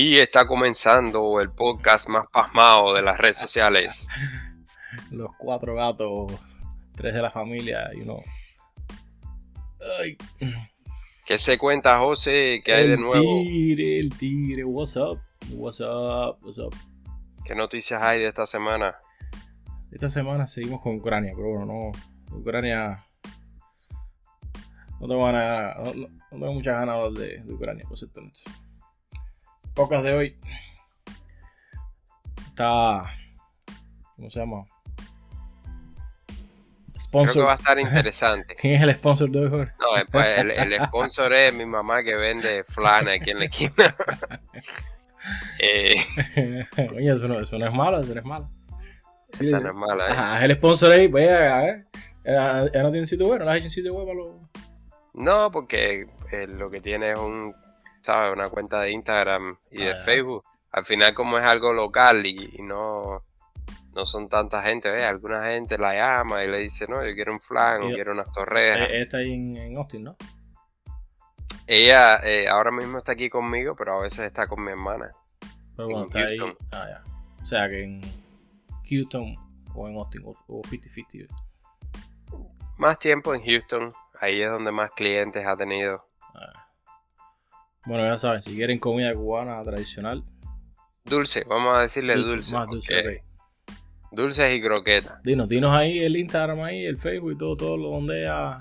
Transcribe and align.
Y 0.00 0.16
está 0.20 0.46
comenzando 0.46 1.40
el 1.40 1.50
podcast 1.50 2.08
más 2.08 2.28
pasmado 2.32 2.94
de 2.94 3.02
las 3.02 3.18
redes 3.18 3.36
sociales. 3.36 4.06
Los 5.10 5.34
cuatro 5.36 5.74
gatos, 5.74 6.30
tres 6.94 7.14
de 7.14 7.20
la 7.20 7.32
familia 7.32 7.90
y 7.92 8.02
uno. 8.02 8.18
Ay. 9.98 10.16
¿Qué 11.26 11.36
se 11.36 11.58
cuenta, 11.58 11.98
José? 11.98 12.62
¿Qué 12.64 12.74
hay 12.74 12.84
el 12.84 12.90
de 12.90 12.96
nuevo? 12.98 13.42
tigre, 13.42 13.98
el 13.98 14.16
tigre. 14.16 14.62
What's 14.62 14.94
up? 14.94 15.18
What's 15.50 15.80
up? 15.80 16.38
What's 16.42 16.58
up? 16.58 16.76
¿Qué 17.44 17.56
noticias 17.56 18.00
hay 18.00 18.20
de 18.20 18.28
esta 18.28 18.46
semana? 18.46 18.94
Esta 19.90 20.08
semana 20.08 20.46
seguimos 20.46 20.80
con 20.80 20.94
Ucrania, 20.94 21.32
pero 21.34 21.48
bueno, 21.48 21.66
no. 21.66 22.36
Ucrania. 22.38 23.04
No 25.00 25.08
tengo, 25.08 25.24
ganas, 25.24 25.76
no, 25.96 26.08
tengo 26.30 26.52
muchas 26.52 26.86
ganas 26.86 27.14
de 27.14 27.42
Ucrania, 27.52 27.84
por 27.88 27.98
cierto. 27.98 28.22
Pocas 29.78 30.02
de 30.02 30.12
hoy. 30.12 30.36
Está. 32.48 33.04
¿Cómo 34.16 34.28
se 34.28 34.40
llama? 34.40 34.64
Creo 36.26 36.96
que 36.96 37.00
Sponsor. 37.00 37.46
va 37.46 37.52
a 37.52 37.54
estar 37.54 37.78
interesante. 37.78 38.56
¿Quién 38.56 38.74
es 38.74 38.82
el 38.82 38.92
sponsor 38.96 39.30
de 39.30 39.38
hoy, 39.38 39.48
Jorge? 39.48 39.72
No, 39.78 39.96
eh, 39.96 40.04
pues, 40.10 40.38
el, 40.38 40.50
el 40.50 40.84
sponsor 40.86 41.32
es 41.32 41.54
mi 41.54 41.64
mamá 41.64 42.02
que 42.02 42.16
vende 42.16 42.64
flan 42.64 43.06
aquí 43.08 43.30
en 43.30 43.38
la 43.38 43.44
esquina. 43.44 43.72
Eh, 45.58 45.94
Oye, 46.96 47.12
eso 47.12 47.28
no, 47.28 47.40
eso 47.40 47.58
no 47.58 47.66
es 47.66 47.72
malo, 47.72 48.00
eso 48.00 48.14
no 48.14 48.20
es 48.20 48.24
malo. 48.24 48.48
esa 49.38 49.60
no 49.60 49.68
es 49.68 49.74
mala, 49.74 50.08
¿eh? 50.08 50.12
Ajá, 50.12 50.38
es 50.38 50.44
el 50.44 50.56
sponsor 50.56 50.92
ahí, 50.92 51.06
a 51.06 51.10
ver. 51.60 51.86
Ella 52.24 52.62
ella 52.62 52.82
no 52.82 52.90
tiene 52.90 53.06
sitio 53.06 53.26
web, 53.26 53.40
no 53.40 53.50
has 53.50 53.58
hecho 53.58 53.66
en 53.66 53.70
sitio 53.72 53.94
web 53.94 54.06
para 54.06 54.18
los. 54.18 54.36
No, 55.12 55.50
porque 55.50 56.06
eh, 56.32 56.46
lo 56.46 56.70
que 56.70 56.80
tiene 56.80 57.10
es 57.10 57.18
un, 57.18 57.54
¿sabes? 58.02 58.32
Una 58.32 58.48
cuenta 58.48 58.80
de 58.80 58.90
Instagram 58.92 59.58
y 59.70 59.84
de 59.84 59.92
Ah. 59.92 59.96
Facebook. 59.96 60.44
Al 60.72 60.84
final, 60.84 61.14
como 61.14 61.38
es 61.38 61.44
algo 61.44 61.72
local 61.72 62.24
y, 62.26 62.56
y 62.58 62.62
no, 62.62 63.22
no 63.94 64.06
son 64.06 64.28
tanta 64.28 64.62
gente, 64.62 64.90
¿ves? 64.90 65.02
Alguna 65.02 65.44
gente 65.46 65.78
la 65.78 65.94
llama 65.94 66.44
y 66.44 66.48
le 66.48 66.58
dice, 66.58 66.86
no, 66.88 67.04
yo 67.04 67.14
quiero 67.14 67.32
un 67.32 67.40
flan 67.40 67.82
o 67.82 67.86
quiero 67.88 68.12
unas 68.12 68.30
torrejas. 68.32 68.80
Eh, 68.90 68.94
Ella 68.96 69.02
está 69.02 69.16
ahí 69.18 69.32
en, 69.32 69.56
en 69.56 69.76
Austin, 69.78 70.04
¿no? 70.04 70.16
Ella 71.66 72.20
eh, 72.24 72.48
ahora 72.48 72.70
mismo 72.70 72.98
está 72.98 73.12
aquí 73.12 73.28
conmigo, 73.28 73.74
pero 73.76 73.98
a 73.98 74.02
veces 74.02 74.20
está 74.20 74.46
con 74.46 74.62
mi 74.64 74.70
hermana. 74.70 75.10
Pero 75.76 75.88
bueno, 75.88 76.08
En 76.14 76.18
está 76.22 76.44
ahí. 76.44 76.56
Ah, 76.72 76.86
ya. 76.88 77.04
O 77.42 77.44
sea 77.46 77.68
que 77.68 77.82
en 77.84 78.00
Houston 78.88 79.36
o 79.74 79.88
en 79.88 79.96
Austin 79.96 80.22
o, 80.24 80.30
o 80.48 80.62
50-50. 80.62 81.28
Más 82.78 82.98
tiempo 82.98 83.34
en 83.34 83.44
Houston, 83.44 83.90
ahí 84.20 84.40
es 84.42 84.50
donde 84.50 84.70
más 84.72 84.90
clientes 84.92 85.46
ha 85.46 85.56
tenido. 85.56 86.06
Ah. 86.34 86.67
Bueno, 87.88 88.04
ya 88.04 88.18
saben, 88.18 88.42
si 88.42 88.54
quieren 88.54 88.78
comida 88.78 89.14
cubana 89.14 89.62
tradicional, 89.62 90.22
Dulce, 91.08 91.44
vamos 91.48 91.74
a 91.74 91.80
decirle 91.80 92.14
dulce. 92.16 92.30
dulce, 92.32 92.54
más 92.54 92.68
dulce. 92.68 92.94
porque 92.94 93.16
ok. 93.16 93.24
Dulces 94.12 94.54
y 94.54 94.60
croquetas. 94.60 95.22
Dinos, 95.22 95.48
dinos 95.48 95.72
ahí 95.72 95.98
el 96.00 96.16
Instagram, 96.16 96.60
ahí, 96.60 96.84
el 96.84 96.98
Facebook 96.98 97.32
y 97.32 97.38
todo, 97.38 97.56
todo 97.56 97.76
lo 97.78 97.88
donde 97.88 98.24
ella. 98.24 98.58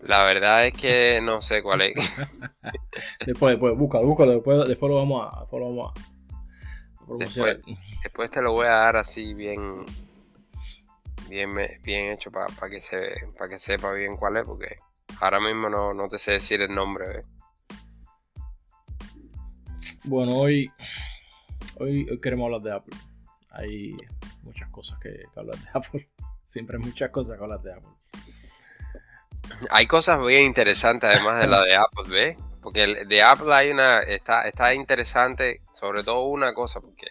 La 0.00 0.24
verdad 0.24 0.66
es 0.66 0.72
que 0.72 1.20
no 1.22 1.40
sé 1.40 1.62
cuál 1.62 1.82
es. 1.82 1.94
Después, 3.26 3.52
después, 3.52 3.76
búscalo, 3.78 4.06
búscalo, 4.06 4.32
después, 4.32 4.66
después 4.66 4.90
lo 4.90 4.96
vamos 4.96 5.32
a, 5.32 5.40
después 5.40 5.60
lo 5.60 5.68
vamos 5.68 5.92
a 5.92 7.06
promocionar. 7.06 7.60
Después 8.02 8.30
te 8.32 8.42
lo 8.42 8.52
voy 8.52 8.66
a 8.66 8.70
dar 8.70 8.96
así 8.96 9.34
bien 9.34 9.86
bien, 11.28 11.54
bien 11.84 12.10
hecho 12.10 12.32
para 12.32 12.48
que 12.68 12.80
se 12.80 12.98
para 13.38 13.48
que 13.48 13.60
sepa 13.60 13.92
bien 13.92 14.16
cuál 14.16 14.36
es 14.36 14.44
porque 14.44 14.78
ahora 15.20 15.40
mismo 15.40 15.68
no, 15.68 15.94
no 15.94 16.08
te 16.08 16.18
sé 16.18 16.32
decir 16.32 16.60
el 16.60 16.74
nombre 16.74 17.06
¿ves? 17.08 17.24
Bueno, 20.04 20.36
hoy, 20.36 20.70
hoy, 21.78 22.06
hoy 22.10 22.20
queremos 22.20 22.46
hablar 22.46 22.60
de 22.62 22.72
Apple. 22.72 22.96
Hay 23.52 23.96
muchas 24.42 24.68
cosas 24.70 24.98
que, 24.98 25.10
que 25.32 25.40
hablar 25.40 25.56
de 25.58 25.68
Apple. 25.74 26.08
Siempre 26.44 26.76
hay 26.78 26.82
muchas 26.84 27.10
cosas 27.10 27.36
que 27.38 27.44
hablar 27.44 27.60
de 27.62 27.72
Apple. 27.72 27.88
hay 29.70 29.86
cosas 29.86 30.24
bien 30.24 30.44
interesantes 30.46 31.08
además 31.10 31.40
de 31.40 31.46
la 31.46 31.62
de 31.64 31.74
Apple 31.76 32.04
¿ves? 32.08 32.36
porque 32.62 32.84
el- 32.84 33.08
de 33.08 33.22
Apple 33.22 33.52
hay 33.52 33.70
una 33.70 33.98
está 34.00 34.42
está 34.48 34.72
interesante 34.74 35.62
sobre 35.72 36.02
todo 36.04 36.26
una 36.26 36.54
cosa 36.54 36.80
porque 36.80 37.06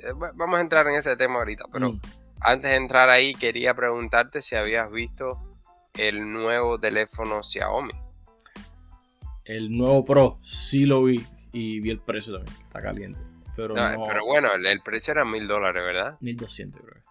eh, 0.00 0.12
va- 0.12 0.32
vamos 0.34 0.58
a 0.58 0.60
entrar 0.62 0.86
en 0.86 0.94
ese 0.94 1.16
tema 1.16 1.36
ahorita 1.40 1.64
pero 1.72 1.92
Mm. 1.92 2.00
antes 2.40 2.70
de 2.70 2.76
entrar 2.76 3.08
ahí 3.10 3.34
quería 3.34 3.74
preguntarte 3.74 4.40
si 4.42 4.54
habías 4.56 4.90
visto 4.90 5.56
el 5.94 6.30
nuevo 6.32 6.78
teléfono 6.78 7.42
Xiaomi 7.42 7.92
El 9.44 9.76
nuevo 9.76 10.04
Pro 10.04 10.38
sí 10.42 10.84
lo 10.86 11.02
vi 11.04 11.24
y 11.52 11.80
vi 11.80 11.90
el 11.90 12.00
precio 12.00 12.34
también. 12.34 12.56
Está 12.62 12.82
caliente. 12.82 13.20
Pero 13.56 13.74
No, 13.74 13.92
no, 13.92 14.02
pero 14.06 14.24
bueno 14.24 14.52
el, 14.54 14.64
el 14.66 14.80
precio 14.82 15.12
era 15.12 15.24
mil 15.24 15.48
dólares 15.48 15.82
¿verdad? 15.82 16.16
1200 16.20 16.80
creo. 16.82 17.02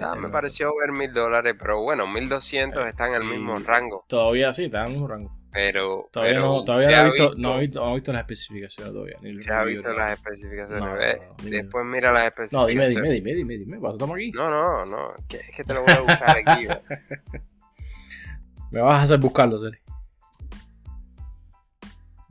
Ah, 0.00 0.14
Eh, 0.16 0.20
me 0.20 0.26
eh, 0.26 0.30
pareció 0.30 0.72
ver 0.76 0.90
mil 0.90 1.12
dólares, 1.12 1.54
pero 1.56 1.80
bueno, 1.80 2.08
1200 2.08 2.84
están 2.88 3.10
en 3.10 3.22
el 3.22 3.28
mismo 3.28 3.54
rango. 3.60 4.04
Todavía 4.08 4.52
sí, 4.52 4.64
está 4.64 4.80
en 4.80 4.86
el 4.86 4.90
mismo 4.92 5.06
rango. 5.06 5.30
Pero. 5.52 6.08
Todavía 6.10 6.34
pero 6.34 6.46
no, 6.48 6.64
todavía 6.64 6.88
¿te 6.88 6.94
no 6.94 7.00
he 7.00 7.04
visto, 7.12 7.34
no 7.36 7.54
he 7.54 7.60
visto, 7.60 7.80
no 7.84 7.90
he 7.90 7.94
visto 7.94 8.12
las 8.12 8.20
especificaciones 8.22 8.92
todavía. 8.92 9.14
Ni 9.22 9.38
¿te 9.38 9.52
ha 9.52 9.62
visto 9.62 9.92
las 9.92 10.12
especificaciones? 10.14 10.80
No, 10.80 10.86
no, 10.86 10.96
no, 10.96 10.98
no, 11.28 11.36
dime. 11.44 11.56
Después 11.58 11.84
mira 11.86 12.10
las 12.10 12.24
No, 12.52 12.66
especificaciones. 12.66 12.94
dime, 12.94 13.08
dime, 13.12 13.14
dime, 13.14 13.34
dime, 13.54 13.58
dime. 13.58 13.76
¿Para 13.78 13.90
eso 13.90 13.96
estamos 13.98 14.16
aquí? 14.16 14.32
No, 14.32 14.50
no, 14.50 14.84
no. 14.84 15.14
que- 15.28 15.36
Es 15.36 15.56
que 15.56 15.62
te 15.62 15.74
lo 15.74 15.82
voy 15.82 15.92
a 15.92 16.00
buscar 16.00 16.36
aquí. 16.38 16.66
Me 18.72 18.80
vas 18.80 18.94
a 18.94 19.02
hacer 19.02 19.20
buscarlo, 19.20 19.56
Seri. 19.58 19.78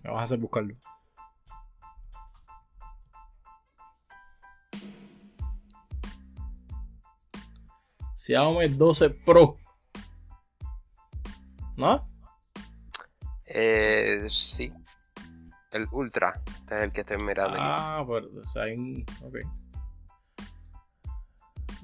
Me 0.03 0.09
vas 0.12 0.19
a 0.19 0.24
hacer 0.24 0.40
buscarlo. 0.40 0.75
Xiaomi 8.23 8.69
12 8.69 9.09
Pro. 9.09 9.57
¿No? 11.75 12.07
Eh, 13.45 14.28
sí. 14.29 14.72
El 15.72 15.89
Ultra. 15.91 16.41
Este 16.45 16.75
es 16.75 16.81
el 16.83 16.94
que 16.94 17.01
estoy 17.01 17.17
mirando. 17.17 17.57
Ah, 17.59 18.01
pero 18.07 18.29
o 18.39 18.45
sea, 18.45 18.63
hay 18.63 18.78
un. 18.78 19.06
Ok. 19.23 19.39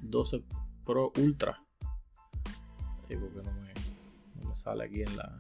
12 0.02 0.42
Pro 0.86 1.12
Ultra. 1.18 1.62
Sí, 3.10 3.18
porque 3.18 3.44
no 3.44 3.52
me, 3.52 3.74
no 4.36 4.48
me 4.48 4.56
sale 4.56 4.86
aquí 4.86 5.02
en 5.02 5.18
la. 5.18 5.38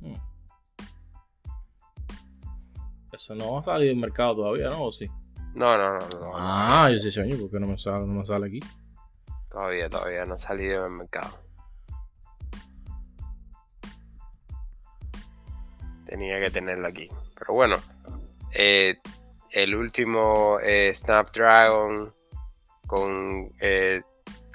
Hmm. 0.00 0.20
Eso 3.12 3.34
no 3.34 3.52
va 3.54 3.60
a 3.60 3.62
salir 3.62 3.88
del 3.88 3.96
mercado 3.96 4.36
todavía, 4.36 4.68
¿no? 4.68 4.84
¿O 4.84 4.92
sí? 4.92 5.08
No, 5.54 5.76
no, 5.76 5.98
no, 5.98 6.08
no. 6.08 6.32
Ah, 6.34 6.88
yo 6.92 6.98
sí, 6.98 7.10
señor, 7.10 7.40
¿por 7.40 7.50
qué 7.50 7.60
no 7.60 7.66
me 7.66 7.78
sale, 7.78 8.06
no 8.06 8.14
me 8.20 8.24
sale 8.24 8.46
aquí? 8.46 8.60
Todavía, 9.48 9.90
todavía 9.90 10.24
no 10.24 10.34
ha 10.34 10.38
salido 10.38 10.86
en 10.86 10.92
el 10.92 10.98
mercado. 10.98 11.38
Tenía 16.06 16.38
que 16.40 16.50
tenerlo 16.50 16.86
aquí. 16.86 17.08
Pero 17.36 17.54
bueno, 17.54 17.76
eh, 18.52 18.98
el 19.50 19.74
último 19.74 20.58
eh, 20.62 20.92
Snapdragon 20.94 22.14
con 22.86 23.48
eh, 23.60 24.02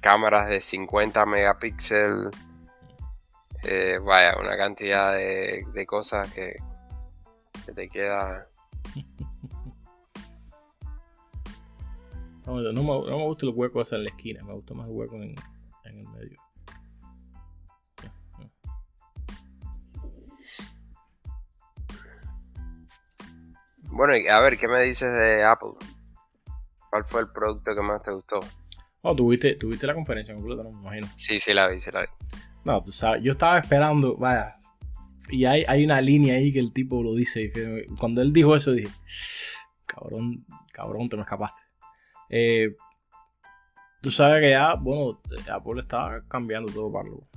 cámaras 0.01 0.47
de 0.47 0.61
50 0.61 1.25
megapíxeles. 1.25 2.35
Eh, 3.63 3.97
vaya, 4.01 4.35
una 4.39 4.55
cantidad 4.57 5.13
de, 5.13 5.65
de 5.73 5.85
cosas 5.85 6.31
que, 6.33 6.57
que 7.65 7.71
te 7.73 7.89
queda. 7.89 8.47
No, 12.45 12.61
no 12.61 12.83
me, 12.83 13.09
no 13.09 13.17
me 13.17 13.25
gusta 13.25 13.45
el 13.45 13.53
hueco 13.55 13.81
ese 13.81 13.95
en 13.95 14.03
la 14.03 14.09
esquina, 14.09 14.43
me 14.43 14.53
gusta 14.53 14.73
más 14.73 14.87
el 14.87 14.93
hueco 14.93 15.15
en, 15.15 15.35
en 15.85 15.99
el 15.99 16.07
medio. 16.09 16.39
Bueno, 23.89 24.13
a 24.29 24.39
ver, 24.41 24.57
¿qué 24.57 24.67
me 24.67 24.81
dices 24.81 25.11
de 25.11 25.43
Apple? 25.43 25.71
¿Cuál 26.89 27.05
fue 27.05 27.21
el 27.21 27.29
producto 27.29 27.73
que 27.73 27.81
más 27.81 28.03
te 28.03 28.11
gustó? 28.11 28.41
Oh, 29.01 29.15
tuviste, 29.15 29.55
tuviste 29.55 29.87
la 29.87 29.93
conferencia 29.93 30.33
completa, 30.33 30.63
no 30.63 30.71
me 30.71 30.81
imagino. 30.81 31.07
Sí, 31.15 31.39
sí 31.39 31.53
la 31.53 31.67
vi, 31.67 31.79
sí 31.79 31.91
la 31.91 32.01
vi. 32.01 32.07
No, 32.65 32.83
tú 32.83 32.91
sabes, 32.91 33.23
yo 33.23 33.31
estaba 33.31 33.57
esperando, 33.57 34.17
vaya. 34.17 34.57
Y 35.29 35.45
hay, 35.45 35.63
hay 35.67 35.85
una 35.85 36.01
línea 36.01 36.35
ahí 36.35 36.51
que 36.51 36.59
el 36.59 36.73
tipo 36.73 37.01
lo 37.01 37.15
dice. 37.15 37.43
y 37.43 37.95
cuando 37.97 38.21
él 38.21 38.33
dijo 38.33 38.55
eso, 38.55 38.71
dije, 38.71 38.89
cabrón, 39.85 40.45
cabrón, 40.73 41.07
te 41.07 41.15
me 41.15 41.21
escapaste. 41.23 41.61
Eh, 42.29 42.75
tú 44.01 44.11
sabes 44.11 44.41
que 44.41 44.51
ya, 44.51 44.75
bueno, 44.75 45.19
Apple 45.51 45.79
está 45.79 46.23
cambiando 46.27 46.71
todo 46.71 46.91
para, 46.91 47.09
lo- 47.09 47.27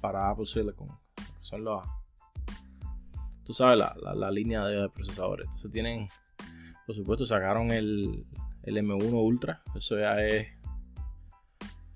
para 0.00 0.30
Apple 0.30 0.46
Silicon. 0.46 0.88
Son 1.40 1.62
los, 1.64 1.84
tú 3.44 3.52
sabes, 3.54 3.78
la, 3.78 3.94
la- 4.02 4.14
la 4.14 4.30
línea 4.30 4.64
de 4.64 4.88
procesadores. 4.88 5.44
Entonces 5.46 5.70
tienen, 5.70 6.08
por 6.86 6.94
supuesto, 6.94 7.26
sacaron 7.26 7.70
el, 7.70 8.26
el 8.62 8.76
M1 8.78 9.12
Ultra. 9.12 9.62
Eso 9.74 9.98
ya 9.98 10.20
es 10.20 10.48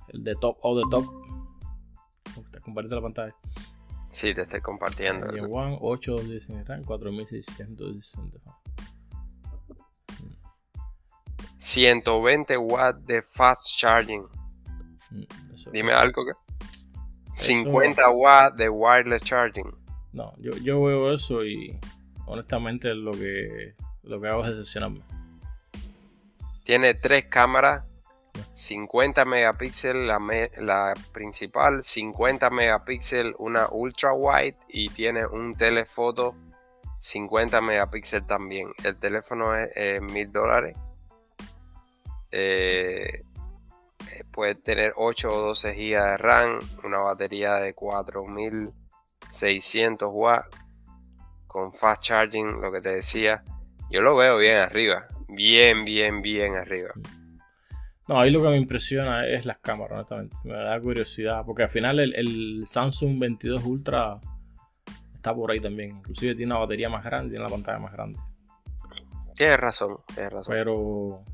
el 0.08 0.24
de 0.24 0.34
top 0.36 0.58
o 0.62 0.76
de 0.78 0.84
top. 0.90 1.06
Compartir 2.62 2.92
la 2.92 3.02
pantalla. 3.02 3.34
Sí, 4.08 4.32
te 4.34 4.42
estoy 4.42 4.60
compartiendo. 4.60 5.26
El 5.26 5.44
One 5.50 5.78
8 5.80 6.16
de 6.16 6.64
RAM, 6.64 6.84
4660. 6.84 8.38
120 11.78 12.56
watts 12.56 13.06
de 13.06 13.22
fast 13.22 13.76
charging. 13.76 14.26
Mm, 15.10 15.22
Dime 15.72 15.92
algo 15.92 16.24
que. 16.24 16.32
50 17.34 18.10
watts 18.10 18.56
de 18.56 18.68
wireless 18.68 19.22
charging. 19.22 19.70
No, 20.12 20.34
yo, 20.38 20.52
yo 20.56 20.82
veo 20.82 21.12
eso 21.14 21.44
y 21.44 21.78
honestamente 22.26 22.94
lo 22.94 23.12
que, 23.12 23.74
lo 24.02 24.20
que 24.20 24.28
hago 24.28 24.42
es 24.42 24.48
decepcionarme. 24.48 25.02
Tiene 26.64 26.94
tres 26.94 27.26
cámaras, 27.26 27.84
50 28.54 29.24
megapíxeles 29.24 30.04
la, 30.04 30.18
la, 30.58 30.94
principal, 31.12 31.82
50 31.82 32.50
megapíxeles 32.50 33.34
una 33.38 33.68
ultra 33.70 34.12
wide 34.12 34.56
y 34.68 34.88
tiene 34.90 35.26
un 35.26 35.54
telefoto 35.54 36.34
50 36.98 37.60
megapíxeles 37.60 38.26
también. 38.26 38.72
El 38.82 38.96
teléfono 38.96 39.54
es 39.54 40.02
mil 40.02 40.32
dólares. 40.32 40.76
Eh, 42.30 43.22
eh, 44.00 44.24
puede 44.30 44.54
tener 44.54 44.92
8 44.96 45.30
o 45.30 45.40
12 45.48 45.72
GB 45.72 46.02
de 46.02 46.16
RAM, 46.16 46.60
una 46.84 46.98
batería 46.98 47.56
de 47.56 47.74
4600 47.74 50.08
watts 50.12 50.56
con 51.46 51.72
fast 51.72 52.02
charging, 52.02 52.60
lo 52.60 52.70
que 52.70 52.80
te 52.80 52.90
decía. 52.90 53.42
Yo 53.90 54.02
lo 54.02 54.16
veo 54.16 54.38
bien 54.38 54.58
arriba, 54.58 55.08
bien, 55.28 55.84
bien, 55.84 56.22
bien 56.22 56.56
arriba. 56.56 56.90
No, 58.08 58.18
ahí 58.18 58.30
lo 58.30 58.42
que 58.42 58.48
me 58.48 58.56
impresiona 58.56 59.26
es 59.26 59.44
las 59.44 59.58
cámaras, 59.58 59.92
honestamente. 59.92 60.38
Me 60.44 60.54
da 60.54 60.80
curiosidad, 60.80 61.42
porque 61.44 61.64
al 61.64 61.68
final 61.68 62.00
el, 62.00 62.62
Samsung 62.66 63.18
22 63.18 63.62
Ultra 63.64 64.18
está 65.14 65.34
por 65.34 65.50
ahí 65.50 65.60
también. 65.60 65.98
Inclusive 65.98 66.34
tiene 66.34 66.52
una 66.52 66.60
batería 66.60 66.88
más 66.88 67.04
grande, 67.04 67.30
tiene 67.30 67.44
la 67.44 67.50
pantalla 67.50 67.78
más 67.78 67.92
grande. 67.92 68.18
Tienes 69.34 69.60
razón, 69.60 69.98
tienes 70.14 70.32
razón. 70.32 70.54
Pero 70.54 71.24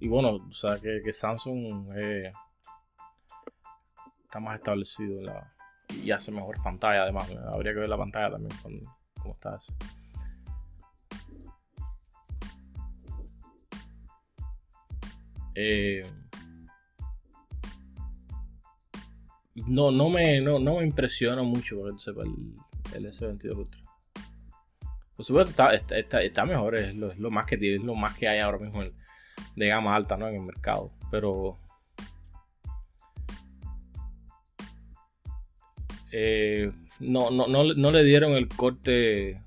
y 0.00 0.08
bueno, 0.08 0.46
o 0.48 0.52
sea, 0.52 0.78
que, 0.78 1.12
Samsung 1.12 1.92
eh, 1.98 2.32
está 4.24 4.40
más 4.40 4.56
establecido 4.56 5.22
y 6.02 6.10
hace 6.10 6.32
mejor 6.32 6.62
pantalla 6.62 7.02
además. 7.02 7.30
Habría 7.48 7.72
que 7.72 7.80
ver 7.80 7.88
la 7.88 7.96
pantalla 7.96 8.30
también, 8.32 8.84
cómo 9.20 9.34
está 9.34 9.56
ese. 9.56 9.72
Eh, 15.54 16.04
no, 19.66 19.90
no 19.90 20.10
me, 20.10 20.40
no, 20.40 20.58
me 20.58 20.84
impresiona 20.84 21.42
mucho 21.42 21.88
el, 21.88 21.94
el 22.94 23.06
S22 23.06 23.56
Ultra. 23.56 23.80
Por 25.16 25.24
supuesto, 25.24 25.70
está, 25.70 26.20
está, 26.20 26.44
mejor, 26.44 26.76
es 26.76 26.94
lo, 26.94 27.30
más 27.30 27.46
que 27.46 27.56
tiene, 27.56 27.76
es 27.76 27.82
lo 27.82 27.94
más 27.94 28.18
que 28.18 28.28
hay 28.28 28.40
ahora 28.40 28.58
mismo 28.58 28.82
en, 28.82 28.92
de 29.56 29.68
gama 29.68 29.96
alta 29.96 30.16
¿no? 30.16 30.28
en 30.28 30.36
el 30.36 30.42
mercado. 30.42 30.92
Pero 31.10 31.58
eh, 36.12 36.70
no, 37.00 37.30
no, 37.30 37.46
no, 37.46 37.90
le 37.90 38.04
dieron 38.04 38.32
el 38.32 38.48
corte. 38.48 39.42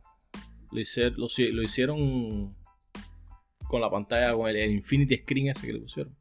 Lo, 0.71 0.79
lo, 1.17 1.61
hicieron 1.61 2.55
con 3.67 3.81
la 3.81 3.89
pantalla, 3.89 4.33
con 4.33 4.49
el, 4.49 4.71
Infinity 4.71 5.17
Screen 5.17 5.47
ese 5.49 5.67
que 5.67 5.73
le 5.73 5.79
pusieron. 5.79 6.15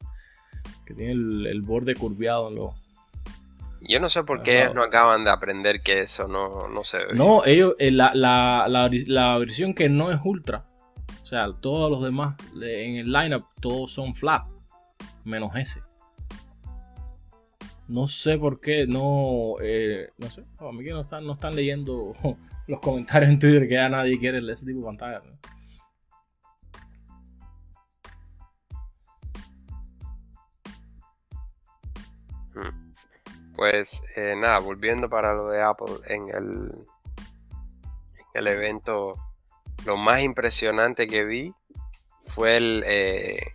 Que 0.86 0.94
tiene 0.94 1.12
el, 1.12 1.62
borde 1.62 1.94
curviado 1.94 2.48
en 2.48 2.54
los. 2.56 2.74
Yo 3.80 4.00
no 4.00 4.08
sé 4.08 4.24
por 4.24 4.42
qué 4.42 4.62
ellos 4.62 4.74
no 4.74 4.82
acaban 4.82 5.22
de 5.22 5.30
aprender 5.30 5.82
que 5.82 6.00
eso 6.00 6.26
no, 6.26 6.58
no 6.68 6.82
se 6.82 6.98
ve. 6.98 7.14
No, 7.14 7.44
ellos, 7.44 7.76
eh, 7.78 7.92
la, 7.92 8.12
la, 8.12 8.66
la, 8.68 9.38
versión 9.38 9.72
que 9.72 9.88
no 9.88 10.10
es 10.10 10.18
ultra 10.24 10.66
sea, 11.28 11.52
todos 11.60 11.90
los 11.90 12.02
demás 12.02 12.36
en 12.54 12.96
el 12.96 13.12
lineup, 13.12 13.44
todos 13.60 13.92
son 13.92 14.14
flat, 14.14 14.46
menos 15.24 15.54
ese. 15.56 15.82
No 17.86 18.08
sé 18.08 18.38
por 18.38 18.60
qué, 18.60 18.86
no, 18.86 19.56
eh, 19.60 20.10
no 20.16 20.30
sé, 20.30 20.46
a 20.58 20.72
mí 20.72 20.82
que 20.82 20.90
no 20.90 21.02
están, 21.02 21.26
no 21.26 21.34
están 21.34 21.54
leyendo 21.54 22.14
los 22.66 22.80
comentarios 22.80 23.30
en 23.30 23.38
Twitter 23.38 23.68
que 23.68 23.74
ya 23.74 23.90
nadie 23.90 24.18
quiere 24.18 24.38
ese 24.50 24.64
tipo 24.64 24.80
de 24.80 24.86
pantalla. 24.86 25.22
Hmm. 32.54 32.94
Pues 33.54 34.02
eh, 34.16 34.34
nada, 34.34 34.60
volviendo 34.60 35.10
para 35.10 35.34
lo 35.34 35.50
de 35.50 35.60
Apple 35.60 35.96
en 36.06 36.28
el, 36.30 36.86
en 38.16 38.26
el 38.32 38.46
evento 38.46 39.27
lo 39.84 39.96
más 39.96 40.20
impresionante 40.20 41.06
que 41.06 41.24
vi 41.24 41.54
fue 42.24 42.56
el, 42.56 42.84
eh, 42.86 43.54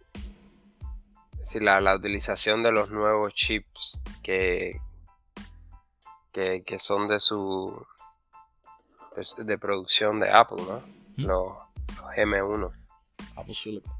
la, 1.61 1.95
utilización 1.95 2.63
de 2.63 2.71
los 2.71 2.89
nuevos 2.89 3.33
chips 3.33 4.01
que, 4.21 4.79
que, 6.31 6.79
son 6.79 7.07
de 7.07 7.19
su 7.19 7.85
de, 9.37 9.57
producción 9.57 10.19
de 10.19 10.31
Apple, 10.31 10.63
¿no? 10.63 10.83
Los, 11.17 11.53
M1. 12.15 12.71
Apple 13.37 13.53
Silicon. 13.53 13.93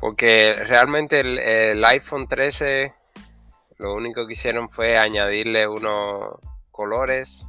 Porque 0.00 0.54
realmente 0.54 1.20
el, 1.20 1.84
iPhone 1.84 2.28
13 2.28 2.94
lo 3.78 3.94
único 3.94 4.26
que 4.26 4.32
hicieron 4.32 4.68
fue 4.68 4.98
añadirle 4.98 5.66
unos 5.66 6.38
colores. 6.70 7.48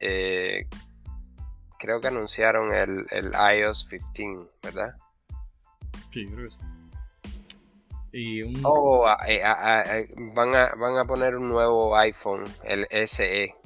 Eh, 0.00 0.66
creo 1.82 2.00
que 2.00 2.06
anunciaron 2.06 2.72
el, 2.72 3.06
el 3.10 3.32
iOS 3.58 3.88
15, 4.14 4.48
¿verdad? 4.62 4.94
Sí, 6.12 6.28
creo 6.28 6.48
que 6.48 6.50
sí. 6.52 6.58
Y 8.12 8.42
un... 8.42 8.60
Oh, 8.62 9.04
eh, 9.26 9.42
van, 10.32 10.54
a, 10.54 10.74
van 10.76 10.96
a 10.96 11.04
poner 11.04 11.34
un 11.34 11.48
nuevo 11.48 11.96
iPhone, 11.96 12.44
el 12.62 12.86
SE. 13.08 13.56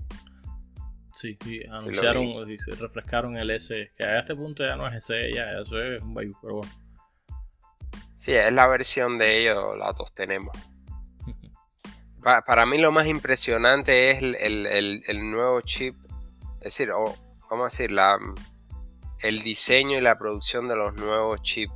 Sí, 1.12 1.36
sí, 1.44 1.60
anunciaron, 1.70 2.58
se 2.58 2.70
refrescaron 2.76 3.36
el 3.36 3.60
SE, 3.60 3.90
que 3.94 4.04
a 4.04 4.18
este 4.18 4.34
punto 4.34 4.64
ya 4.64 4.76
no 4.76 4.88
es 4.88 5.04
SE, 5.04 5.32
ya 5.32 5.50
eso 5.60 5.78
es 5.78 6.00
un 6.02 6.14
baby, 6.14 6.32
pero 6.40 6.54
bueno. 6.56 6.72
Sí, 8.14 8.32
es 8.32 8.52
la 8.52 8.66
versión 8.66 9.18
de 9.18 9.42
ellos, 9.42 9.76
la 9.76 9.92
dos 9.92 10.14
tenemos. 10.14 10.56
para, 12.22 12.64
mí 12.64 12.78
lo 12.78 12.92
más 12.92 13.08
impresionante 13.08 14.10
es 14.10 14.22
el, 14.22 14.36
el, 14.36 15.02
el 15.06 15.30
nuevo 15.30 15.60
chip, 15.60 15.96
es 16.60 16.64
decir, 16.76 16.90
vamos 17.50 17.64
a 17.64 17.66
decir, 17.66 17.90
la, 17.90 18.18
el 19.22 19.42
diseño 19.42 19.98
y 19.98 20.00
la 20.00 20.18
producción 20.18 20.68
de 20.68 20.76
los 20.76 20.94
nuevos 20.94 21.42
chips, 21.42 21.72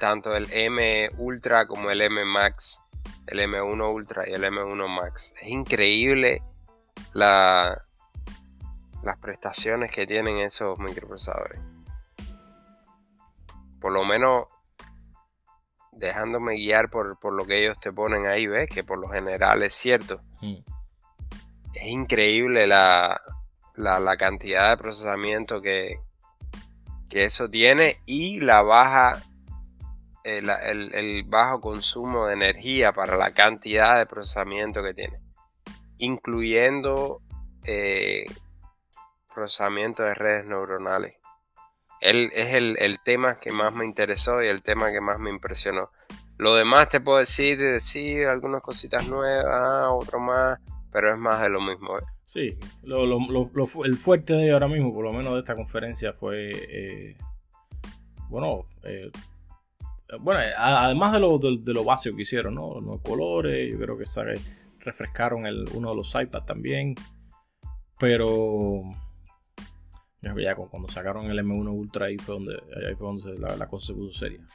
tanto 0.00 0.34
el 0.34 0.50
M 0.52 1.10
Ultra 1.18 1.66
como 1.66 1.90
el 1.90 2.00
M 2.00 2.24
Max, 2.24 2.82
el 3.26 3.40
M1 3.40 3.94
Ultra 3.94 4.28
y 4.28 4.32
el 4.32 4.44
M1 4.44 4.88
Max. 4.88 5.34
Es 5.40 5.48
increíble 5.48 6.42
la, 7.12 7.82
las 9.02 9.18
prestaciones 9.18 9.90
que 9.92 10.06
tienen 10.06 10.38
esos 10.38 10.78
microprocesadores. 10.78 11.60
Por 13.80 13.92
lo 13.92 14.04
menos 14.04 14.46
dejándome 15.92 16.54
guiar 16.54 16.88
por, 16.88 17.32
lo 17.32 17.44
que 17.44 17.62
ellos 17.62 17.78
te 17.78 17.92
ponen 17.92 18.26
ahí, 18.26 18.46
ves 18.46 18.68
que 18.68 18.82
por 18.82 18.98
lo 18.98 19.08
general 19.08 19.62
es 19.62 19.74
cierto. 19.74 20.20
Mm. 20.40 20.56
Es 21.74 21.86
increíble 21.86 22.66
la, 22.66 23.20
la, 23.74 24.16
cantidad 24.16 24.70
de 24.70 24.76
procesamiento 24.76 25.60
que, 25.60 25.98
que, 27.08 27.24
eso 27.24 27.48
tiene 27.48 27.98
y 28.06 28.40
la 28.40 28.62
baja 28.62 29.22
el, 30.24 31.24
bajo 31.26 31.60
consumo 31.60 32.26
de 32.26 32.34
energía 32.34 32.92
para 32.92 33.16
la 33.16 33.32
cantidad 33.32 33.98
de 33.98 34.06
procesamiento 34.06 34.82
que 34.82 34.94
tiene 34.94 35.22
incluyendo 36.02 37.22
eh, 37.64 38.26
procesamiento 39.32 40.02
de 40.02 40.14
redes 40.14 40.44
neuronales. 40.46 41.14
Él 42.00 42.30
es 42.34 42.54
el, 42.54 42.76
el, 42.80 42.98
tema 43.00 43.36
que 43.36 43.52
más 43.52 43.72
me 43.72 43.84
interesó 43.84 44.42
y 44.42 44.48
el 44.48 44.62
tema 44.62 44.90
que 44.90 45.00
más 45.00 45.20
me 45.20 45.30
impresionó. 45.30 45.90
Lo 46.38 46.56
demás 46.56 46.88
te 46.88 47.00
puedo 47.00 47.18
decir, 47.18 47.56
decir 47.56 48.26
algunas 48.26 48.62
cositas 48.62 49.06
nuevas, 49.06 49.46
ah, 49.48 49.90
otro 49.92 50.18
más, 50.18 50.58
pero 50.92 51.10
es 51.10 51.18
más 51.18 51.40
de 51.40 51.48
lo 51.48 51.60
mismo. 51.60 51.98
¿eh? 51.98 52.02
Sí, 52.22 52.58
el 52.84 53.96
fuerte 53.96 54.34
de 54.34 54.52
ahora 54.52 54.68
mismo, 54.68 54.92
por 54.92 55.04
lo 55.04 55.12
menos 55.12 55.32
de 55.32 55.40
esta 55.40 55.56
conferencia, 55.56 56.12
fue. 56.12 56.52
Eh, 56.52 57.16
bueno, 58.28 58.66
eh, 58.84 59.10
bueno, 60.20 60.40
además 60.58 61.12
de 61.12 61.20
lo, 61.20 61.38
de, 61.38 61.72
lo 61.72 61.84
básico 61.84 62.14
que 62.14 62.22
hicieron, 62.22 62.54
¿no? 62.54 62.80
Los 62.80 63.00
colores, 63.00 63.72
yo 63.72 63.78
creo 63.78 63.96
que 63.96 64.04
refrescaron 64.80 65.46
el, 65.46 65.64
uno 65.72 65.90
de 65.90 65.96
los 65.96 66.14
iPads 66.14 66.46
también. 66.46 66.94
Pero. 67.98 68.82
Ya 70.20 70.54
cuando 70.54 70.88
sacaron 70.88 71.28
el 71.30 71.38
M1 71.40 71.72
Ultra, 71.72 72.06
ahí 72.06 72.16
fue 72.16 72.36
donde, 72.36 72.54
ahí 72.54 72.94
fue 72.94 73.08
donde 73.08 73.38
la, 73.40 73.66
cosa 73.66 73.88
se 73.88 73.94
puso 73.94 74.20
seria. 74.20 74.46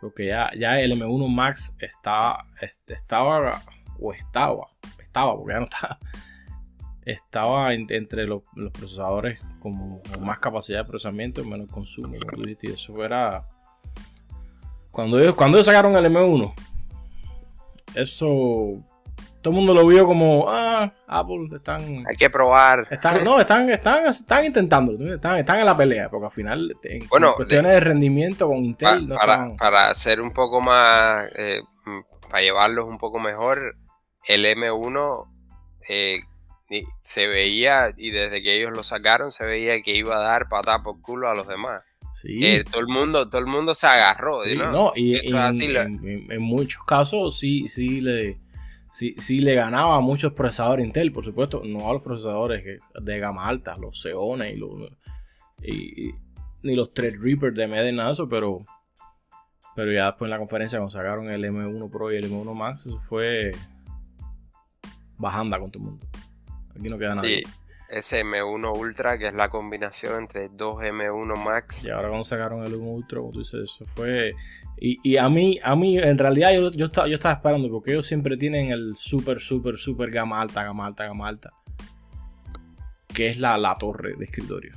Porque 0.00 0.26
ya, 0.26 0.50
ya 0.58 0.80
el 0.80 0.92
M1 0.92 1.28
Max 1.28 1.76
estaba, 1.78 2.46
estaba, 2.86 3.62
o 4.00 4.14
estaba, 4.14 4.66
estaba, 5.14 5.36
porque 5.36 5.52
ya 5.52 5.60
no 5.60 5.64
está 5.64 5.98
estaba 7.04 7.74
entre 7.74 8.26
los, 8.26 8.42
procesadores 8.72 9.40
con, 9.60 10.00
más 10.20 10.38
capacidad 10.38 10.80
de 10.80 10.84
procesamiento 10.84 11.42
y 11.42 11.46
menos 11.46 11.68
consumo. 11.68 12.14
Y 12.14 12.70
eso 12.70 13.04
era. 13.04 13.44
Cuando 14.90 15.20
ellos, 15.20 15.34
cuando 15.34 15.58
ellos 15.58 15.66
sacaron 15.66 15.96
el 15.96 16.06
M1, 16.06 16.54
eso 17.94 18.82
todo 19.42 19.52
el 19.52 19.56
mundo 19.56 19.74
lo 19.74 19.86
vio 19.86 20.06
como, 20.06 20.46
ah, 20.48 20.90
Apple 21.06 21.48
están... 21.54 21.82
Hay 22.08 22.16
que 22.16 22.30
probar. 22.30 22.86
Están, 22.90 23.22
no, 23.22 23.38
están, 23.38 23.68
están, 23.68 24.06
están 24.06 24.44
intentando, 24.46 24.92
están, 24.92 25.36
están 25.36 25.58
en 25.58 25.66
la 25.66 25.76
pelea, 25.76 26.08
porque 26.08 26.24
al 26.24 26.32
final, 26.32 26.74
en, 26.82 27.06
cuestiones 27.06 27.72
de, 27.72 27.80
rendimiento 27.80 28.48
con 28.48 28.64
Intel... 28.64 29.08
para, 29.08 29.54
para 29.56 29.90
hacer 29.90 30.22
un 30.22 30.32
poco 30.32 30.62
más, 30.62 31.26
eh, 31.36 31.60
para 32.30 32.40
llevarlos 32.40 32.88
un 32.88 32.96
poco 32.96 33.18
mejor, 33.18 33.76
el 34.28 34.44
M1 34.44 35.28
eh, 35.88 36.20
se 37.00 37.26
veía, 37.26 37.92
y 37.96 38.10
desde 38.10 38.42
que 38.42 38.58
ellos 38.58 38.72
lo 38.74 38.82
sacaron, 38.82 39.30
se 39.30 39.44
veía 39.44 39.82
que 39.82 39.96
iba 39.96 40.16
a 40.16 40.22
dar 40.22 40.48
patada 40.48 40.82
por 40.82 41.00
culo 41.00 41.28
a 41.28 41.34
los 41.34 41.46
demás. 41.46 41.80
Sí. 42.14 42.62
todo 42.70 42.80
el 42.80 42.86
mundo, 42.86 43.28
todo 43.28 43.40
el 43.40 43.46
mundo 43.46 43.74
se 43.74 43.88
agarró, 43.88 44.44
¿no? 44.46 44.92
y, 44.94 45.16
en, 45.16 46.30
en, 46.30 46.42
muchos 46.42 46.84
casos 46.84 47.36
sí, 47.36 47.66
sí 47.66 48.00
le 48.00 48.38
sí, 48.94 49.40
le 49.40 49.54
ganaba 49.54 49.96
a 49.96 50.00
muchos 50.00 50.32
procesadores 50.32 50.86
Intel, 50.86 51.10
por 51.10 51.24
supuesto, 51.24 51.62
no 51.64 51.88
a 51.88 51.92
los 51.92 52.02
procesadores 52.02 52.80
de 53.00 53.18
gama 53.18 53.46
alta, 53.46 53.76
los 53.76 54.00
Xeon 54.00 54.42
y 54.46 54.56
los, 54.56 54.70
ni 56.62 56.76
los 56.76 56.94
Threadripper 56.94 57.52
de 57.52 57.64
AMD, 57.64 57.92
nada 57.92 58.08
de 58.08 58.12
eso, 58.12 58.28
pero, 58.28 58.64
pero 59.74 59.90
ya 59.92 60.06
después 60.06 60.28
en 60.28 60.30
la 60.30 60.38
conferencia 60.38 60.78
cuando 60.78 60.92
sacaron 60.92 61.28
el 61.28 61.44
M1 61.44 61.90
Pro 61.90 62.12
y 62.12 62.16
el 62.16 62.30
M1 62.30 62.54
Max, 62.54 62.86
eso 62.86 63.00
fue 63.00 63.50
bajanda 65.18 65.58
con 65.58 65.70
todo 65.70 65.84
el 65.84 65.90
mundo. 65.90 66.06
Aquí 66.70 66.88
no 66.88 66.98
queda 66.98 67.10
nada. 67.10 67.22
Sí, 67.22 67.42
ese 67.90 68.24
M1 68.24 68.78
Ultra, 68.78 69.18
que 69.18 69.28
es 69.28 69.34
la 69.34 69.48
combinación 69.48 70.22
entre 70.22 70.48
dos 70.48 70.76
M1 70.76 71.44
Max. 71.44 71.84
Y 71.86 71.90
ahora 71.90 72.08
cuando 72.08 72.24
sacaron 72.24 72.64
el 72.64 72.74
M1 72.74 72.94
Ultra, 72.94 73.20
como 73.20 73.32
tú 73.32 73.38
dices, 73.40 73.60
eso 73.64 73.86
fue 73.86 74.34
y, 74.76 75.16
a 75.16 75.28
mí, 75.28 75.58
a 75.62 75.76
mí, 75.76 75.98
en 75.98 76.18
realidad, 76.18 76.52
yo, 76.52 76.70
yo, 76.72 76.86
estaba, 76.86 77.08
yo 77.08 77.14
estaba 77.14 77.34
esperando, 77.34 77.70
porque 77.70 77.92
ellos 77.92 78.06
siempre 78.06 78.36
tienen 78.36 78.70
el 78.70 78.96
super, 78.96 79.40
super, 79.40 79.78
super 79.78 80.10
gama 80.10 80.40
alta, 80.40 80.64
gama 80.64 80.86
alta, 80.86 81.06
gama 81.06 81.28
alta. 81.28 81.52
Que 83.06 83.28
es 83.28 83.38
la, 83.38 83.56
la 83.56 83.78
torre 83.78 84.14
de 84.16 84.24
escritorio. 84.24 84.74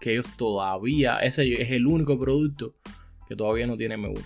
Que 0.00 0.12
ellos 0.12 0.26
todavía, 0.36 1.18
ese 1.18 1.62
es 1.62 1.70
el 1.70 1.86
único 1.86 2.18
producto 2.18 2.72
que 3.28 3.36
todavía 3.36 3.66
no 3.66 3.76
tiene 3.76 3.98
M1. 3.98 4.20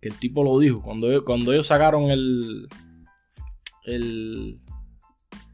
Que 0.00 0.08
el 0.08 0.18
tipo 0.18 0.42
lo 0.42 0.58
dijo, 0.58 0.82
cuando, 0.82 1.24
cuando 1.24 1.52
ellos 1.52 1.66
sacaron 1.66 2.10
el, 2.10 2.68
el, 3.84 4.60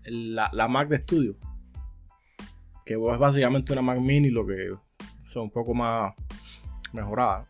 la, 0.05 0.51
la, 0.53 0.69
Mac 0.69 0.89
de 0.89 0.97
estudio. 0.97 1.37
Que 2.85 2.95
es 2.95 3.19
básicamente 3.19 3.73
una 3.73 3.83
Mac 3.83 4.01
mini, 4.01 4.31
lo 4.31 4.47
que 4.47 4.73
son 5.25 5.45
un 5.45 5.51
poco 5.51 5.75
más 5.75 6.15
mejorada 6.93 7.47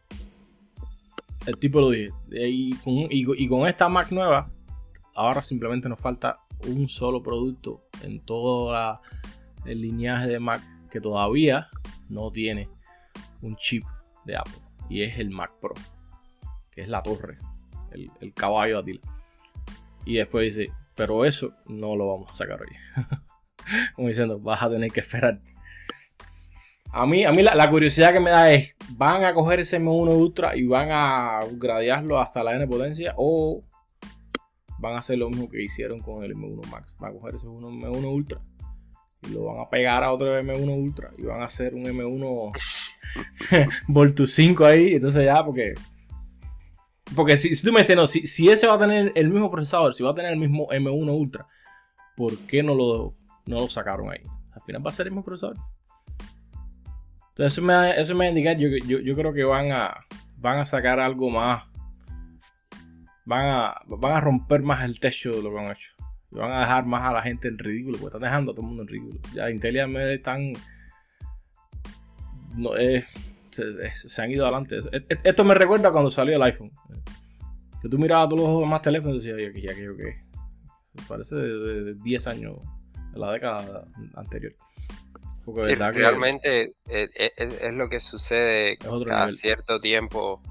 el 1.49 1.56
tipo 1.56 1.80
lo 1.80 1.90
dice. 1.90 2.12
Y 2.30 3.49
con, 3.49 3.66
esta 3.66 3.88
Mac 3.88 4.12
nueva, 4.12 4.50
ahora 5.14 5.42
simplemente 5.42 5.88
nos 5.88 5.99
falta 5.99 6.40
un 6.66 6.88
solo 6.88 7.23
producto 7.23 7.80
en 8.02 8.20
todo 8.20 9.00
el 9.64 9.80
lineaje 9.80 10.28
de 10.28 10.40
Mac 10.40 10.62
que 10.90 11.00
todavía 11.00 11.68
no 12.08 12.30
tiene 12.30 12.68
un 13.40 13.56
chip 13.56 13.85
de 14.26 14.37
Apple. 14.37 14.61
Y 14.90 15.02
es 15.02 15.18
el 15.18 15.30
Mac 15.30 15.52
Pro, 15.61 15.75
que 16.70 16.82
es 16.82 16.88
la 16.88 17.02
torre, 17.02 17.38
el, 17.92 18.35
caballo 18.35 18.75
de 18.75 18.80
Atila. 18.80 19.00
Y 20.05 20.17
después 20.17 20.55
dice, 20.55 20.73
pero 20.95 21.25
eso 21.25 21.52
no 21.67 21.97
lo 21.97 22.09
vamos 22.09 22.31
a 22.31 22.35
sacar 22.35 22.61
hoy. 22.61 22.69
Como 23.95 24.09
diciendo, 24.09 24.38
vas 24.38 24.62
a 24.62 24.71
tener 24.71 24.90
que 24.90 25.00
esperar 25.00 25.38
a 26.93 27.07
mí, 27.07 27.25
a 27.25 27.33
mí 27.33 27.43
la, 27.43 27.71
curiosidad 27.71 28.12
que 28.12 28.21
me 28.21 28.31
da 28.31 28.50
es, 28.50 28.75
¿van 28.90 29.25
a 29.25 29.35
coger 29.35 29.61
ese 29.61 29.78
M1 29.78 30.09
Ultra 30.17 30.57
y 30.57 30.67
van 30.67 30.88
a 30.90 31.40
gradearlo 31.52 32.19
hasta 32.19 32.43
la 32.43 32.55
N 32.55 32.67
potencia 32.67 33.14
o 33.17 33.62
van 34.78 34.95
a 34.95 34.99
hacer 34.99 35.19
lo 35.19 35.28
mismo 35.28 35.49
que 35.49 35.62
hicieron 35.62 36.00
con 36.00 36.25
el 36.25 36.35
M1 36.35 36.67
Max? 36.71 36.97
Van 36.99 37.11
a 37.11 37.14
coger 37.14 37.35
ese 37.35 37.47
M1 37.47 38.05
Ultra 38.05 38.40
y 39.23 39.28
lo 39.28 39.45
van 39.45 39.61
a 39.61 39.69
pegar 39.69 40.02
a 40.02 40.12
otro 40.12 40.40
M1 40.40 40.83
Ultra 40.83 41.11
y 41.19 41.23
van 41.23 41.43
a 41.43 41.47
hacer 41.47 41.75
un 41.75 41.85
M1 41.85 42.52
Voltus 43.88 44.33
5 44.33 44.64
ahí, 44.64 44.95
entonces 44.95 45.25
ya, 45.25 45.45
porque... 45.45 45.75
Porque 47.15 47.37
si, 47.37 47.61
tú 47.62 47.73
me 47.73 47.81
dices, 47.81 47.97
no, 47.97 48.07
si, 48.07 48.49
ese 48.49 48.67
va 48.67 48.75
a 48.75 48.79
tener 48.79 49.12
el 49.15 49.31
mismo 49.31 49.50
procesador, 49.50 49.95
si 49.95 50.03
va 50.03 50.11
a 50.11 50.15
tener 50.15 50.33
el 50.33 50.38
mismo 50.38 50.69
M1 50.69 51.11
Ultra, 51.11 51.47
¿por 52.17 52.37
qué 52.41 52.62
no 52.62 52.75
lo, 52.75 53.15
no 53.47 53.61
lo 53.61 53.71
sacaron 53.71 54.11
ahí? 54.11 54.21
Al 54.53 54.62
final 54.62 54.85
va 54.85 54.91
a 54.91 54.93
ser 54.93 55.07
el 55.07 55.12
mismo 55.12 55.25
procesador. 55.25 55.57
Entonces 57.31 57.53
eso 57.53 57.62
me, 57.62 58.00
eso 58.00 58.15
me 58.15 58.29
indica, 58.29 58.53
yo, 58.53 58.69
yo, 58.69 59.15
creo 59.15 59.33
que 59.33 59.45
van 59.45 59.71
a, 59.71 60.05
van 60.37 60.59
a 60.59 60.65
sacar 60.65 60.99
algo 60.99 61.31
más. 61.31 61.65
Van 63.25 63.47
a, 63.47 63.81
van 63.87 64.17
a 64.17 64.21
romper 64.21 64.62
más 64.62 64.85
el 64.85 64.99
techo 64.99 65.31
de 65.31 65.43
lo 65.43 65.53
que 65.53 65.59
han 65.61 65.71
hecho. 65.71 65.93
Y 66.33 66.37
van 66.37 66.50
a 66.50 66.61
dejar 66.61 66.85
más 66.85 67.03
a 67.03 67.12
la 67.12 67.23
gente 67.23 67.49
en 67.49 67.59
ridículo, 67.59 67.99
porque 67.99 68.17
están 68.17 68.23
dejando 68.23 68.53
a 68.53 68.55
todo 68.55 68.62
el 68.62 68.69
mundo 68.69 68.83
en 68.83 68.88
ridículo. 68.88 69.21
Ya 69.35 69.50
Intel 69.50 69.77
y 69.77 69.79
AMD 69.79 69.97
están... 69.97 70.53
No, 72.57 72.75
se, 73.95 74.23
han 74.23 74.31
ido 74.31 74.45
adelante. 74.45 74.79
Esto 75.25 75.45
me 75.45 75.55
recuerda 75.55 75.91
cuando 75.91 76.11
salió 76.11 76.37
el 76.37 76.43
iPhone. 76.43 76.71
Que 77.83 77.88
tú 77.88 77.99
mirabas 77.99 78.29
todos 78.29 78.49
los 78.49 78.61
demás 78.61 78.83
teléfonos 78.83 79.25
y 79.25 79.33
decías, 79.33 79.55
ya 79.55 79.75
que, 79.75 79.97
que, 79.97 80.29
Parece 81.07 81.37
de, 81.37 81.85
de 81.85 81.95
10 81.95 82.27
años, 82.27 82.57
de 83.12 83.21
la 83.21 83.33
década 83.33 83.85
anterior 84.17 84.53
realmente 85.93 86.75
eh, 86.88 87.09
eh, 87.15 87.33
es, 87.37 87.73
lo 87.73 87.88
que 87.88 88.00
sucede 88.00 88.77
cada 88.79 89.31
cierto 89.31 89.81
tiempo 89.81 90.43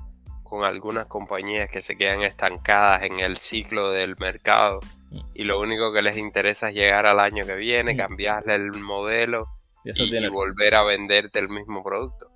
con 0.44 0.64
algunas 0.64 1.08
compañías 1.08 1.70
que 1.70 1.82
se 1.82 1.98
quedan 1.98 2.22
estancadas 2.22 3.04
en 3.04 3.20
el 3.20 3.38
ciclo 3.38 3.92
del 3.92 4.16
mercado 4.18 4.80
mm. 5.12 5.20
y 5.34 5.44
lo 5.44 5.60
único 5.60 5.92
que 5.94 6.02
les 6.02 6.18
interesa 6.18 6.70
es 6.70 6.76
llegar 6.76 7.06
al 7.06 7.20
año 7.20 7.46
que 7.46 7.56
viene, 7.56 7.94
mm. 7.94 7.98
cambiarle 7.98 8.56
el 8.56 8.72
modelo 8.74 9.48
y, 9.96 10.28
volver 10.28 10.76
a 10.76 10.84
venderte 10.84 11.40
el 11.40 11.50
mismo 11.50 11.84
producto. 11.84 12.30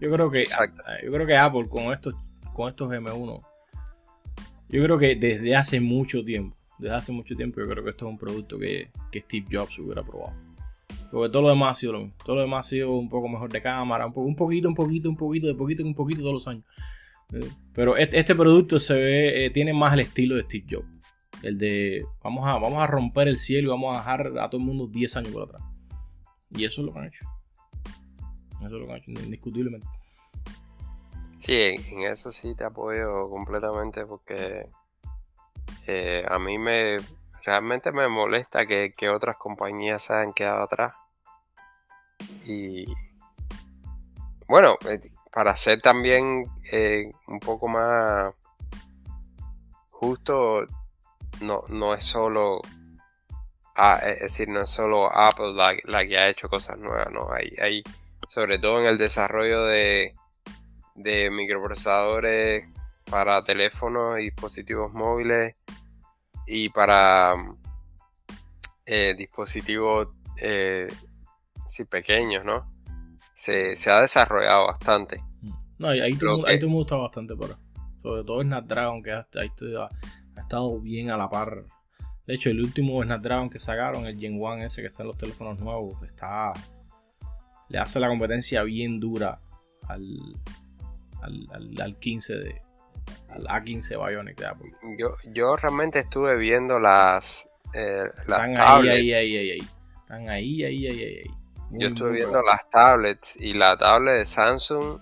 yo 0.00 0.10
creo 0.10 0.30
que 0.30 0.44
yo 1.04 1.12
creo 1.12 1.26
que 1.26 1.36
Apple 1.36 1.68
con 1.68 1.92
estos 1.92 2.14
con 2.52 2.68
estos 2.68 2.88
M1 2.90 3.42
yo 4.68 4.82
creo 4.84 4.98
que 4.98 5.16
desde 5.16 5.56
hace 5.56 5.80
mucho 5.80 6.24
tiempo, 6.24 6.56
desde 6.78 6.94
hace 6.94 7.12
mucho 7.12 7.34
tiempo 7.34 7.60
yo 7.60 7.68
creo 7.68 7.82
que 7.82 7.90
esto 7.90 8.06
es 8.06 8.12
un 8.12 8.18
producto 8.18 8.58
que, 8.58 8.90
que 9.10 9.22
Steve 9.22 9.46
Jobs 9.50 9.78
hubiera 9.78 10.02
probado. 10.02 10.34
Porque 11.10 11.30
todo 11.30 11.42
lo 11.42 11.48
demás 11.48 11.72
ha 11.72 11.80
sido 11.80 11.94
lo 11.94 12.00
mismo. 12.00 12.14
Todo 12.22 12.36
lo 12.36 12.42
demás 12.42 12.66
ha 12.66 12.70
sido 12.70 12.92
un 12.92 13.08
poco 13.08 13.28
mejor 13.28 13.50
de 13.50 13.62
cámara, 13.62 14.06
un, 14.06 14.12
un 14.14 14.36
poquito, 14.36 14.68
un 14.68 14.74
poquito, 14.74 15.08
un 15.08 15.16
poquito, 15.16 15.46
de 15.46 15.54
poquito 15.54 15.82
en 15.82 15.88
un 15.88 15.94
poquito 15.94 16.20
todos 16.20 16.34
los 16.34 16.48
años. 16.48 16.64
Eh, 17.32 17.48
pero 17.72 17.96
este, 17.96 18.18
este, 18.18 18.34
producto 18.34 18.78
se 18.78 18.94
ve, 18.94 19.46
eh, 19.46 19.50
tiene 19.50 19.72
más 19.72 19.94
el 19.94 20.00
estilo 20.00 20.36
de 20.36 20.42
Steve 20.42 20.66
Jobs. 20.70 20.88
El 21.42 21.56
de 21.56 22.04
vamos 22.22 22.46
a, 22.46 22.54
vamos 22.54 22.82
a 22.82 22.86
romper 22.86 23.28
el 23.28 23.38
cielo 23.38 23.68
y 23.68 23.70
vamos 23.70 23.94
a 23.94 24.00
dejar 24.00 24.38
a 24.38 24.50
todo 24.50 24.60
el 24.60 24.66
mundo 24.66 24.86
10 24.86 25.16
años 25.16 25.32
por 25.32 25.44
atrás. 25.44 25.62
Y 26.50 26.64
eso 26.64 26.80
es 26.80 26.86
lo 26.86 26.92
que 26.92 26.98
han 26.98 27.06
hecho. 27.06 27.26
Eso 28.58 28.66
es 28.66 28.72
lo 28.72 28.86
que 28.86 28.92
han 28.92 28.98
hecho, 28.98 29.10
indiscutiblemente. 29.10 29.86
Sí, 31.38 31.54
en 31.56 32.02
eso 32.02 32.32
sí 32.32 32.54
te 32.54 32.64
apoyo 32.64 33.30
completamente 33.30 34.04
porque 34.04 34.68
eh, 35.86 36.24
a 36.28 36.38
mí 36.38 36.58
me 36.58 36.96
realmente 37.44 37.92
me 37.92 38.08
molesta 38.08 38.66
que, 38.66 38.92
otras 39.08 39.36
compañías 39.36 40.02
se 40.02 40.14
hayan 40.14 40.32
quedado 40.32 40.62
atrás. 40.62 40.94
Y 42.44 42.84
bueno, 44.46 44.76
eh, 44.88 45.00
para 45.32 45.54
ser 45.56 45.80
también 45.80 46.44
eh, 46.72 47.12
un 47.28 47.38
poco 47.38 47.68
más 47.68 48.34
justo, 49.90 50.66
no, 51.40 51.62
no 51.68 51.94
es 51.94 52.04
solo 52.04 52.60
es 54.04 54.20
decir, 54.20 54.48
no 54.48 54.62
es 54.62 54.70
solo 54.70 55.10
Apple 55.16 55.52
la, 55.54 56.06
que 56.06 56.18
ha 56.18 56.28
hecho 56.28 56.48
cosas 56.48 56.78
nuevas, 56.78 57.12
no, 57.12 57.32
hay, 57.32 57.54
hay 57.60 57.82
sobre 58.26 58.58
todo 58.58 58.80
en 58.80 58.86
el 58.86 58.98
desarrollo 58.98 59.64
de, 59.64 60.14
de 60.94 61.30
microprocesadores 61.30 62.68
para 63.10 63.42
teléfonos 63.42 64.18
y 64.18 64.24
dispositivos 64.24 64.92
móviles 64.92 65.56
y 66.46 66.68
para 66.70 67.34
eh, 68.84 69.14
dispositivos 69.16 70.08
eh, 70.38 70.88
pequeños, 71.88 72.44
¿no? 72.44 72.70
Se, 73.34 73.74
ha 73.90 74.00
desarrollado 74.00 74.66
bastante. 74.66 75.20
No, 75.78 75.88
ahí, 75.88 76.14
tú, 76.16 76.26
me 76.68 76.74
gusta 76.74 76.96
bastante, 76.96 77.34
pero 77.36 77.56
sobre 78.02 78.24
todo 78.24 78.42
Snapdragon, 78.42 79.02
que 79.02 79.12
ha, 79.12 79.26
ha, 79.34 80.40
estado 80.40 80.80
bien 80.80 81.10
a 81.10 81.16
la 81.16 81.28
par. 81.30 81.64
De 82.28 82.34
hecho, 82.34 82.50
el 82.50 82.60
último 82.60 83.02
Snapdragon 83.02 83.48
que 83.48 83.58
sacaron, 83.58 84.04
el 84.06 84.20
Gen 84.20 84.38
1 84.38 84.64
ese 84.64 84.82
que 84.82 84.88
está 84.88 85.02
en 85.02 85.06
los 85.08 85.16
teléfonos 85.16 85.58
nuevos, 85.58 86.00
está 86.02 86.52
le 87.70 87.78
hace 87.78 87.98
la 88.00 88.08
competencia 88.08 88.62
bien 88.64 89.00
dura 89.00 89.40
al, 89.88 90.36
al, 91.22 91.80
al 91.80 91.98
15 91.98 92.34
de, 92.34 92.62
al 93.30 93.46
A15 93.46 94.06
Bionic 94.06 94.36
de 94.36 94.46
Apple. 94.46 94.72
Yo, 94.98 95.16
yo 95.32 95.56
realmente 95.56 96.00
estuve 96.00 96.36
viendo 96.36 96.78
las, 96.78 97.50
eh, 97.72 98.04
las 98.26 98.40
Están 98.40 98.50
ahí, 98.50 98.56
tablets. 98.56 98.94
ahí, 98.94 99.12
ahí, 99.14 99.36
ahí, 99.36 99.50
ahí. 99.52 99.68
Están 100.00 100.28
ahí, 100.28 100.64
ahí, 100.64 100.86
ahí, 100.86 101.02
ahí. 101.02 101.14
ahí. 101.20 101.30
Muy, 101.70 101.80
Yo 101.80 101.88
estuve 101.88 102.12
viendo 102.12 102.42
las 102.42 102.68
tablets 102.68 103.38
y 103.40 103.52
la 103.52 103.78
tablet 103.78 104.16
de 104.16 104.24
Samsung 104.26 105.00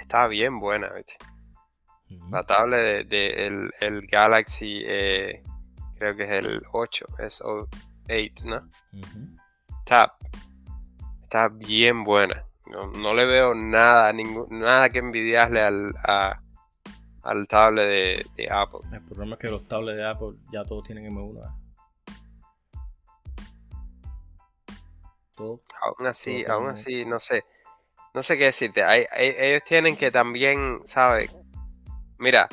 está 0.00 0.28
bien 0.28 0.60
buena, 0.60 0.92
¿viste? 0.92 1.16
La 2.30 2.44
tablet 2.44 3.08
de, 3.08 3.16
de 3.16 3.46
el, 3.48 3.70
el 3.80 4.06
Galaxy, 4.06 4.82
eh, 4.86 5.42
creo 5.98 6.16
que 6.16 6.24
es 6.24 6.44
el 6.44 6.62
8, 6.72 7.06
es 7.18 7.42
8, 7.42 7.66
¿no? 8.44 8.56
Ujú. 8.92 9.36
Está, 9.78 10.16
está 11.22 11.48
bien 11.48 12.04
buena. 12.04 12.44
No, 12.66 12.86
no 12.88 13.14
le 13.14 13.24
veo 13.26 13.54
nada, 13.54 14.12
ningún, 14.12 14.46
nada 14.58 14.90
que 14.90 14.98
envidiarle 14.98 15.60
al, 15.62 15.94
a- 16.04 16.40
al 17.22 17.46
tablet 17.48 17.86
de, 17.88 18.26
de 18.36 18.50
Apple. 18.50 18.80
El 18.92 19.02
problema 19.02 19.34
es 19.34 19.38
que 19.40 19.48
los 19.48 19.66
tablets 19.68 19.96
de 19.98 20.06
Apple 20.06 20.34
ya 20.52 20.64
todos 20.64 20.84
tienen 20.86 21.12
M1. 21.14 21.44
¿eh? 21.44 22.12
Todos. 25.36 25.60
Aún 25.82 26.06
así, 26.06 26.44
aún 26.48 26.68
así, 26.68 27.04
no 27.04 27.18
sé. 27.18 27.44
No 28.14 28.22
sé 28.22 28.38
qué 28.38 28.44
decirte. 28.44 28.82
Hay- 28.82 29.04
hay- 29.10 29.34
ellos 29.38 29.62
tienen 29.64 29.96
que 29.96 30.10
también, 30.10 30.80
¿sabes? 30.84 31.34
Mira, 32.18 32.48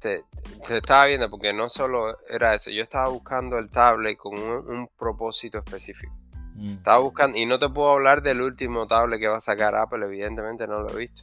te, 0.00 0.24
te 0.66 0.78
estaba 0.78 1.06
viendo 1.06 1.30
porque 1.30 1.52
no 1.52 1.68
solo 1.68 2.18
era 2.28 2.54
eso. 2.54 2.70
Yo 2.70 2.82
estaba 2.82 3.08
buscando 3.08 3.58
el 3.58 3.70
tablet 3.70 4.16
con 4.16 4.38
un, 4.38 4.50
un 4.68 4.88
propósito 4.98 5.58
específico. 5.58 6.12
Mm. 6.54 6.72
Estaba 6.78 6.98
buscando, 6.98 7.38
y 7.38 7.46
no 7.46 7.58
te 7.58 7.68
puedo 7.68 7.90
hablar 7.92 8.22
del 8.22 8.40
último 8.42 8.86
tablet 8.86 9.20
que 9.20 9.28
va 9.28 9.36
a 9.36 9.40
sacar 9.40 9.74
Apple, 9.76 10.04
evidentemente 10.04 10.66
no 10.66 10.80
lo 10.80 10.90
he 10.90 10.96
visto. 10.96 11.22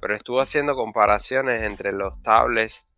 Pero 0.00 0.14
estuve 0.14 0.40
haciendo 0.40 0.74
comparaciones 0.74 1.62
entre 1.62 1.92
los 1.92 2.22
tablets 2.22 2.90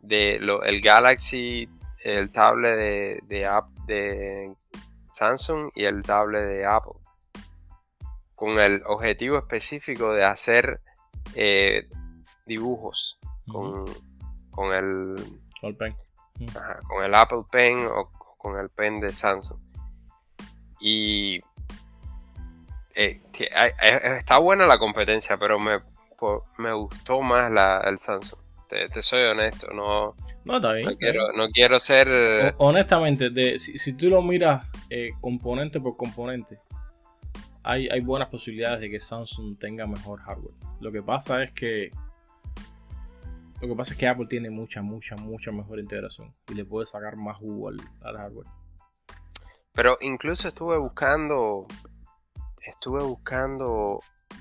de 0.00 0.38
lo- 0.40 0.64
el 0.64 0.80
Galaxy, 0.80 1.68
el 2.04 2.30
tablet 2.32 2.76
de, 2.76 3.20
de, 3.28 3.46
App- 3.46 3.70
de 3.86 4.52
Samsung 5.12 5.70
y 5.74 5.84
el 5.84 6.02
tablet 6.02 6.46
de 6.48 6.66
Apple. 6.66 6.94
Con 8.34 8.58
el 8.58 8.82
objetivo 8.86 9.38
específico 9.38 10.12
de 10.12 10.24
hacer 10.24 10.80
eh, 11.34 11.88
dibujos 12.44 13.18
con, 13.50 13.84
con 14.52 14.72
el 14.72 15.16
All 15.62 15.76
pen. 15.76 15.96
Ajá, 16.56 16.78
con 16.88 17.04
el 17.04 17.14
Apple 17.14 17.42
Pen 17.50 17.78
o 17.86 18.10
con 18.38 18.58
el 18.58 18.68
pen 18.70 19.00
de 19.00 19.12
Samsung. 19.12 19.58
Y 20.80 21.40
eh, 22.94 23.20
está 24.18 24.38
buena 24.38 24.66
la 24.66 24.78
competencia, 24.78 25.36
pero 25.36 25.58
me, 25.58 25.78
me 26.58 26.72
gustó 26.72 27.20
más 27.22 27.50
la, 27.50 27.78
el 27.84 27.98
Samsung. 27.98 28.38
Te, 28.68 28.88
te 28.88 29.02
soy 29.02 29.22
honesto, 29.24 29.68
no, 29.74 30.14
No, 30.44 30.56
está 30.56 30.72
bien. 30.72 30.84
no, 30.86 30.90
está 30.90 30.90
bien. 30.90 30.96
quiero, 30.98 31.32
no 31.34 31.48
quiero 31.50 31.78
ser... 31.78 32.08
Ho- 32.58 32.68
Honestamente, 32.68 33.28
de, 33.30 33.58
si, 33.58 33.78
si 33.78 33.92
tú 33.96 34.08
lo 34.08 34.22
miras 34.22 34.66
eh, 34.88 35.10
componente 35.20 35.78
por 35.78 35.96
componente, 35.96 36.58
hay, 37.62 37.88
hay 37.90 38.00
buenas 38.00 38.28
posibilidades 38.28 38.80
de 38.80 38.90
que 38.90 38.98
Samsung 38.98 39.58
tenga 39.58 39.86
mejor 39.86 40.20
hardware. 40.20 40.54
Lo 40.80 40.90
que 40.90 41.02
pasa 41.02 41.42
es 41.42 41.52
que 41.52 41.90
lo 43.62 43.68
que 43.68 43.74
pasa 43.76 43.92
es 43.92 43.98
que 43.98 44.08
Apple 44.08 44.26
tiene 44.26 44.50
mucha, 44.50 44.82
mucha, 44.82 45.14
mucha 45.16 45.52
mejor 45.52 45.78
integración 45.78 46.32
y 46.48 46.54
le 46.54 46.64
puede 46.64 46.84
sacar 46.86 47.16
más 47.16 47.36
jugo 47.38 47.68
al, 47.68 47.76
al 48.02 48.16
hardware. 48.16 48.48
Pero 49.72 49.96
incluso 50.00 50.48
estuve 50.48 50.76
buscando, 50.78 51.66
estuve 52.60 53.02
buscando 53.02 54.00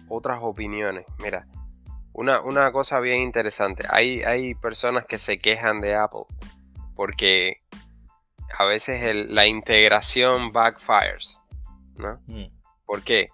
otras 0.09 0.39
opiniones. 0.41 1.05
Mira, 1.19 1.47
una, 2.13 2.41
una 2.41 2.71
cosa 2.71 2.99
bien 2.99 3.21
interesante. 3.21 3.85
Hay, 3.89 4.23
hay 4.23 4.55
personas 4.55 5.05
que 5.05 5.17
se 5.19 5.37
quejan 5.39 5.81
de 5.81 5.95
Apple 5.95 6.25
porque 6.95 7.57
a 8.57 8.65
veces 8.65 9.03
el- 9.03 9.33
la 9.33 9.45
integración 9.45 10.51
backfires, 10.51 11.39
¿no? 11.95 12.19
Mm, 12.25 12.47
¿Por 12.85 13.03
qué? 13.03 13.29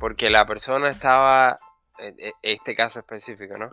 Porque 0.00 0.28
la 0.30 0.46
persona 0.46 0.90
estaba, 0.90 1.56
e- 1.98 2.14
e- 2.18 2.32
este 2.42 2.74
caso 2.74 2.98
específico, 2.98 3.56
¿no? 3.56 3.70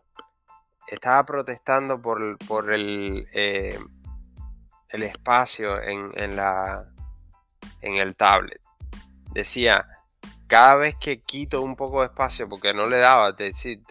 Estaba 0.87 1.25
protestando 1.25 2.01
por, 2.01 2.37
por 2.47 2.71
el, 2.71 3.27
eh, 3.33 3.79
el 4.89 5.03
espacio 5.03 5.81
en, 5.81 6.11
en 6.15 6.35
la, 6.35 6.83
en 7.81 7.95
el 7.95 8.15
tablet. 8.15 8.61
Decía, 9.31 9.85
cada 10.47 10.75
vez 10.75 10.95
que 10.99 11.21
quito 11.21 11.61
un 11.61 11.75
poco 11.75 12.01
de 12.01 12.07
espacio, 12.07 12.47
porque 12.47 12.73
no 12.73 12.87
le 12.87 12.97
daba, 12.99 13.35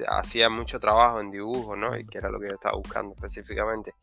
hacía 0.08 0.48
mucho 0.48 0.78
trabajo 0.78 1.20
en 1.20 1.30
dibujo, 1.30 1.74
¿no? 1.76 1.98
Y 1.98 2.06
que 2.06 2.18
era 2.18 2.30
lo 2.30 2.38
que 2.38 2.48
yo 2.48 2.54
estaba 2.54 2.76
buscando 2.76 3.14
específicamente. 3.14 3.94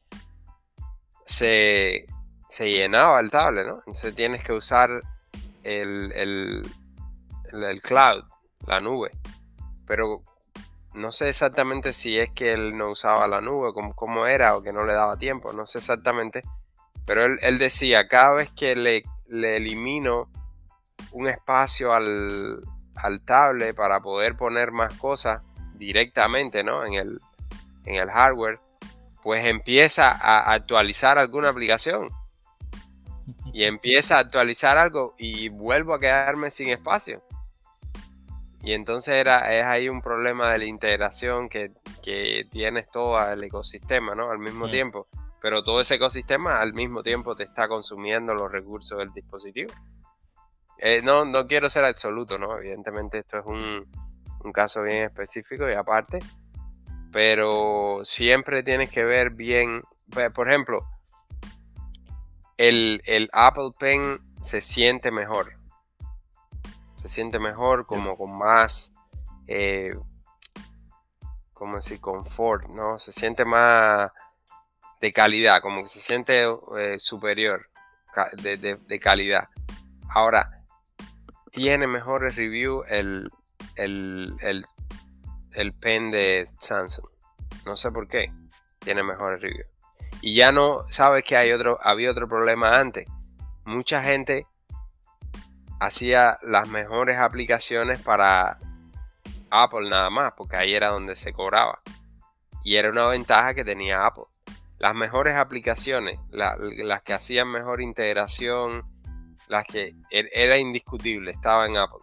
Se, 1.23 2.05
se 2.49 2.69
llenaba 2.71 3.19
el 3.19 3.31
tablet, 3.31 3.65
¿no? 3.67 3.77
Entonces 3.79 4.13
tienes 4.15 4.43
que 4.43 4.53
usar 4.53 4.89
el, 5.63 6.11
el, 6.13 6.61
el- 7.51 7.63
el 7.63 7.81
cloud, 7.81 8.23
la 8.67 8.79
nube. 8.79 9.11
Pero 9.85 10.21
no 10.93 11.11
sé 11.11 11.29
exactamente 11.29 11.93
si 11.93 12.19
es 12.19 12.29
que 12.31 12.53
él 12.53 12.77
no 12.77 12.91
usaba 12.91 13.27
la 13.27 13.41
nube, 13.41 13.73
como, 13.73 13.95
como 13.95 14.27
era, 14.27 14.55
o 14.55 14.61
que 14.61 14.73
no 14.73 14.85
le 14.85 14.93
daba 14.93 15.17
tiempo, 15.17 15.53
no 15.53 15.65
sé 15.65 15.77
exactamente. 15.77 16.43
Pero 17.05 17.25
él, 17.25 17.39
él 17.41 17.57
decía, 17.57 18.07
cada 18.07 18.31
vez 18.31 18.49
que 18.51 18.75
le, 18.75 19.03
le 19.27 19.57
elimino 19.57 20.29
un 21.11 21.27
espacio 21.27 21.93
al, 21.93 22.61
al 22.95 23.21
tablet 23.21 23.75
para 23.75 24.01
poder 24.01 24.35
poner 24.35 24.71
más 24.71 24.93
cosas 24.95 25.41
directamente 25.75 26.63
¿no? 26.63 26.85
en, 26.85 26.93
el, 26.93 27.19
en 27.85 27.95
el 27.95 28.09
hardware, 28.09 28.59
pues 29.23 29.45
empieza 29.45 30.11
a 30.11 30.53
actualizar 30.53 31.17
alguna 31.17 31.49
aplicación 31.49 32.09
y 33.53 33.63
empieza 33.63 34.17
a 34.17 34.19
actualizar 34.19 34.77
algo 34.77 35.15
y 35.17 35.49
vuelvo 35.49 35.93
a 35.93 35.99
quedarme 35.99 36.49
sin 36.49 36.69
espacio. 36.69 37.23
Y 38.63 38.73
entonces 38.73 39.15
era, 39.15 39.53
es 39.55 39.65
ahí 39.65 39.89
un 39.89 40.01
problema 40.01 40.51
de 40.51 40.59
la 40.59 40.65
integración 40.65 41.49
que, 41.49 41.71
que 42.03 42.45
tienes 42.51 42.89
todo 42.91 43.19
el 43.31 43.43
ecosistema, 43.43 44.13
¿no? 44.13 44.29
Al 44.29 44.37
mismo 44.37 44.69
tiempo. 44.69 45.07
Pero 45.41 45.63
todo 45.63 45.81
ese 45.81 45.95
ecosistema 45.95 46.61
al 46.61 46.73
mismo 46.73 47.01
tiempo 47.01 47.35
te 47.35 47.43
está 47.43 47.67
consumiendo 47.67 48.35
los 48.35 48.51
recursos 48.51 48.99
del 48.99 49.11
dispositivo. 49.11 49.73
Eh, 50.77 51.01
no, 51.01 51.25
no 51.25 51.47
quiero 51.47 51.69
ser 51.69 51.85
absoluto, 51.85 52.37
¿no? 52.37 52.57
Evidentemente 52.57 53.19
esto 53.19 53.39
es 53.39 53.45
un, 53.45 53.87
un 54.43 54.51
caso 54.51 54.83
bien 54.83 55.05
específico 55.05 55.67
y 55.67 55.73
aparte. 55.73 56.19
Pero 57.11 58.01
siempre 58.03 58.61
tienes 58.61 58.91
que 58.91 59.03
ver 59.03 59.31
bien. 59.31 59.81
Por 60.35 60.47
ejemplo, 60.47 60.85
el, 62.57 63.01
el 63.05 63.27
Apple 63.33 63.71
Pen 63.79 64.19
se 64.39 64.61
siente 64.61 65.09
mejor. 65.09 65.60
Se 67.01 67.07
siente 67.07 67.39
mejor, 67.39 67.85
como 67.85 68.15
con 68.17 68.37
más. 68.37 68.93
Eh, 69.47 69.93
¿Cómo 71.53 71.75
decir? 71.75 71.99
Confort, 71.99 72.67
¿no? 72.69 72.97
Se 72.99 73.11
siente 73.11 73.45
más 73.45 74.11
de 74.99 75.11
calidad, 75.11 75.61
como 75.61 75.81
que 75.81 75.87
se 75.87 75.99
siente 75.99 76.43
eh, 76.77 76.99
superior 76.99 77.67
de- 78.33 78.57
de 78.57 78.99
calidad. 78.99 79.49
Ahora, 80.09 80.63
tiene 81.51 81.87
mejores 81.87 82.35
reviews 82.35 82.85
el, 82.89 83.29
el, 83.75 84.35
el, 84.41 84.65
el 85.53 85.73
pen 85.73 86.11
de 86.11 86.47
Samsung. 86.57 87.07
No 87.65 87.75
sé 87.75 87.91
por 87.91 88.07
qué. 88.07 88.31
Tiene 88.79 89.03
mejores 89.03 89.41
reviews. 89.41 89.67
Y 90.21 90.35
ya 90.35 90.51
no 90.51 90.83
sabes 90.89 91.23
que 91.23 91.37
hay 91.37 91.51
otro, 91.51 91.79
había 91.83 92.11
otro 92.11 92.27
problema 92.27 92.79
antes. 92.79 93.07
Mucha 93.65 94.03
gente 94.03 94.45
hacía 95.81 96.37
las 96.43 96.67
mejores 96.69 97.17
aplicaciones 97.17 97.99
para 98.03 98.59
Apple 99.49 99.89
nada 99.89 100.11
más, 100.11 100.33
porque 100.37 100.55
ahí 100.55 100.75
era 100.75 100.89
donde 100.89 101.15
se 101.15 101.33
cobraba. 101.33 101.81
Y 102.63 102.75
era 102.75 102.91
una 102.91 103.07
ventaja 103.07 103.55
que 103.55 103.63
tenía 103.63 104.05
Apple. 104.05 104.25
Las 104.77 104.93
mejores 104.93 105.35
aplicaciones, 105.35 106.19
la- 106.29 106.55
las 106.59 107.01
que 107.01 107.13
hacían 107.13 107.47
mejor 107.47 107.81
integración, 107.81 108.83
las 109.47 109.65
que 109.65 109.95
er- 110.11 110.29
era 110.31 110.57
indiscutible, 110.59 111.31
estaban 111.31 111.71
en 111.71 111.77
Apple, 111.77 111.99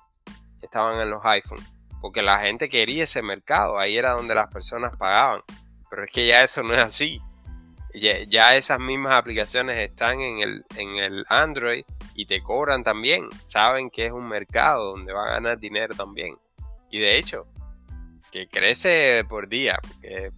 estaban 0.61 1.01
en 1.01 1.09
los 1.11 1.25
iPhones, 1.25 1.65
porque 2.01 2.21
la 2.21 2.41
gente 2.41 2.69
quería 2.69 3.05
ese 3.05 3.23
mercado, 3.23 3.79
ahí 3.79 3.97
era 3.97 4.11
donde 4.11 4.35
las 4.35 4.53
personas 4.53 4.97
pagaban. 4.97 5.43
Pero 5.89 6.05
es 6.05 6.11
que 6.11 6.27
ya 6.27 6.43
eso 6.43 6.65
no 6.65 6.75
es 6.75 6.81
así. 6.81 7.23
Ya, 8.01 8.57
esas 8.57 8.79
mismas 8.81 9.13
aplicaciones 9.15 9.79
están 9.79 10.21
en 10.21 10.39
el, 10.41 10.65
en 10.77 10.97
el 10.97 11.25
Android 11.29 11.85
y 12.15 12.27
te 12.27 12.43
cobran 12.43 12.85
también. 12.85 13.29
Saben 13.43 13.91
que 13.91 14.07
es 14.07 14.13
un 14.13 14.29
mercado 14.29 14.93
donde 14.93 15.13
van 15.13 15.29
a 15.29 15.33
ganar 15.33 15.59
dinero 15.59 15.95
también. 15.95 16.37
Y 16.91 16.99
de 17.01 17.19
hecho, 17.19 17.47
que 18.31 18.47
crece 18.49 19.25
por 19.29 19.49
día. 19.49 19.79
Porque 19.83 20.31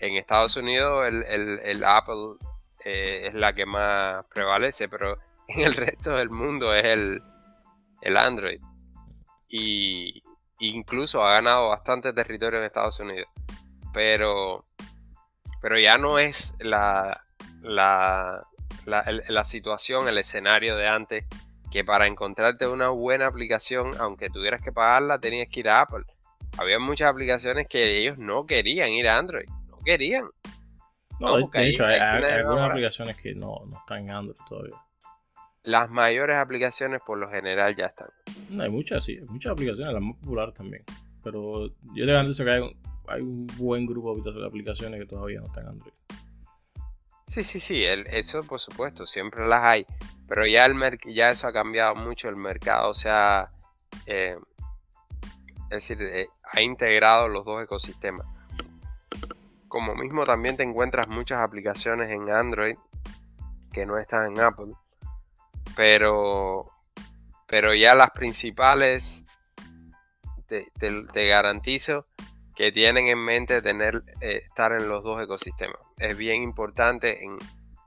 en 0.00 0.16
Estados 0.16 0.56
Unidos 0.56 1.06
el, 1.08 1.22
el- 1.24 1.60
el 1.64 1.84
Apple 1.84 2.36
eh, 2.84 3.24
es 3.28 3.34
la 3.34 3.52
que 3.52 3.66
más 3.66 4.24
prevalece, 4.26 4.88
pero 4.88 5.18
en 5.48 5.62
el 5.66 5.74
resto 5.74 6.14
del 6.16 6.30
mundo 6.30 6.74
es 6.74 6.84
el, 6.84 7.22
el 8.02 8.16
Android. 8.16 8.60
Y 9.48 10.22
incluso 10.60 11.24
ha 11.24 11.32
ganado 11.34 11.68
bastante 11.70 12.12
territorio 12.12 12.58
en 12.60 12.66
Estados 12.66 13.00
Unidos. 13.00 13.28
Pero, 13.92 14.64
pero 15.60 15.78
ya 15.78 15.98
no 15.98 16.18
es 16.18 16.54
la, 16.60 17.22
la, 17.62 18.46
la, 18.86 19.44
situación, 19.44 20.08
el 20.08 20.18
escenario 20.18 20.76
de 20.76 20.88
antes, 20.88 21.24
que 21.70 21.84
para 21.84 22.06
encontrarte 22.06 22.66
una 22.66 22.88
buena 22.88 23.26
aplicación, 23.26 23.90
aunque 23.98 24.30
tuvieras 24.30 24.62
que 24.62 24.72
pagarla, 24.72 25.18
tenías 25.18 25.48
que 25.48 25.60
ir 25.60 25.68
a 25.68 25.82
Apple. 25.82 26.04
Había 26.58 26.78
muchas 26.78 27.10
aplicaciones 27.10 27.66
que 27.68 27.98
ellos 27.98 28.18
no 28.18 28.46
querían 28.46 28.90
ir 28.90 29.08
a 29.08 29.18
Android, 29.18 29.48
no 29.68 29.78
querían. 29.84 30.28
No, 31.20 31.36
de 31.36 31.68
hecho, 31.68 31.84
hay, 31.84 31.98
algunas 31.98 32.70
aplicaciones 32.70 33.16
que 33.16 33.34
no, 33.34 33.64
no 33.68 33.78
están 33.78 34.04
en 34.04 34.10
Android 34.10 34.38
todavía. 34.48 34.76
Las 35.64 35.90
mayores 35.90 36.36
aplicaciones 36.36 37.00
por 37.04 37.18
lo 37.18 37.28
general 37.28 37.76
ya 37.76 37.86
están. 37.86 38.08
No, 38.48 38.62
hay 38.62 38.70
muchas, 38.70 39.04
sí, 39.04 39.18
hay 39.18 39.26
muchas 39.26 39.52
aplicaciones, 39.52 39.92
las 39.92 40.02
más 40.02 40.16
populares 40.16 40.54
también. 40.54 40.84
Pero 41.22 41.68
yo 41.94 42.06
te 42.06 42.12
garantizo 42.12 42.44
que 42.44 42.50
hay 42.50 42.76
hay 43.08 43.22
un 43.22 43.46
buen 43.58 43.86
grupo 43.86 44.14
de 44.16 44.46
aplicaciones 44.46 45.00
que 45.00 45.06
todavía 45.06 45.40
no 45.40 45.46
están 45.46 45.64
en 45.64 45.70
Android. 45.70 45.92
Sí, 47.26 47.44
sí, 47.44 47.60
sí, 47.60 47.84
eso 47.84 48.42
por 48.44 48.58
supuesto, 48.58 49.06
siempre 49.06 49.46
las 49.46 49.62
hay. 49.62 49.86
Pero 50.26 50.46
ya, 50.46 50.64
el 50.66 50.76
ya 51.06 51.30
eso 51.30 51.46
ha 51.46 51.52
cambiado 51.52 51.94
mucho 51.94 52.28
el 52.28 52.36
mercado, 52.36 52.90
o 52.90 52.94
sea, 52.94 53.50
eh, 54.06 54.36
es 55.64 55.68
decir, 55.68 56.02
eh, 56.02 56.28
ha 56.44 56.60
integrado 56.62 57.28
los 57.28 57.44
dos 57.44 57.62
ecosistemas. 57.62 58.26
Como 59.68 59.94
mismo 59.94 60.24
también 60.24 60.56
te 60.56 60.62
encuentras 60.62 61.08
muchas 61.08 61.40
aplicaciones 61.40 62.10
en 62.10 62.30
Android 62.30 62.76
que 63.72 63.84
no 63.84 63.98
están 63.98 64.32
en 64.32 64.40
Apple. 64.40 64.72
Pero, 65.76 66.72
pero 67.46 67.74
ya 67.74 67.94
las 67.94 68.10
principales 68.10 69.26
te, 70.48 71.28
garantizo 71.28 72.06
que 72.58 72.72
tienen 72.72 73.06
en 73.06 73.20
mente 73.20 73.62
tener 73.62 74.02
eh, 74.20 74.40
estar 74.42 74.72
en 74.72 74.88
los 74.88 75.04
dos 75.04 75.22
ecosistemas. 75.22 75.78
Es 75.96 76.18
bien 76.18 76.42
importante 76.42 77.22
en, 77.24 77.38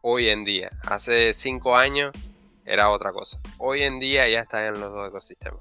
hoy 0.01 0.29
en 0.29 0.45
día. 0.45 0.71
Hace 0.87 1.33
cinco 1.33 1.75
años 1.75 2.13
era 2.63 2.89
otra 2.89 3.11
cosa. 3.11 3.41
Hoy 3.57 3.83
en 3.83 3.99
día 3.99 4.29
ya 4.29 4.39
están 4.39 4.63
en 4.63 4.79
los 4.79 4.93
dos 4.93 5.09
ecosistemas. 5.09 5.59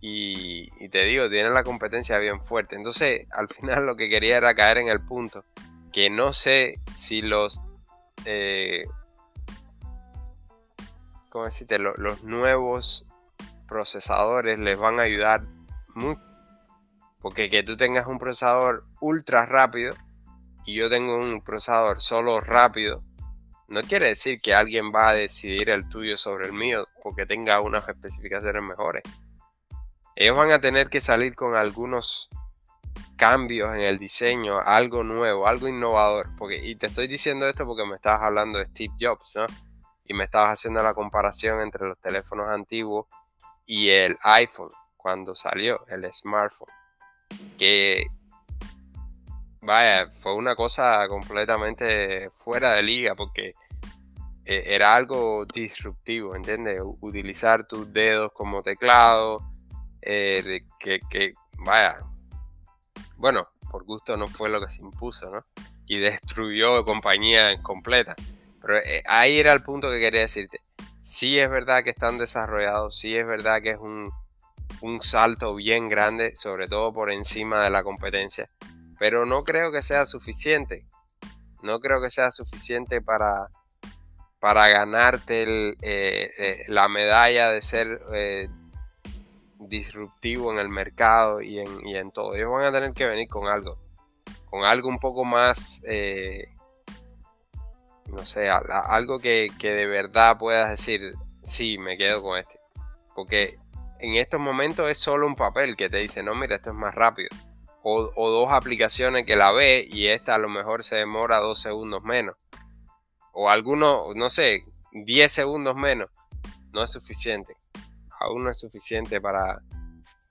Y, 0.00 0.88
te 0.88 1.04
digo, 1.04 1.30
tienen 1.30 1.54
la 1.54 1.62
competencia 1.62 2.18
bien 2.18 2.42
fuerte. 2.42 2.74
Entonces, 2.74 3.28
al 3.30 3.46
final 3.46 3.86
lo 3.86 3.94
que 3.94 4.08
quería 4.08 4.38
era 4.38 4.52
caer 4.54 4.78
en 4.78 4.88
el 4.88 5.00
punto 5.00 5.44
que 5.92 6.10
no 6.10 6.32
sé 6.32 6.80
si 6.96 7.22
los 7.22 7.62
eh, 8.24 8.84
¿cómo 11.28 11.44
decirte? 11.44 11.78
los 11.78 12.24
nuevos 12.24 13.06
procesadores 13.68 14.58
les 14.58 14.76
van 14.76 14.98
a 14.98 15.04
ayudar 15.04 15.42
mucho. 15.94 16.29
Porque 17.20 17.50
que 17.50 17.62
tú 17.62 17.76
tengas 17.76 18.06
un 18.06 18.18
procesador 18.18 18.84
ultra 19.00 19.46
rápido 19.46 19.94
y 20.64 20.74
yo 20.74 20.88
tengo 20.88 21.16
un 21.16 21.42
procesador 21.42 22.00
solo 22.00 22.40
rápido, 22.40 23.02
no 23.68 23.82
quiere 23.82 24.08
decir 24.08 24.40
que 24.40 24.54
alguien 24.54 24.92
va 24.92 25.10
a 25.10 25.14
decidir 25.14 25.70
el 25.70 25.88
tuyo 25.88 26.16
sobre 26.16 26.46
el 26.46 26.52
mío 26.52 26.88
porque 27.02 27.24
tenga 27.24 27.60
unas 27.60 27.88
especificaciones 27.88 28.62
mejores. 28.62 29.04
Ellos 30.16 30.36
van 30.36 30.50
a 30.50 30.60
tener 30.60 30.88
que 30.88 31.00
salir 31.00 31.34
con 31.34 31.54
algunos 31.54 32.28
cambios 33.16 33.74
en 33.74 33.82
el 33.82 33.98
diseño, 33.98 34.58
algo 34.60 35.02
nuevo, 35.02 35.46
algo 35.46 35.68
innovador. 35.68 36.34
Porque, 36.36 36.56
y 36.56 36.74
te 36.74 36.86
estoy 36.86 37.06
diciendo 37.06 37.48
esto 37.48 37.64
porque 37.64 37.86
me 37.86 37.96
estabas 37.96 38.22
hablando 38.22 38.58
de 38.58 38.66
Steve 38.66 38.94
Jobs, 39.00 39.36
¿no? 39.36 39.46
Y 40.04 40.14
me 40.14 40.24
estabas 40.24 40.58
haciendo 40.58 40.82
la 40.82 40.92
comparación 40.92 41.60
entre 41.60 41.86
los 41.86 41.98
teléfonos 42.00 42.48
antiguos 42.48 43.06
y 43.66 43.90
el 43.90 44.18
iPhone 44.22 44.70
cuando 44.96 45.34
salió, 45.34 45.86
el 45.86 46.12
smartphone. 46.12 46.79
Que, 47.58 48.06
vaya, 49.60 50.08
fue 50.08 50.34
una 50.34 50.56
cosa 50.56 51.06
completamente 51.08 52.30
fuera 52.30 52.72
de 52.72 52.82
liga 52.82 53.14
porque 53.14 53.54
eh, 54.44 54.62
era 54.66 54.94
algo 54.94 55.44
disruptivo, 55.46 56.34
¿entiendes? 56.34 56.80
Utilizar 57.00 57.66
tus 57.66 57.92
dedos 57.92 58.32
como 58.32 58.62
teclado, 58.62 59.40
eh, 60.02 60.62
que, 60.78 61.34
vaya, 61.64 62.00
bueno, 63.16 63.48
por 63.70 63.84
gusto 63.84 64.16
no 64.16 64.26
fue 64.26 64.48
lo 64.48 64.60
que 64.60 64.70
se 64.70 64.82
impuso, 64.82 65.30
¿no? 65.30 65.42
Y 65.86 65.98
destruyó 65.98 66.84
compañía 66.84 67.60
completa. 67.62 68.14
Pero 68.62 68.78
eh, 68.78 69.02
ahí 69.06 69.38
era 69.38 69.52
el 69.52 69.62
punto 69.62 69.88
que 69.90 70.00
quería 70.00 70.22
decirte 70.22 70.60
sí 71.00 71.38
es 71.38 71.50
verdad 71.50 71.82
que 71.82 71.90
están 71.90 72.18
desarrollados, 72.18 72.98
sí 72.98 73.16
es 73.16 73.26
verdad 73.26 73.62
que 73.62 73.70
es 73.70 73.78
un, 73.78 74.12
salto 75.00 75.54
bien 75.54 75.88
grande, 75.88 76.34
sobre 76.34 76.68
todo 76.68 76.92
por 76.92 77.10
encima 77.10 77.62
de 77.64 77.70
la 77.70 77.82
competencia, 77.82 78.48
pero 78.98 79.26
no 79.26 79.44
creo 79.44 79.72
que 79.72 79.82
sea 79.82 80.04
suficiente. 80.04 80.86
No 81.62 81.80
creo 81.80 82.00
que 82.00 82.10
sea 82.10 82.30
suficiente 82.30 83.02
para, 83.02 83.48
para 84.40 84.68
ganarte 84.68 85.42
eh, 85.82 86.30
eh, 86.38 86.64
la 86.68 86.88
medalla 86.88 87.50
de 87.50 87.60
ser 87.60 88.00
eh, 88.14 88.48
disruptivo 89.58 90.50
en 90.52 90.58
el 90.58 90.70
mercado 90.70 91.42
y 91.42 91.60
en, 91.60 91.86
y 91.86 91.96
en, 91.96 92.10
todo. 92.12 92.34
Ellos 92.34 92.50
van 92.50 92.64
a 92.64 92.72
tener 92.72 92.92
que 92.94 93.06
venir 93.06 93.28
con 93.28 93.46
algo, 93.46 93.78
con 94.48 94.64
algo 94.64 94.88
un 94.88 94.98
poco 94.98 95.24
más 95.24 95.82
no 98.10 98.26
sé, 98.26 98.48
algo 98.50 99.18
que, 99.20 99.50
de 99.60 99.86
verdad 99.86 100.38
puedas 100.38 100.70
decir, 100.70 101.14
sí, 101.42 101.78
me 101.78 101.96
quedo 101.96 102.22
con 102.22 102.38
este. 102.38 102.58
Porque 103.14 103.58
en 104.00 104.14
estos 104.16 104.40
momentos 104.40 104.90
es 104.90 104.98
solo 104.98 105.26
un 105.26 105.36
papel 105.36 105.76
que 105.76 105.88
te 105.88 105.98
dice, 105.98 106.22
no, 106.22 106.34
mira, 106.34 106.56
esto 106.56 106.70
es 106.70 106.76
más 106.76 106.94
rápido. 106.94 107.28
O, 107.82 108.10
dos 108.14 108.52
aplicaciones 108.52 109.24
que 109.24 109.36
la 109.36 109.52
ve 109.52 109.86
y 109.90 110.08
esta 110.08 110.34
a 110.34 110.38
lo 110.38 110.48
mejor 110.48 110.84
se 110.84 110.96
demora 110.96 111.38
dos 111.38 111.60
segundos 111.60 112.02
menos. 112.02 112.36
O 113.32 113.48
alguno, 113.48 114.12
no 114.14 114.28
sé, 114.28 114.64
10 114.92 115.32
segundos 115.32 115.76
menos. 115.76 116.10
No 116.72 116.82
es 116.82 116.92
suficiente. 116.92 117.56
Aún 118.18 118.44
no 118.44 118.50
es 118.50 118.58
suficiente 118.58 119.20
para, 119.20 119.62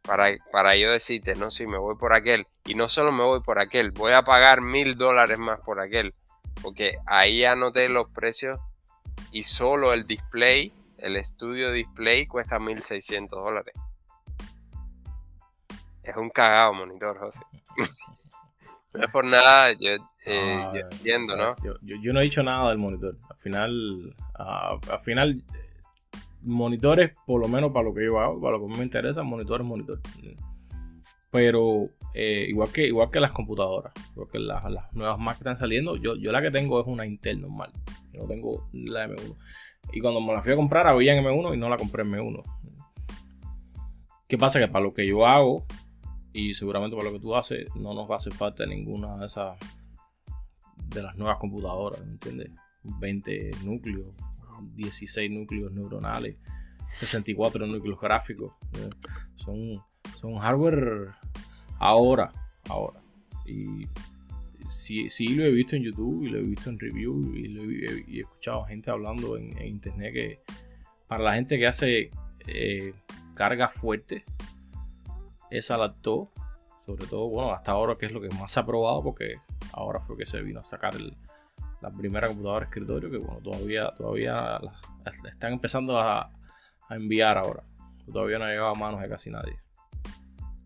para, 0.04 0.38
para 0.52 0.76
yo 0.76 0.92
decirte, 0.92 1.34
no, 1.34 1.50
sí, 1.50 1.66
me 1.66 1.78
voy 1.78 1.96
por 1.96 2.14
aquel. 2.14 2.46
Y 2.66 2.76
no 2.76 2.88
solo 2.88 3.12
me 3.12 3.24
voy 3.24 3.42
por 3.42 3.60
aquel, 3.60 3.92
voy 3.92 4.14
a 4.14 4.22
pagar 4.22 4.62
mil 4.62 4.96
dólares 4.96 5.40
más 5.40 5.60
por 5.62 5.80
aquel 5.80 6.14
porque 6.62 6.98
ahí 7.06 7.44
anoté 7.46 7.90
los 7.90 8.10
precios 8.10 8.60
y 9.32 9.44
solo 9.44 9.94
el 9.94 10.06
display, 10.06 10.74
el 11.02 11.16
estudio 11.16 11.72
display 11.72 12.26
cuesta 12.26 12.60
1600 12.60 13.44
dólares. 13.44 13.74
Es 16.04 16.16
un 16.16 16.30
cagado 16.30 16.74
monitor, 16.74 17.18
José. 17.18 17.42
no 18.94 19.04
es 19.04 19.12
por 19.12 19.26
nada, 19.26 19.74
yo, 19.74 19.90
eh, 20.26 20.56
ah, 20.58 20.74
entiendo, 20.92 21.36
¿no? 21.36 21.56
Yo, 21.82 22.14
no 22.14 22.20
he 22.20 22.24
dicho 22.24 22.44
nada 22.44 22.70
del 22.70 22.78
monitor. 22.78 23.18
Al 23.30 23.38
final, 23.38 24.16
uh, 24.40 24.92
al 24.92 25.00
final, 25.02 25.44
monitores, 26.42 27.16
por 27.26 27.42
lo 27.42 27.48
menos 27.48 27.72
para 27.72 27.86
lo 27.86 27.94
que 27.94 28.06
yo 28.06 28.20
hago, 28.20 28.42
para 28.42 28.58
lo 28.58 28.68
que 28.68 28.78
me 28.78 28.84
interesa, 28.84 29.24
monitor 29.24 29.62
es 29.62 29.68
monitor. 29.68 30.00
Pero 31.32 31.90
eh, 32.16 32.48
igual, 32.50 32.72
que, 32.72 32.88
igual 32.88 33.12
que 33.12 33.20
las 33.20 33.32
computadoras, 33.32 33.94
porque 34.16 34.40
las, 34.40 34.64
nuevas 34.94 35.20
Mac 35.20 35.36
que 35.36 35.42
están 35.42 35.58
saliendo, 35.58 35.96
yo, 35.96 36.16
yo 36.16 36.32
la 36.32 36.42
que 36.42 36.50
tengo 36.50 36.82
es 36.82 36.88
una 36.88 37.06
Intel 37.06 37.42
normal. 37.42 37.72
Yo 38.12 38.22
no 38.22 38.28
tengo 38.28 38.68
la 38.74 39.08
M1. 39.08 39.36
Y 39.92 40.02
cuando 40.02 40.22
me 40.22 40.34
la 40.34 40.42
fui 40.42 40.52
a 40.52 40.56
comprar, 40.56 40.88
había 40.88 41.16
en 41.16 41.24
M1 41.24 41.54
y 41.54 41.58
no 41.58 41.70
la 41.70 41.78
compré 41.78 42.04
en 42.04 42.12
M1. 42.12 42.44
¿Qué 44.28 44.38
pasa? 44.38 44.60
Que 44.60 44.68
para 44.68 44.86
lo 44.86 44.94
que 44.94 45.08
yo 45.08 45.26
hago, 45.26 45.66
y 46.34 46.54
seguramente 46.54 46.96
para 46.96 47.10
lo 47.10 47.16
que 47.16 47.22
tú 47.22 47.36
haces, 47.36 47.68
no 47.76 47.94
nos 47.94 48.10
va 48.10 48.16
a 48.16 48.18
hacer 48.18 48.34
falta 48.34 48.66
ninguna 48.66 49.18
de 49.18 49.26
esas 49.26 49.58
de 50.76 51.04
las 51.04 51.16
nuevas 51.16 51.38
computadoras, 51.38 52.02
¿entiendes? 52.02 52.52
20 52.84 53.52
núcleos, 53.64 54.14
16 54.76 55.32
núcleos 55.32 55.72
neuronales, 55.72 56.38
64 56.94 57.66
núcleos 57.66 58.00
gráficos. 58.00 58.54
Son 59.36 59.82
son 60.20 60.38
hardware 60.38 61.14
ahora, 61.78 62.32
ahora. 62.68 63.02
Y 63.46 63.88
sí, 64.70 65.10
sí 65.10 65.30
lo 65.30 65.44
he 65.44 65.52
visto 65.52 65.76
en 65.76 65.84
YouTube 65.84 66.24
y 66.24 66.30
lo 66.30 66.38
he 66.38 66.44
visto 66.44 66.70
en 66.70 66.80
review 66.80 67.36
y, 67.36 67.48
lo 67.48 67.64
he, 67.64 68.20
escuchado 68.22 68.66
gente 68.66 68.92
hablando 68.92 69.38
en, 69.38 69.60
internet 69.62 70.14
que 70.14 70.42
para 71.08 71.24
la 71.24 71.34
gente 71.34 71.58
que 71.58 71.68
hace 71.68 72.12
eh, 72.48 72.94
carga 73.34 73.68
fuerte, 73.68 74.24
esa 75.50 75.78
laptop, 75.78 76.30
sobre 76.86 77.08
todo, 77.08 77.28
bueno, 77.30 77.52
hasta 77.52 77.72
ahora 77.72 77.98
que 77.98 78.06
es 78.06 78.12
lo 78.12 78.22
que 78.22 78.30
más 78.30 78.52
se 78.52 78.60
ha 78.60 78.66
probado 78.66 79.04
porque 79.04 79.36
ahora 79.74 80.00
fue 80.00 80.18
que 80.18 80.26
se 80.26 80.42
vino 80.42 80.60
a 80.60 80.64
sacar 80.64 80.94
la 81.82 81.90
primera 81.90 82.28
computadora 82.28 82.66
de 82.66 82.70
escritorio 82.70 83.10
que 83.10 83.18
bueno, 83.18 83.42
todavía, 83.42 83.92
todavía 83.96 84.60
están 85.26 85.54
empezando 85.54 86.00
a 86.00 86.32
enviar 86.90 87.38
ahora. 87.38 87.64
Todavía 88.12 88.40
no 88.40 88.46
ha 88.46 88.50
llegado 88.50 88.70
a 88.70 88.76
manos 88.76 89.02
de 89.02 89.10
casi 89.10 89.30
nadie. 89.30 89.60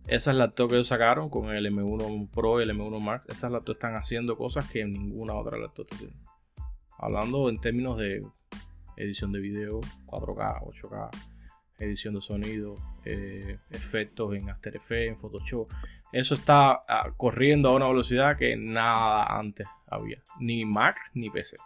Esas 0.07 0.35
laptops 0.35 0.69
que 0.69 0.75
ellos 0.75 0.87
sacaron 0.87 1.29
con 1.29 1.49
el 1.49 1.65
M1 1.65 2.29
Pro 2.29 2.59
y 2.59 2.63
el 2.63 2.71
M1 2.71 2.99
Max, 2.99 3.25
esas 3.29 3.51
laptops 3.51 3.77
están 3.77 3.95
haciendo 3.95 4.37
cosas 4.37 4.69
que 4.69 4.83
ninguna 4.83 5.33
otra 5.33 5.57
laptop 5.57 5.85
está 5.85 5.95
haciendo. 5.95 6.17
Hablando 6.97 7.49
en 7.49 7.59
términos 7.59 7.97
de 7.97 8.25
edición 8.97 9.31
de 9.31 9.39
video, 9.39 9.81
4K, 10.07 10.61
8K, 10.61 11.09
edición 11.79 12.15
de 12.15 12.21
sonido, 12.21 12.77
eh, 13.05 13.57
efectos 13.71 14.35
en 14.35 14.49
After 14.49 14.75
Effects, 14.75 15.09
en 15.09 15.17
Photoshop. 15.17 15.71
Eso 16.11 16.35
está 16.35 16.83
ah, 16.87 17.13
corriendo 17.17 17.69
a 17.69 17.75
una 17.75 17.87
velocidad 17.87 18.37
que 18.37 18.55
nada 18.55 19.25
antes 19.25 19.67
había, 19.87 20.21
ni 20.39 20.65
Mac 20.65 20.95
ni 21.13 21.29
PC. 21.29 21.57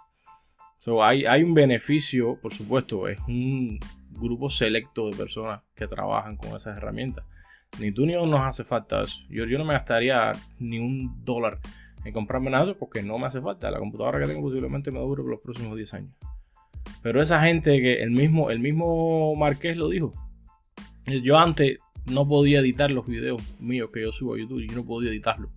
So, 0.78 1.04
hay, 1.04 1.26
hay 1.26 1.44
un 1.44 1.56
beneficio, 1.56 2.40
por 2.40 2.54
supuesto, 2.54 3.08
es 3.08 3.20
un 3.28 3.80
grupo 4.12 4.50
selecto 4.50 5.10
de 5.10 5.18
personas 5.18 5.62
que 5.74 5.88
trabajan 5.88 6.38
con 6.38 6.56
esas 6.56 6.78
herramientas. 6.78 7.26
Ni 7.80 7.92
tú 7.92 8.06
ni 8.06 8.14
yo 8.14 8.26
nos 8.26 8.42
hace 8.42 8.64
falta 8.64 9.02
eso. 9.02 9.20
Yo, 9.30 9.46
yo 9.46 9.58
no 9.58 9.66
me 9.66 9.74
gastaría 9.74 10.32
ni 10.60 10.80
un 10.80 11.24
dólar 11.24 11.60
en 12.04 12.14
comprarme 12.14 12.50
nada 12.50 12.66
de 12.66 12.72
eso 12.72 12.80
porque 12.80 13.04
no 13.04 13.18
me 13.20 13.28
hace 13.28 13.42
falta. 13.42 13.70
La 13.70 13.80
computadora 13.80 14.20
que 14.20 14.28
tengo 14.28 14.42
posiblemente 14.42 14.92
me 14.92 15.00
dure 15.00 15.22
por 15.22 15.32
los 15.32 15.42
próximos 15.42 15.76
10 15.76 15.94
años. 15.94 16.14
Pero 17.02 17.22
esa 17.22 17.42
gente 17.42 17.82
que 17.82 18.02
el 18.02 18.12
mismo, 18.12 18.50
el 18.50 18.60
mismo 18.60 19.36
Marqués 19.36 19.78
lo 19.78 19.90
dijo. 19.90 20.14
Yo 21.24 21.38
antes 21.38 21.78
no 22.06 22.28
podía 22.28 22.60
editar 22.60 22.92
los 22.92 23.06
videos 23.06 23.42
míos 23.60 23.90
que 23.94 24.02
yo 24.02 24.12
subo 24.12 24.36
a 24.36 24.38
YouTube. 24.38 24.66
Yo 24.68 24.76
no 24.76 24.86
podía 24.86 25.10
editarlos. 25.10 25.52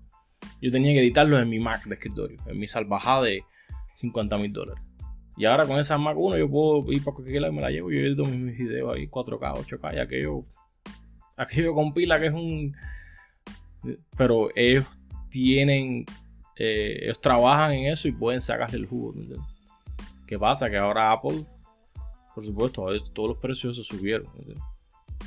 Yo 0.60 0.70
tenía 0.70 0.92
que 0.92 1.00
editarlos 1.00 1.40
en 1.40 1.48
mi 1.48 1.58
Mac 1.58 1.84
de 1.84 1.94
escritorio, 1.94 2.38
en 2.46 2.58
mi 2.58 2.66
salvajada 2.66 3.22
de 3.22 3.44
50 3.94 4.36
mil 4.38 4.52
dólares. 4.52 4.82
Y 5.36 5.46
ahora 5.46 5.64
con 5.64 5.78
esa 5.78 5.96
Mac 5.96 6.16
1 6.18 6.36
yo 6.38 6.50
puedo 6.50 6.92
ir 6.92 7.02
para 7.02 7.14
cualquier 7.14 7.42
lado 7.42 7.52
y 7.52 7.56
me 7.56 7.62
la 7.62 7.70
llevo. 7.70 7.90
Yo 7.90 8.00
edito 8.00 8.24
mis 8.24 8.58
videos 8.58 8.94
ahí 8.94 9.06
4K, 9.06 9.54
8K 9.54 9.94
y 9.94 9.98
aquello, 9.98 10.44
aquello 11.40 11.74
compila 11.74 12.20
que 12.20 12.26
es 12.26 12.32
un... 12.32 12.76
Pero 14.16 14.50
ellos 14.54 14.84
tienen, 15.30 16.04
eh, 16.56 16.98
ellos 17.02 17.20
trabajan 17.20 17.72
en 17.72 17.92
eso 17.92 18.08
y 18.08 18.12
pueden 18.12 18.42
sacarle 18.42 18.76
el 18.76 18.86
jugo. 18.86 19.14
¿Qué 20.26 20.38
pasa? 20.38 20.68
Que 20.68 20.76
ahora 20.76 21.12
Apple, 21.12 21.44
por 22.34 22.44
supuesto, 22.44 22.86
todos 23.14 23.30
los 23.30 23.38
precios 23.38 23.76
se 23.76 23.84
subieron. 23.84 24.28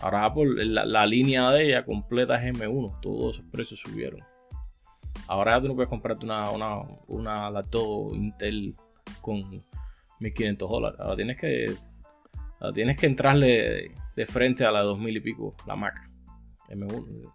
Ahora 0.01 0.25
Apple, 0.25 0.65
la, 0.65 1.05
línea 1.07 1.49
de 1.49 1.69
ella 1.69 1.85
completa 1.85 2.35
es 2.35 2.53
M1, 2.55 2.99
todos 3.01 3.37
esos 3.37 3.49
precios 3.49 3.79
subieron. 3.79 4.21
Ahora 5.27 5.55
ya 5.55 5.61
tú 5.61 5.69
no 5.69 5.75
puedes 5.75 5.89
comprarte 5.89 6.25
una, 6.25 6.51
una, 6.51 6.81
una 7.07 7.49
laptop 7.49 8.13
Intel 8.13 8.75
con 9.21 9.63
1500 10.19 10.69
dólares. 10.69 10.99
Ahora 10.99 11.15
tienes 11.15 11.37
que, 11.37 11.73
tienes 12.73 12.97
que 12.97 13.05
entrarle 13.07 13.95
de, 14.15 14.25
frente 14.25 14.65
a 14.65 14.71
la 14.71 14.81
2000 14.81 15.17
y 15.17 15.19
pico, 15.19 15.55
la 15.67 15.75
Mac 15.75 16.09
M1. 16.69 17.33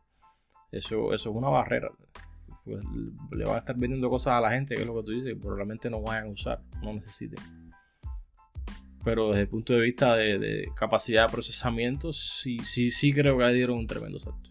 Eso, 0.70 1.14
eso 1.14 1.30
es 1.30 1.36
una 1.36 1.48
barrera. 1.48 1.90
Pues, 2.64 2.84
le 3.30 3.44
van 3.44 3.56
a 3.56 3.58
estar 3.58 3.76
vendiendo 3.76 4.10
cosas 4.10 4.34
a 4.34 4.40
la 4.40 4.50
gente, 4.50 4.74
que 4.74 4.82
es 4.82 4.86
lo 4.86 4.94
que 4.96 5.02
tú 5.02 5.12
dices, 5.12 5.32
que 5.32 5.40
probablemente 5.40 5.88
no 5.88 6.02
vayan 6.02 6.26
a 6.26 6.32
usar, 6.32 6.60
no 6.82 6.92
necesiten. 6.92 7.38
Pero 9.02 9.28
desde 9.28 9.42
el 9.42 9.48
punto 9.48 9.72
de 9.72 9.80
vista 9.80 10.16
de, 10.16 10.70
capacidad 10.76 11.26
de 11.26 11.32
procesamiento, 11.32 12.12
sí, 12.12 12.58
sí, 12.58 12.90
sí 12.90 13.14
creo 13.14 13.38
que 13.38 13.48
dieron 13.52 13.78
un 13.78 13.86
tremendo 13.86 14.18
salto. 14.18 14.50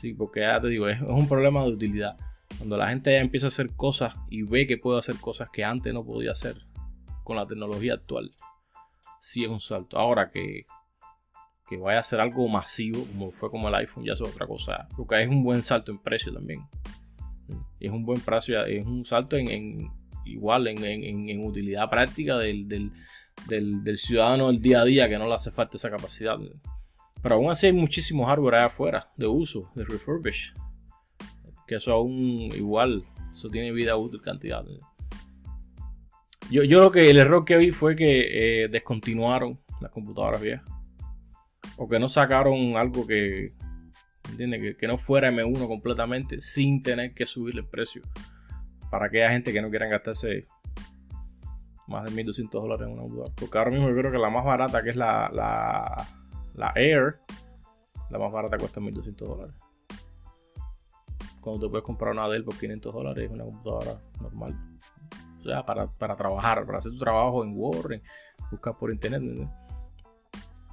Sí, 0.00 0.14
porque 0.14 0.40
ya 0.40 0.60
te 0.60 0.68
digo, 0.68 0.88
es, 0.88 1.00
un 1.00 1.28
problema 1.28 1.62
de 1.62 1.70
utilidad. 1.70 2.16
Cuando 2.56 2.76
la 2.76 2.88
gente 2.88 3.12
ya 3.12 3.20
empieza 3.20 3.46
a 3.46 3.48
hacer 3.48 3.70
cosas 3.76 4.16
y 4.30 4.42
ve 4.42 4.66
que 4.66 4.78
puede 4.78 4.98
hacer 4.98 5.16
cosas 5.20 5.48
que 5.50 5.64
antes 5.64 5.94
no 5.94 6.04
podía 6.04 6.32
hacer 6.32 6.56
con 7.22 7.36
la 7.36 7.46
tecnología 7.46 7.94
actual, 7.94 8.32
sí 9.20 9.44
es 9.44 9.50
un 9.50 9.60
salto. 9.60 9.96
Ahora 9.96 10.30
que, 10.32 10.66
que 11.68 11.76
vaya 11.76 12.00
a 12.00 12.02
ser 12.02 12.20
algo 12.20 12.48
masivo, 12.48 13.04
como 13.06 13.30
fue 13.30 13.50
como 13.50 13.68
el 13.68 13.74
iPhone, 13.74 14.04
ya 14.04 14.14
es 14.14 14.20
otra 14.20 14.46
cosa. 14.46 14.88
Porque 14.96 15.22
es 15.22 15.28
un 15.28 15.42
buen 15.42 15.62
salto 15.62 15.92
en 15.92 15.98
precio 15.98 16.32
también. 16.32 16.66
Es 17.78 17.90
un 17.90 18.04
buen 18.04 18.20
precio, 18.20 18.64
es 18.64 18.84
un 18.84 19.04
salto 19.04 19.36
en, 19.36 19.90
igual 20.24 20.66
en, 20.66 21.44
utilidad 21.44 21.90
práctica 21.90 22.38
del, 22.38 22.90
ciudadano 23.96 24.48
del 24.48 24.60
día 24.60 24.80
a 24.80 24.84
día 24.84 25.08
que 25.08 25.18
no 25.18 25.26
le 25.26 25.34
hace 25.34 25.50
falta 25.50 25.76
esa 25.76 25.90
capacidad. 25.90 26.38
Pero 27.22 27.34
aún 27.34 27.50
así 27.50 27.66
hay 27.66 27.72
muchísimos 27.72 28.26
hardware 28.26 28.54
allá 28.54 28.66
afuera 28.66 29.12
de 29.16 29.26
uso, 29.26 29.70
de 29.74 29.84
refurbish. 29.84 30.54
Que 31.66 31.74
eso 31.74 31.92
aún 31.92 32.50
igual, 32.56 33.02
eso 33.32 33.50
tiene 33.50 33.72
vida 33.72 33.96
útil 33.96 34.22
cantidad. 34.22 34.64
Yo, 36.50 36.64
yo 36.64 36.80
lo 36.80 36.90
que 36.90 37.10
el 37.10 37.18
error 37.18 37.44
que 37.44 37.58
vi 37.58 37.72
fue 37.72 37.94
que 37.94 38.64
eh, 38.64 38.68
descontinuaron 38.68 39.60
las 39.82 39.90
computadoras 39.90 40.40
viejas. 40.40 40.77
O 41.78 41.88
que 41.88 41.98
no 41.98 42.08
sacaron 42.08 42.76
algo 42.76 43.06
que, 43.06 43.54
¿Entiendes? 44.30 44.76
Que, 44.76 44.86
no 44.86 44.98
fuera 44.98 45.30
M1 45.30 45.66
completamente 45.66 46.40
sin 46.40 46.82
tener 46.82 47.14
que 47.14 47.26
subirle 47.26 47.62
el 47.62 47.66
precio. 47.66 48.02
Para 48.90 49.06
aquella 49.06 49.30
gente 49.30 49.52
que 49.52 49.62
no 49.62 49.70
quiera 49.70 49.86
gastarse 49.86 50.44
más 51.86 52.04
de 52.04 52.10
1200 52.10 52.62
dólares 52.62 52.86
en 52.86 52.92
una 52.92 53.02
computadora. 53.02 53.34
Porque 53.34 53.58
ahora 53.58 53.70
mismo 53.70 53.88
yo 53.88 53.96
creo 53.96 54.12
que 54.12 54.18
la 54.18 54.30
más 54.30 54.44
barata, 54.44 54.82
que 54.82 54.90
es 54.90 54.96
la, 54.96 55.30
la, 56.54 56.72
Air, 56.74 57.16
la 58.10 58.18
más 58.18 58.32
barata 58.32 58.58
cuesta 58.58 58.80
1200 58.80 59.28
dólares. 59.28 59.54
Cuando 61.40 61.66
te 61.66 61.70
puedes 61.70 61.84
comprar 61.84 62.12
una 62.12 62.28
Dell 62.28 62.44
por 62.44 62.58
500 62.58 62.92
dólares, 62.92 63.24
es 63.24 63.30
una 63.30 63.44
computadora 63.44 64.00
normal. 64.20 64.54
O 65.40 65.44
sea, 65.44 65.64
para, 65.64 65.86
para 65.86 66.14
trabajar, 66.16 66.66
para 66.66 66.78
hacer 66.78 66.92
tu 66.92 66.98
trabajo 66.98 67.44
en 67.44 67.56
Word, 67.56 68.00
buscar 68.50 68.76
por 68.76 68.90
internet. 68.90 69.48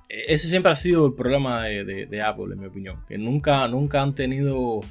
Ese 0.10 0.48
siempre 0.48 0.72
ha 0.72 0.76
sido 0.76 1.08
el 1.08 1.14
problema 1.14 1.64
de, 1.64 2.22
Apple, 2.22 2.54
en 2.54 2.60
mi 2.60 2.68
opinión. 2.68 3.04
Que 3.08 3.18
nunca, 3.18 3.68
nunca 3.68 4.02
han 4.02 4.14
tenido. 4.14 4.82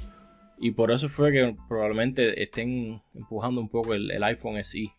Y 0.57 0.71
por 0.71 0.91
eso 0.91 1.09
fue 1.09 1.31
que 1.31 1.55
probablemente 1.67 2.41
estén 2.41 3.01
empujando 3.13 3.61
un 3.61 3.69
poco 3.69 3.93
el, 3.93 4.23
iPhone 4.23 4.63
SE. 4.63 4.93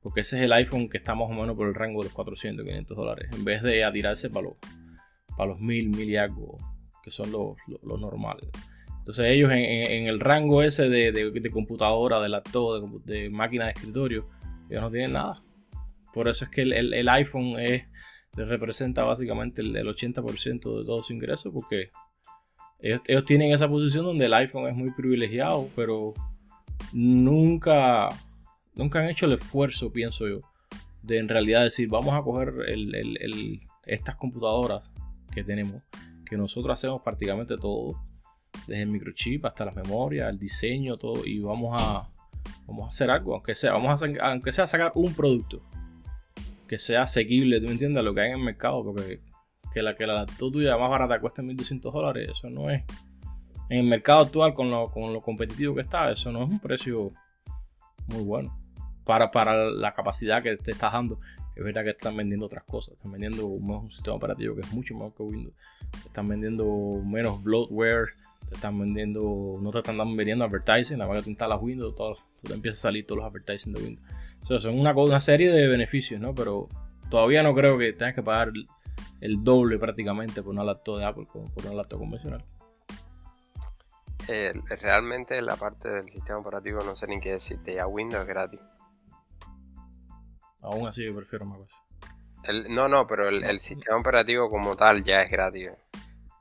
Porque 0.00 0.20
ese 0.20 0.38
es 0.38 0.44
el 0.44 0.52
iPhone 0.52 0.88
que 0.88 0.96
está 0.96 1.14
más 1.14 1.28
o 1.28 1.32
menos 1.32 1.56
por 1.56 1.68
el 1.68 1.74
rango 1.74 2.00
de 2.00 2.06
los 2.06 2.12
400, 2.12 2.64
500 2.64 2.96
dólares. 2.96 3.28
En 3.32 3.44
vez 3.44 3.62
de 3.62 3.84
atirarse 3.84 4.30
para 4.30 4.46
los, 4.46 4.54
para 5.36 5.50
los 5.50 5.60
1000, 5.60 5.90
1000 5.90 6.10
y 6.10 6.16
algo, 6.16 6.58
que 7.02 7.10
son 7.12 7.30
los, 7.30 7.56
normales. 7.82 8.48
Entonces 8.98 9.26
ellos 9.26 9.50
en, 9.52 10.06
el 10.06 10.20
rango 10.20 10.62
ese 10.62 10.88
de, 10.88 11.50
computadora, 11.52 12.20
de 12.20 12.28
laptop, 12.28 13.02
de, 13.04 13.30
máquina 13.30 13.66
de 13.66 13.72
escritorio, 13.72 14.26
ellos 14.68 14.82
no 14.82 14.90
tienen 14.90 15.12
nada. 15.12 15.42
Por 16.12 16.28
eso 16.28 16.44
es 16.44 16.50
que 16.50 16.62
el 16.62 17.08
iPhone 17.08 17.58
es 17.58 17.84
representa 18.34 19.04
básicamente 19.04 19.60
el, 19.62 19.74
80% 19.74 20.78
de 20.78 20.84
todos 20.84 21.06
sus 21.06 21.10
ingresos 21.10 21.52
porque 21.52 21.90
ellos, 22.80 23.02
tienen 23.24 23.52
esa 23.52 23.68
posición 23.68 24.04
donde 24.04 24.26
el 24.26 24.34
iPhone 24.34 24.68
es 24.68 24.74
muy 24.74 24.90
privilegiado, 24.90 25.68
pero 25.76 26.14
nunca, 26.92 28.08
nunca 28.74 29.00
han 29.00 29.08
hecho 29.08 29.26
el 29.26 29.34
esfuerzo, 29.34 29.92
pienso 29.92 30.26
yo, 30.26 30.40
de 31.02 31.18
en 31.18 31.28
realidad 31.28 31.62
decir, 31.62 31.88
vamos 31.88 32.14
a 32.14 32.22
coger 32.22 32.52
estas 33.86 34.16
computadoras 34.16 34.90
que 35.30 35.44
tenemos, 35.44 35.84
que 36.28 36.36
nosotros 36.36 36.74
hacemos 36.74 37.02
prácticamente 37.02 37.56
todo, 37.56 38.02
desde 38.66 38.82
el 38.82 38.88
microchip 38.88 39.46
hasta 39.46 39.64
las 39.64 39.76
memorias, 39.76 40.28
el 40.28 40.38
diseño, 40.38 40.96
todo, 40.96 41.24
y 41.24 41.38
vamos 41.38 41.70
a, 41.80 42.10
vamos 42.66 42.86
a 42.86 42.88
hacer 42.88 43.10
algo, 43.10 43.34
aunque 43.34 43.54
sea, 43.54 43.74
vamos 43.74 44.02
a, 44.02 44.06
aunque 44.22 44.50
sea 44.50 44.66
sacar 44.66 44.90
un 44.96 45.14
producto 45.14 45.62
que 46.72 46.78
sea 46.78 47.02
asequible, 47.02 47.60
¿tú 47.60 47.66
me 47.66 47.72
entiendes? 47.72 48.02
Lo 48.02 48.14
que 48.14 48.22
hay 48.22 48.30
en 48.30 48.38
el 48.38 48.44
mercado, 48.44 48.82
porque 48.82 49.20
que 49.74 49.82
la 49.82 49.94
que 49.94 50.06
la 50.06 50.24
tuya 50.24 50.78
más 50.78 50.88
barata 50.88 51.20
cueste 51.20 51.42
1.200 51.42 51.92
dólares, 51.92 52.30
eso 52.30 52.48
no 52.48 52.70
es. 52.70 52.82
En 53.68 53.80
el 53.80 53.84
mercado 53.84 54.22
actual, 54.22 54.54
con 54.54 54.70
lo, 54.70 54.90
con 54.90 55.12
lo 55.12 55.20
competitivo 55.20 55.74
que 55.74 55.82
está, 55.82 56.10
eso 56.10 56.32
no 56.32 56.44
es 56.44 56.48
un 56.48 56.58
precio 56.58 57.10
muy 58.06 58.22
bueno. 58.22 58.58
Para, 59.04 59.30
para 59.30 59.66
la 59.66 59.92
capacidad 59.92 60.42
que 60.42 60.56
te 60.56 60.70
estás 60.70 60.94
dando. 60.94 61.20
Es 61.54 61.62
verdad 61.62 61.84
que 61.84 61.90
están 61.90 62.16
vendiendo 62.16 62.46
otras 62.46 62.64
cosas. 62.64 62.94
Están 62.94 63.12
vendiendo 63.12 63.44
un, 63.44 63.90
sistema 63.90 64.16
operativo 64.16 64.54
que 64.54 64.62
es 64.62 64.72
mucho 64.72 64.94
mejor 64.94 65.12
que 65.14 65.24
Windows. 65.24 65.54
Están 66.06 66.26
vendiendo 66.26 67.02
menos 67.04 67.42
bloatware. 67.42 68.14
Te 68.48 68.54
están 68.54 68.78
vendiendo. 68.78 69.58
No 69.60 69.70
te 69.70 69.78
están 69.78 69.96
vendiendo 70.16 70.44
advertising. 70.44 70.98
La 70.98 71.06
verdad 71.06 71.20
que 71.20 71.24
tú 71.24 71.30
instalas 71.30 71.60
Windows, 71.60 71.94
todo, 71.94 72.14
tú 72.14 72.48
te 72.48 72.54
empiezas 72.54 72.80
a 72.80 72.82
salir 72.82 73.06
todos 73.06 73.20
los 73.20 73.30
advertising 73.30 73.72
de 73.72 73.82
Windows. 73.82 74.06
O 74.50 74.60
son 74.60 74.78
una, 74.78 74.92
una, 74.92 75.20
serie 75.20 75.50
de 75.50 75.68
beneficios, 75.68 76.20
¿no? 76.20 76.34
Pero 76.34 76.68
todavía 77.10 77.42
no 77.42 77.54
creo 77.54 77.78
que 77.78 77.92
tengas 77.92 78.14
que 78.14 78.22
pagar 78.22 78.52
el, 79.20 79.44
doble 79.44 79.78
prácticamente 79.78 80.42
por 80.42 80.52
una 80.52 80.64
laptop 80.64 80.98
de 80.98 81.04
Apple 81.04 81.26
como 81.30 81.52
por 81.52 81.66
una 81.66 81.74
laptop 81.74 82.00
convencional. 82.00 82.44
Eh, 84.28 84.52
realmente 84.80 85.40
la 85.42 85.56
parte 85.56 85.88
del 85.88 86.08
sistema 86.08 86.38
operativo 86.38 86.80
no 86.84 86.94
sé 86.94 87.06
ni 87.08 87.20
qué 87.20 87.32
decirte, 87.32 87.74
ya 87.74 87.86
Windows 87.86 88.22
es 88.22 88.28
gratis. 88.28 88.60
Aún 90.62 90.86
así 90.86 91.04
yo 91.04 91.14
prefiero 91.14 91.44
macOS. 91.44 91.72
No, 92.68 92.88
no, 92.88 93.06
pero 93.06 93.28
el, 93.28 93.60
sistema 93.60 93.98
operativo 93.98 94.50
como 94.50 94.76
tal 94.76 95.04
ya 95.04 95.22
es 95.22 95.30
gratis. 95.30 95.70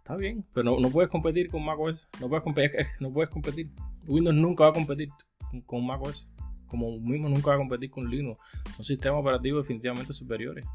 Está 0.01 0.15
bien, 0.15 0.45
pero 0.53 0.79
no, 0.79 0.89
puedes 0.89 1.09
competir 1.09 1.49
con 1.49 1.63
macOS. 1.63 2.09
No 2.19 2.27
puedes 2.27 2.43
competir, 2.43 2.71
no 2.99 3.11
puedes 3.11 3.29
competir. 3.29 3.71
Windows 4.07 4.35
nunca 4.35 4.63
va 4.63 4.71
a 4.71 4.73
competir 4.73 5.09
con, 5.49 5.61
con 5.61 5.85
macOS 5.85 6.27
como 6.71 6.97
mismo 6.99 7.27
nunca 7.27 7.49
va 7.49 7.55
a 7.55 7.57
competir 7.57 7.91
con 7.91 8.09
Linux. 8.09 8.39
Son 8.77 8.85
sistemas 8.85 9.19
operativos 9.19 9.63
definitivamente 9.63 10.13
superiores. 10.13 10.65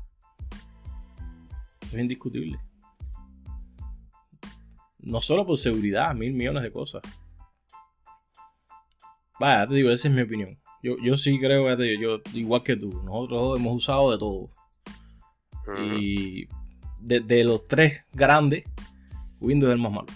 Eso 1.81 1.97
es 1.97 2.03
indiscutible. 2.03 2.59
No 4.99 5.23
solo 5.23 5.47
por 5.47 5.57
seguridad, 5.57 6.15
mil 6.15 6.35
millones 6.35 6.65
de 6.65 6.71
cosas. 6.71 7.01
Vaya, 9.41 9.67
te 9.67 9.75
digo, 9.75 9.91
esa 9.91 10.09
es 10.09 10.15
mi 10.15 10.21
opinión. 10.21 10.59
Yo, 10.83 10.97
yo 11.03 11.17
sí 11.17 11.39
creo, 11.41 11.75
yo, 11.99 12.21
igual 12.35 12.63
que 12.63 12.77
tú, 12.77 13.03
nosotros 13.03 13.59
hemos 13.59 13.77
usado 13.77 14.11
de 14.11 14.19
todo. 14.19 14.51
Y 15.99 16.47
de, 17.01 17.21
de 17.21 17.45
los 17.45 17.65
tres 17.65 18.05
grandes, 18.13 18.65
Windows 19.41 19.71
es 19.71 19.75
el 19.77 19.83
más 19.83 19.93
malo. 19.93 20.07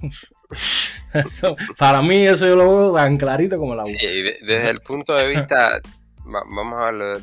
Eso, 1.14 1.56
para 1.76 2.02
mí 2.02 2.24
eso 2.26 2.46
yo 2.46 2.54
lo 2.54 2.76
veo 2.78 2.94
tan 2.94 3.16
clarito 3.16 3.58
como 3.58 3.74
la 3.74 3.84
Sí, 3.84 3.96
de- 3.98 4.36
desde 4.42 4.70
el 4.70 4.78
punto 4.78 5.14
de 5.14 5.26
vista, 5.28 5.80
va- 6.26 6.44
vamos 6.54 6.74
a 6.80 6.84
verlo, 6.92 7.18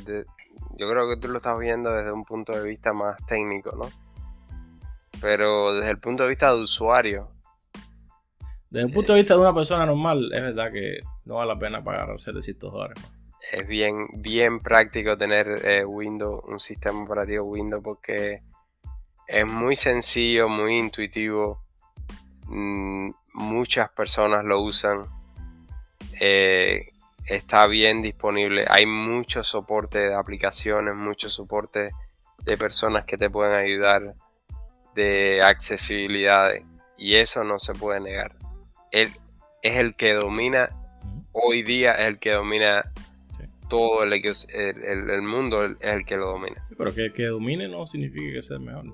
yo 0.78 0.90
creo 0.90 1.08
que 1.08 1.18
tú 1.22 1.30
lo 1.30 1.38
estás 1.38 1.58
viendo 1.58 1.92
desde 1.94 2.12
un 2.12 2.26
punto 2.26 2.52
de 2.52 2.68
vista 2.68 2.92
más 2.92 3.16
técnico, 3.26 3.72
¿no? 3.78 3.90
Pero 5.22 5.74
desde 5.74 5.92
el 5.92 6.00
punto 6.00 6.24
de 6.24 6.30
vista 6.30 6.54
de 6.54 6.62
usuario, 6.62 7.32
Desde 8.70 8.88
el 8.88 8.94
punto 8.94 9.14
de 9.14 9.20
vista 9.20 9.36
de 9.36 9.40
una 9.40 9.54
persona 9.54 9.86
normal, 9.86 10.30
es 10.34 10.42
verdad 10.44 10.72
que 10.72 11.00
no 11.26 11.36
vale 11.36 11.54
la 11.54 11.60
pena 11.60 11.82
pagar 11.84 12.20
700 12.20 12.72
dólares 12.72 12.98
más. 13.02 13.12
es 13.54 13.66
bien, 13.68 14.08
bien 14.16 14.60
práctico 14.60 15.18
tener 15.18 15.48
eh, 15.64 15.86
Windows, 15.86 16.44
un 16.46 16.60
sistema 16.60 17.02
operativo 17.04 17.46
Windows, 17.46 17.82
porque 17.84 18.42
es 19.28 19.46
muy 19.46 19.76
sencillo, 19.76 20.50
muy 20.50 20.78
intuitivo. 20.78 21.62
mm, 22.46 23.12
muchas 23.34 23.90
personas 23.90 24.44
lo 24.46 24.62
usan. 24.62 25.06
eh, 26.20 26.90
está 27.26 27.68
bien 27.68 28.02
disponible. 28.02 28.66
Hay 28.70 28.86
mucho 28.86 29.44
soporte 29.44 30.00
de 30.00 30.16
aplicaciones, 30.16 30.96
mucho 30.96 31.30
soporte 31.30 31.92
de 32.44 32.58
personas 32.58 33.06
que 33.06 33.18
te 33.18 33.30
pueden 33.30 33.54
ayudar, 33.54 34.16
de 34.96 35.42
accesibilidad. 35.44 36.54
Y 36.98 37.16
eso 37.16 37.44
no 37.44 37.60
se 37.60 37.74
puede 37.76 38.00
negar. 38.00 38.36
Él 38.92 39.12
es 39.62 39.76
el 39.76 39.96
que 39.96 40.14
domina 40.14 40.70
hoy 41.34 41.62
día 41.64 41.94
es 41.94 42.08
el 42.08 42.20
que 42.20 42.32
domina 42.32 42.92
Sí. 43.38 43.44
todo 43.70 44.04
el, 44.04 44.14
el, 44.14 45.22
mundo, 45.22 45.64
es 45.66 45.76
el 45.82 46.06
que 46.06 46.16
lo 46.18 46.28
domina. 46.32 46.64
Sí, 46.68 46.74
pero 46.78 46.94
que, 46.96 47.12
que 47.14 47.26
domine 47.26 47.68
no 47.68 47.86
significa 47.86 48.34
que 48.34 48.42
sea 48.42 48.58
el 48.58 48.64
mejor. 48.64 48.86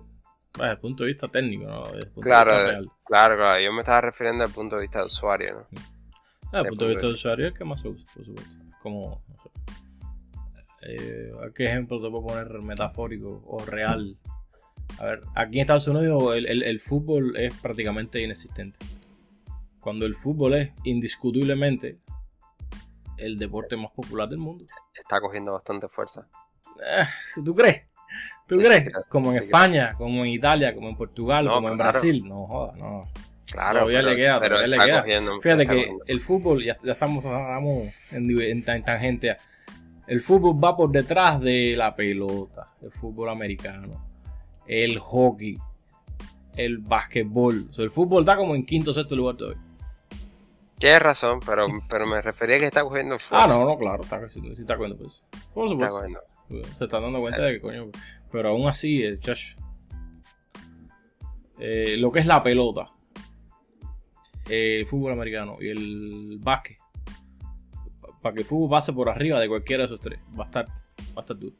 Desde 0.57 0.71
el 0.71 0.77
punto 0.79 1.03
de 1.03 1.07
vista 1.07 1.27
técnico, 1.27 1.65
¿no? 1.65 1.83
Desde 1.83 1.97
el 1.99 2.07
punto 2.07 2.21
Claro, 2.21 2.51
de 2.51 2.57
vista 2.57 2.71
real. 2.71 2.91
Claro, 3.05 3.35
claro, 3.37 3.61
yo 3.63 3.73
me 3.73 3.79
estaba 3.81 4.01
refiriendo 4.01 4.43
al 4.43 4.51
punto 4.51 4.75
de 4.75 4.81
vista 4.83 4.99
de 4.99 5.05
usuario, 5.05 5.53
¿no? 5.55 5.59
Ah, 5.61 5.67
Desde 6.51 6.59
el 6.59 6.67
punto 6.69 6.85
de 6.85 6.89
vista 6.91 7.07
del 7.07 7.15
usuario 7.15 7.45
es 7.47 7.51
el 7.53 7.57
que 7.57 7.65
más 7.65 7.81
se 7.81 7.87
usa, 7.87 8.05
por 8.13 8.25
supuesto. 8.25 8.55
Como, 8.81 9.21
no 9.27 9.35
sé. 9.37 9.49
Eh, 10.85 11.31
¿a 11.41 11.51
¿Qué 11.53 11.65
ejemplo 11.67 12.01
te 12.01 12.09
puedo 12.09 12.25
poner 12.27 12.49
metafórico 12.61 13.41
o 13.47 13.63
real? 13.65 14.17
A 14.99 15.05
ver, 15.05 15.23
aquí 15.33 15.57
en 15.57 15.61
Estados 15.61 15.87
Unidos 15.87 16.35
el, 16.35 16.45
el- 16.45 16.63
el 16.63 16.79
fútbol 16.79 17.35
es 17.37 17.53
prácticamente 17.59 18.21
inexistente. 18.21 18.77
Cuando 19.79 20.05
el 20.05 20.13
fútbol 20.13 20.53
es 20.55 20.73
indiscutiblemente 20.83 21.99
el 23.17 23.39
deporte 23.39 23.75
más 23.75 23.91
popular 23.91 24.29
del 24.29 24.39
mundo. 24.39 24.65
Está 24.93 25.19
cogiendo 25.19 25.53
bastante 25.53 25.87
fuerza. 25.87 26.27
Eh, 26.85 27.05
si 27.25 27.43
¿Tú 27.43 27.55
crees? 27.55 27.83
¿Tú 28.47 28.55
Sí, 28.55 28.61
crees? 28.65 28.89
como 29.09 29.31
en 29.31 29.37
sí 29.39 29.43
España, 29.45 29.93
como 29.97 30.23
en 30.25 30.31
Italia, 30.31 30.73
como 30.75 30.89
en 30.89 30.95
Portugal, 30.95 31.45
No, 31.45 31.53
como 31.55 31.69
en 31.69 31.75
claro. 31.75 31.91
Brasil. 31.91 32.23
No 32.27 32.45
jodas, 32.47 32.75
no. 32.77 33.07
Claro, 33.51 33.79
Todavía 33.81 33.99
pero, 33.99 34.09
le 34.09 34.15
queda, 34.15 34.39
pero 34.39 34.55
todavía 34.55 34.67
le 34.67 34.75
está 34.75 34.85
queda. 34.85 35.01
cogiendo- 35.01 35.41
Fíjate 35.41 35.61
está 35.63 35.73
que 35.73 35.79
cogiendo. 35.81 36.03
el 36.07 36.21
fútbol, 36.21 36.63
ya, 36.63 36.77
ya 36.83 36.91
estamos 36.93 37.23
hablamos 37.25 38.13
en, 38.13 38.29
en, 38.41 38.63
en 38.67 38.83
tangente. 38.83 39.35
El 40.07 40.21
fútbol 40.21 40.61
va 40.63 40.75
por 40.75 40.91
detrás 40.91 41.39
de 41.39 41.75
la 41.77 41.95
pelota, 41.95 42.69
el 42.81 42.91
fútbol 42.91 43.29
americano, 43.29 44.05
el 44.65 44.97
hockey, 44.99 45.57
el 46.55 46.79
básquetbol. 46.79 47.67
O 47.69 47.73
sea, 47.73 47.85
el 47.85 47.91
fútbol 47.91 48.23
está 48.23 48.35
como 48.35 48.55
en 48.55 48.65
quinto 48.65 48.91
o 48.91 48.93
sexto 48.93 49.15
lugar 49.15 49.35
todavía. 49.37 49.61
Tienes 50.79 50.99
razón, 51.01 51.39
pero, 51.45 51.67
pero 51.89 52.05
me 52.05 52.21
refería 52.21 52.57
a 52.57 52.59
que 52.59 52.65
está 52.65 52.83
cogiendo 52.83 53.15
Ah, 53.15 53.19
fuerza. 53.19 53.47
no, 53.59 53.65
no, 53.65 53.77
claro, 53.77 54.03
está, 54.03 54.27
sí, 54.29 54.41
sí 54.53 54.61
está 54.63 54.75
cogiendo 54.75 54.97
pues. 54.97 55.23
Por 55.53 55.63
Está 55.65 55.73
supuesto. 55.73 55.95
cogiendo. 55.95 56.19
Se 56.49 56.83
están 56.83 57.01
dando 57.03 57.19
cuenta 57.21 57.41
de 57.43 57.53
que 57.53 57.61
coño. 57.61 57.89
Pero 58.31 58.49
aún 58.49 58.67
así, 58.67 59.01
el 59.03 59.19
chacho. 59.19 59.57
eh, 61.59 61.95
lo 61.97 62.11
que 62.11 62.19
es 62.19 62.25
la 62.25 62.41
pelota, 62.43 62.91
eh, 64.49 64.79
el 64.79 64.85
fútbol 64.85 65.13
americano 65.13 65.57
y 65.61 65.69
el 65.69 66.37
básquet, 66.41 66.77
para 68.21 68.33
que 68.35 68.41
el 68.41 68.47
fútbol 68.47 68.69
pase 68.69 68.91
por 68.93 69.09
arriba 69.09 69.39
de 69.39 69.47
cualquiera 69.47 69.81
de 69.83 69.85
esos 69.85 70.01
tres, 70.01 70.19
va 70.37 70.43
a 70.43 70.47
estar, 70.47 70.67
va 70.67 70.73
a 71.17 71.19
estar 71.21 71.37
duro. 71.37 71.55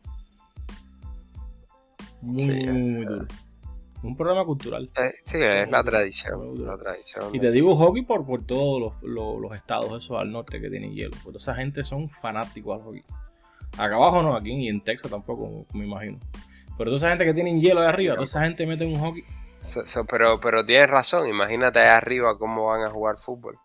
Muy, 2.21 2.37
Sí, 2.39 2.51
muy, 2.51 2.81
muy 2.81 3.05
duro. 3.05 3.27
Un 4.01 4.17
problema 4.17 4.43
cultural. 4.43 4.89
Eh, 4.97 5.13
sí, 5.23 5.37
es 5.41 5.69
la 5.69 5.81
tradición. 5.83 6.55
duro. 6.55 6.75
La 6.75 6.77
tradición. 6.77 7.33
Y 7.33 7.39
te 7.39 7.51
digo 7.51 7.75
hockey 7.75 8.01
por, 8.03 8.25
por 8.25 8.45
todos 8.45 8.81
los, 8.81 9.03
los- 9.03 9.39
los 9.41 9.55
estados 9.55 10.03
esos 10.03 10.19
al 10.19 10.29
norte 10.31 10.59
que 10.59 10.69
tienen 10.69 10.93
hielo. 10.93 11.15
Porque 11.23 11.37
esa 11.37 11.55
gente 11.55 11.83
son 11.85 12.09
fanáticos 12.09 12.77
al 12.79 12.83
hockey. 12.85 13.03
Acá 13.73 13.95
abajo 13.95 14.21
no, 14.21 14.35
aquí 14.35 14.51
y 14.51 14.67
en 14.67 14.81
Texas 14.81 15.09
tampoco, 15.11 15.65
me 15.73 15.85
imagino. 15.85 16.19
Pero 16.77 16.85
toda 16.91 16.97
esa 16.97 17.09
gente 17.09 17.25
que 17.25 17.33
tienen 17.33 17.59
hielo 17.61 17.81
de 17.81 17.87
arriba, 17.87 18.13
toda 18.13 18.25
esa 18.25 18.41
gente 18.43 18.65
mete 18.65 18.85
un 18.85 18.99
hockey. 18.99 19.23
So- 19.61 19.85
so- 19.87 20.05
pero, 20.05 20.39
pero 20.39 20.65
tienes 20.65 20.89
razón, 20.89 21.27
imagínate 21.29 21.79
ahí 21.79 21.87
arriba 21.89 22.37
cómo 22.37 22.67
van 22.67 22.81
a 22.83 22.89
jugar 22.89 23.17
fútbol. 23.17 23.57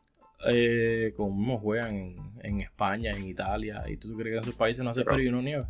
Eh, 0.46 1.12
como 1.16 1.58
juegan 1.58 1.96
en, 1.96 2.32
en 2.42 2.60
España, 2.60 3.10
en 3.10 3.26
Italia. 3.26 3.82
¿Y 3.88 3.96
tú 3.96 4.14
crees 4.16 4.32
que 4.34 4.36
en 4.38 4.42
esos 4.44 4.54
países 4.54 4.84
no 4.84 4.90
hace 4.90 5.02
Pero- 5.02 5.14
frío 5.16 5.28
y 5.30 5.32
no 5.32 5.42
nieva? 5.42 5.68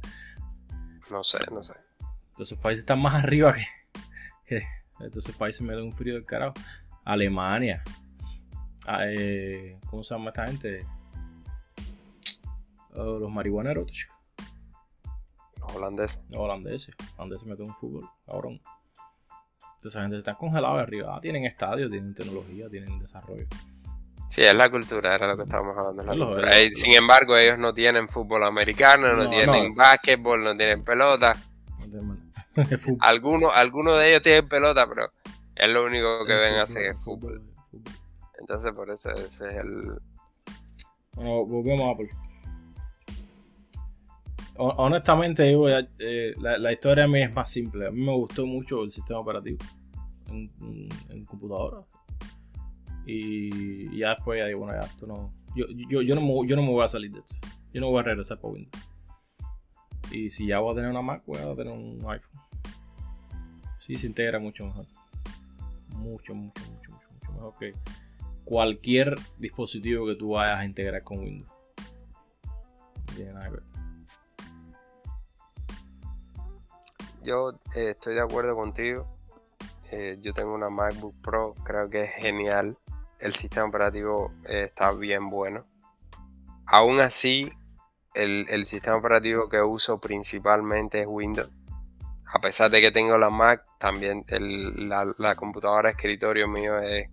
No 1.10 1.24
sé, 1.24 1.38
no 1.50 1.62
sé. 1.62 1.72
Entonces, 2.30 2.52
esos 2.52 2.58
países 2.58 2.80
están 2.80 3.00
más 3.00 3.14
arriba 3.14 3.54
que. 3.54 3.64
que 4.46 4.62
entonces, 5.00 5.34
países 5.36 5.62
meten 5.62 5.84
un 5.84 5.92
frío 5.94 6.14
del 6.14 6.26
carajo. 6.26 6.54
Alemania. 7.04 7.82
Ah, 8.86 9.04
eh, 9.06 9.78
¿Cómo 9.88 10.02
se 10.02 10.14
llama 10.14 10.28
esta 10.30 10.46
gente? 10.46 10.84
Oh, 12.94 13.18
los 13.18 13.30
marihuaneros. 13.30 13.86
chico. 13.90 14.14
Holandeses. 15.74 16.22
Los 16.30 16.38
holandeses. 16.40 16.94
Holandeses 17.16 17.46
meten 17.48 17.66
un 17.66 17.74
fútbol, 17.74 18.08
cabrón. 18.26 18.60
Entonces, 19.76 19.92
esa 19.94 20.02
gente 20.02 20.18
está 20.18 20.34
congelada 20.34 20.80
arriba. 20.82 21.16
Ah, 21.16 21.20
tienen 21.20 21.44
estadios, 21.44 21.90
tienen 21.90 22.14
tecnología, 22.14 22.68
tienen 22.68 22.98
desarrollo. 22.98 23.46
Sí, 24.28 24.42
es 24.42 24.54
la 24.54 24.68
cultura, 24.70 25.14
era 25.14 25.28
lo 25.28 25.36
que 25.36 25.44
estábamos 25.44 25.76
hablando. 25.78 26.02
es 26.02 26.18
la 26.18 26.24
cultura. 26.26 26.50
sin 26.74 26.94
embargo, 26.94 27.36
ellos 27.36 27.58
no 27.58 27.72
tienen 27.72 28.08
fútbol 28.08 28.44
americano, 28.44 29.14
no, 29.14 29.24
No, 29.24 29.30
tienen 29.30 29.68
no. 29.70 29.74
básquetbol, 29.74 30.42
no 30.44 30.56
tienen 30.56 30.84
pelota. 30.84 31.36
No 31.90 32.64
fútbol. 32.78 32.98
Algunos, 33.00 33.52
algunos 33.54 33.98
de 33.98 34.10
ellos 34.10 34.22
tienen 34.22 34.48
pelota, 34.48 34.86
pero 34.88 35.08
es 35.54 35.68
lo 35.68 35.84
único 35.84 36.24
que 36.26 36.32
El 36.32 36.38
ven 36.40 36.48
fútbol, 36.50 36.62
hacer 36.62 36.82
el 36.82 36.92
es 36.92 37.00
fútbol. 37.00 37.42
fútbol. 37.70 37.92
Entonces, 38.40 38.72
por 38.72 38.90
eso 38.90 39.10
ese 39.12 39.48
es 39.48 39.54
el. 39.56 39.98
Bueno, 41.14 41.44
volvemos 41.46 41.88
a 41.88 41.90
Apple. 41.92 42.10
Ho- 44.58 44.74
Honestamente, 44.76 45.50
eh, 45.98 46.34
la, 46.40 46.58
la 46.58 46.72
historia 46.72 47.04
a 47.04 47.08
mí 47.08 47.22
es 47.22 47.32
más 47.32 47.50
simple. 47.50 47.86
A 47.86 47.90
mí 47.90 48.00
me 48.02 48.12
gustó 48.12 48.44
mucho 48.46 48.82
el 48.82 48.90
sistema 48.90 49.20
operativo 49.20 49.58
en, 50.28 51.24
computadora. 51.24 51.82
Y 53.06 53.96
ya 53.98 54.10
después 54.14 54.38
ya 54.38 54.54
bueno, 54.56 54.78
ya 54.78 54.86
esto 54.86 55.06
no. 55.06 55.32
Yo, 55.56 55.64
yo, 55.88 56.02
yo, 56.02 56.14
no 56.14 56.20
me, 56.20 56.46
yo 56.46 56.56
no 56.56 56.62
me 56.62 56.70
voy 56.70 56.84
a 56.84 56.88
salir 56.88 57.10
de 57.10 57.20
esto. 57.20 57.36
Yo 57.72 57.80
no 57.80 57.88
voy 57.90 58.00
a 58.00 58.02
regresar 58.02 58.38
para 58.38 58.52
Windows. 58.54 58.82
Y 60.10 60.30
si 60.30 60.46
ya 60.46 60.58
voy 60.58 60.72
a 60.72 60.76
tener 60.76 60.90
una 60.90 61.02
Mac, 61.02 61.22
voy 61.26 61.38
a 61.38 61.54
tener 61.54 61.72
un 61.72 61.98
iPhone. 62.08 62.40
Sí, 63.78 63.96
se 63.96 64.06
integra 64.06 64.38
mucho 64.38 64.64
mejor. 64.66 64.86
Mucho, 65.90 66.34
mucho, 66.34 66.62
mucho, 66.72 66.92
mucho, 66.92 67.08
mucho 67.12 67.32
mejor 67.32 67.54
que 67.58 67.74
cualquier 68.44 69.14
dispositivo 69.38 70.06
que 70.06 70.14
tú 70.14 70.30
vayas 70.30 70.58
a 70.58 70.64
integrar 70.64 71.02
con 71.02 71.18
Windows. 71.20 71.50
Yo 77.22 77.50
eh, 77.74 77.90
estoy 77.90 78.14
de 78.14 78.22
acuerdo 78.22 78.54
contigo. 78.54 79.06
Eh, 79.90 80.18
yo 80.20 80.32
tengo 80.34 80.54
una 80.54 80.68
MacBook 80.68 81.14
Pro, 81.22 81.54
creo 81.64 81.88
que 81.88 82.02
es 82.04 82.10
genial. 82.16 82.76
El 83.18 83.34
sistema 83.34 83.66
operativo 83.66 84.32
eh, 84.44 84.64
está 84.64 84.92
bien 84.92 85.30
bueno. 85.30 85.64
Aún 86.66 87.00
así, 87.00 87.50
el, 88.14 88.46
el 88.50 88.66
sistema 88.66 88.96
operativo 88.96 89.48
que 89.48 89.62
uso 89.62 90.00
principalmente 90.00 91.00
es 91.00 91.06
Windows. 91.08 91.50
A 92.30 92.40
pesar 92.40 92.70
de 92.70 92.80
que 92.80 92.90
tengo 92.92 93.16
la 93.16 93.30
Mac, 93.30 93.64
también 93.78 94.24
la, 94.28 95.10
la 95.16 95.34
computadora 95.34 95.90
escritorio 95.90 96.46
mío 96.46 96.78
es, 96.78 97.10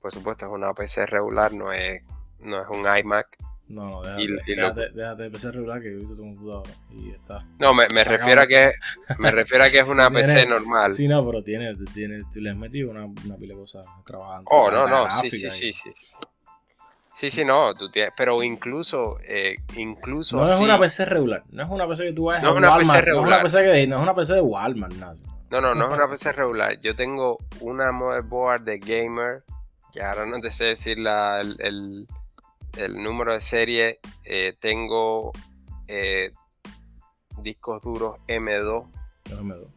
por 0.00 0.12
supuesto, 0.12 0.46
es 0.46 0.52
una 0.52 0.72
PC 0.72 1.06
regular, 1.06 1.52
no 1.52 1.72
es, 1.72 2.02
no 2.38 2.62
es 2.62 2.68
un 2.68 2.86
iMac. 2.86 3.36
No, 3.66 3.88
no, 3.88 4.02
déjate, 4.02 4.22
Y- 4.22 4.52
y 4.52 4.54
lo- 4.56 4.72
déjate, 4.74 4.94
déjate 4.94 5.22
de 5.24 5.30
PC 5.30 5.50
regular 5.52 5.80
que 5.80 5.90
yo 5.90 5.96
he 5.96 6.00
visto 6.00 6.14
tu 6.16 6.22
computadora 6.22 6.70
y 6.90 7.10
está. 7.10 7.38
No, 7.58 7.72
me, 7.72 7.86
me 7.94 8.04
refiero 8.04 8.42
a 8.42 8.46
que 8.46 8.72
me 9.18 9.30
refiero 9.30 9.64
a 9.64 9.70
que 9.70 9.78
es 9.80 9.88
una 9.88 10.10
PC 10.10 10.26
tiene- 10.44 10.50
normal. 10.50 10.90
Sí, 10.90 11.08
no, 11.08 11.24
pero 11.24 11.42
tiene, 11.42 11.74
tiene, 11.94 12.22
tú 12.32 12.40
le 12.40 12.50
has 12.50 12.56
metido 12.56 12.90
una, 12.90 13.06
una 13.06 13.36
pila 13.36 13.54
de 13.54 13.60
cosas 13.60 13.86
trabajando. 14.06 14.44
Oh, 14.50 14.70
no, 14.70 14.86
no, 14.86 15.10
sí, 15.10 15.30
sí, 15.30 15.46
y- 15.46 15.50
sí, 15.50 15.72
sí. 15.72 15.92
sí. 15.92 16.06
Sí, 17.10 17.30
sí, 17.30 17.44
no, 17.44 17.74
tú 17.76 17.88
tienes, 17.90 18.12
pero 18.16 18.42
incluso, 18.42 19.18
eh, 19.22 19.54
incluso 19.76 20.36
No 20.36 20.44
es 20.44 20.58
una 20.58 20.78
PC 20.80 21.04
regular, 21.04 21.44
no 21.50 21.62
es 21.62 21.70
una 21.70 21.86
PC 21.86 22.04
que 22.06 22.12
tú 22.12 22.24
vayas 22.24 22.42
No 22.42 22.48
a 22.48 22.52
es 22.52 22.58
una 22.58 22.68
Walmart, 22.70 22.80
PC 22.80 22.92
no 22.92 22.98
es 22.98 23.04
regular. 23.06 23.28
una 23.40 23.42
PC 23.44 23.62
que 23.62 23.86
no 23.86 23.96
es 23.96 24.02
una 24.02 24.14
PC 24.16 24.34
de 24.34 24.40
Walmart, 24.40 24.92
nada. 24.94 25.16
no, 25.50 25.60
no, 25.60 25.74
no 25.76 25.84
es 25.86 25.92
una 25.92 26.08
PC 26.10 26.32
regular. 26.32 26.80
Yo 26.82 26.96
tengo 26.96 27.38
una 27.60 27.92
motherboard 27.92 28.62
de 28.62 28.78
gamer, 28.78 29.44
que 29.92 30.02
ahora 30.02 30.26
no 30.26 30.40
te 30.40 30.50
sé 30.50 30.64
decir 30.64 30.98
la, 30.98 31.40
el, 31.40 31.56
el- 31.60 32.08
el 32.76 33.02
número 33.02 33.32
de 33.32 33.40
serie. 33.40 34.00
Eh, 34.24 34.56
tengo 34.58 35.32
eh, 35.86 36.32
discos 37.38 37.82
duros 37.82 38.18
M2, 38.28 38.90
Yo 39.24 39.36
no 39.36 39.44
me 39.44 39.54
doy. 39.54 39.68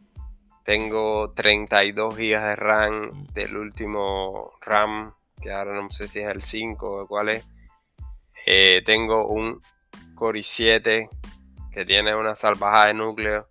Tengo 0.64 1.32
32 1.32 2.14
GB 2.14 2.18
de 2.18 2.56
RAM 2.56 3.26
del 3.32 3.56
último 3.56 4.50
RAM, 4.60 5.14
que 5.40 5.50
ahora 5.50 5.80
no 5.80 5.90
sé 5.90 6.06
si 6.08 6.20
es 6.20 6.28
el 6.28 6.42
5 6.42 7.02
o 7.02 7.06
cuál 7.06 7.30
es. 7.30 7.46
Eh, 8.44 8.82
tengo 8.84 9.26
un 9.28 9.62
Core 10.14 10.40
i7 10.40 11.08
que 11.72 11.84
tiene 11.84 12.14
una 12.14 12.34
salvajada 12.34 12.86
de 12.88 12.94
núcleo. 12.94 13.48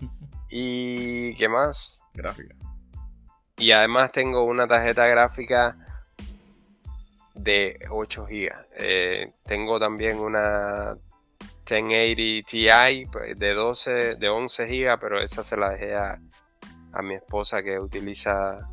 ¿Y 0.50 1.34
qué 1.36 1.48
más? 1.48 2.04
Gráfica. 2.14 2.56
Y 3.56 3.72
además 3.72 4.10
tengo 4.10 4.42
una 4.42 4.66
tarjeta 4.66 5.06
gráfica 5.06 5.76
de 7.42 7.78
8 7.90 8.26
GB. 8.26 8.50
Eh, 8.76 9.32
tengo 9.44 9.78
también 9.78 10.18
una 10.18 10.96
1080 11.70 12.46
Ti 12.46 13.06
pues, 13.10 13.38
de 13.38 13.54
12, 13.54 14.16
de 14.16 14.28
11 14.28 14.66
GB, 14.66 14.98
pero 15.00 15.22
esa 15.22 15.42
se 15.42 15.56
la 15.56 15.70
dejé 15.70 15.94
a, 15.94 16.18
mi 17.02 17.14
esposa 17.14 17.62
que 17.62 17.78
utiliza 17.78 18.68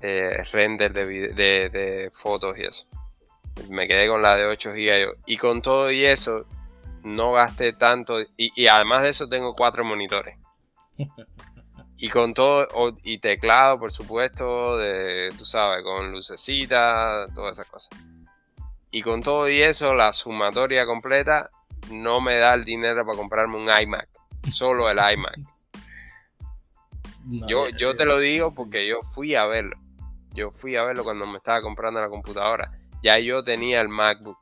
eh, 0.00 0.44
render 0.52 0.92
de, 0.92 1.70
de, 1.70 2.10
fotos 2.12 2.58
y 2.58 2.62
eso. 2.62 2.86
Me 3.70 3.88
quedé 3.88 4.06
con 4.08 4.20
la 4.22 4.36
de 4.36 4.46
8 4.46 4.72
GB 4.72 5.16
y 5.26 5.36
con 5.38 5.62
todo 5.62 5.90
y 5.90 6.04
eso 6.04 6.46
no 7.02 7.32
gasté 7.32 7.72
tanto 7.72 8.20
y, 8.20 8.52
y 8.54 8.66
además 8.66 9.02
de 9.02 9.08
eso 9.08 9.28
tengo 9.28 9.54
cuatro 9.54 9.84
monitores. 9.84 10.36
Y 12.02 12.08
con 12.08 12.34
todo, 12.34 12.66
y 13.04 13.18
teclado, 13.18 13.78
por 13.78 13.92
supuesto, 13.92 14.76
de, 14.76 15.28
tú 15.38 15.44
sabes, 15.44 15.84
con 15.84 16.10
lucecita, 16.10 17.28
todas 17.32 17.52
esas 17.56 17.70
cosas. 17.70 17.96
Y 18.90 19.02
con 19.02 19.22
todo 19.22 19.48
y 19.48 19.62
eso, 19.62 19.94
la 19.94 20.12
sumatoria 20.12 20.84
completa 20.84 21.48
no 21.92 22.20
me 22.20 22.38
da 22.38 22.54
el 22.54 22.64
dinero 22.64 23.06
para 23.06 23.16
comprarme 23.16 23.56
un 23.56 23.70
iMac. 23.70 24.08
Solo 24.50 24.90
el 24.90 24.98
iMac. 24.98 25.38
yo, 27.48 27.68
yo 27.68 27.94
te 27.94 28.04
lo 28.04 28.18
digo 28.18 28.50
porque 28.50 28.84
yo 28.88 29.00
fui 29.14 29.36
a 29.36 29.46
verlo. 29.46 29.76
Yo 30.32 30.50
fui 30.50 30.74
a 30.74 30.82
verlo 30.82 31.04
cuando 31.04 31.24
me 31.24 31.36
estaba 31.36 31.62
comprando 31.62 32.00
la 32.00 32.08
computadora. 32.08 32.72
Ya 33.00 33.16
yo 33.20 33.44
tenía 33.44 33.80
el 33.80 33.88
MacBook 33.88 34.38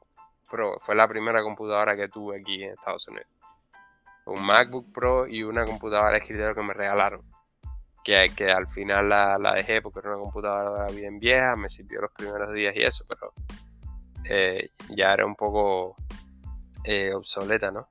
Pro. 0.50 0.78
Fue 0.78 0.94
la 0.94 1.06
primera 1.06 1.42
computadora 1.42 1.94
que 1.94 2.08
tuve 2.08 2.40
aquí 2.40 2.64
en 2.64 2.70
Estados 2.70 3.06
Unidos. 3.06 3.28
Un 4.24 4.46
MacBook 4.46 4.90
Pro 4.94 5.26
y 5.26 5.42
una 5.42 5.66
computadora 5.66 6.12
de 6.12 6.18
escritorio 6.20 6.54
que 6.54 6.62
me 6.62 6.72
regalaron 6.72 7.29
que, 8.04 8.30
que 8.34 8.50
al 8.50 8.68
final 8.68 9.08
la, 9.08 9.52
dejé 9.54 9.82
porque 9.82 10.00
era 10.00 10.10
una 10.10 10.22
computadora 10.22 10.86
bien 10.92 11.18
vieja, 11.18 11.56
me 11.56 11.68
sirvió 11.68 12.00
los 12.02 12.12
primeros 12.12 12.52
días 12.52 12.74
y 12.76 12.82
eso, 12.82 13.04
pero 13.08 13.32
eh, 14.24 14.70
ya 14.90 15.12
era 15.12 15.26
un 15.26 15.34
poco 15.34 15.96
eh, 16.84 17.12
obsoleta, 17.14 17.70
¿no? 17.70 17.88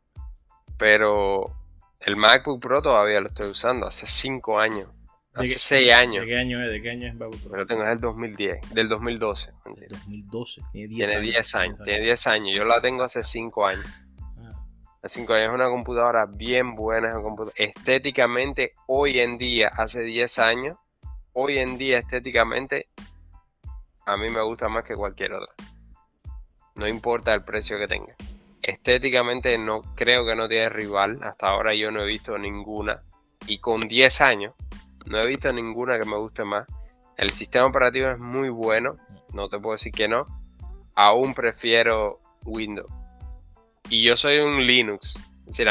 Pero 0.77 1.45
el 1.99 2.15
MacBook 2.15 2.61
Pro 2.61 2.81
todavía 2.81 3.19
lo 3.19 3.27
estoy 3.27 3.49
usando, 3.49 3.87
hace 3.87 4.07
5 4.07 4.59
años. 4.59 4.87
Hace 5.33 5.59
6 5.59 5.93
años. 5.93 6.25
¿De 6.25 6.31
qué 6.31 6.37
año 6.37 6.63
es? 6.63 6.71
¿De 6.71 6.81
qué 6.81 6.89
año 6.91 7.07
es 7.07 7.15
MacBook 7.15 7.41
Pro? 7.41 7.57
Lo 7.57 7.65
tengo 7.67 7.83
es 7.83 7.89
del 7.89 7.99
2010, 7.99 8.73
del 8.73 8.89
2012. 8.89 9.51
2012, 9.89 10.61
tiene 10.71 10.87
10 10.87 11.11
años. 11.11 11.23
10 11.23 11.55
años, 11.55 11.79
tiene 11.83 12.01
10 12.01 12.27
años. 12.27 12.57
Yo 12.57 12.65
la 12.65 12.81
tengo 12.81 13.03
hace 13.03 13.23
5 13.23 13.67
años. 13.67 13.85
5 15.03 15.33
años 15.33 15.49
es 15.49 15.55
una 15.55 15.69
computadora 15.69 16.25
bien 16.25 16.75
buena, 16.75 17.13
estéticamente 17.55 18.73
hoy 18.87 19.19
en 19.19 19.37
día, 19.37 19.69
hace 19.69 20.01
10 20.01 20.39
años, 20.39 20.77
hoy 21.31 21.57
en 21.57 21.77
día 21.77 21.99
estéticamente 21.99 22.87
a 24.05 24.17
mí 24.17 24.29
me 24.29 24.41
gusta 24.41 24.67
más 24.67 24.83
que 24.83 24.95
cualquier 24.95 25.33
otra. 25.33 25.53
No 26.75 26.87
importa 26.87 27.33
el 27.33 27.43
precio 27.43 27.77
que 27.77 27.87
tenga. 27.87 28.15
Estéticamente 28.61 29.57
no 29.57 29.83
creo 29.95 30.25
que 30.25 30.35
no 30.35 30.49
tiene 30.49 30.67
rival, 30.67 31.19
hasta 31.23 31.47
ahora 31.47 31.73
yo 31.73 31.91
no 31.91 32.01
he 32.01 32.05
visto 32.05 32.37
ninguna 32.37 33.01
y 33.47 33.59
con 33.59 33.81
10 33.81 34.21
años 34.21 34.53
no 35.05 35.19
he 35.19 35.27
visto 35.27 35.51
ninguna 35.53 35.97
que 35.97 36.05
me 36.05 36.17
guste 36.17 36.43
más. 36.43 36.67
El 37.15 37.29
sistema 37.31 37.67
operativo 37.67 38.09
es 38.09 38.19
muy 38.19 38.49
bueno, 38.49 38.97
no 39.31 39.47
te 39.47 39.59
puedo 39.59 39.75
decir 39.75 39.93
que 39.93 40.09
no. 40.09 40.25
Aún 40.93 41.33
prefiero 41.33 42.19
Windows 42.43 42.98
y 43.89 44.03
yo 44.03 44.15
soy 44.15 44.39
un 44.39 44.65
Linux. 44.65 45.23
si, 45.49 45.63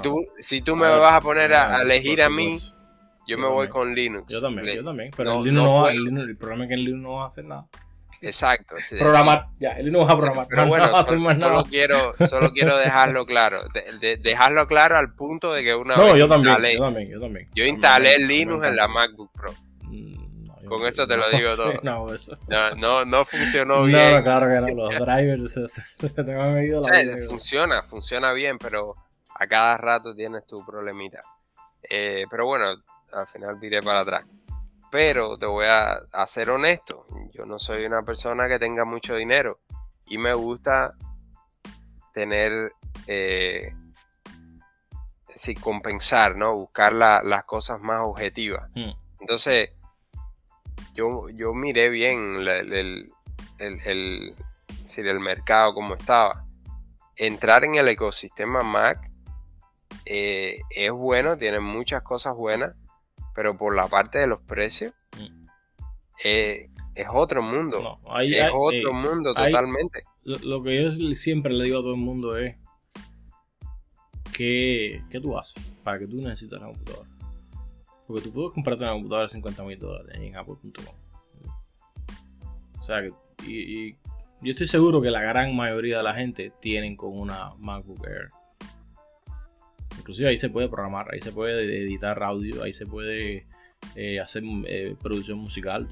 Tú, 0.00 0.24
si 0.38 0.62
tú 0.62 0.76
me 0.76 0.88
vas 0.88 1.12
a 1.12 1.20
poner 1.20 1.52
a, 1.52 1.82
elegir 1.82 2.22
a 2.22 2.28
mí, 2.28 2.58
yo, 3.26 3.38
me 3.38 3.46
voy 3.46 3.68
con 3.68 3.94
Linux. 3.94 4.32
Yo 4.32 4.40
también, 4.40 4.76
yo 4.76 4.82
también. 4.82 5.10
Pero 5.16 5.38
el, 5.38 5.44
Linux 5.44 5.64
no, 5.64 5.82
va, 5.82 5.90
el, 5.90 6.04
Linux, 6.04 6.28
el, 6.28 6.36
problema 6.36 6.64
es 6.64 6.68
que 6.68 6.74
el 6.74 6.84
Linux 6.84 7.02
no 7.02 7.12
va 7.14 7.24
a 7.24 7.26
hacer 7.26 7.44
nada. 7.44 7.66
Exacto. 8.22 8.76
programar, 8.98 9.48
ya, 9.58 9.72
el 9.72 9.86
Linux 9.86 10.08
va 10.08 10.12
a 10.12 10.16
programar. 10.16 10.46
pero 10.48 10.66
bueno, 10.66 10.86
no 10.86 11.02
solo, 11.02 11.20
más 11.20 11.36
nada. 11.36 11.62
quiero, 11.68 12.14
solo 12.26 12.52
quiero 12.52 12.76
dejarlo 12.78 13.26
claro. 13.26 13.62
dejarlo 14.00 14.66
claro 14.66 14.96
al 14.96 15.14
punto 15.14 15.52
de 15.52 15.62
que 15.62 15.74
una 15.74 15.96
no, 15.96 16.04
vez 16.04 16.16
yo 16.16 16.28
también, 16.28 16.56
yo 16.56 16.84
también, 16.84 17.10
yo 17.10 17.20
también. 17.20 17.48
Yo 17.54 17.64
instalé 17.64 18.16
el 18.16 18.28
Linux 18.28 18.66
en 18.66 18.76
la 18.76 18.88
MacBook 18.88 19.30
Pro. 19.32 19.52
Con 20.68 20.86
eso 20.86 21.06
te 21.06 21.16
lo 21.16 21.28
digo 21.30 21.50
todo. 21.56 21.72
No, 21.82 22.12
eso. 22.12 22.36
no, 22.76 23.04
no, 23.04 23.24
funcionó 23.24 23.84
bien. 23.84 24.16
No, 24.16 24.22
claro 24.22 24.48
que 24.48 24.74
no. 24.74 24.84
Los 24.84 24.98
drivers 24.98 25.52
se, 25.98 26.08
te 26.10 26.34
han 26.34 26.54
medido 26.54 26.82
la 26.82 27.26
Funciona, 27.28 27.82
funciona 27.82 28.32
bien, 28.32 28.58
pero 28.58 28.96
a 29.38 29.46
cada 29.46 29.76
rato 29.76 30.14
tienes 30.14 30.46
tu 30.46 30.64
problemita. 30.64 31.20
Eh, 31.88 32.24
pero 32.30 32.46
bueno, 32.46 32.74
al 33.12 33.26
final 33.26 33.58
diré 33.60 33.82
para 33.82 34.00
atrás. 34.00 34.24
Pero 34.90 35.36
te 35.38 35.46
voy 35.46 35.66
a, 35.66 35.94
a, 36.12 36.26
ser 36.26 36.50
honesto. 36.50 37.06
Yo 37.32 37.44
no 37.44 37.58
soy 37.58 37.84
una 37.84 38.02
persona 38.02 38.46
que 38.46 38.58
tenga 38.58 38.84
mucho 38.84 39.16
dinero. 39.16 39.58
Y 40.06 40.18
me 40.18 40.32
gusta 40.34 40.94
tener. 42.12 42.72
Eh, 43.06 43.72
compensar, 45.60 46.36
¿no? 46.36 46.54
Buscar 46.54 46.92
las 46.92 47.44
cosas 47.44 47.80
más 47.80 48.02
objetivas. 48.02 48.70
Hmm. 48.74 48.92
Entonces, 49.20 49.70
yo, 50.94 51.28
yo 51.30 51.52
miré 51.52 51.90
bien 51.90 52.36
el, 52.46 53.12
el, 53.58 55.20
mercado 55.20 55.74
como 55.74 55.94
estaba. 55.94 56.46
Entrar 57.16 57.64
en 57.64 57.74
el 57.76 57.88
ecosistema 57.88 58.62
Mac 58.62 59.10
eh, 60.06 60.60
es 60.70 60.92
bueno, 60.92 61.36
tiene 61.36 61.60
muchas 61.60 62.02
cosas 62.02 62.34
buenas, 62.34 62.74
pero 63.34 63.56
por 63.56 63.74
la 63.74 63.88
parte 63.88 64.18
de 64.18 64.26
los 64.26 64.40
precios 64.40 64.92
mm. 65.18 65.46
eh, 66.24 66.68
es 66.94 67.06
otro 67.12 67.42
mundo. 67.42 68.00
es 68.22 68.50
otro 68.52 68.90
eh, 68.90 68.92
mundo 68.92 69.34
totalmente. 69.34 70.04
Lo, 70.22 70.62
que 70.62 70.82
yo 70.82 71.14
siempre 71.14 71.52
le 71.52 71.64
digo 71.64 71.78
a 71.78 71.82
todo 71.82 71.94
el 71.94 72.00
mundo 72.00 72.36
es 72.36 72.56
que, 74.32 75.02
¿qué 75.10 75.20
tú 75.20 75.36
haces 75.38 75.62
para 75.82 75.98
que 75.98 76.06
tú 76.06 76.16
necesites 76.16 76.58
una 76.58 76.68
computadora? 76.68 77.13
Porque 78.06 78.22
tú 78.22 78.32
puedes 78.32 78.52
comprarte 78.52 78.84
una 78.84 78.92
computadora 78.92 79.24
de 79.24 79.30
50 79.30 79.64
mil 79.64 79.78
dólares 79.78 80.14
en 80.14 80.36
apple.com. 80.36 80.94
O 82.78 82.82
sea, 82.82 83.00
que, 83.00 83.12
y, 83.46 83.96
yo 84.42 84.50
estoy 84.50 84.66
seguro 84.66 85.00
que 85.00 85.10
la 85.10 85.22
gran 85.22 85.56
mayoría 85.56 85.98
de 85.98 86.02
la 86.02 86.12
gente 86.12 86.52
tienen 86.60 86.96
con 86.96 87.18
una 87.18 87.54
MacBook 87.58 88.06
Air. 88.06 88.28
Inclusive 89.98 90.28
ahí 90.28 90.36
se 90.36 90.50
puede 90.50 90.68
programar, 90.68 91.08
ahí 91.10 91.20
se 91.20 91.32
puede 91.32 91.64
editar 91.82 92.22
audio, 92.22 92.62
ahí 92.62 92.74
se 92.74 92.84
puede 92.84 93.46
eh, 93.96 94.20
hacer 94.20 94.42
eh, 94.66 94.96
producción 95.02 95.38
musical. 95.38 95.88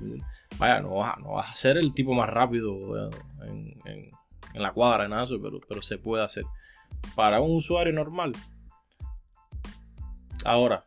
Vaya, 0.59 0.81
no 0.81 0.97
vas, 0.97 1.19
no 1.19 1.33
vas, 1.33 1.51
a 1.51 1.57
ser 1.57 1.79
el 1.79 1.95
tipo 1.95 2.13
más 2.13 2.29
rápido 2.29 3.11
en, 3.43 4.11
la 4.55 4.73
cuadra, 4.73 5.09
nada 5.09 5.25
eso, 5.25 5.41
pero, 5.41 5.59
pero 5.67 5.81
se 5.81 5.97
puede 5.97 6.23
hacer. 6.23 6.45
Para 7.15 7.41
un 7.41 7.57
usuario 7.57 7.95
normal. 7.95 8.33
Ahora, 10.45 10.85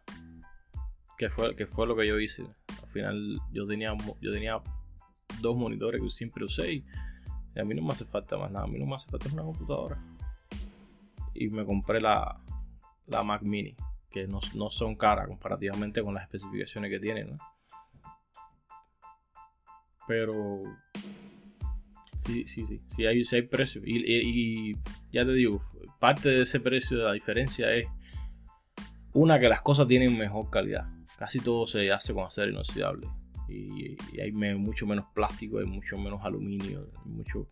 que 1.17 1.29
fue, 1.29 1.55
que 1.55 1.67
fue 1.67 1.87
lo 1.87 1.95
que 1.95 2.07
yo 2.07 2.19
hice. 2.19 2.45
Al 2.81 2.89
final 2.89 3.39
yo 3.51 3.67
tenía, 3.67 3.95
yo 4.21 4.31
tenía 4.31 4.61
dos 5.41 5.55
monitores 5.55 6.01
que 6.01 6.09
siempre 6.09 6.45
usé 6.45 6.73
y 6.73 6.85
a 7.59 7.63
mí 7.63 7.73
no 7.73 7.81
me 7.81 7.93
hace 7.93 8.05
falta 8.05 8.37
más 8.37 8.51
nada. 8.51 8.65
A 8.65 8.67
mí 8.67 8.79
no 8.79 8.85
me 8.85 8.95
hace 8.95 9.09
falta 9.09 9.29
una 9.31 9.43
computadora. 9.43 10.01
Y 11.33 11.47
me 11.49 11.65
compré 11.65 11.99
la, 12.01 12.39
la 13.07 13.23
Mac 13.23 13.41
Mini, 13.41 13.75
que 14.09 14.27
no, 14.27 14.41
son 14.41 14.95
caras 14.95 15.27
comparativamente 15.27 16.01
con 16.01 16.13
las 16.13 16.23
especificaciones 16.23 16.91
que 16.91 16.99
tienen. 16.99 17.37
Pero 20.07 20.63
sí, 22.15 22.47
sí, 22.47 22.65
sí, 22.65 22.81
sí 22.87 23.05
hay, 23.05 23.23
sí 23.25 23.37
hay 23.37 23.41
precio. 23.43 23.81
Y, 23.85 24.03
y, 24.05 24.77
ya 25.11 25.25
te 25.25 25.33
digo, 25.33 25.61
parte 25.99 26.29
de 26.29 26.41
ese 26.41 26.59
precio, 26.59 26.97
de 26.97 27.03
la 27.03 27.13
diferencia 27.13 27.73
es 27.73 27.87
una 29.13 29.39
que 29.39 29.49
las 29.49 29.61
cosas 29.61 29.87
tienen 29.87 30.17
mejor 30.17 30.49
calidad. 30.49 30.94
Casi 31.17 31.39
todo 31.39 31.65
se 31.65 31.91
hace 31.91 32.13
con 32.13 32.25
acero 32.25 32.51
inoxidable. 32.51 33.07
Y, 33.47 33.95
hay 34.19 34.31
mucho 34.31 34.87
menos 34.87 35.05
plástico, 35.13 35.59
hay 35.59 35.65
mucho 35.65 35.97
menos 35.97 36.23
aluminio, 36.23 36.89
mucho, 37.05 37.47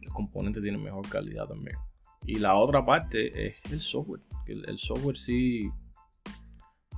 los 0.00 0.14
componentes 0.14 0.62
tienen 0.62 0.82
mejor 0.82 1.08
calidad 1.08 1.46
también. 1.46 1.76
Y 2.24 2.38
la 2.38 2.54
otra 2.56 2.84
parte 2.84 3.48
es 3.48 3.72
el 3.72 3.80
software. 3.80 4.22
El, 4.46 4.78
software 4.78 5.16
sí, 5.16 5.70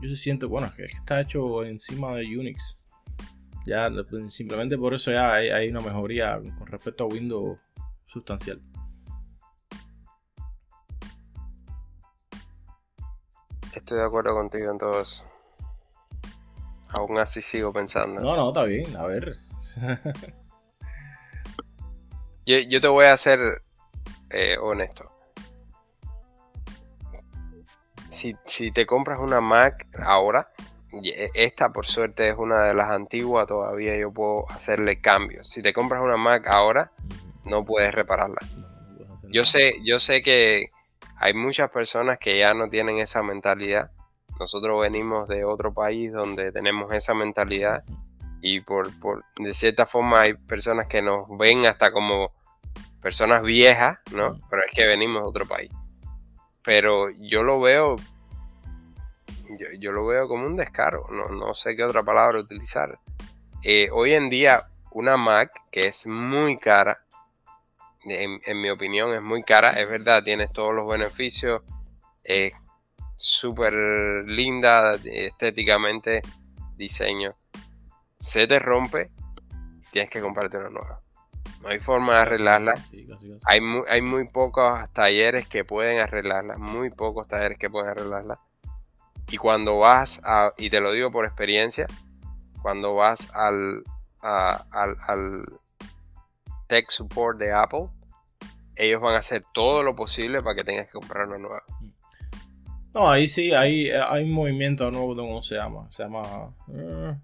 yo 0.01 0.09
se 0.09 0.17
siento, 0.17 0.49
bueno, 0.49 0.69
es 0.69 0.75
que 0.75 0.85
está 0.85 1.21
hecho 1.21 1.65
encima 1.65 2.15
de 2.15 2.25
Unix. 2.39 2.81
Ya 3.67 3.91
simplemente 4.29 4.79
por 4.79 4.95
eso 4.95 5.11
ya 5.13 5.35
hay, 5.35 5.51
hay 5.51 5.69
una 5.69 5.81
mejoría 5.81 6.41
con 6.59 6.67
respecto 6.67 7.05
a 7.05 7.09
Windows 7.09 7.59
sustancial. 8.05 8.61
Estoy 13.75 13.99
de 13.99 14.05
acuerdo 14.05 14.35
contigo 14.35 14.71
en 14.71 14.79
todo 14.79 15.01
eso. 15.01 15.30
Aún 16.91 17.19
así 17.19 17.43
sigo 17.43 17.73
pensando. 17.73 18.21
No, 18.21 18.37
no, 18.37 18.49
está 18.49 18.65
bien, 18.65 18.97
a 18.97 19.07
ver. 19.07 19.37
yo, 22.47 22.59
yo 22.59 22.81
te 22.81 22.89
voy 22.89 23.07
a 23.07 23.17
ser 23.17 23.63
eh, 24.31 24.57
honesto. 24.59 25.11
Si, 28.09 28.35
si 28.45 28.73
te 28.73 28.87
compras 28.87 29.21
una 29.21 29.41
Mac 29.41 29.87
ahora, 30.03 30.49
e, 31.05 31.31
esta 31.35 31.73
por 31.73 31.87
suerte 31.87 32.29
es 32.29 32.37
una 32.37 32.65
de 32.65 32.75
las 32.75 32.91
antiguas, 32.91 33.47
todavía 33.47 33.97
yo 33.97 34.13
puedo 34.13 34.51
hacerle 34.51 35.01
cambios. 35.01 35.49
Si 35.49 35.63
te 35.63 35.73
compras 35.73 36.03
una 36.03 36.17
Mac 36.17 36.47
ahora, 36.49 36.93
no 37.45 37.65
puedes 37.65 37.93
repararla. 37.93 38.39
Yo 39.33 39.45
sé, 39.45 39.75
yo 39.85 40.01
sé 40.01 40.23
que 40.23 40.71
hay 41.17 41.35
muchas 41.35 41.71
personas 41.71 42.19
que 42.19 42.39
ya 42.39 42.55
no 42.55 42.69
tienen 42.69 42.99
esa 42.99 43.23
mentalidad. 43.23 43.91
Nosotros 44.41 44.81
venimos 44.81 45.29
de 45.29 45.45
otro 45.45 45.73
país 45.73 46.13
donde 46.13 46.51
tenemos 46.51 46.93
esa 46.93 47.15
mentalidad 47.15 47.85
y 48.41 48.61
por, 48.61 48.99
por 48.99 49.23
de 49.39 49.53
cierta 49.53 49.85
forma 49.85 50.23
hay 50.23 50.35
personas 50.35 50.87
que 50.87 51.03
nos 51.03 51.29
ven 51.37 51.67
hasta 51.67 51.93
como 51.93 52.33
personas 53.03 53.43
viejas, 53.43 53.99
¿no? 54.13 54.41
Pero 54.49 54.63
es 54.65 54.73
que 54.75 54.87
venimos 54.87 55.23
de 55.23 55.29
otro 55.29 55.47
país. 55.47 55.71
Pero 56.63 57.11
yo 57.11 57.43
lo 57.43 57.61
veo 57.61 57.97
yo, 59.79 59.93
lo 59.93 60.07
veo 60.07 60.29
como 60.29 60.47
un 60.47 60.57
descaro, 60.57 61.07
no, 61.11 61.55
sé 61.55 61.77
qué 61.77 61.85
otra 61.85 62.03
palabra 62.03 62.39
utilizar. 62.39 62.99
Eh, 63.63 63.89
hoy 63.93 64.15
en 64.15 64.31
día, 64.31 64.69
una 64.93 65.17
Mac 65.17 65.51
que 65.71 65.89
es 65.89 66.07
muy 66.07 66.59
cara, 66.59 67.05
en, 68.05 68.61
mi 68.61 68.71
opinión 68.71 69.13
es 69.13 69.23
muy 69.23 69.43
cara, 69.43 69.71
es 69.71 69.89
verdad, 69.89 70.23
tiene 70.23 70.49
todos 70.49 70.75
los 70.75 70.89
beneficios, 70.89 71.63
es 72.25 72.55
súper 73.21 73.75
linda 74.27 74.95
estéticamente, 75.05 76.23
diseño. 76.77 77.37
Se 78.19 78.47
te 78.47 78.59
rompe, 78.59 79.11
tienes 79.93 80.11
que 80.11 80.21
comprarte 80.21 80.57
una 80.57 80.71
nueva. 80.71 81.01
No 81.61 81.69
hay 81.69 81.81
forma 81.81 82.15
de 82.15 82.21
arreglarla. 82.21 82.75
Hay, 83.45 83.61
muy, 83.61 83.83
hay 83.89 84.01
muy 84.01 84.27
pocos 84.27 84.91
talleres 84.95 85.47
que 85.47 85.65
pueden 85.65 86.01
arreglarla, 86.01 86.57
muy 86.57 86.89
pocos 86.89 87.29
talleres 87.29 87.59
que 87.59 87.69
pueden 87.69 87.91
arreglarla. 87.91 88.41
Y 89.31 89.37
cuando 89.37 89.79
vas 89.79 90.23
a, 90.25 90.55
y 90.57 90.71
te 90.71 90.81
lo 90.81 90.91
digo 90.93 91.13
por 91.13 91.27
experiencia, 91.27 91.87
cuando 92.63 92.95
vas 92.95 93.31
al, 93.35 93.85
al, 94.23 95.45
tech 96.69 96.89
support 96.89 97.39
de 97.39 97.53
Apple, 97.53 97.89
ellos 98.77 99.01
van 99.03 99.15
a 99.15 99.19
hacer 99.19 99.45
todo 99.53 99.83
lo 99.83 99.95
posible 99.95 100.41
para 100.41 100.55
que 100.55 100.65
tengas 100.65 100.87
que 100.87 100.93
comprar 100.93 101.29
una 101.29 101.39
nueva. 101.39 101.63
No, 102.95 103.11
ahí 103.11 103.29
sí, 103.29 103.53
hay, 103.53 103.91
hay 103.91 104.25
un 104.25 104.33
movimiento 104.33 104.91
nuevo, 104.91 105.15
¿cómo 105.15 105.43
se 105.43 105.55
llama? 105.55 105.87
Se 105.91 106.03
llama... 106.03 106.23
Eh, 106.73 107.15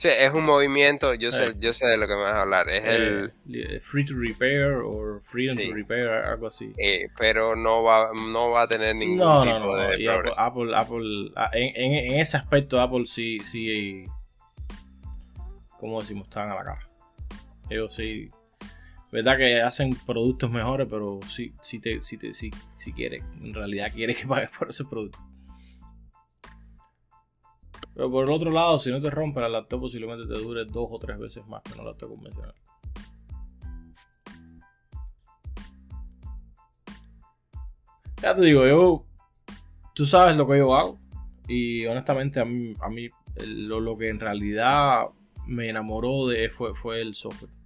Sí, 0.00 0.08
es 0.08 0.32
un 0.32 0.46
movimiento, 0.46 1.12
yo 1.12 1.30
sé, 1.30 1.54
yo 1.58 1.74
sé 1.74 1.86
de 1.86 1.98
lo 1.98 2.08
que 2.08 2.14
me 2.14 2.22
vas 2.22 2.38
a 2.38 2.40
hablar. 2.40 2.70
Es 2.70 2.86
el. 2.86 3.34
Eh, 3.52 3.80
free 3.80 4.02
to 4.02 4.14
repair 4.16 4.76
o 4.82 5.20
freedom 5.20 5.54
to 5.58 5.74
repair, 5.74 6.08
algo 6.08 6.46
así. 6.46 6.72
Eh, 6.78 7.08
pero 7.18 7.54
no 7.54 7.82
va, 7.82 8.10
no 8.14 8.48
va 8.48 8.62
a 8.62 8.66
tener 8.66 8.96
ningún 8.96 9.18
no, 9.18 9.42
tipo 9.42 9.58
no, 9.58 9.76
no. 9.76 9.76
de 9.76 10.32
Apple, 10.38 10.74
Apple, 10.74 11.32
ah, 11.36 11.50
en, 11.52 11.94
en, 11.94 12.18
ese 12.18 12.38
aspecto, 12.38 12.80
Apple 12.80 13.04
sí, 13.04 13.40
sí. 13.40 14.06
¿Cómo 15.78 16.00
decimos? 16.00 16.28
Están 16.28 16.50
a 16.50 16.54
la 16.54 16.64
cara. 16.64 16.88
Ellos 17.68 17.92
sí. 17.92 18.30
Verdad 19.12 19.36
que 19.38 19.60
hacen 19.60 19.96
productos 20.06 20.50
mejores, 20.50 20.86
pero 20.88 21.18
sí, 21.28 21.52
sí, 21.60 21.80
te, 21.80 22.00
sí, 22.00 22.16
te, 22.16 22.32
sí, 22.32 22.50
sí 22.76 22.92
quiere. 22.92 23.24
En 23.42 23.52
realidad 23.52 23.92
quiere 23.92 24.14
que 24.14 24.26
pagues 24.26 24.50
por 24.56 24.70
ese 24.70 24.84
producto. 24.84 25.18
Pero 27.94 28.10
por 28.10 28.24
el 28.24 28.30
otro 28.30 28.50
lado, 28.50 28.78
si 28.78 28.90
no 28.90 29.00
te 29.00 29.10
rompe 29.10 29.40
la 29.40 29.48
laptop, 29.48 29.80
posiblemente 29.80 30.32
te 30.32 30.40
dure 30.40 30.64
dos 30.64 30.88
o 30.90 30.98
tres 30.98 31.18
veces 31.18 31.46
más 31.46 31.62
que 31.62 31.74
una 31.74 31.84
laptop 31.84 32.10
convencional. 32.10 32.54
Ya 38.22 38.34
te 38.34 38.42
digo, 38.42 38.66
yo. 38.66 39.04
Tú 39.94 40.06
sabes 40.06 40.36
lo 40.36 40.46
que 40.46 40.58
yo 40.58 40.74
hago. 40.74 40.98
Y 41.48 41.84
honestamente, 41.86 42.38
a 42.38 42.44
mí, 42.44 42.74
a 42.80 42.88
mí 42.88 43.10
lo, 43.46 43.98
que 43.98 44.08
en 44.08 44.20
realidad 44.20 45.08
me 45.46 45.68
enamoró 45.68 46.28
de 46.28 46.48
fue, 46.48 46.74
fue 46.74 47.00
el 47.00 47.14
software. 47.14 47.59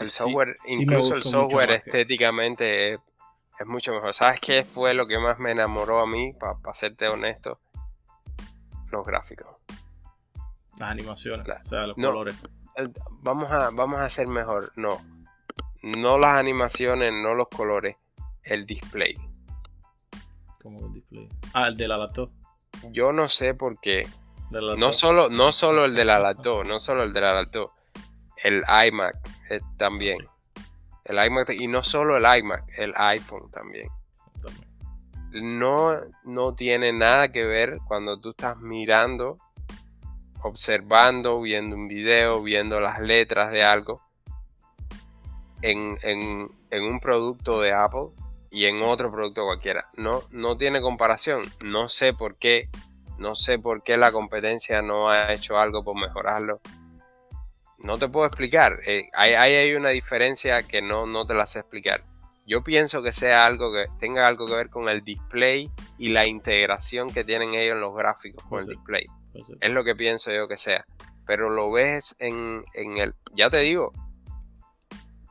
El 0.00 0.08
software, 0.08 0.56
incluso 0.66 1.14
el 1.14 1.22
software 1.22 1.70
estéticamente 1.70 2.94
es 2.94 3.66
mucho 3.66 3.92
mejor. 3.92 4.12
¿Sabes 4.14 4.40
qué 4.40 4.64
fue 4.64 4.94
lo 4.94 5.06
que 5.06 5.18
más 5.18 5.38
me 5.38 5.52
enamoró 5.52 6.00
a 6.00 6.06
mí, 6.06 6.32
para 6.34 6.74
serte 6.74 7.08
honesto? 7.08 7.60
Los 8.90 9.06
gráficos. 9.06 9.48
Las 10.78 10.90
animaciones, 10.90 11.46
o 11.48 11.64
sea, 11.64 11.86
los 11.86 11.96
colores. 11.96 12.40
Vamos 13.22 13.50
a, 13.52 13.70
vamos 13.70 14.00
a 14.00 14.04
hacer 14.04 14.26
mejor. 14.26 14.72
No. 14.76 15.00
No 15.82 16.18
las 16.18 16.36
animaciones, 16.36 17.12
no 17.12 17.34
los 17.34 17.48
colores. 17.48 17.96
El 18.42 18.66
display. 18.66 19.16
¿Cómo 20.62 20.86
el 20.86 20.92
display? 20.92 21.28
Ah, 21.52 21.68
el 21.68 21.76
de 21.76 21.86
la 21.86 21.98
laptop. 21.98 22.30
Yo 22.90 23.12
no 23.12 23.28
sé 23.28 23.54
por 23.54 23.78
qué. 23.80 24.08
No 24.50 24.92
solo, 24.92 25.28
no 25.28 25.52
solo 25.52 25.84
el 25.84 25.94
de 25.94 26.04
la 26.04 26.18
laptop, 26.18 26.66
no 26.66 26.78
solo 26.78 27.02
el 27.02 27.12
de 27.12 27.20
la 27.20 27.34
laptop. 27.34 27.70
El 28.44 28.62
iMac 28.86 29.16
eh, 29.48 29.60
también. 29.78 30.18
El 31.04 31.16
iMac 31.26 31.50
y 31.50 31.66
no 31.66 31.82
solo 31.82 32.16
el 32.16 32.38
iMac, 32.38 32.64
el 32.78 32.92
iPhone 32.96 33.50
también. 33.50 33.88
No, 35.32 35.98
no 36.24 36.54
tiene 36.54 36.92
nada 36.92 37.32
que 37.32 37.44
ver 37.44 37.78
cuando 37.88 38.20
tú 38.20 38.30
estás 38.30 38.58
mirando, 38.58 39.38
observando, 40.42 41.40
viendo 41.40 41.74
un 41.74 41.88
video, 41.88 42.42
viendo 42.42 42.80
las 42.80 43.00
letras 43.00 43.50
de 43.50 43.64
algo 43.64 44.02
en, 45.62 46.50
un 46.70 47.00
producto 47.00 47.62
de 47.62 47.72
Apple 47.72 48.10
y 48.50 48.66
en 48.66 48.82
otro 48.82 49.10
producto 49.10 49.44
cualquiera. 49.44 49.88
No, 49.94 50.22
no 50.30 50.58
tiene 50.58 50.82
comparación. 50.82 51.42
No 51.64 51.88
sé 51.88 52.12
por 52.12 52.36
qué. 52.36 52.68
No 53.18 53.34
sé 53.34 53.58
por 53.58 53.82
qué 53.82 53.96
la 53.96 54.12
competencia 54.12 54.82
no 54.82 55.08
ha 55.08 55.32
hecho 55.32 55.58
algo 55.58 55.82
por 55.82 55.96
mejorarlo 55.96 56.60
no 57.84 57.98
te 57.98 58.08
puedo 58.08 58.26
explicar. 58.26 58.80
Eh, 58.86 59.10
ahí 59.12 59.34
hay, 59.34 59.74
una 59.74 59.90
diferencia 59.90 60.62
que 60.62 60.80
no, 60.80 61.06
no 61.06 61.26
te 61.26 61.34
la 61.34 61.46
sé 61.46 61.60
explicar. 61.60 62.02
Yo 62.46 62.64
pienso 62.64 63.02
que 63.02 63.12
sea 63.12 63.44
algo 63.44 63.72
que 63.72 63.86
tenga 64.00 64.26
algo 64.26 64.46
que 64.46 64.54
ver 64.54 64.70
con 64.70 64.88
el 64.88 65.04
display 65.04 65.70
y 65.98 66.08
la 66.08 66.26
integración 66.26 67.12
que 67.12 67.24
tienen 67.24 67.54
ellos 67.54 67.74
en 67.74 67.80
los 67.80 67.94
gráficos 67.94 68.42
con 68.48 68.60
el 68.60 68.66
display. 68.68 69.06
Es 69.60 69.72
lo 69.72 69.84
que 69.84 69.94
pienso 69.94 70.32
yo 70.32 70.48
que 70.48 70.56
sea. 70.56 70.84
Pero 71.26 71.50
lo 71.50 71.70
ves 71.70 72.16
en, 72.20 72.64
en 72.72 72.96
el... 72.96 73.14
Ya 73.34 73.50
te 73.50 73.60
digo. 73.60 73.92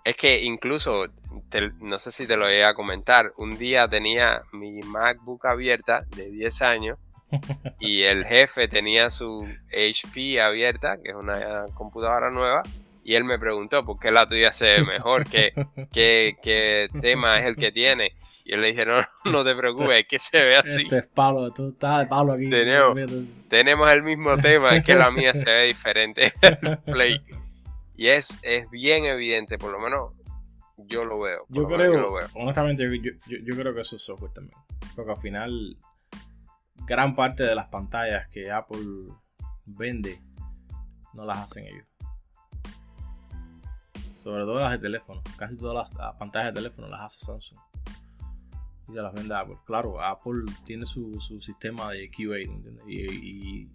Es 0.04 0.16
que 0.16 0.44
incluso, 0.44 1.08
no 1.82 1.98
sé 1.98 2.12
si 2.12 2.28
te 2.28 2.38
lo 2.38 2.46
voy 2.46 2.62
a 2.62 2.76
comentar, 2.76 3.34
un 3.38 3.58
día 3.58 3.88
tenía 3.88 4.44
mi 4.52 4.80
MacBook 4.82 5.46
abierta 5.48 6.06
de 6.16 6.30
10 6.30 6.62
años 6.62 7.00
y 7.80 8.04
el 8.04 8.26
jefe 8.26 8.68
tenía 8.68 9.10
su 9.10 9.48
HP 9.72 10.42
abierta, 10.42 10.98
que 11.02 11.12
es 11.12 11.16
una 11.16 11.66
computadora 11.74 12.30
nueva, 12.30 12.64
y 13.04 13.16
él 13.16 13.26
me 13.26 13.38
preguntó 13.38 13.84
por 13.86 14.00
qué 14.00 14.12
la 14.12 14.28
tuya 14.28 14.54
se 14.54 14.66
ve 14.66 14.84
mejor, 14.84 15.26
qué, 15.28 15.54
qué, 15.92 16.90
tema 17.02 17.40
es 17.40 17.46
el 17.46 17.56
que 17.58 17.72
tiene. 17.72 18.16
Y 18.46 18.52
yo 18.52 18.58
le 18.58 18.68
dije, 18.68 18.86
no, 18.86 19.02
no 19.26 19.44
te 19.44 19.56
preocupes, 19.56 20.00
es 20.00 20.08
que 20.08 20.20
se 20.20 20.44
ve 20.44 20.56
así. 20.56 20.84
Esto 20.84 20.98
es 20.98 21.54
tú 21.54 21.68
estás 21.68 22.00
de 22.00 22.08
palo 22.08 22.34
aquí. 22.34 22.50
Tenemos, 23.50 23.92
el 23.92 24.04
mismo 24.04 24.38
tema, 24.38 24.78
es 24.78 24.84
que 24.86 24.96
la 24.96 25.12
mía 25.12 25.34
se 25.34 25.52
ve 25.52 25.66
diferente. 25.66 26.34
Play. 26.86 27.22
Y 27.96 28.08
es, 28.08 28.40
es 28.42 28.70
bien 28.70 29.06
evidente, 29.06 29.58
por 29.58 29.72
lo 29.72 29.80
menos 29.80 30.14
yo 30.78 31.02
lo 31.02 31.20
veo. 31.20 31.46
Yo 31.50 31.68
creo, 31.68 32.16
honestamente, 32.34 32.84
yo, 32.84 33.12
yo, 33.28 33.38
yo, 33.44 33.56
creo 33.56 33.74
que 33.74 33.82
eso 33.82 33.98
es 33.98 34.02
software 34.02 34.32
también. 34.32 34.58
Porque 34.96 35.12
al 35.12 35.18
final 35.18 35.78
gran 36.76 37.16
parte 37.16 37.44
de 37.44 37.56
las 37.56 37.68
pantallas 37.68 38.28
que 38.30 38.52
Apple 38.52 39.14
vende 39.66 40.22
no 41.14 41.26
las 41.26 41.38
hacen 41.40 41.68
ellos. 41.68 41.86
Sobre 44.18 44.44
todo 44.44 44.60
las 44.60 44.72
de 44.72 44.80
teléfono. 44.80 45.22
Casi 45.38 45.58
todas 45.58 45.94
las, 45.96 46.16
pantallas 46.16 46.54
de 46.54 46.62
teléfono 46.62 46.88
las 46.88 47.02
hace 47.02 47.26
Samsung. 47.26 47.60
Y 48.88 48.94
se 48.94 49.02
las 49.02 49.14
vende 49.14 49.36
Apple. 49.36 49.58
Claro, 49.66 50.02
Apple 50.02 50.46
tiene 50.64 50.86
su, 50.86 51.20
sistema 51.20 51.92
de 51.92 52.10
QA, 52.10 52.40
Y, 52.88 53.70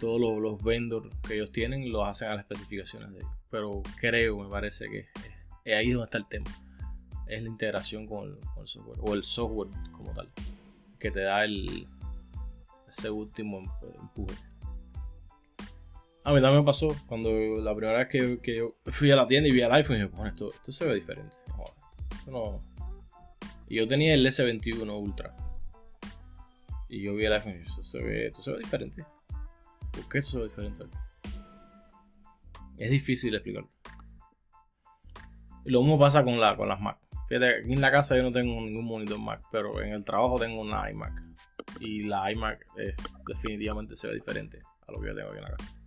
todos 0.00 0.20
los, 0.20 0.62
vendors 0.62 1.08
que 1.26 1.34
ellos 1.34 1.50
tienen 1.50 1.90
los 1.90 2.06
hacen 2.08 2.28
a 2.28 2.34
las 2.34 2.40
especificaciones 2.40 3.10
de 3.12 3.18
ellos. 3.18 3.32
Pero 3.50 3.82
creo, 4.00 4.38
me 4.38 4.48
parece 4.48 4.88
que 4.88 5.08
es, 5.64 5.76
ahí 5.76 5.90
donde 5.90 6.04
está 6.04 6.18
el 6.18 6.26
tema. 6.26 6.50
Es 7.26 7.42
la 7.42 7.48
integración 7.48 8.06
con 8.06 8.38
el 8.60 8.68
software. 8.68 8.98
O 9.00 9.14
el 9.14 9.22
software 9.22 9.70
como 9.92 10.12
tal. 10.12 10.28
Que 10.98 11.10
te 11.10 11.20
da 11.20 11.44
el, 11.44 11.86
ese 12.88 13.10
último 13.10 13.58
empuje. 14.00 14.34
A 16.24 16.32
mí 16.32 16.40
también 16.40 16.60
me 16.60 16.64
pasó 16.64 16.94
cuando 17.06 17.30
la 17.30 17.74
primera 17.74 17.98
vez 17.98 18.08
que, 18.42 18.56
yo 18.56 18.76
fui 18.86 19.10
a 19.10 19.16
la 19.16 19.26
tienda 19.26 19.48
y 19.48 19.52
vi 19.52 19.62
el 19.62 19.72
iPhone 19.72 19.96
y 19.96 20.00
dije, 20.00 20.14
bueno, 20.14 20.28
esto, 20.28 20.52
esto 20.52 20.72
se 20.72 20.84
ve 20.84 20.94
diferente. 20.94 21.36
Y 23.68 23.76
yo 23.76 23.88
tenía 23.88 24.14
el 24.14 24.26
S21 24.26 25.00
Ultra. 25.00 25.34
Y 26.88 27.02
yo 27.02 27.14
vi 27.14 27.24
el 27.24 27.32
iPhone 27.32 27.56
y 27.58 27.66
esto 27.66 27.82
se 27.82 27.98
ve, 27.98 28.26
esto 28.26 28.42
se 28.42 28.52
ve 28.52 28.58
diferente. 28.58 29.04
¿Por 29.90 30.08
qué 30.08 30.18
esto 30.18 30.32
se 30.32 30.38
ve 30.38 30.44
diferente? 30.44 30.84
Es 32.78 32.90
difícil 32.90 33.34
explicarlo. 33.34 33.70
Y 35.64 35.70
lo 35.70 35.80
mismo 35.80 35.98
pasa 35.98 36.24
con, 36.24 36.38
la, 36.40 36.56
con 36.56 36.68
las 36.68 36.80
Mac. 36.80 36.98
Fíjate, 37.28 37.60
en 37.60 37.80
la 37.80 37.90
casa 37.90 38.16
yo 38.16 38.22
no 38.22 38.32
tengo 38.32 38.60
ningún 38.60 38.84
monitor 38.84 39.18
Mac, 39.18 39.42
pero 39.50 39.82
en 39.82 39.92
el 39.92 40.04
trabajo 40.04 40.38
tengo 40.38 40.60
una 40.60 40.90
iMac. 40.90 41.27
Y 41.80 42.04
la 42.04 42.30
iMac 42.32 42.64
eh, 42.78 42.94
definitivamente 43.26 43.94
se 43.96 44.08
ve 44.08 44.14
diferente 44.14 44.60
a 44.86 44.92
lo 44.92 45.00
que 45.00 45.08
yo 45.08 45.14
tengo 45.14 45.28
aquí 45.30 45.38
en 45.38 45.44
la 45.44 45.50
casa. 45.56 45.80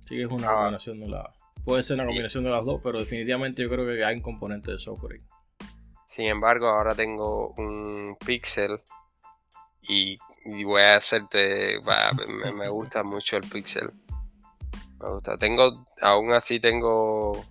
Sí 0.00 0.16
que 0.16 0.22
es 0.24 0.32
una 0.32 0.48
Ah. 0.50 0.54
combinación 0.54 1.00
de 1.00 1.08
la... 1.08 1.32
Puede 1.64 1.82
ser 1.82 1.94
una 1.94 2.04
Sí. 2.04 2.08
combinación 2.08 2.44
de 2.44 2.50
las 2.50 2.64
dos, 2.64 2.80
pero 2.82 2.98
definitivamente 3.00 3.62
yo 3.62 3.68
creo 3.68 3.84
que 3.86 4.04
hay 4.04 4.14
un 4.16 4.22
componente 4.22 4.70
de 4.72 4.78
software 4.78 5.14
ahí. 5.14 5.20
Sin 6.06 6.26
embargo, 6.26 6.68
ahora 6.68 6.94
tengo 6.94 7.48
un 7.58 8.16
Pixel 8.24 8.80
y, 9.82 10.16
y 10.44 10.62
voy 10.64 10.82
a 10.82 10.96
hacerte, 10.96 11.78
va, 11.80 12.12
me, 12.12 12.52
me 12.52 12.68
gusta 12.68 13.02
mucho 13.02 13.36
el 13.36 13.48
Pixel. 13.48 13.90
Me 15.00 15.10
gusta. 15.10 15.36
Tengo, 15.38 15.84
aún 16.00 16.32
así 16.32 16.60
tengo 16.60 17.44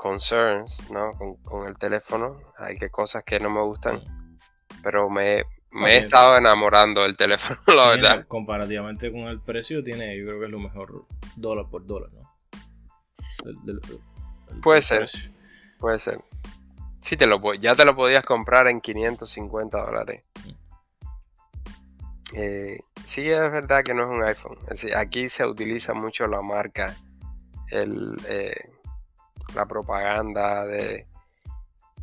concerns, 0.00 0.90
¿no? 0.90 1.12
Con, 1.18 1.34
con 1.42 1.68
el 1.68 1.76
teléfono. 1.76 2.40
Hay 2.56 2.78
que 2.78 2.88
cosas 2.88 3.22
que 3.22 3.38
no 3.38 3.50
me 3.50 3.60
gustan, 3.60 4.02
pero 4.82 5.10
me, 5.10 5.44
me 5.72 5.92
he 5.94 5.98
estado 5.98 6.38
enamorando 6.38 7.02
del 7.02 7.16
teléfono, 7.18 7.60
la 7.66 7.88
verdad. 7.90 8.26
comparativamente 8.26 9.12
con 9.12 9.20
el 9.22 9.40
precio, 9.42 9.84
tiene, 9.84 10.16
yo 10.18 10.24
creo 10.24 10.38
que 10.40 10.46
es 10.46 10.50
lo 10.50 10.58
mejor 10.58 11.04
dólar 11.36 11.66
por 11.70 11.84
dólar, 11.84 12.10
¿no? 12.14 12.34
Del- 13.44 13.56
del- 13.66 13.80
del- 13.80 14.60
Puede 14.62 14.80
ser. 14.80 15.00
precio. 15.00 15.30
Puede 15.78 15.98
ser. 15.98 16.18
Sí, 17.00 17.18
te 17.18 17.26
lo, 17.26 17.52
ya 17.54 17.76
te 17.76 17.84
lo 17.84 17.94
podías 17.94 18.24
comprar 18.24 18.68
en 18.68 18.80
550 18.80 19.78
dólares. 19.84 20.24
Eh, 22.34 22.78
sí, 23.04 23.28
es 23.30 23.38
verdad 23.52 23.82
que 23.84 23.92
no 23.92 24.04
es 24.04 24.08
un 24.10 24.22
iPhone. 24.24 24.58
Es 24.62 24.80
decir, 24.80 24.96
aquí 24.96 25.28
se 25.28 25.44
utiliza 25.46 25.92
mucho 25.94 26.26
la 26.26 26.40
marca, 26.42 26.96
el, 27.70 28.16
eh, 28.28 28.70
la 29.54 29.66
propaganda 29.66 30.66
de 30.66 31.06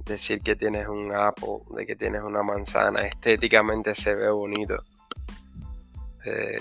decir 0.05 0.41
que 0.41 0.55
tienes 0.55 0.87
un 0.87 1.13
Apple, 1.13 1.59
de 1.75 1.85
que 1.85 1.95
tienes 1.95 2.21
una 2.23 2.43
manzana. 2.43 3.01
Estéticamente 3.01 3.93
se 3.95 4.15
ve 4.15 4.29
bonito. 4.29 4.83
Eh, 6.25 6.57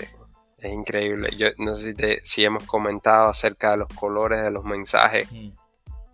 es 0.57 0.71
increíble. 0.73 1.29
Yo 1.37 1.47
no 1.57 1.75
sé 1.75 1.89
si, 1.89 1.93
te- 1.93 2.45
hemos 2.45 2.63
comentado 2.63 3.29
acerca 3.29 3.71
de 3.71 3.77
los 3.77 3.87
colores 3.93 4.43
de 4.43 4.51
los 4.51 4.63
mensajes 4.63 5.31
Mm. 5.31 5.49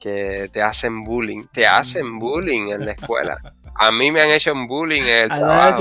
Que 0.03 0.49
te 0.51 0.61
hacen 0.61 1.05
bullying. 1.05 1.45
Te 1.53 1.65
hacen 1.65 2.19
bullying 2.19 2.67
en 2.73 2.85
la 2.85 2.91
escuela. 2.91 3.37
A 3.75 3.89
mí 3.91 4.11
me 4.11 4.21
han 4.21 4.29
hecho 4.29 4.51
un 4.51 4.67
bullying 4.67 5.01
en 5.03 5.17
el 5.17 5.31
trabajo. 5.39 5.77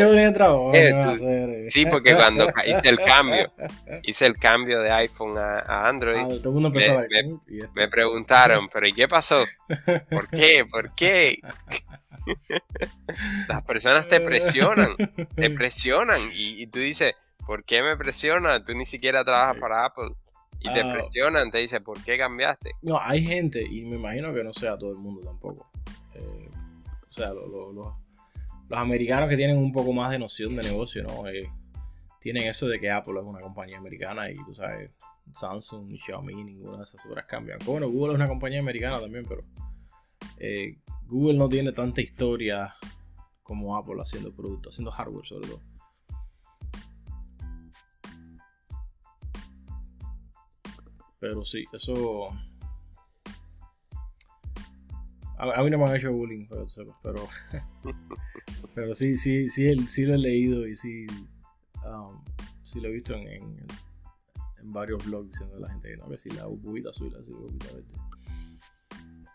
Sí, 1.68 1.84
porque 1.86 2.14
cuando 2.16 2.46
hice 2.64 2.88
el 2.88 3.00
cambio, 3.02 3.52
hice 4.04 4.26
el 4.26 4.38
cambio 4.38 4.80
de 4.80 4.92
iPhone 4.92 5.36
a, 5.36 5.58
a 5.58 5.88
Android, 5.88 6.18
Ah, 6.24 6.28
todo 6.40 6.48
el 6.50 6.54
mundo 6.54 6.70
me- 6.70 6.76
me- 7.10 7.58
esto. 7.58 7.72
me 7.74 7.88
preguntaron, 7.88 8.68
pero 8.72 8.86
¿y 8.86 8.92
qué 8.92 9.08
pasó? 9.08 9.44
¿Por 10.08 10.28
qué? 10.28 10.64
¿Por 10.70 10.94
qué? 10.94 11.38
Las 13.48 13.62
personas 13.64 14.06
te 14.08 14.20
presionan, 14.20 14.96
te 15.34 15.50
presionan 15.58 16.20
y, 16.32 16.62
y 16.62 16.66
tú 16.68 16.78
dices, 16.78 17.12
¿por 17.46 17.64
qué 17.64 17.82
me 17.82 17.96
presionan? 17.96 18.64
Tú 18.64 18.72
ni 18.74 18.84
siquiera 18.84 19.24
trabajas 19.24 19.56
para 19.58 19.84
Apple. 19.84 20.10
Y 20.64 20.72
te 20.72 20.80
Ah. 20.80 20.92
presionan, 20.92 21.50
te 21.50 21.58
dicen, 21.58 21.82
¿por 21.82 22.02
qué 22.02 22.16
cambiaste? 22.18 22.72
No, 22.82 22.98
hay 23.00 23.24
gente, 23.24 23.62
y 23.62 23.84
me 23.84 23.96
imagino 23.96 24.32
que 24.32 24.44
no 24.44 24.52
sea 24.52 24.76
todo 24.78 24.90
el 24.90 24.98
mundo 24.98 25.20
tampoco. 25.22 25.68
Eh, 26.14 26.48
o 27.08 27.12
sea, 27.12 27.32
lo- 27.32 27.46
lo- 27.46 27.72
lo- 27.72 27.96
los 28.68 28.78
americanos 28.78 29.28
que 29.28 29.36
tienen 29.36 29.58
un 29.58 29.72
poco 29.72 29.92
más 29.92 30.10
de 30.10 30.18
noción 30.18 30.54
de 30.56 30.62
negocio, 30.62 31.02
¿no? 31.02 31.26
Eh, 31.28 31.50
tienen 32.20 32.44
eso 32.44 32.68
de 32.68 32.78
que 32.80 32.90
Apple 32.90 33.14
es 33.18 33.24
una 33.24 33.40
compañía 33.40 33.78
americana 33.78 34.30
y 34.30 34.34
tú 34.34 34.54
sabes, 34.54 34.90
Samsung, 35.32 35.96
Xiaomi, 35.96 36.34
ninguna 36.44 36.78
de 36.78 36.82
esas 36.84 37.04
otras 37.06 37.26
cambian. 37.26 37.58
Bueno, 37.66 37.88
Google 37.88 38.12
es 38.12 38.16
una 38.16 38.28
compañía 38.28 38.60
americana 38.60 39.00
también, 39.00 39.24
pero 39.28 39.42
eh, 40.38 40.78
Google 41.06 41.36
no 41.38 41.48
tiene 41.48 41.72
tanta 41.72 42.00
historia 42.00 42.74
como 43.42 43.76
Apple 43.76 43.96
haciendo 44.00 44.32
productos, 44.32 44.74
haciendo 44.74 44.90
hardware 44.92 45.26
sobre 45.26 45.48
todo. 45.48 45.60
Pero 51.22 51.44
sí, 51.44 51.64
eso. 51.72 52.30
A, 55.38 55.52
a 55.54 55.62
mí 55.62 55.70
no 55.70 55.78
me 55.78 55.84
han 55.84 55.94
hecho 55.94 56.12
bullying, 56.12 56.48
pero, 56.48 56.66
pero, 57.00 57.28
pero 58.74 58.92
sí, 58.92 59.14
sí, 59.14 59.46
sí, 59.46 59.86
sí 59.86 60.04
lo 60.04 60.14
he 60.14 60.18
leído 60.18 60.66
y 60.66 60.74
sí, 60.74 61.06
um, 61.86 62.20
sí 62.64 62.80
lo 62.80 62.88
he 62.88 62.92
visto 62.92 63.14
en, 63.14 63.28
en, 63.28 63.56
en 64.58 64.72
varios 64.72 65.04
blogs 65.06 65.28
diciendo 65.28 65.58
a 65.58 65.60
la 65.60 65.68
gente 65.68 65.90
que 65.90 65.96
no, 65.96 66.08
que 66.08 66.18
si 66.18 66.28
la 66.30 66.46
burbujita 66.46 66.90
azul, 66.90 67.14
así 67.20 67.30
la 67.30 67.38
burbujita 67.38 67.72
verde. 67.72 67.94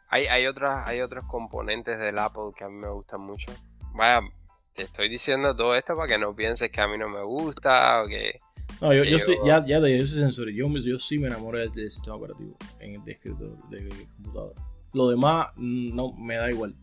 Hay, 0.10 0.28
hay, 0.28 0.46
otras, 0.46 0.90
hay 0.90 1.00
otros 1.00 1.24
componentes 1.26 1.98
del 1.98 2.18
Apple 2.20 2.52
que 2.54 2.66
a 2.66 2.70
mí 2.70 2.76
me 2.76 2.90
gustan 2.90 3.22
mucho. 3.22 3.54
Vaya, 3.94 4.28
te 4.74 4.84
estoy 4.84 5.08
diciendo 5.08 5.56
todo 5.56 5.74
esto 5.74 5.96
para 5.96 6.10
que 6.10 6.18
no 6.18 6.36
pienses 6.36 6.70
que 6.70 6.82
a 6.82 6.88
mí 6.90 6.98
no 6.98 7.08
me 7.08 7.24
gusta 7.24 8.04
o 8.04 8.08
que... 8.10 8.42
No, 8.82 8.94
yo, 8.94 9.04
yo, 9.04 9.18
sí, 9.20 9.36
ya, 9.46 9.66
ya 9.66 9.82
te 9.82 9.98
yo 9.98 10.06
soy 10.06 10.20
sensor. 10.20 10.50
Yo, 10.50 10.70
me- 10.70 10.82
yo 10.82 11.00
sí 11.00 11.18
me 11.18 11.28
enamoré 11.28 11.68
del, 11.68 11.90
sistema 11.90 12.16
operativo 12.16 12.56
en 12.80 12.96
el 12.96 13.04
de 13.04 13.12
escritorio, 13.14 13.58
de 13.70 13.90
computadora. 14.16 14.62
Lo 14.94 15.10
demás 15.10 15.48
mm, 15.56 15.96
no 15.96 16.14
me 16.14 16.36
da 16.36 16.50
igual. 16.52 16.76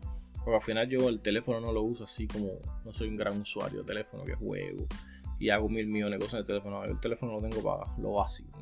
Porque 0.45 0.57
al 0.57 0.63
final 0.63 0.89
yo 0.89 1.09
el 1.09 1.21
teléfono 1.21 1.61
no 1.61 1.73
lo 1.73 1.83
uso 1.83 2.05
así 2.05 2.27
como 2.27 2.59
no 2.85 2.93
soy 2.93 3.09
un 3.09 3.17
gran 3.17 3.41
usuario 3.41 3.81
de 3.81 3.87
teléfono 3.87 4.25
que 4.25 4.35
juego 4.35 4.87
y 5.39 5.49
hago 5.49 5.69
mil 5.69 5.87
millones 5.87 6.19
de 6.19 6.25
cosas 6.25 6.35
en 6.35 6.41
el 6.41 6.47
teléfono. 6.47 6.85
El 6.85 7.01
teléfono 7.01 7.33
lo 7.33 7.49
tengo 7.49 7.63
para 7.63 7.97
lo 7.99 8.13
básico. 8.13 8.61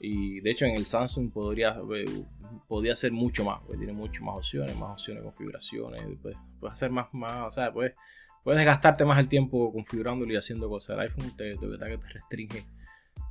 Y 0.00 0.40
de 0.40 0.50
hecho 0.50 0.64
en 0.64 0.76
el 0.76 0.86
Samsung 0.86 1.32
podría, 1.32 1.80
eh, 1.94 2.24
podría 2.68 2.92
hacer 2.92 3.10
mucho 3.10 3.44
más, 3.44 3.60
porque 3.60 3.78
tiene 3.78 3.92
mucho 3.92 4.22
más 4.22 4.36
opciones, 4.36 4.76
más 4.78 4.92
opciones, 4.92 5.22
configuraciones. 5.22 6.02
Puedes, 6.22 6.38
puedes 6.60 6.74
hacer 6.74 6.90
más, 6.90 7.12
más, 7.12 7.48
o 7.48 7.50
sea, 7.50 7.72
puedes, 7.72 7.94
puedes 8.44 8.64
gastarte 8.64 9.04
más 9.04 9.18
el 9.18 9.28
tiempo 9.28 9.72
configurándolo 9.72 10.32
y 10.32 10.36
haciendo 10.36 10.68
cosas. 10.68 10.94
El 10.96 11.00
iPhone 11.00 11.36
te, 11.36 11.44
de 11.56 11.66
verdad 11.66 11.86
que 11.88 11.98
te 11.98 12.08
restringe 12.08 12.66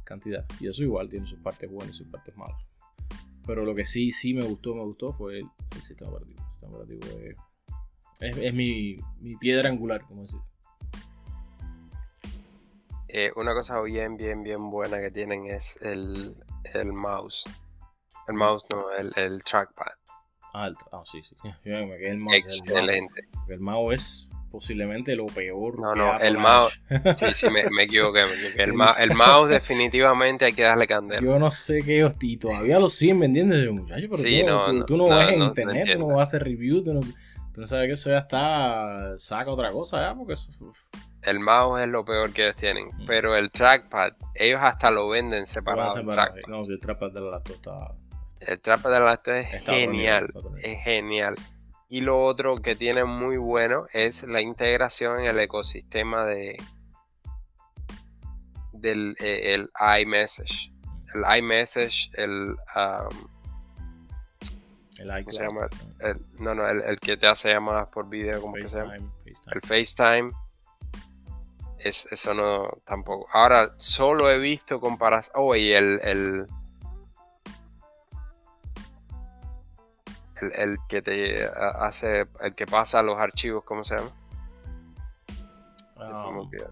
cantidad. 0.04 0.46
Y 0.60 0.68
eso 0.68 0.84
igual 0.84 1.10
tiene 1.10 1.26
sus 1.28 1.40
partes 1.40 1.70
buenas 1.72 1.96
y 1.96 1.98
sus 1.98 2.08
partes 2.08 2.36
malas. 2.38 2.58
Pero 3.46 3.64
lo 3.66 3.74
que 3.76 3.86
sí, 3.86 4.12
sí 4.12 4.34
me 4.34 4.44
gustó, 4.44 4.76
me 4.76 4.84
gustó 4.84 5.14
fue 5.14 5.40
el, 5.40 5.48
el 5.76 5.82
sistema 5.84 6.12
operativo. 6.12 6.42
El 6.42 6.52
sistema 6.52 6.74
operativo 6.78 7.20
es, 7.22 7.36
es, 8.20 8.38
es 8.44 8.54
mi, 8.54 8.98
mi 9.20 9.36
piedra 9.38 9.70
angular, 9.70 10.02
como 10.02 10.24
decir. 10.24 10.40
eh, 13.08 13.32
una 13.36 13.54
cosa 13.54 13.82
bien, 13.82 14.18
bien, 14.18 14.44
bien 14.44 14.70
buena 14.70 15.00
que 15.00 15.12
tienen 15.12 15.46
es 15.48 15.78
el, 15.82 16.36
el 16.74 16.92
mouse. 16.94 17.46
El 18.28 18.36
mouse, 18.36 18.66
no, 18.72 18.92
el, 18.92 19.14
el 19.16 19.44
trackpad. 19.44 19.92
Ah, 20.54 20.68
el, 20.68 20.76
ah, 20.92 21.02
sí, 21.06 21.22
sí. 21.24 21.36
Yo 21.66 21.88
me 21.88 21.98
quedé 21.98 22.10
el 22.10 22.18
mouse. 22.18 22.36
El 22.36 22.42
mouse, 22.44 22.60
Excelente. 22.60 23.22
el 23.48 23.60
mouse 23.60 23.94
es 23.94 24.30
posiblemente 24.58 25.16
lo 25.16 25.28
peor. 25.28 25.80
No, 25.80 25.94
que 25.94 26.00
no, 26.00 26.14
Apple 26.14 26.28
el 26.28 26.38
mouse-. 26.40 26.82
Sí, 27.14 27.28
sí, 27.34 27.50
me, 27.52 27.70
me 27.70 27.84
equivoqué. 27.84 28.24
me 28.26 28.34
equivoqué. 28.34 28.64
El, 29.04 29.14
mouse 29.14 29.50
definitivamente 29.50 30.46
hay 30.46 30.54
que 30.54 30.64
darle 30.64 30.88
candela. 30.88 31.22
Yo 31.22 31.38
no 31.38 31.52
sé 31.52 31.84
qué 31.84 31.98
ellos 31.98 32.16
y 32.22 32.38
todavía 32.38 32.80
lo 32.80 32.90
siguen 32.90 33.20
vendiendo 33.20 33.56
ese 33.56 33.70
muchacho, 33.70 34.08
pero 34.10 34.18
Sí, 34.18 34.42
tú, 34.42 34.48
no, 34.48 34.64
tú, 34.64 34.74
no, 34.74 34.86
tú 34.86 34.98
no, 34.98 35.10
ves 35.10 35.30
en 35.30 35.42
internet, 35.44 35.90
tú 35.94 36.00
no 36.00 36.08
vas 36.08 36.20
a 36.20 36.24
hacer 36.24 36.44
review, 36.44 36.82
tú 36.82 36.92
no, 36.92 37.02
tú 37.02 37.62
no 37.62 37.68
sabes 37.68 37.86
que 37.86 37.94
eso 37.94 38.10
ya 38.10 38.18
está, 38.18 39.14
saca 39.18 39.52
otra 39.52 39.72
cosa 39.72 40.02
ya, 40.02 40.16
porque 40.16 40.34
eso, 40.34 40.52
El 41.22 41.40
mouse 41.40 41.82
es 41.82 41.88
lo 41.88 42.04
peor 42.04 42.34
que 42.34 42.46
ellos 42.46 42.56
tienen. 42.56 42.88
Mm. 42.88 43.06
Pero 43.06 43.36
el 43.36 43.52
trackpad, 43.52 44.14
ellos 44.34 44.60
hasta 44.64 44.90
lo 44.90 45.08
venden 45.10 45.46
separado. 45.46 45.90
el 45.90 46.02
separar. 46.02 46.32
trackpad. 46.32 46.50
No, 46.50 46.66
si 46.66 46.72
el 46.72 46.80
trackpad 46.80 47.12
de 47.12 47.22
la 47.22 47.30
laptop 47.30 47.56
está... 47.56 47.92
El 48.40 48.60
trackpad 48.60 48.90
de 48.92 49.00
la 49.00 49.06
laptop 49.06 49.34
es 49.36 49.54
Está 49.54 49.74
genial. 49.74 50.30
Es 50.64 50.84
genial. 50.84 51.36
Y 51.90 52.02
lo 52.02 52.22
otro 52.22 52.56
que 52.58 52.76
tiene 52.76 53.06
muy 53.06 53.38
bueno 53.38 53.86
es 53.94 54.24
la 54.24 54.42
integración 54.42 55.22
en 55.22 55.26
el 55.28 55.40
ecosistema 55.40 56.26
de 56.26 56.62
del 58.74 59.16
eh, 59.20 59.54
el 59.56 59.70
iMessage. 60.02 60.72
El 61.14 61.38
iMessage, 61.40 62.12
el, 62.16 62.50
um, 62.76 63.28
El 65.00 65.08
¿cómo 65.08 65.18
iCloud. 65.20 65.32
se 65.32 65.44
llama? 65.44 65.68
el- 66.02 66.22
no, 66.40 66.54
no, 66.54 66.68
el, 66.68 66.82
el 66.82 67.00
que 67.00 67.16
te 67.18 67.26
hace 67.28 67.50
llamadas 67.52 67.88
por 67.88 68.10
video, 68.10 68.42
¿cómo 68.42 68.56
que 68.56 68.68
se 68.68 68.80
llama? 68.80 68.96
FaceTime. 69.24 69.54
El 69.54 69.62
FaceTime. 69.62 70.32
Es, 71.80 72.08
eso 72.12 72.34
no, 72.34 72.68
tampoco. 72.86 73.28
Ahora, 73.32 73.70
solo 73.78 74.30
he 74.30 74.40
visto 74.40 74.80
comparación. 74.82 75.34
Oh, 75.38 75.56
y 75.56 75.72
el, 75.72 76.00
el, 76.04 76.48
el, 80.42 80.52
el 80.56 80.78
que 80.90 81.02
te 81.02 81.46
hace, 81.80 82.26
el 82.42 82.56
que 82.56 82.66
pasa 82.66 83.02
los 83.04 83.18
archivos, 83.18 83.64
¿cómo 83.64 83.84
se 83.84 83.96
llama? 83.96 84.10
Olvidó. 86.26 86.72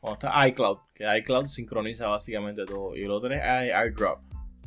cuando 0.00 0.14
está 0.14 0.48
iCloud, 0.48 0.78
que 0.94 1.18
iCloud 1.18 1.46
sincroniza 1.46 2.08
básicamente 2.08 2.64
todo. 2.64 2.94
Y 2.96 3.02
el 3.02 3.10
otro 3.10 3.32
es 3.32 3.42
iDrop. 3.42 4.20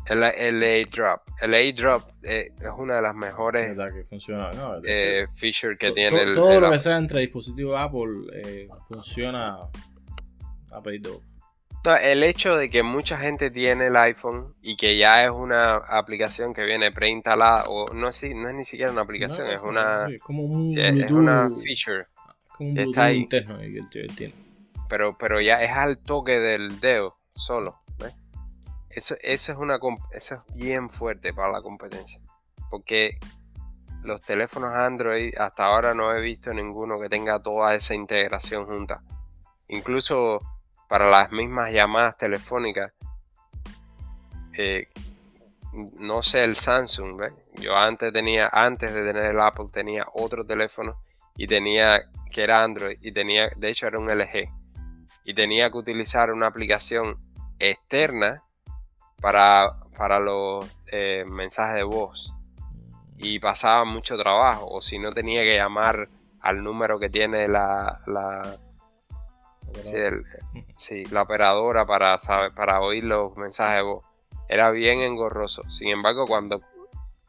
El, 0.10 0.24
el 0.24 0.64
A-Drop. 0.86 1.22
El 1.42 1.54
A-Drop 1.54 2.02
eh, 2.24 2.54
es 2.62 2.70
una 2.78 2.96
de 2.96 3.02
las 3.02 3.14
mejores 3.14 3.76
¿Verdad 3.76 3.94
que 3.94 4.06
funciona? 4.06 4.52
No, 4.54 4.80
eh, 4.86 5.28
features 5.36 5.78
que 5.78 5.90
to- 5.90 5.94
tiene 5.96 6.10
to- 6.12 6.22
el, 6.22 6.34
todo 6.34 6.52
el 6.54 6.62
lo 6.62 6.72
que 6.72 6.80
sea 6.80 6.96
entre 6.96 7.20
dispositivos 7.20 7.78
Apple 7.78 8.26
eh, 8.34 8.70
funciona 8.88 9.58
a 10.72 10.82
pedido. 10.82 11.20
El 11.96 12.24
hecho 12.24 12.56
de 12.58 12.70
que 12.70 12.84
mucha 12.84 13.18
gente 13.18 13.50
tiene 13.50 13.88
el 13.88 13.96
iPhone 13.96 14.56
y 14.62 14.76
que 14.76 14.98
ya 14.98 15.24
es 15.24 15.32
una 15.32 15.76
aplicación 15.78 16.54
que 16.54 16.64
viene 16.64 16.92
preinstalada, 16.92 17.64
o 17.68 17.86
no 17.94 18.10
es, 18.10 18.24
no 18.36 18.50
es 18.50 18.56
ni 18.56 18.66
siquiera 18.66 18.92
una 18.92 19.02
aplicación, 19.02 19.48
No, 19.48 19.54
es 19.54 19.62
una, 19.62 20.08
sí, 20.08 20.14
es 20.16 20.22
como 20.22 20.44
un 20.44 20.68
sí, 20.68 20.80
es 20.80 20.94
Bluetooth, 20.94 21.18
una 21.18 21.48
feature. 21.50 22.08
como 22.58 22.72
un 22.72 22.78
está 22.80 23.04
ahí. 23.06 23.18
interno 23.18 23.58
que 23.60 24.00
él 24.02 24.16
tiene. 24.16 24.34
pero, 24.90 25.18
pero 25.18 25.40
ya 25.42 25.62
es 25.62 25.72
al 25.72 25.98
toque 26.00 26.40
del 26.40 26.80
dedo 26.80 27.18
solo. 27.36 27.80
¿ves? 28.00 28.16
Eso, 28.90 29.16
eso, 29.22 29.52
es 29.54 29.58
una, 29.58 29.80
eso 30.12 30.36
es 30.36 30.56
bien 30.56 30.90
fuerte 30.90 31.34
para 31.34 31.52
la 31.52 31.62
competencia. 31.62 32.20
Porque 32.70 33.18
los 34.04 34.22
teléfonos 34.22 34.74
Android 34.74 35.34
hasta 35.38 35.66
ahora 35.66 35.94
no 35.94 36.14
he 36.16 36.22
visto 36.22 36.54
ninguno 36.54 37.00
que 37.00 37.10
tenga 37.10 37.42
toda 37.42 37.76
esa 37.76 37.94
integración 37.94 38.66
junta. 38.66 39.04
Incluso 39.68 40.40
para 40.88 41.10
las 41.10 41.32
mismas 41.32 41.72
llamadas 41.72 42.18
telefónicas. 42.18 42.94
eh, 44.58 44.86
no 46.00 46.24
sé 46.24 46.44
el 46.44 46.56
Samsung, 46.56 47.18
¿ves? 47.18 47.34
Yo 47.56 47.76
antes 47.76 48.12
tenía, 48.12 48.50
antes 48.52 48.94
de 48.94 49.04
tener 49.06 49.26
el 49.26 49.40
Apple, 49.40 49.68
tenía 49.72 50.08
otro 50.14 50.46
teléfono 50.46 51.00
y 51.36 51.46
tenía, 51.48 52.02
que 52.32 52.44
era 52.44 52.64
Android, 52.64 52.98
y 53.02 53.12
tenía, 53.12 53.52
de 53.56 53.70
hecho 53.70 53.88
era 53.88 54.00
un 54.00 54.10
LG 54.10 54.50
y 55.24 55.34
tenía 55.34 55.70
que 55.70 55.78
utilizar 55.78 56.32
una 56.32 56.48
aplicación 56.48 57.18
externa 57.60 58.44
para, 59.22 59.78
para 59.96 60.20
los 60.20 60.66
eh, 60.88 61.26
mensajes 61.28 61.76
de 61.76 61.84
voz 61.84 62.34
y 63.18 63.40
pasaba 63.40 63.84
mucho 63.84 64.18
trabajo 64.18 64.68
o 64.70 64.82
si 64.82 65.00
no 65.00 65.12
tenía 65.12 65.42
que 65.42 65.56
llamar 65.56 66.08
al 66.40 66.64
número 66.64 67.00
que 67.00 67.10
tiene 67.10 67.48
la, 67.48 68.02
la, 68.06 68.58
sí, 69.84 69.96
el- 69.96 70.24
sí, 70.76 71.06
la 71.06 71.24
operadora 71.24 71.86
para, 71.86 72.18
saber, 72.18 72.54
para 72.54 72.82
oír 72.82 73.04
los 73.04 73.36
mensajes 73.38 73.78
de 73.78 73.82
voz 73.84 74.04
era 74.50 74.72
bien 74.72 75.00
engorroso 75.02 75.70
sin 75.70 75.90
embargo 75.90 76.26
cuando 76.26 76.62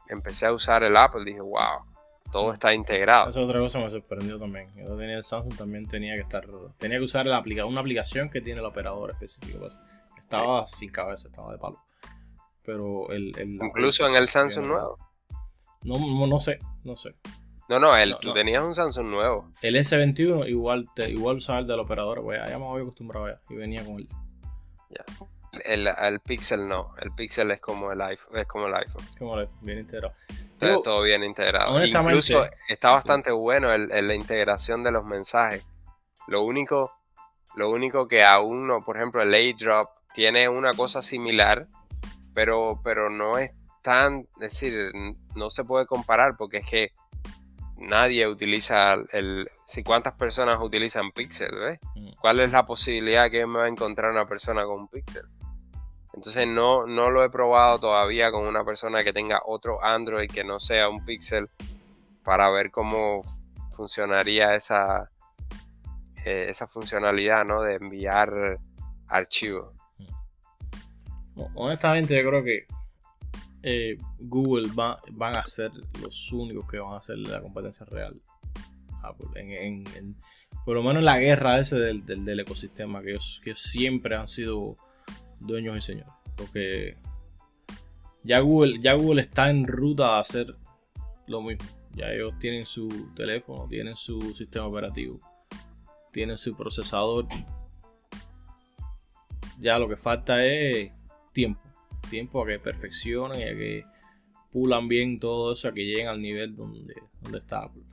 empecé 0.07 0.45
a 0.45 0.53
usar 0.53 0.83
el 0.83 0.95
Apple 0.97 1.23
dije 1.25 1.41
wow 1.41 1.83
todo 2.31 2.53
está 2.53 2.73
integrado 2.73 3.29
Esa 3.29 3.41
es 3.41 3.45
otra 3.49 3.59
cosa 3.59 3.79
que 3.79 3.85
me 3.85 3.89
sorprendió 3.89 4.37
también. 4.37 4.69
Yo 4.75 4.95
tenía 4.95 5.17
el 5.17 5.23
Samsung 5.23 5.57
también 5.57 5.87
tenía 5.87 6.13
que 6.13 6.21
estar. 6.21 6.45
Tenía 6.77 6.99
que 6.99 7.03
usar 7.05 7.25
la 7.25 7.37
aplica 7.37 7.65
una 7.65 7.79
aplicación 7.81 8.29
que 8.29 8.39
tiene 8.39 8.59
el 8.59 8.67
operador 8.67 9.09
específico. 9.09 9.57
pues. 9.57 9.73
Estaba 10.19 10.67
sin 10.67 10.91
cabeza, 10.91 11.27
estaba 11.27 11.51
de 11.53 11.57
palo. 11.57 11.79
Pero 12.63 13.09
el. 13.11 13.35
el 13.39 13.55
incluso 13.55 14.07
en 14.07 14.13
el 14.15 14.27
Samsung 14.27 14.67
nuevo 14.67 14.99
No, 15.81 15.97
no, 15.97 16.27
no 16.27 16.39
sé, 16.39 16.59
no 16.83 16.95
sé. 16.95 17.15
No 17.69 17.79
no, 17.79 17.95
el, 17.95 18.09
No, 18.11 18.17
tú 18.19 18.27
no. 18.29 18.33
tenías 18.33 18.63
un 18.63 18.73
Samsung 18.73 19.07
nuevo 19.07 19.51
El 19.61 19.75
S21 19.75 20.49
igual 20.49 20.89
te, 20.95 21.09
igual 21.09 21.37
usaba 21.37 21.59
el 21.59 21.67
del 21.67 21.79
operador, 21.79 22.21
pues 22.23 22.39
ya 22.45 22.57
me 22.59 22.65
había 22.67 22.81
acostumbrado 22.81 23.27
ya. 23.29 23.39
Y 23.49 23.55
venía 23.55 23.85
con 23.85 23.99
él. 23.99 24.09
El, 25.65 25.87
el 25.87 26.19
Pixel 26.19 26.67
no, 26.67 26.93
el 27.01 27.11
Pixel 27.11 27.49
es 27.51 27.59
como 27.59 27.91
el 27.91 27.99
iPhone, 28.01 28.37
es 28.37 28.45
como 28.47 28.67
el 28.67 28.75
iPhone, 28.75 29.03
Como 29.17 29.35
le- 29.35 29.49
bien 29.61 29.79
integrado. 29.79 30.13
Yo- 30.61 30.81
todo 30.81 31.01
bien 31.01 31.23
integrado. 31.23 31.73
honestamente- 31.73 32.11
Incluso 32.17 32.47
está 32.67 32.91
bastante 32.91 33.31
bueno 33.31 33.73
el, 33.73 33.91
el- 33.91 34.07
la 34.07 34.13
integración 34.15 34.83
de 34.83 34.91
los 34.91 35.03
mensajes. 35.05 35.65
Lo 36.27 36.43
único, 36.43 36.91
lo 37.55 37.69
único 37.71 38.07
que 38.07 38.23
aún 38.23 38.67
no, 38.67 38.83
por 38.83 38.97
ejemplo, 38.97 39.23
el 39.23 39.33
AirDrop 39.33 39.89
tiene 40.13 40.47
una 40.49 40.73
cosa 40.73 41.01
similar, 41.01 41.67
pero, 42.35 42.79
pero 42.83 43.09
no 43.09 43.39
es 43.39 43.51
tan, 43.81 44.27
es 44.35 44.53
decir, 44.53 44.91
no 45.35 45.49
se 45.49 45.63
puede 45.63 45.87
comparar 45.87 46.35
porque 46.37 46.57
es 46.57 46.69
que 46.69 46.91
nadie 47.79 48.27
utiliza 48.27 48.97
el, 49.11 49.49
si 49.65 49.83
cuántas 49.83 50.13
personas 50.13 50.59
utilizan 50.61 51.11
Pixel, 51.11 51.55
¿ves? 51.55 51.79
Mm. 51.95 52.11
¿Cuál 52.19 52.39
es 52.39 52.51
la 52.51 52.65
posibilidad 52.65 53.29
que 53.29 53.45
me 53.45 53.59
va 53.59 53.65
a 53.65 53.69
encontrar 53.69 54.11
una 54.11 54.27
persona 54.27 54.63
con 54.65 54.81
un 54.81 54.87
Pixel? 54.87 55.25
Entonces 56.13 56.47
no, 56.47 56.85
no 56.85 57.09
lo 57.09 57.23
he 57.23 57.29
probado 57.29 57.79
todavía 57.79 58.31
con 58.31 58.45
una 58.45 58.63
persona 58.65 59.03
que 59.03 59.13
tenga 59.13 59.41
otro 59.45 59.83
Android 59.83 60.29
que 60.29 60.43
no 60.43 60.59
sea 60.59 60.89
un 60.89 61.05
Pixel 61.05 61.49
para 62.23 62.49
ver 62.49 62.71
cómo 62.71 63.23
funcionaría 63.75 64.55
esa, 64.55 65.09
eh, 66.25 66.47
esa 66.49 66.67
funcionalidad 66.67 67.45
¿no? 67.45 67.61
de 67.61 67.75
enviar 67.75 68.59
archivos. 69.07 69.73
No, 71.35 71.49
honestamente, 71.55 72.21
yo 72.21 72.29
creo 72.29 72.43
que 72.43 72.65
eh, 73.63 73.97
Google 74.19 74.69
va, 74.77 75.01
van 75.11 75.37
a 75.37 75.45
ser 75.45 75.71
los 76.01 76.31
únicos 76.31 76.67
que 76.69 76.79
van 76.79 76.93
a 76.93 76.97
hacer 76.97 77.17
la 77.17 77.41
competencia 77.41 77.85
real. 77.87 78.19
Apple, 79.01 79.27
en- 79.35 80.15
por 80.65 80.75
lo 80.75 80.83
menos 80.83 80.97
en 80.97 81.05
la 81.05 81.17
guerra 81.19 81.57
ese 81.59 81.77
del, 81.79 82.05
del- 82.05 82.39
ecosistema, 82.39 83.01
que 83.01 83.11
ellos 83.11 83.41
siempre 83.55 84.15
han 84.15 84.27
sido 84.27 84.75
dueños 85.39 85.77
y 85.77 85.81
señores. 85.81 86.11
Porque 86.35 86.97
ya 88.23 88.39
Google, 88.39 88.79
ya 88.81 88.93
Google 88.93 89.21
está 89.21 89.49
en 89.49 89.65
ruta 89.67 90.17
a 90.17 90.19
hacer 90.19 90.53
lo 91.27 91.41
mismo. 91.41 91.65
Ya 91.95 92.11
ellos 92.11 92.37
tienen 92.39 92.65
su 92.65 93.09
teléfono, 93.15 93.67
tienen 93.67 93.95
su 93.95 94.19
sistema 94.35 94.67
operativo, 94.67 95.19
tienen 96.11 96.37
su 96.37 96.55
procesador. 96.55 97.25
Ya 99.59 99.77
lo 99.79 99.87
que 99.89 99.95
falta 99.97 100.43
es 100.45 100.91
tiempo. 101.33 101.61
Tiempo 102.09 102.43
a 102.43 102.47
que 102.47 102.59
perfeccionen 102.59 103.39
y 103.39 103.43
a 103.43 103.55
que 103.55 103.85
pulan 104.51 104.87
bien 104.87 105.19
todo 105.19 105.53
eso, 105.53 105.67
a 105.67 105.73
que 105.73 105.85
lleguen 105.85 106.07
al 106.07 106.21
nivel 106.21 106.55
donde, 106.55 106.95
donde 107.21 107.37
está 107.37 107.59
Apple. 107.63 107.83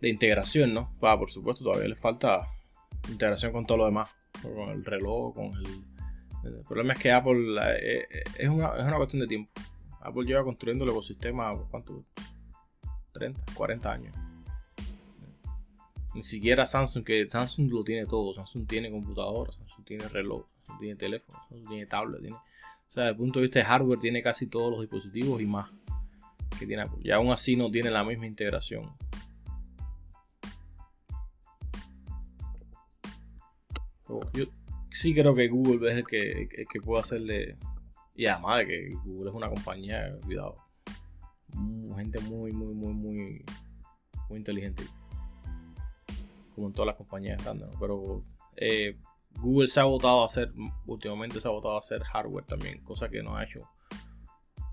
De 0.00 0.08
integración, 0.08 0.74
¿no? 0.74 0.92
Pa, 1.00 1.18
por 1.18 1.30
supuesto, 1.30 1.64
todavía 1.64 1.88
les 1.88 1.98
falta 1.98 2.46
integración 3.08 3.52
con 3.52 3.66
todo 3.66 3.78
lo 3.78 3.86
demás. 3.86 4.10
Con 4.42 4.70
el 4.70 4.84
reloj, 4.84 5.34
con 5.34 5.54
el... 5.54 5.84
El 6.44 6.62
problema 6.62 6.92
es 6.92 7.00
que 7.00 7.10
Apple 7.10 7.60
eh, 7.60 8.06
eh, 8.08 8.24
es, 8.38 8.48
una, 8.48 8.68
es 8.76 8.84
una 8.84 8.96
cuestión 8.96 9.20
de 9.20 9.26
tiempo. 9.26 9.50
Apple 10.00 10.24
lleva 10.24 10.44
construyendo 10.44 10.84
el 10.84 10.90
ecosistema, 10.90 11.52
¿cuánto? 11.70 12.04
30, 13.12 13.44
40 13.54 13.92
años. 13.92 14.14
Ni 16.14 16.22
siquiera 16.22 16.64
Samsung, 16.64 17.04
que 17.04 17.28
Samsung 17.28 17.70
lo 17.70 17.82
tiene 17.82 18.06
todo. 18.06 18.32
Samsung 18.32 18.66
tiene 18.66 18.90
computadora, 18.90 19.50
Samsung 19.50 19.84
tiene 19.84 20.08
reloj, 20.08 20.46
Samsung 20.62 20.80
tiene 20.80 20.96
teléfono, 20.96 21.38
Samsung 21.48 21.68
tiene 21.68 21.86
tablet. 21.86 22.20
Tiene, 22.20 22.36
o 22.88 22.90
sea, 22.90 23.04
desde 23.04 23.12
el 23.12 23.16
punto 23.16 23.38
de 23.40 23.44
vista 23.44 23.58
de 23.58 23.64
hardware, 23.64 23.98
tiene 23.98 24.22
casi 24.22 24.46
todos 24.46 24.70
los 24.70 24.80
dispositivos 24.80 25.40
y 25.40 25.46
más 25.46 25.70
que 26.58 26.66
tiene 26.66 26.82
Apple. 26.82 27.00
Y 27.02 27.10
aún 27.10 27.32
así 27.32 27.56
no 27.56 27.70
tiene 27.70 27.90
la 27.90 28.04
misma 28.04 28.26
integración. 28.26 28.90
Pero 34.06 34.20
Yo 34.32 34.44
sí 34.90 35.14
creo 35.14 35.34
que 35.34 35.48
Google 35.48 35.90
es 35.90 35.98
el 35.98 36.06
que, 36.06 36.48
el 36.50 36.66
que 36.68 36.80
puede 36.80 37.00
hacerle. 37.00 37.56
Y 38.14 38.26
además 38.26 38.58
de 38.58 38.66
que 38.66 38.94
Google 39.04 39.30
es 39.30 39.36
una 39.36 39.48
compañía, 39.48 40.16
cuidado. 40.24 40.56
Gente 41.96 42.20
muy, 42.20 42.52
muy, 42.52 42.74
muy, 42.74 42.94
muy, 42.94 43.44
muy 44.28 44.38
inteligente. 44.38 44.84
Como 46.54 46.68
en 46.68 46.72
todas 46.72 46.86
las 46.86 46.96
compañías 46.96 47.42
grandes, 47.42 47.68
¿no? 47.68 47.78
Pero 47.78 48.22
eh, 48.56 48.96
Google 49.38 49.68
se 49.68 49.80
ha 49.80 49.84
votado 49.84 50.22
a 50.22 50.26
hacer, 50.26 50.50
últimamente 50.86 51.40
se 51.40 51.48
ha 51.48 51.50
votado 51.50 51.76
a 51.76 51.78
hacer 51.78 52.02
hardware 52.02 52.44
también, 52.46 52.82
cosa 52.84 53.08
que 53.08 53.22
no 53.22 53.36
ha 53.36 53.44
hecho, 53.44 53.68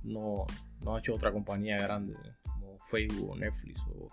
no, 0.04 0.46
no 0.82 0.96
ha 0.96 1.00
hecho 1.00 1.16
otra 1.16 1.32
compañía 1.32 1.78
grande, 1.78 2.16
como 2.44 2.78
Facebook 2.90 3.32
o 3.32 3.36
Netflix 3.36 3.82
o, 3.88 4.08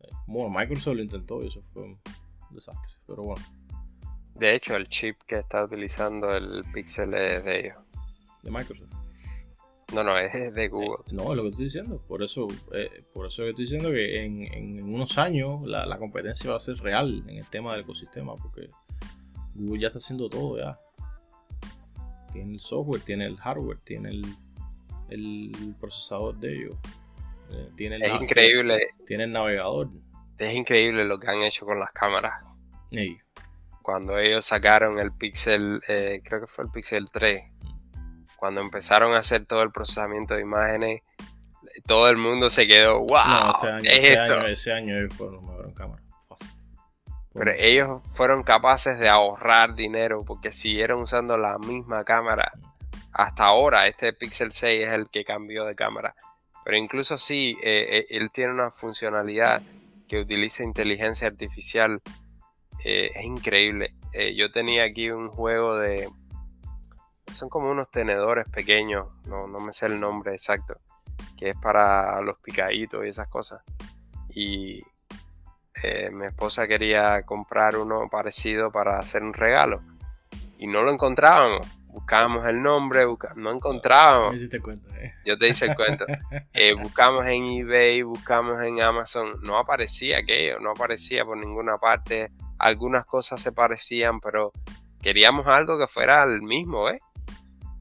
eh, 0.00 0.08
bueno, 0.26 0.50
Microsoft 0.50 0.96
lo 0.96 1.02
intentó 1.02 1.42
y 1.42 1.48
eso 1.48 1.62
fue 1.72 1.82
un 1.84 1.98
desastre, 2.50 2.94
pero 3.06 3.22
bueno, 3.24 3.44
De 4.34 4.54
hecho, 4.54 4.76
el 4.76 4.88
chip 4.88 5.16
que 5.26 5.38
está 5.38 5.64
utilizando 5.64 6.34
el 6.34 6.64
Pixel 6.72 7.12
es 7.14 7.44
de 7.44 7.60
ellos. 7.60 7.76
de 8.42 8.50
Microsoft. 8.50 8.92
No, 9.92 10.04
no, 10.04 10.16
es 10.18 10.54
de 10.54 10.68
Google. 10.68 11.02
Eh, 11.06 11.12
no, 11.12 11.30
es 11.30 11.36
lo 11.36 11.42
que 11.42 11.48
estoy 11.48 11.64
diciendo. 11.64 12.00
Por 12.06 12.22
eso, 12.22 12.46
eh, 12.72 13.04
por 13.12 13.26
eso 13.26 13.42
que 13.42 13.48
estoy 13.50 13.64
diciendo 13.64 13.90
que 13.90 14.22
en, 14.24 14.42
en- 14.52 14.78
en 14.78 14.94
unos 14.94 15.16
años 15.18 15.62
la, 15.66 15.86
la 15.86 15.98
competencia 15.98 16.50
va 16.50 16.56
a 16.58 16.60
ser 16.60 16.76
real 16.76 17.24
en 17.26 17.38
el 17.38 17.46
tema 17.46 17.72
del 17.72 17.80
ecosistema, 17.82 18.36
porque 18.36 18.68
Google 19.58 19.80
ya 19.80 19.88
está 19.88 19.98
haciendo 19.98 20.28
todo 20.28 20.58
ya. 20.58 20.78
Tiene 22.32 22.52
el 22.54 22.60
software, 22.60 23.00
tiene 23.02 23.26
el 23.26 23.36
hardware, 23.38 23.78
tiene 23.84 24.10
el, 24.10 24.24
el 25.10 25.74
procesador 25.80 26.36
de 26.38 26.54
ellos. 26.56 26.76
eh, 27.50 27.70
tiene 27.76 27.96
el 27.96 28.02
Es 28.02 28.20
increíble, 28.20 28.88
Tiene 29.06 29.24
el 29.24 29.32
navegador. 29.32 29.88
es 30.38 30.54
increíble 30.54 31.04
lo 31.04 31.18
que 31.18 31.30
han 31.30 31.42
hecho 31.42 31.64
con 31.66 31.78
las 31.78 31.90
cámaras. 31.92 32.44
Ey, 32.90 33.18
Cuando 33.82 34.18
ellos 34.18 34.44
sacaron 34.44 34.98
el 34.98 35.12
Pixel, 35.12 35.80
eh, 35.88 36.20
creo 36.24 36.40
que 36.40 36.46
fue 36.46 36.64
el 36.64 36.70
Pixel 36.70 37.10
3, 37.10 37.42
cuando 38.36 38.60
empezaron 38.60 39.14
a 39.14 39.18
hacer 39.18 39.46
todo 39.46 39.62
el 39.62 39.72
procesamiento 39.72 40.34
de 40.34 40.42
imágenes, 40.42 41.02
todo 41.86 42.08
el 42.08 42.16
mundo 42.16 42.50
se 42.50 42.66
quedó, 42.66 42.98
wow, 43.00 43.08
no, 43.08 43.50
ese 43.50 43.66
año, 43.68 43.82
¿qué 43.82 43.88
es 43.96 44.04
ese 44.04 44.12
esto? 44.22 44.34
año, 44.34 44.46
ese 44.46 44.72
en 45.66 45.72
cámara. 45.74 45.97
Pero 47.38 47.52
ellos 47.56 48.02
fueron 48.08 48.42
capaces 48.42 48.98
de 48.98 49.08
ahorrar 49.08 49.74
dinero 49.74 50.24
porque 50.26 50.52
siguieron 50.52 51.02
usando 51.02 51.36
la 51.36 51.58
misma 51.58 52.04
cámara 52.04 52.52
hasta 53.18 53.46
ahora 53.46 53.88
este 53.88 54.12
Pixel 54.12 54.52
6 54.52 54.86
es 54.86 54.92
el 54.92 55.08
que 55.08 55.24
cambió 55.24 55.64
de 55.64 55.74
cámara. 55.74 56.14
Pero 56.64 56.76
incluso 56.76 57.18
sí, 57.18 57.56
eh, 57.64 57.98
eh, 57.98 58.06
él 58.10 58.30
tiene 58.30 58.52
una 58.52 58.70
funcionalidad 58.70 59.60
que 60.06 60.20
utiliza 60.20 60.62
inteligencia 60.62 61.26
artificial. 61.26 62.00
Eh, 62.84 63.10
es 63.14 63.24
increíble. 63.24 63.94
yo 64.36 64.50
tenía 64.52 64.84
aquí 64.84 65.10
un 65.10 65.28
juego 65.28 65.76
de... 65.78 66.08
Son 67.32 67.48
como 67.48 67.70
unos 67.70 67.90
tenedores 67.90 68.48
pequeños, 68.48 69.08
no, 69.26 69.48
no 69.48 69.60
me 69.60 69.72
sé 69.72 69.86
el 69.86 70.00
nombre 70.00 70.32
exacto, 70.32 70.78
que 71.36 71.50
es 71.50 71.56
para 71.60 72.20
los 72.22 72.38
picaditos 72.38 73.04
y 73.04 73.08
esas 73.08 73.28
cosas. 73.28 73.62
Y 74.30 74.82
mi 76.12 76.26
esposa 76.26 76.66
quería 76.66 77.22
comprar 77.22 77.76
uno 77.76 78.08
parecido 78.10 78.70
para 78.70 78.98
hacer 78.98 79.22
un 79.22 79.34
regalo. 79.34 79.80
Y 80.58 80.66
no 80.66 80.82
lo 80.82 80.92
encontrábamos 80.92 81.66
buscábamos 81.98 82.46
el 82.46 82.62
nombre, 82.62 83.04
no 83.34 83.52
encontrábamos. 83.52 84.34
¿eh? 84.96 85.14
Yo 85.24 85.36
te 85.36 85.48
hice 85.48 85.66
el 85.66 85.74
cuento. 85.74 86.06
Eh, 86.52 86.74
buscamos 86.74 87.26
en 87.26 87.44
eBay, 87.44 88.02
buscamos 88.02 88.60
en 88.62 88.80
Amazon, 88.80 89.40
no 89.42 89.58
aparecía 89.58 90.18
aquello, 90.18 90.58
no 90.60 90.70
aparecía 90.70 91.24
por 91.24 91.36
ninguna 91.36 91.78
parte. 91.78 92.30
Algunas 92.58 93.04
cosas 93.06 93.40
se 93.40 93.52
parecían, 93.52 94.20
pero 94.20 94.52
queríamos 95.00 95.46
algo 95.46 95.78
que 95.78 95.86
fuera 95.86 96.24
el 96.24 96.42
mismo, 96.42 96.88
¿eh? 96.88 97.00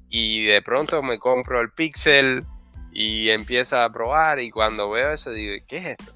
Y 0.09 0.45
de 0.45 0.61
pronto 0.61 1.01
me 1.01 1.17
compro 1.17 1.59
el 1.59 1.71
Pixel 1.71 2.45
y 2.91 3.29
empiezo 3.29 3.79
a 3.79 3.91
probar 3.91 4.39
y 4.39 4.51
cuando 4.51 4.89
veo 4.89 5.11
eso 5.11 5.31
digo, 5.31 5.63
¿qué 5.67 5.77
es 5.77 5.85
esto? 5.99 6.13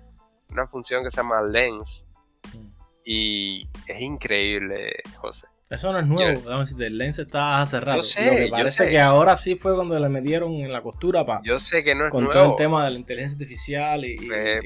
Una 0.51 0.67
función 0.67 1.03
que 1.03 1.09
se 1.09 1.17
llama 1.17 1.41
Lens. 1.41 2.09
Mm. 2.53 2.67
Y 3.05 3.67
es 3.87 4.01
increíble, 4.01 4.93
José. 5.17 5.47
Eso 5.71 5.93
no 5.93 5.99
es 5.99 6.05
nuevo, 6.05 6.41
vamos 6.41 6.53
a 6.53 6.59
decirte, 6.59 6.87
el 6.87 6.97
lens 6.97 7.17
está 7.17 7.65
cerrado. 7.65 7.99
Yo 7.99 8.03
sé, 8.03 8.25
Lo 8.25 8.45
que 8.45 8.47
parece 8.49 8.89
que 8.89 8.99
ahora 8.99 9.37
sí 9.37 9.55
fue 9.55 9.73
cuando 9.73 9.97
le 9.97 10.09
metieron 10.09 10.51
en 10.55 10.69
la 10.69 10.83
costura 10.83 11.25
para. 11.25 11.39
Yo 11.45 11.59
sé 11.59 11.81
que 11.81 11.95
no 11.95 12.07
es 12.07 12.11
con 12.11 12.29
todo 12.29 12.43
el 12.43 12.55
tema 12.57 12.83
de 12.83 12.91
la 12.91 12.99
inteligencia 12.99 13.37
artificial 13.37 14.03
y. 14.03 14.17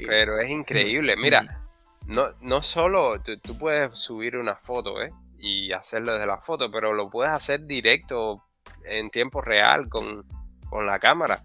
pero, 0.04 0.40
es 0.40 0.50
increíble. 0.50 1.14
Mira, 1.16 1.64
no, 2.06 2.30
no 2.40 2.60
solo 2.60 3.22
tú, 3.22 3.56
puedes 3.56 3.96
subir 3.96 4.36
una 4.36 4.56
foto, 4.56 5.00
¿eh? 5.00 5.12
Y 5.38 5.70
hacerlo 5.70 6.14
desde 6.14 6.26
la 6.26 6.38
foto, 6.38 6.72
pero 6.72 6.92
lo 6.92 7.08
puedes 7.08 7.32
hacer 7.32 7.66
directo 7.66 8.42
en 8.84 9.08
tiempo 9.10 9.40
real 9.40 9.88
con, 9.88 10.24
la 10.84 10.98
cámara. 10.98 11.40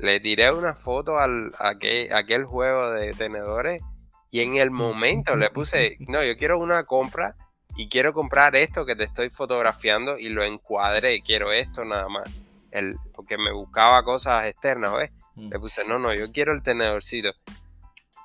Le 0.00 0.20
tiré 0.20 0.50
una 0.50 0.74
foto 0.74 1.18
al, 1.18 1.52
a 1.58 1.70
aquel, 1.70 2.12
aquel 2.12 2.44
juego 2.44 2.90
de 2.90 3.12
tenedores 3.12 3.82
y 4.30 4.42
en 4.42 4.56
el 4.56 4.70
momento 4.70 5.36
le 5.36 5.50
puse, 5.50 5.96
no, 6.00 6.22
yo 6.24 6.36
quiero 6.36 6.58
una 6.58 6.84
compra 6.84 7.36
y 7.76 7.88
quiero 7.88 8.12
comprar 8.12 8.54
esto 8.56 8.86
que 8.86 8.94
te 8.94 9.04
estoy 9.04 9.30
fotografiando 9.30 10.18
y 10.18 10.28
lo 10.28 10.44
encuadré, 10.44 11.20
quiero 11.22 11.52
esto 11.52 11.84
nada 11.84 12.08
más. 12.08 12.30
El, 12.70 12.96
porque 13.12 13.36
me 13.36 13.52
buscaba 13.52 14.04
cosas 14.04 14.46
externas, 14.46 14.96
¿ves? 14.96 15.10
Le 15.34 15.58
mm. 15.58 15.60
puse, 15.60 15.84
no, 15.84 15.98
no, 15.98 16.14
yo 16.14 16.30
quiero 16.30 16.52
el 16.52 16.62
tenedorcito. 16.62 17.30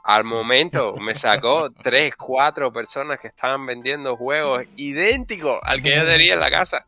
Al 0.03 0.23
momento 0.23 0.95
me 0.97 1.15
sacó 1.15 1.71
tres, 1.83 2.15
cuatro 2.15 2.71
personas 2.71 3.19
que 3.19 3.27
estaban 3.27 3.65
vendiendo 3.65 4.15
juegos 4.15 4.63
idénticos 4.75 5.59
al 5.63 5.81
que 5.81 5.95
yo 5.95 6.05
tenía 6.05 6.35
en 6.35 6.39
la 6.39 6.51
casa. 6.51 6.87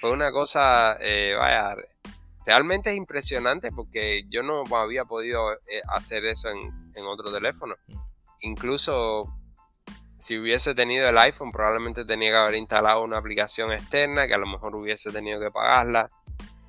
Fue 0.00 0.10
una 0.10 0.30
cosa, 0.32 0.98
eh, 1.00 1.34
vaya, 1.38 1.76
realmente 2.46 2.90
es 2.90 2.96
impresionante 2.96 3.70
porque 3.72 4.24
yo 4.28 4.42
no 4.42 4.64
había 4.76 5.04
podido 5.04 5.52
eh, 5.52 5.80
hacer 5.88 6.24
eso 6.24 6.50
en, 6.50 6.92
en 6.94 7.04
otro 7.06 7.32
teléfono. 7.32 7.74
Mm. 7.88 7.96
Incluso 8.40 9.32
si 10.24 10.38
hubiese 10.38 10.74
tenido 10.74 11.06
el 11.06 11.18
iPhone, 11.18 11.52
probablemente 11.52 12.04
tenía 12.06 12.30
que 12.30 12.36
haber 12.36 12.54
instalado 12.54 13.02
una 13.02 13.18
aplicación 13.18 13.72
externa 13.72 14.26
que 14.26 14.32
a 14.32 14.38
lo 14.38 14.46
mejor 14.46 14.74
hubiese 14.74 15.12
tenido 15.12 15.38
que 15.38 15.50
pagarla. 15.50 16.10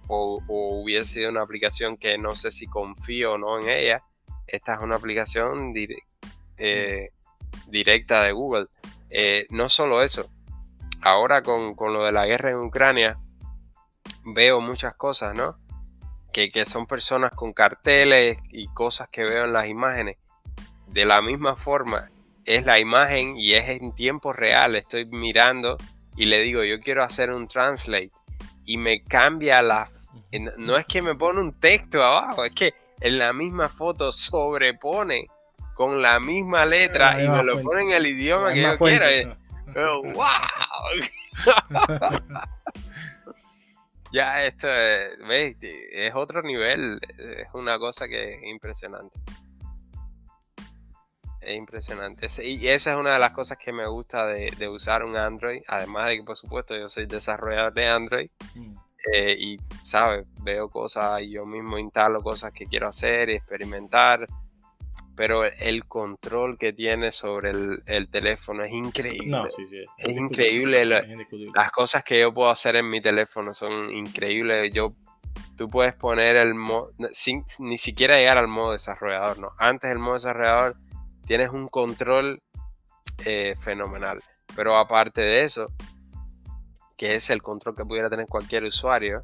O, 0.08 0.42
hubiese 0.48 1.14
sido 1.14 1.30
una 1.32 1.42
aplicación 1.42 1.96
que 1.96 2.18
no 2.18 2.36
sé 2.36 2.52
si 2.52 2.68
confío 2.68 3.34
o 3.34 3.38
no 3.38 3.58
en 3.60 3.70
ella. 3.70 4.04
Esta 4.46 4.74
es 4.74 4.82
una 4.82 4.98
aplicación 4.98 5.74
eh, 6.58 7.10
directa 7.68 8.24
de 8.24 8.34
Google. 8.34 8.68
Eh, 9.10 9.48
no 9.50 9.70
solo 9.70 10.02
eso. 10.02 10.30
Ahora 11.02 11.42
con, 11.42 11.76
lo 11.78 12.04
de 12.04 12.12
la 12.12 12.26
guerra 12.26 12.52
en 12.52 12.58
Ucrania, 12.58 13.18
veo 14.34 14.60
muchas 14.60 14.96
cosas, 14.96 15.34
¿no? 15.34 15.58
Que, 16.36 16.50
que 16.50 16.66
son 16.66 16.86
personas 16.86 17.32
con 17.34 17.54
carteles 17.54 18.38
y 18.52 18.68
cosas 18.68 19.08
que 19.10 19.24
veo 19.24 19.46
en 19.46 19.54
las 19.54 19.68
imágenes. 19.68 20.18
De 20.88 21.06
la 21.06 21.22
misma 21.22 21.56
forma, 21.56 22.12
es 22.44 22.66
la 22.66 22.78
imagen 22.78 23.38
y 23.38 23.54
es 23.54 23.70
en 23.70 23.96
tiempo 23.96 24.34
real. 24.34 24.76
Estoy 24.76 25.06
mirando 25.06 25.78
y 26.18 26.26
le 26.26 26.42
digo, 26.42 26.66
yo 26.66 26.82
quiero 26.82 27.06
hacer 27.06 27.32
un 27.32 27.48
translate 27.48 28.12
y 28.66 28.76
me 28.76 29.02
cambia 29.06 29.62
la... 29.62 29.88
No 30.58 30.76
es 30.76 30.86
que 30.86 31.02
me 31.02 31.16
pone 31.16 31.40
un 31.40 31.58
texto 31.58 32.04
abajo, 32.04 32.44
es 32.44 32.52
que 32.52 32.74
en 33.00 33.18
la 33.18 33.32
misma 33.32 33.70
foto 33.70 34.12
sobrepone 34.12 35.30
con 35.74 36.02
la 36.02 36.20
misma 36.20 36.66
letra 36.66 37.24
y 37.24 37.30
me 37.30 37.44
lo 37.44 37.62
pone 37.62 37.84
en 37.84 37.92
el 37.92 38.08
idioma 38.08 38.52
que 38.52 38.62
yo 38.62 38.78
quiero. 38.78 39.38
¡Wow! 40.04 40.26
ya 44.16 44.46
esto 44.46 44.68
es, 44.68 45.18
es 45.62 46.16
otro 46.16 46.42
nivel, 46.42 47.00
es 47.20 47.48
una 47.54 47.78
cosa 47.78 48.08
que 48.08 48.36
es 48.36 48.44
impresionante 48.44 49.20
es 51.46 51.58
impresionante. 51.58 52.28
Y 52.44 52.68
esa 52.68 52.92
es 52.92 52.98
una 52.98 53.14
de 53.14 53.20
las 53.20 53.32
cosas 53.32 53.58
que 53.58 53.72
me 53.72 53.88
gusta 53.88 54.26
de, 54.26 54.68
usar 54.68 55.04
un 55.04 55.16
Android. 55.16 55.62
Además 55.68 56.08
de 56.08 56.18
que, 56.18 56.24
por 56.24 56.38
supuesto, 56.38 56.76
yo 56.76 56.90
soy 56.90 57.06
desarrollador 57.06 57.74
de 57.74 57.88
Android. 57.88 58.30
Mm. 58.56 58.76
Eh, 59.14 59.36
y, 59.38 59.60
¿sabes? 59.84 60.26
Veo 60.42 60.70
cosas 60.70 61.22
y 61.22 61.32
yo 61.32 61.46
mismo 61.46 61.78
instalo 61.78 62.22
cosas 62.24 62.52
que 62.52 62.66
quiero 62.66 62.88
hacer 62.88 63.30
y 63.30 63.34
experimentar. 63.34 64.28
Pero 65.16 65.46
el 65.46 65.86
control 65.86 66.58
que 66.58 66.74
tiene 66.74 67.12
sobre 67.12 67.52
el, 67.52 68.10
teléfono 68.10 68.64
es 68.64 68.74
increíble. 68.74 69.42
Es, 69.98 70.18
increíble. 70.18 70.86
las 70.86 71.72
cosas 71.72 72.04
que 72.04 72.20
yo 72.20 72.34
puedo 72.34 72.50
hacer 72.50 72.76
en 72.76 72.90
mi 72.90 73.02
teléfono 73.02 73.54
son 73.54 73.90
increíbles. 73.92 74.72
Yo 74.74 74.94
tú 75.56 75.70
puedes 75.70 75.94
poner 75.94 76.36
el 76.36 76.54
modo, 76.54 76.92
sin, 77.12 77.44
ni 77.60 77.78
siquiera 77.78 78.18
llegar 78.18 78.38
al 78.38 78.48
modo 78.48 78.74
desarrollador, 78.74 79.40
¿no? 79.40 79.52
Antes 79.58 79.92
el 79.92 80.00
modo 80.00 80.16
desarrollador 80.16 80.76
tienes 81.26 81.52
un 81.52 81.68
control 81.68 82.42
eh, 83.26 83.56
fenomenal. 83.58 84.22
Pero 84.56 84.78
aparte 84.78 85.22
de 85.22 85.44
eso, 85.44 85.68
que 86.98 87.16
es 87.16 87.30
el 87.30 87.42
control 87.42 87.76
que 87.76 87.86
pudiera 87.86 88.10
tener 88.10 88.28
cualquier 88.28 88.64
usuario, 88.64 89.24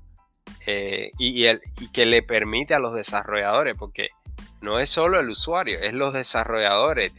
eh, 0.66 1.12
y, 1.18 1.46
el, 1.46 1.62
que 1.94 2.06
le 2.06 2.24
permite 2.24 2.74
a 2.74 2.80
los 2.80 2.94
desarrolladores, 2.94 3.76
porque 3.78 4.10
no 4.62 4.80
es 4.80 4.90
solo 4.90 5.20
el 5.20 5.30
usuario, 5.30 5.80
es 5.80 5.94
los 5.94 6.14
desarrolladores, 6.14 7.14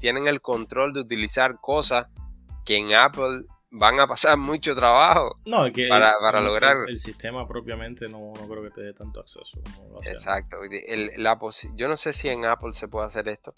tienen 0.00 0.28
el 0.28 0.40
control 0.40 0.92
de 0.92 1.00
utilizar 1.00 1.58
cosas 1.60 2.06
que 2.64 2.76
en 2.76 2.94
Apple 2.94 3.44
van 3.70 3.98
a 3.98 4.06
pasar 4.06 4.38
mucho 4.38 4.74
trabajo 4.74 5.36
para, 5.88 6.40
lograr. 6.40 6.76
El, 6.88 6.98
sistema 6.98 7.46
propiamente 7.48 8.08
no, 8.08 8.32
creo 8.32 8.62
que 8.62 8.70
te 8.70 8.82
dé 8.82 8.92
tanto 8.92 9.20
acceso. 9.20 9.58
Exacto. 10.04 10.58
la 11.16 11.38
yo 11.74 11.88
no 11.88 11.96
sé 11.96 12.12
si 12.12 12.28
en 12.28 12.44
Apple 12.44 12.72
se 12.72 12.86
puede 12.86 13.06
hacer 13.06 13.28
esto, 13.28 13.52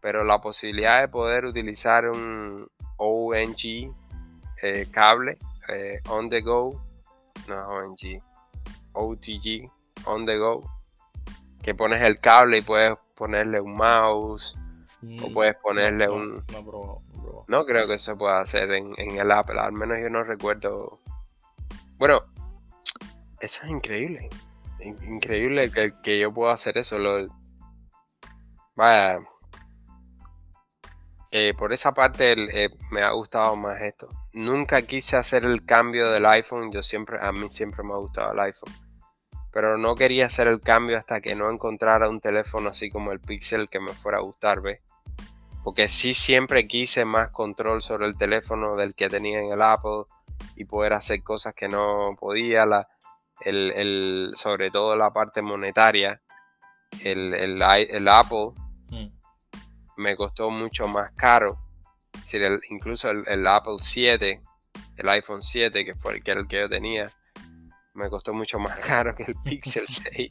pero 0.00 0.24
la 0.24 0.40
posibilidad 0.40 1.00
de 1.00 1.08
poder 1.08 1.44
utilizar 1.44 2.08
un 2.08 2.68
ONG 2.96 3.94
eh, 4.62 4.86
cable 4.90 5.38
eh, 5.68 6.00
on 6.08 6.28
the 6.28 6.40
go, 6.40 6.82
no 7.48 7.68
ONG, 7.68 8.20
OTG, 8.92 9.70
on 10.06 10.26
the 10.26 10.36
go, 10.36 10.62
que 11.62 11.74
pones 11.74 12.02
el 12.02 12.18
cable 12.20 12.58
y 12.58 12.62
puedes 12.62 12.94
ponerle 13.14 13.60
un 13.60 13.76
mouse 13.76 14.56
o 15.22 15.32
puedes 15.32 15.56
ponerle 15.56 16.08
un... 16.08 16.44
No, 17.48 17.64
creo 17.64 17.86
que 17.86 17.98
se 17.98 18.14
pueda 18.16 18.40
hacer 18.40 18.70
en, 18.72 18.94
el 18.98 19.30
Apple, 19.30 19.58
al 19.60 19.72
menos 19.72 19.98
yo 20.00 20.08
no 20.08 20.22
recuerdo. 20.22 21.00
Bueno, 21.98 22.22
eso 23.40 23.64
es 23.64 23.70
increíble. 23.70 24.28
Increíble 24.80 25.70
que, 25.70 25.92
que 26.02 26.18
yo 26.18 26.32
pueda 26.32 26.52
hacer 26.52 26.78
eso. 26.78 26.98
Lo, 26.98 27.26
vaya, 28.74 29.20
eh, 31.32 31.54
por 31.54 31.72
esa 31.72 31.94
parte 31.94 32.32
eh, 32.64 32.70
me 32.90 33.02
ha 33.02 33.10
gustado 33.12 33.54
más 33.54 33.80
esto. 33.82 34.08
Nunca 34.32 34.82
quise 34.82 35.16
hacer 35.16 35.44
el 35.44 35.64
cambio 35.64 36.10
del 36.10 36.26
iPhone. 36.26 36.72
Yo 36.72 36.82
siempre, 36.82 37.18
a 37.20 37.30
mí 37.30 37.48
siempre 37.50 37.84
me 37.84 37.92
ha 37.92 37.98
gustado 37.98 38.32
el 38.32 38.40
iPhone. 38.40 38.72
Pero 39.52 39.76
no 39.76 39.94
quería 39.94 40.26
hacer 40.26 40.46
el 40.48 40.60
cambio 40.60 40.98
hasta 40.98 41.20
que 41.20 41.34
no 41.34 41.50
encontrara 41.50 42.08
un 42.08 42.20
teléfono 42.20 42.70
así 42.70 42.90
como 42.90 43.12
el 43.12 43.20
Pixel 43.20 43.68
que 43.68 43.80
me 43.80 43.92
fuera 43.92 44.18
a 44.18 44.22
gustar, 44.22 44.60
¿ves? 44.60 44.80
Porque 45.64 45.88
sí 45.88 46.14
siempre 46.14 46.66
quise 46.66 47.04
más 47.04 47.30
control 47.30 47.82
sobre 47.82 48.06
el 48.06 48.16
teléfono 48.16 48.76
del 48.76 48.94
que 48.94 49.08
tenía 49.08 49.40
en 49.40 49.52
el 49.52 49.60
Apple 49.60 50.04
y 50.56 50.64
poder 50.64 50.92
hacer 50.94 51.22
cosas 51.22 51.54
que 51.54 51.68
no 51.68 52.16
podía. 52.18 52.64
La, 52.64 52.88
el, 53.40 54.32
sobre 54.36 54.70
todo 54.70 54.96
la 54.96 55.12
parte 55.12 55.42
monetaria. 55.42 56.20
El, 57.02 57.34
el 57.34 58.08
Apple 58.08 58.52
me 60.00 60.16
costó 60.16 60.50
mucho 60.50 60.88
más 60.88 61.12
caro. 61.12 61.58
incluso 62.70 63.10
el, 63.10 63.46
Apple 63.46 63.76
7, 63.78 64.40
el 64.96 65.08
iPhone 65.08 65.42
7, 65.42 65.84
que 65.84 65.94
fue 65.94 66.14
el 66.14 66.24
que, 66.24 66.32
el 66.32 66.48
que 66.48 66.60
yo 66.60 66.68
tenía, 66.68 67.12
me 67.94 68.08
costó 68.10 68.32
mucho 68.34 68.58
más 68.58 68.78
caro 68.86 69.14
que 69.14 69.24
el 69.24 69.34
Pixel 69.44 69.86
6. 69.86 70.30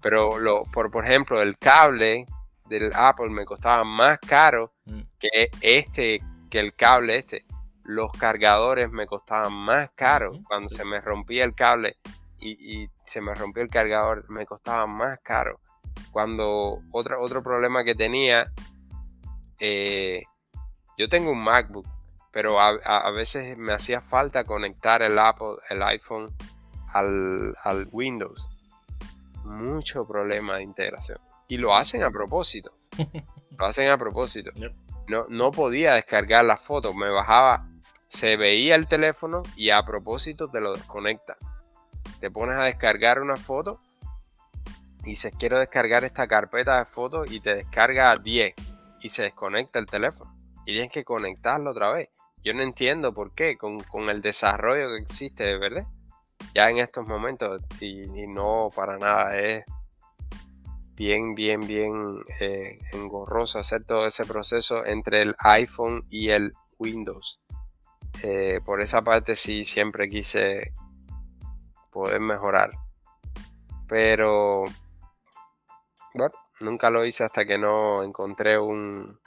Pero 0.00 0.38
lo, 0.38 0.64
por, 0.64 0.90
por 0.90 1.04
ejemplo, 1.04 1.40
el 1.40 1.56
cable 1.58 2.26
del 2.66 2.92
Apple 2.94 3.30
me 3.30 3.44
costaba 3.44 3.84
más 3.84 4.18
caro 4.20 4.72
Mm. 4.86 5.00
que 5.18 5.48
este, 5.62 6.20
que 6.50 6.58
el 6.60 6.74
cable 6.74 7.16
este. 7.16 7.44
Los 7.84 8.12
cargadores 8.12 8.90
me 8.90 9.06
costaban 9.06 9.52
más 9.54 9.90
caro 9.94 10.32
cuando 10.46 10.68
se 10.68 10.84
me 10.84 11.00
rompía 11.00 11.44
el 11.44 11.54
cable 11.54 11.96
y, 12.38 12.82
y 12.82 12.88
se 13.02 13.20
me 13.22 13.34
rompió 13.34 13.62
el 13.62 13.70
cargador, 13.70 14.28
me 14.30 14.44
costaba 14.46 14.86
más 14.86 15.18
caro. 15.22 15.60
Cuando 16.10 16.80
otro, 16.92 17.20
otro 17.22 17.42
problema 17.42 17.82
que 17.84 17.94
tenía, 17.94 18.50
eh, 19.58 20.22
yo 20.98 21.08
tengo 21.08 21.30
un 21.30 21.42
MacBook, 21.42 21.86
pero 22.30 22.60
a, 22.60 22.70
a- 22.84 23.06
a 23.08 23.10
veces 23.10 23.56
me 23.56 23.72
hacía 23.72 24.00
falta 24.00 24.44
conectar 24.44 25.02
el 25.02 25.18
Apple, 25.18 25.56
el 25.70 25.82
iPhone 25.82 26.34
al, 26.94 27.54
al 27.62 27.88
Windows. 27.92 28.48
Mucho 29.44 30.06
problema 30.06 30.56
de 30.56 30.62
integración. 30.62 31.18
Y 31.48 31.58
lo 31.58 31.76
hacen 31.76 32.02
a 32.02 32.10
propósito. 32.10 32.72
Lo 33.56 33.66
hacen 33.66 33.88
a 33.88 33.96
propósito. 33.96 34.50
No, 35.06 35.26
no 35.28 35.52
podía 35.52 35.94
descargar 35.94 36.44
las 36.44 36.60
fotos. 36.60 36.92
Me 36.96 37.08
bajaba, 37.08 37.68
se 38.08 38.36
veía 38.36 38.74
el 38.74 38.88
teléfono 38.88 39.44
y 39.54 39.70
a 39.70 39.84
propósito 39.84 40.48
te 40.48 40.60
lo 40.60 40.74
desconecta. 40.74 41.36
Te 42.18 42.32
pones 42.32 42.58
a 42.58 42.64
descargar 42.64 43.20
una 43.20 43.36
foto 43.36 43.80
y 45.04 45.10
dices 45.10 45.32
quiero 45.38 45.60
descargar 45.60 46.02
esta 46.02 46.26
carpeta 46.26 46.78
de 46.78 46.84
fotos 46.84 47.30
y 47.30 47.38
te 47.38 47.54
descarga 47.54 48.14
10 48.16 48.54
y 49.02 49.08
se 49.08 49.22
desconecta 49.22 49.78
el 49.78 49.86
teléfono. 49.86 50.34
Y 50.66 50.72
tienes 50.72 50.90
que 50.90 51.04
conectarlo 51.04 51.70
otra 51.70 51.92
vez. 51.92 52.08
Yo 52.42 52.54
no 52.54 52.62
entiendo 52.62 53.14
por 53.14 53.34
qué, 53.34 53.56
con, 53.56 53.80
con 53.84 54.08
el 54.10 54.20
desarrollo 54.20 54.88
que 54.88 55.02
existe, 55.02 55.44
de 55.44 55.58
verdad. 55.58 55.86
Ya 56.54 56.70
en 56.70 56.78
estos 56.78 57.06
momentos, 57.06 57.62
y, 57.80 58.06
no 58.28 58.70
para 58.74 58.96
nada, 58.96 59.36
es 59.38 59.64
bien, 60.94 61.34
bien, 61.34 61.60
bien 61.66 62.20
eh, 62.40 62.78
engorroso 62.92 63.58
hacer 63.58 63.84
todo 63.84 64.06
ese 64.06 64.24
proceso 64.24 64.86
entre 64.86 65.22
el 65.22 65.34
iPhone 65.40 66.04
y 66.10 66.30
el 66.30 66.52
Windows. 66.78 67.40
Eh, 68.22 68.60
por 68.64 68.80
esa 68.80 69.02
parte 69.02 69.34
sí 69.34 69.64
siempre 69.64 70.08
quise 70.08 70.72
poder 71.90 72.20
mejorar. 72.20 72.70
Pero 73.88 74.64
nunca 76.60 76.90
lo 76.90 77.04
hice 77.04 77.24
hasta 77.24 77.44
que 77.44 77.58
no 77.58 78.02
encontré 78.02 78.58
un, 78.58 79.18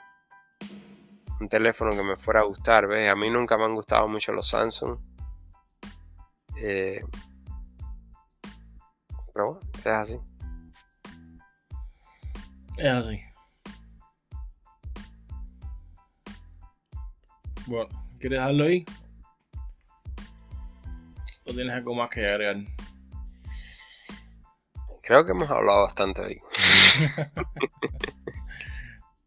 un 1.39 1.49
teléfono 1.49 1.91
que 1.91 2.03
me 2.03 2.15
fuera 2.15 2.41
a 2.41 2.45
gustar. 2.45 2.88
¿ves? 2.88 3.09
A 3.09 3.15
mí 3.15 3.30
nunca 3.30 3.57
me 3.57 3.65
han 3.65 3.75
gustado 3.75 4.07
mucho 4.07 4.32
los 4.32 4.47
Samsung. 4.47 4.97
Eh, 6.60 7.01
pero 9.34 9.53
bueno, 9.53 9.70
es 9.80 9.86
así. 9.88 10.20
Es 12.78 12.93
así. 12.93 13.22
Bueno, 17.66 17.89
¿quieres 18.20 18.39
dejarlo 18.39 18.64
ahí? 18.66 18.86
¿O 21.45 21.53
tienes 21.53 21.74
algo 21.74 21.93
más 21.95 22.10
que 22.10 22.26
agregar? 22.26 22.58
Creo 25.03 25.26
que 25.26 25.32
hemos 25.32 25.49
hablado 25.49 25.84
bastante 25.84 26.22
hoy. 26.22 26.41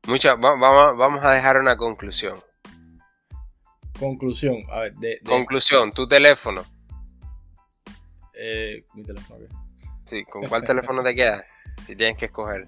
Mucha, 0.06 0.34
va- 0.34 0.56
vamos, 0.56 0.96
vamos 0.98 1.24
a 1.24 1.32
dejar 1.32 1.58
una 1.58 1.76
conclusión. 1.76 2.42
Conclusión, 3.98 4.56
a 4.70 4.80
ver, 4.80 4.94
de, 4.96 5.08
de- 5.08 5.20
Conclusión, 5.24 5.92
tu 5.92 6.06
teléfono. 6.08 6.64
Eh, 8.40 8.84
mi 8.94 9.02
teléfono, 9.04 9.44
ok. 9.44 9.50
Sí, 10.04 10.24
¿con 10.24 10.46
cuál 10.48 10.64
teléfono 10.64 11.02
te 11.02 11.14
quedas? 11.14 11.44
Si 11.86 11.94
tienes 11.94 12.16
que 12.16 12.26
escoger. 12.26 12.66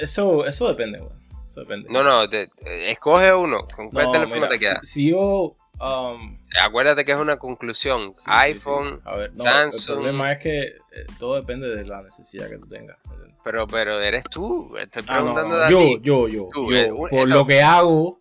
Eso, 0.00 0.44
eso 0.44 0.68
depende, 0.68 0.98
güey. 0.98 1.12
Eso 1.46 1.60
depende. 1.60 1.88
No, 1.90 2.02
no, 2.02 2.28
te- 2.28 2.48
te- 2.48 2.90
escoge 2.90 3.32
uno. 3.32 3.66
¿Con 3.74 3.90
cuál 3.90 4.06
No, 4.06 4.12
teléfono 4.12 4.36
mira, 4.42 4.48
te 4.48 4.58
quedas? 4.58 4.80
Si, 4.82 5.04
si 5.04 5.10
yo. 5.10 5.54
um, 5.80 6.36
Acuérdate 6.60 7.04
que 7.04 7.12
es 7.12 7.18
una 7.18 7.38
conclusión. 7.38 8.12
sí, 8.12 8.24
iPhone, 8.26 8.96
sí. 8.96 9.02
A 9.04 9.16
ver, 9.16 9.30
no, 9.30 9.44
Samsung. 9.44 9.90
El 9.96 9.96
problema 10.02 10.32
es 10.32 10.38
que 10.42 10.60
eh, 10.62 10.72
todo 11.18 11.36
depende 11.36 11.68
de 11.68 11.84
la 11.86 12.02
necesidad 12.02 12.48
que 12.50 12.58
tú 12.58 12.66
tengas. 12.66 12.98
pero, 13.44 13.66
pero 13.66 14.00
eres 14.00 14.24
tú. 14.24 14.76
Estoy 14.76 15.02
Ah, 15.06 15.12
no, 15.18 15.34
preguntando 15.34 15.62
a 15.62 15.70
yo, 15.70 15.78
ti. 15.78 15.98
yo, 16.02 16.28
yo, 16.28 16.48
Tú, 16.52 16.70
yo, 16.72 16.76
eh, 16.78 16.88
por 16.88 17.12
esto- 17.12 17.26
lo 17.26 17.46
que 17.46 17.62
hago 17.62 18.20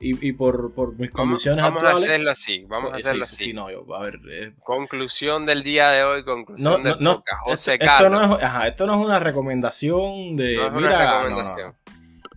y, 0.00 0.28
y 0.28 0.32
por, 0.32 0.72
por 0.72 0.90
mis 0.98 1.10
Vamos, 1.12 1.12
condiciones 1.12 1.64
vamos 1.64 1.82
a 1.84 1.90
hacerlo 1.90 2.30
así. 2.30 2.64
Vamos 2.68 2.92
a 2.92 2.96
Sí, 2.96 3.00
hacerlo 3.02 3.24
sí, 3.24 3.34
así. 3.34 3.44
sí, 3.46 3.52
no, 3.52 3.70
yo, 3.70 3.94
a 3.94 4.00
ver, 4.02 4.20
eh, 4.30 4.54
Conclusión 4.62 5.44
del 5.46 5.62
día 5.62 5.90
de 5.90 6.04
hoy, 6.04 6.24
conclusión 6.24 6.82
no, 6.82 6.88
del 6.90 7.02
no, 7.02 7.10
esto, 7.12 7.24
José 7.44 7.72
esto 7.74 7.84
Carlos. 7.84 8.10
no 8.28 8.36
es, 8.38 8.42
ajá, 8.44 8.68
esto 8.68 8.86
no 8.86 8.94
es 9.00 9.04
una 9.04 9.18
recomendación 9.18 10.36
de, 10.36 10.56
No 10.56 10.66
es 10.66 10.72
una 10.72 10.80
mira, 10.80 10.98
recomendación. 11.22 11.74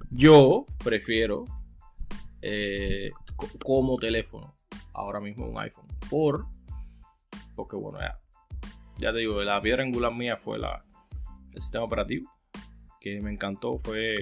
yo 0.10 0.66
prefiero 0.84 1.46
eh, 2.42 3.12
co- 3.36 3.50
como 3.64 3.98
teléfono 3.98 4.56
ahora 4.94 5.20
mismo 5.20 5.46
un 5.48 5.60
iPhone, 5.60 5.88
por, 6.10 6.46
porque 7.56 7.76
bueno, 7.76 8.00
ya, 8.00 8.20
ya 8.98 9.12
te 9.14 9.20
digo, 9.20 9.42
la 9.44 9.62
piedra 9.62 9.84
angular 9.84 10.14
mía 10.14 10.38
fue 10.38 10.58
la, 10.58 10.84
el 11.54 11.62
sistema 11.62 11.84
operativo, 11.86 12.32
que 13.00 13.22
me 13.22 13.32
encantó, 13.32 13.78
fue, 13.80 14.16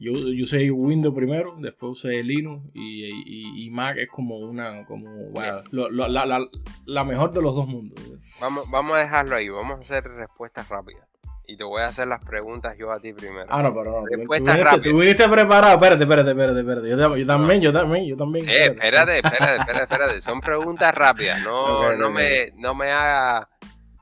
yo, 0.00 0.12
yo 0.12 0.44
usé 0.44 0.70
Windows 0.70 1.14
primero, 1.14 1.54
después 1.58 1.92
usé 1.92 2.22
Linux 2.22 2.64
y, 2.74 3.04
y- 3.06 3.66
y 3.66 3.70
Mac 3.70 3.96
es 3.98 4.08
como 4.08 4.38
una, 4.38 4.84
como, 4.86 5.08
bueno, 5.30 5.62
lo- 5.70 5.90
lo- 5.90 6.08
la, 6.08 6.24
la- 6.24 6.48
la 6.86 7.04
mejor 7.04 7.32
de 7.32 7.42
los 7.42 7.54
dos 7.54 7.66
mundos. 7.68 7.98
Vamos, 8.40 8.68
vamos 8.70 8.96
a 8.96 9.00
dejarlo 9.02 9.36
ahí. 9.36 9.48
Vamos 9.48 9.76
a 9.78 9.80
hacer 9.80 10.04
respuestas 10.04 10.68
rápidas. 10.68 11.06
Y 11.46 11.56
te 11.56 11.64
voy 11.64 11.82
a 11.82 11.86
hacer 11.86 12.06
las 12.06 12.24
preguntas 12.24 12.76
yo 12.78 12.92
a 12.92 13.00
ti 13.00 13.12
primero. 13.12 13.46
Ah, 13.48 13.60
no, 13.60 13.74
pero 13.74 13.90
no. 13.90 14.02
Tú, 14.04 14.22
tú 14.24 14.32
viniste, 14.32 14.80
tú 14.90 14.98
viniste 14.98 15.28
preparado. 15.28 15.74
Espérate, 15.74 16.04
espérate, 16.04 16.30
espérate, 16.30 16.60
espérate. 16.60 16.88
Yo, 16.90 16.96
tam- 16.96 17.16
yo 17.16 17.26
también, 17.26 17.60
yo 17.60 17.72
también, 17.72 18.06
yo 18.06 18.16
también. 18.16 18.44
Sí, 18.44 18.52
espérate, 18.52 19.16
espérate, 19.16 19.56
espérate, 19.60 19.82
espérate. 19.82 20.20
Son 20.20 20.40
preguntas 20.40 20.94
rápidas. 20.94 21.42
No, 21.42 21.92
no, 21.96 22.10
me, 22.10 22.52
no 22.56 22.74
me 22.74 22.90
haga 22.92 23.48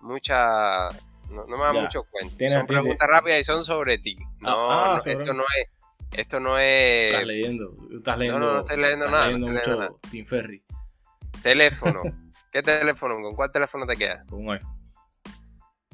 mucha. 0.02 0.88
No, 1.30 1.44
no 1.46 1.56
me 1.58 1.64
haga 1.64 1.74
Ya. 1.74 1.80
mucho 1.82 2.02
cuento. 2.10 2.36
Tiene- 2.36 2.52
son 2.54 2.66
tiene- 2.66 2.82
preguntas 2.82 3.08
rápidas 3.08 3.40
y 3.40 3.44
son 3.44 3.64
sobre 3.64 3.98
ti. 3.98 4.16
No, 4.40 4.70
Ah, 4.70 4.90
no, 4.94 5.00
sobre 5.00 5.12
esto 5.14 5.32
mí. 5.32 5.38
no 5.38 5.44
es. 5.60 5.68
Esto 6.12 6.40
no 6.40 6.58
es. 6.58 7.12
Estás 7.12 7.26
leyendo. 7.26 7.74
Estás 7.94 8.18
leyendo. 8.18 8.38
no, 8.40 8.52
no 8.54 8.58
estoy 8.60 8.76
leyendo 8.76 9.04
estás 9.06 9.12
nada, 9.20 9.26
leyendo 9.26 9.46
no 9.52 9.58
estoy 9.58 9.72
mucho 9.72 9.80
leyendo 9.82 10.00
Tim 10.10 10.26
Ferry 10.26 10.64
Teléfono. 11.42 12.02
¿Qué 12.52 12.62
teléfono? 12.62 13.14
¿Con 13.22 13.34
cuál 13.36 13.52
teléfono 13.52 13.86
te 13.86 13.96
quedas? 13.96 14.26
con 14.26 14.40
un 14.46 14.50
iPhone. 14.52 14.78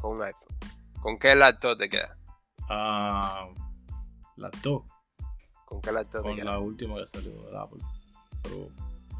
Con 0.01 0.17
un 0.17 0.23
iPhone. 0.23 0.49
¿Con 1.01 1.19
qué 1.19 1.35
laptop 1.35 1.77
te 1.79 1.89
quedas? 1.91 2.17
Ah, 2.71 3.49
laptop. 4.37 4.85
¿Con 5.67 5.81
qué 5.83 5.93
laptop 5.93 6.23
te 6.23 6.29
Con 6.29 6.37
quedas? 6.37 6.47
la 6.47 6.59
última 6.61 6.97
que 6.97 7.07
salió 7.07 7.33
de 7.51 7.59
Apple. 7.59 7.81
Pero. 8.43 8.69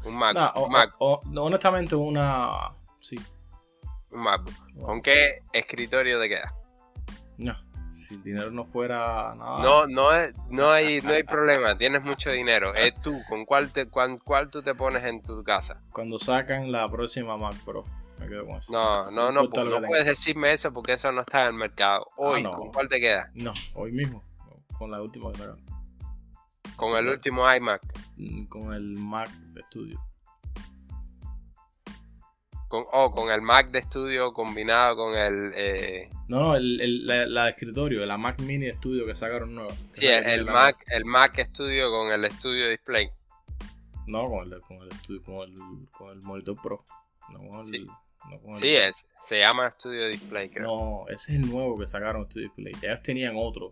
Un 0.05 0.17
Mac. 0.17 0.33
Nah, 0.35 0.51
o- 0.55 0.65
un 0.65 0.71
Mac. 0.71 0.95
o- 0.99 1.21
honestamente, 1.37 1.95
una. 1.95 2.71
Sí. 3.01 3.19
Un 4.11 4.21
MacBook. 4.21 4.55
¿Con 4.81 5.01
qué 5.01 5.41
escritorio 5.51 6.19
te 6.21 6.29
quedas? 6.29 6.53
No. 7.37 7.53
Si 7.95 8.13
el 8.15 8.23
dinero 8.23 8.51
no 8.51 8.65
fuera 8.65 9.33
nada. 9.35 9.61
No, 9.63 9.87
no, 9.87 10.11
es, 10.13 10.35
no, 10.49 10.69
hay, 10.69 11.01
no 11.01 11.11
hay 11.11 11.23
problema, 11.23 11.77
tienes 11.77 12.03
mucho 12.03 12.29
dinero. 12.29 12.73
Es 12.75 12.93
tú, 13.01 13.21
¿con 13.29 13.45
cuál, 13.45 13.71
te, 13.71 13.87
cuán- 13.89 14.17
cuál 14.17 14.49
tú 14.49 14.61
te 14.61 14.75
pones 14.75 15.03
en 15.05 15.23
tu 15.23 15.41
casa? 15.43 15.81
Cuando 15.91 16.19
sacan 16.19 16.71
la 16.71 16.89
próxima 16.89 17.37
Mac 17.37 17.55
Pro. 17.63 17.85
Me 18.19 18.27
quedo 18.27 18.45
con 18.45 18.55
eso. 18.57 18.71
No, 18.71 19.11
no, 19.11 19.31
no, 19.31 19.43
no 19.43 19.49
que 19.81 19.87
puedes 19.87 20.05
decirme 20.05 20.51
eso 20.53 20.71
porque 20.71 20.93
eso 20.93 21.11
no 21.11 21.21
está 21.21 21.41
en 21.43 21.47
el 21.47 21.53
mercado. 21.53 22.07
Hoy, 22.17 22.43
no. 22.43 22.51
¿con 22.51 22.71
cuál 22.71 22.87
te 22.87 22.99
quedas? 22.99 23.29
No, 23.33 23.53
hoy 23.73 23.91
mismo. 23.91 24.23
Con 24.77 24.91
la 24.91 25.01
última 25.01 25.31
que. 25.31 25.43
Con 26.75 26.97
el 26.97 27.07
último 27.07 27.51
iMac. 27.53 27.81
Mm, 28.17 28.45
Con 28.45 28.73
el 28.73 28.97
Mac 28.97 29.29
de 29.29 29.61
estudio. 29.61 29.99
Con, 32.75 32.85
oh, 32.91 33.11
con 33.11 33.31
el 33.31 33.41
Mac 33.41 33.69
de 33.71 33.79
estudio 33.79 34.33
combinado 34.33 34.95
con 34.95 35.15
el... 35.15 35.51
eh, 35.55 36.09
No, 36.27 36.39
no, 36.39 36.55
el, 36.55 36.81
el- 36.81 37.05
la, 37.07 37.25
la 37.25 37.43
de 37.45 37.49
escritorio, 37.51 38.05
la 38.05 38.17
Mac 38.17 38.39
Mini 38.41 38.65
de 38.65 38.71
estudio 38.71 39.05
que 39.05 39.15
sacaron 39.15 39.55
nueva. 39.55 39.73
sí, 39.93 40.05
el, 40.07 40.25
el 40.25 40.45
Mac, 40.45 40.83
el 40.87 41.05
Mac 41.05 41.39
Studio 41.49 41.89
con 41.91 42.11
el 42.11 42.29
Studio 42.31 42.69
Display. 42.69 43.09
No, 44.07 44.29
con 44.29 44.51
el, 44.53 44.61
con 44.61 44.77
el 44.77 44.87
estudio, 44.89 45.23
con 45.23 45.49
el, 45.49 45.89
con 45.97 46.09
el 46.11 46.21
monitor 46.23 46.55
Pro. 46.61 46.83
No 47.31 47.39
con 47.49 47.59
el. 47.61 47.65
Sí. 47.65 47.87
no 48.29 48.39
con 48.39 48.51
el- 48.51 48.57
Sí, 48.57 48.75
es, 48.75 49.07
se 49.19 49.39
llama 49.39 49.71
Studio 49.71 50.07
Display, 50.09 50.49
creo. 50.49 50.67
No, 50.67 51.05
ese 51.07 51.33
es 51.33 51.39
el 51.43 51.49
nuevo 51.51 51.79
que 51.79 51.87
sacaron 51.87 52.25
Studio 52.25 52.47
Display. 52.47 52.73
Ya 52.81 52.89
ellos 52.91 53.01
tenían 53.03 53.33
otro. 53.37 53.71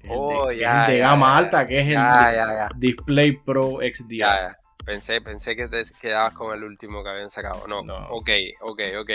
Que 0.00 0.08
es 0.08 0.12
el 0.12 0.18
Oh, 0.20 0.48
de, 0.48 0.54
que 0.56 0.60
ya, 0.60 0.82
es 0.82 0.88
de 0.90 0.98
ya, 0.98 1.08
gama 1.10 1.26
ya, 1.32 1.36
alta, 1.38 1.66
que 1.66 1.78
es 1.80 1.88
el. 1.88 2.78
Display 2.78 3.32
Pro 3.32 3.78
XDR. 3.80 4.56
Pensé, 4.84 5.20
pensé 5.20 5.54
que 5.54 5.68
te 5.68 5.82
quedabas 6.00 6.32
con 6.34 6.54
el 6.54 6.64
último 6.64 7.02
que 7.04 7.10
habían 7.10 7.30
sacado. 7.30 7.66
No, 7.68 7.82
No. 7.82 8.08
ok, 8.08 8.30
ok, 8.62 8.80
ok. 9.00 9.10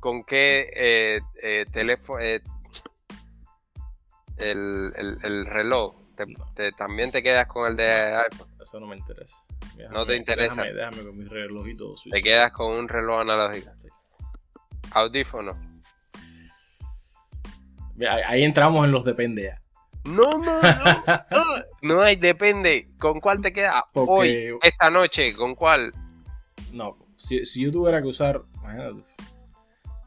¿Con 0.00 0.24
qué 0.24 0.70
eh, 0.74 1.20
eh, 1.42 1.64
teléfono, 1.72 2.20
eh, 2.20 2.42
el, 4.38 4.92
el- 4.96 5.18
el 5.22 5.46
reloj, 5.46 5.94
te- 6.16 6.26
No. 6.26 6.44
te- 6.54 6.72
también 6.72 7.10
te 7.10 7.22
quedas 7.22 7.46
con 7.46 7.68
el 7.70 7.76
de 7.76 8.14
iPhone? 8.16 8.48
Eso 8.60 8.80
no 8.80 8.86
me 8.86 8.96
interesa. 8.96 9.36
No 9.90 10.06
te 10.06 10.16
interesa. 10.16 10.62
Déjame, 10.62 10.78
déjame 10.78 11.04
con 11.08 11.18
mi 11.18 11.24
relojito 11.24 11.96
suizo. 11.96 12.14
Te 12.14 12.22
quedas 12.22 12.50
con 12.52 12.72
un 12.72 12.88
reloj 12.88 13.20
analógico. 13.20 13.70
Sí. 13.76 13.88
Audífono. 14.92 15.58
Ahí, 18.00 18.22
ahí 18.26 18.44
entramos 18.44 18.84
en 18.84 18.92
los 18.92 19.04
depende 19.04 19.44
ya. 19.44 19.62
No, 20.04 20.38
no, 20.38 20.60
no. 20.62 21.04
No, 21.30 21.42
no 21.86 22.02
hay, 22.02 22.16
depende. 22.16 22.88
¿Con 22.98 23.20
cuál 23.20 23.40
te? 23.40 23.52
Porque- 23.92 24.52
Hoy, 24.52 24.58
esta 24.62 24.90
noche, 24.90 25.34
¿con 25.34 25.54
cuál? 25.54 25.92
No, 26.72 26.96
si, 27.16 27.44
si 27.46 27.62
yo 27.62 27.72
tuviera 27.72 28.00
que 28.02 28.08
usar. 28.08 28.42
Imagínate. 28.62 29.02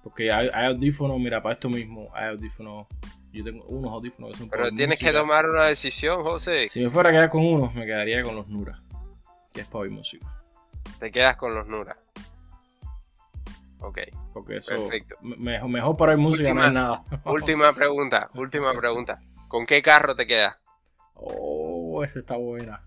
Porque 0.04 0.32
hay, 0.32 0.50
hay 0.54 0.68
audífonos, 0.68 1.20
mira, 1.20 1.42
para 1.42 1.54
esto 1.54 1.70
mismo, 1.70 2.10
hay 2.14 2.30
audífonos. 2.30 2.88
Yo 3.32 3.44
tengo 3.44 3.64
unos 3.66 3.92
audífonos 3.92 4.32
que 4.32 4.38
son 4.38 4.50
Pero 4.50 4.72
tienes 4.72 4.98
que 4.98 5.12
tomar 5.12 5.48
una 5.48 5.66
decisión, 5.66 6.24
José. 6.24 6.68
Si 6.68 6.82
me 6.84 6.90
fuera 6.90 7.10
a 7.10 7.12
quedar 7.12 7.30
con 7.30 7.46
unos, 7.46 7.76
me 7.76 7.86
quedaría 7.86 8.24
con 8.24 8.36
los 8.36 8.48
Nura. 8.48 8.82
Que 9.54 9.62
es 9.62 9.68
para 9.68 9.82
oír 9.82 9.92
música. 9.92 10.26
Te 11.00 11.12
quedas 11.12 11.38
con 11.38 11.54
los 11.54 11.68
Nura. 11.68 11.96
Ok. 13.82 14.00
Porque 14.34 14.58
eso. 14.58 14.76
Perfecto. 14.76 15.16
me- 15.22 15.36
Mejor, 15.38 15.70
mejor 15.70 15.98
para 15.98 16.12
oír 16.14 16.22
música 16.22 16.54
no 16.54 16.66
es 16.66 16.72
nada. 16.74 17.04
Última 17.26 17.72
pregunta, 17.74 18.30
última 18.34 18.74
pregunta. 18.74 19.20
¿Con 19.48 19.66
qué 19.66 19.82
carro 19.82 20.16
te 20.16 20.26
quedas? 20.28 20.58
Oh, 21.14 21.59
esa 22.04 22.20
está 22.20 22.36
buena. 22.38 22.82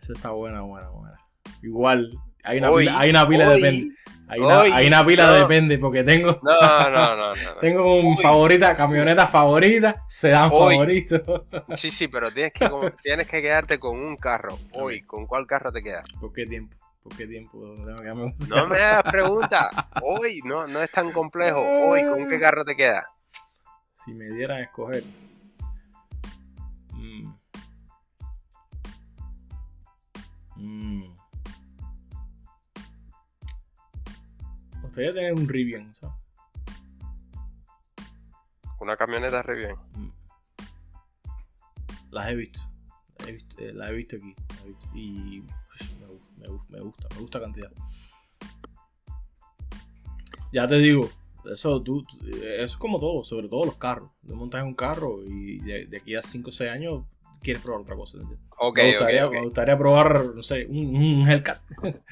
Esa 0.00 0.12
está 0.12 0.30
buena, 0.30 0.62
buena, 0.62 0.88
buena. 0.90 1.16
Igual, 1.62 2.10
hay 2.42 2.58
una 2.58 2.70
Hoy, 2.70 2.84
pila, 2.84 2.98
hay 3.00 3.10
una 3.10 3.28
pila 3.28 3.48
hoy, 3.48 3.60
depende. 3.62 3.94
Hay 4.26 4.40
una, 4.40 4.60
hoy, 4.60 4.70
hay 4.72 4.86
una 4.86 5.06
pila 5.06 5.26
no. 5.26 5.32
depende 5.34 5.78
porque 5.78 6.02
tengo, 6.02 6.40
No, 6.42 6.90
no, 6.90 7.16
no, 7.16 7.34
no. 7.34 7.54
tengo 7.60 7.94
Hoy. 7.96 8.16
favorita, 8.22 8.74
camioneta 8.76 9.26
favorita, 9.26 10.04
sedán 10.08 10.50
favorito. 10.50 11.46
Sí, 11.72 11.90
sí, 11.90 12.08
pero 12.08 12.30
tienes 12.30 12.52
que, 12.52 12.70
tienes 13.02 13.28
que 13.28 13.42
quedarte 13.42 13.78
con 13.78 13.98
un 13.98 14.16
carro. 14.16 14.58
Hoy, 14.78 15.02
¿con 15.02 15.26
cuál 15.26 15.46
carro 15.46 15.72
te 15.72 15.82
quedas? 15.82 16.04
¿Por 16.20 16.32
qué 16.32 16.46
tiempo? 16.46 16.76
¿Por 17.02 17.14
qué 17.16 17.26
tiempo? 17.26 17.58
No 17.58 18.66
me 18.66 18.80
hagas 18.82 19.02
preguntas. 19.10 19.68
Hoy, 20.02 20.40
no, 20.44 20.66
no 20.66 20.80
es 20.82 20.90
tan 20.90 21.12
complejo. 21.12 21.60
Hoy, 21.60 22.02
¿con 22.06 22.26
qué 22.28 22.40
carro 22.40 22.64
te 22.64 22.74
quedas? 22.74 23.04
Si 23.92 24.14
me 24.14 24.26
dieran 24.30 24.58
a 24.58 24.62
escoger. 24.62 25.02
Mm. 30.64 31.14
Me 34.74 34.80
gustaría 34.82 35.14
tener 35.14 35.32
un 35.34 35.48
Rivian, 35.48 35.94
¿sabes? 35.94 36.14
Una 38.80 38.96
camioneta 38.96 39.42
re 39.42 39.56
bien. 39.58 39.76
Mm. 39.96 40.08
Las 42.10 42.28
he 42.28 42.34
visto. 42.34 42.60
Las 43.18 43.28
he 43.28 43.32
visto, 43.32 43.64
eh, 43.64 43.72
las 43.72 43.90
he 43.90 43.92
visto 43.94 44.16
aquí. 44.16 44.34
las 44.48 44.60
he 44.64 44.68
visto. 44.68 44.86
Y 44.94 45.40
pues, 45.40 45.94
me, 45.98 46.48
me 46.48 46.58
me 46.68 46.80
gusta, 46.80 47.08
me 47.14 47.20
gusta 47.20 47.40
cantidad. 47.40 47.70
Ya 50.52 50.68
te 50.68 50.76
digo, 50.76 51.10
eso, 51.52 51.82
tú, 51.82 52.04
tú- 52.04 52.18
eso 52.28 52.62
es 52.64 52.76
como 52.76 53.00
todo, 53.00 53.24
sobre 53.24 53.48
todo 53.48 53.64
los 53.64 53.76
carros. 53.76 54.10
Te 54.26 54.34
montas 54.34 54.60
en 54.60 54.68
un 54.68 54.74
carro 54.74 55.22
y 55.24 55.58
de, 55.60 55.86
de 55.86 55.96
aquí 55.96 56.14
a 56.14 56.22
5 56.22 56.50
o 56.50 56.52
6 56.52 56.70
años 56.70 57.04
quieres 57.44 57.62
probar 57.62 57.82
otra 57.82 57.94
cosa. 57.94 58.18
¿entiendes? 58.18 58.44
Ok, 58.58 58.78
me, 58.78 58.90
gustaría, 58.90 59.26
ok. 59.26 59.32
me 59.32 59.42
gustaría 59.42 59.78
probar, 59.78 60.24
no 60.34 60.42
sé, 60.42 60.66
un, 60.66 60.96
un 60.96 61.28
Hellcat. 61.28 61.60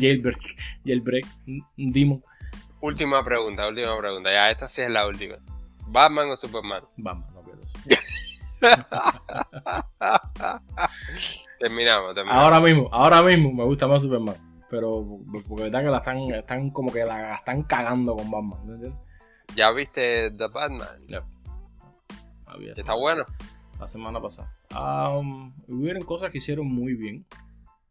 jailbreak, 0.00 0.56
jailbreak, 0.84 1.26
un 1.46 1.92
Demon. 1.92 2.22
Última 2.80 3.24
pregunta, 3.24 3.68
última 3.68 3.96
pregunta. 3.98 4.30
Ya, 4.30 4.50
esta 4.50 4.68
sí 4.68 4.82
es 4.82 4.90
la 4.90 5.06
última. 5.06 5.36
¿Batman 5.86 6.28
o 6.30 6.36
Superman? 6.36 6.84
Vamos, 6.96 7.30
no 7.32 7.42
pierdas. 7.42 7.72
Terminamos, 11.58 12.14
terminamos. 12.14 12.44
Ahora 12.44 12.60
mismo, 12.60 12.88
ahora 12.92 13.22
mismo 13.22 13.52
me 13.52 13.64
gusta 13.64 13.86
más 13.86 14.02
Superman. 14.02 14.36
Pero 14.70 15.04
porque 15.48 15.64
verdad 15.64 15.80
que 15.80 15.90
la 15.90 15.98
están, 15.98 16.18
están 16.30 16.70
como 16.70 16.92
que 16.92 17.04
la 17.04 17.34
están 17.34 17.64
cagando 17.64 18.16
con 18.16 18.30
Batman. 18.30 18.60
¿no 18.64 18.74
entiendes? 18.74 19.00
¿Ya 19.54 19.70
viste 19.72 20.30
The 20.30 20.46
Batman? 20.46 20.88
Había 22.46 22.72
Está 22.72 22.94
bueno. 22.94 23.26
La 23.80 23.88
semana 23.88 24.20
pasada. 24.20 24.54
Um, 24.78 25.54
hubieron 25.66 26.04
cosas 26.04 26.30
que 26.30 26.36
hicieron 26.36 26.66
muy 26.66 26.92
bien. 26.92 27.24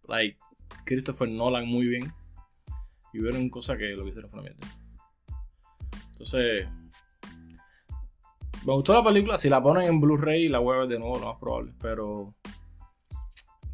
Like 0.08 0.38
Christopher 0.86 1.28
Nolan 1.28 1.68
muy 1.68 1.88
bien. 1.88 2.14
Y 3.12 3.20
hubieron 3.20 3.50
cosas 3.50 3.78
que 3.80 3.88
lo 3.88 4.04
que 4.04 4.12
hicieron 4.12 4.30
fue 4.30 4.40
una 4.40 4.50
mierda. 4.50 4.68
Entonces. 6.12 6.68
Me 8.66 8.74
gustó 8.74 8.94
la 8.94 9.04
película. 9.04 9.40
Si 9.40 9.50
la 9.50 9.64
ponen 9.64 9.86
en 9.86 10.00
Blu-ray, 10.00 10.48
la 10.48 10.60
voy 10.60 10.88
de 10.88 11.00
nuevo, 11.00 11.18
lo 11.18 11.26
más 11.26 11.40
probable. 11.40 11.74
Pero. 11.82 12.36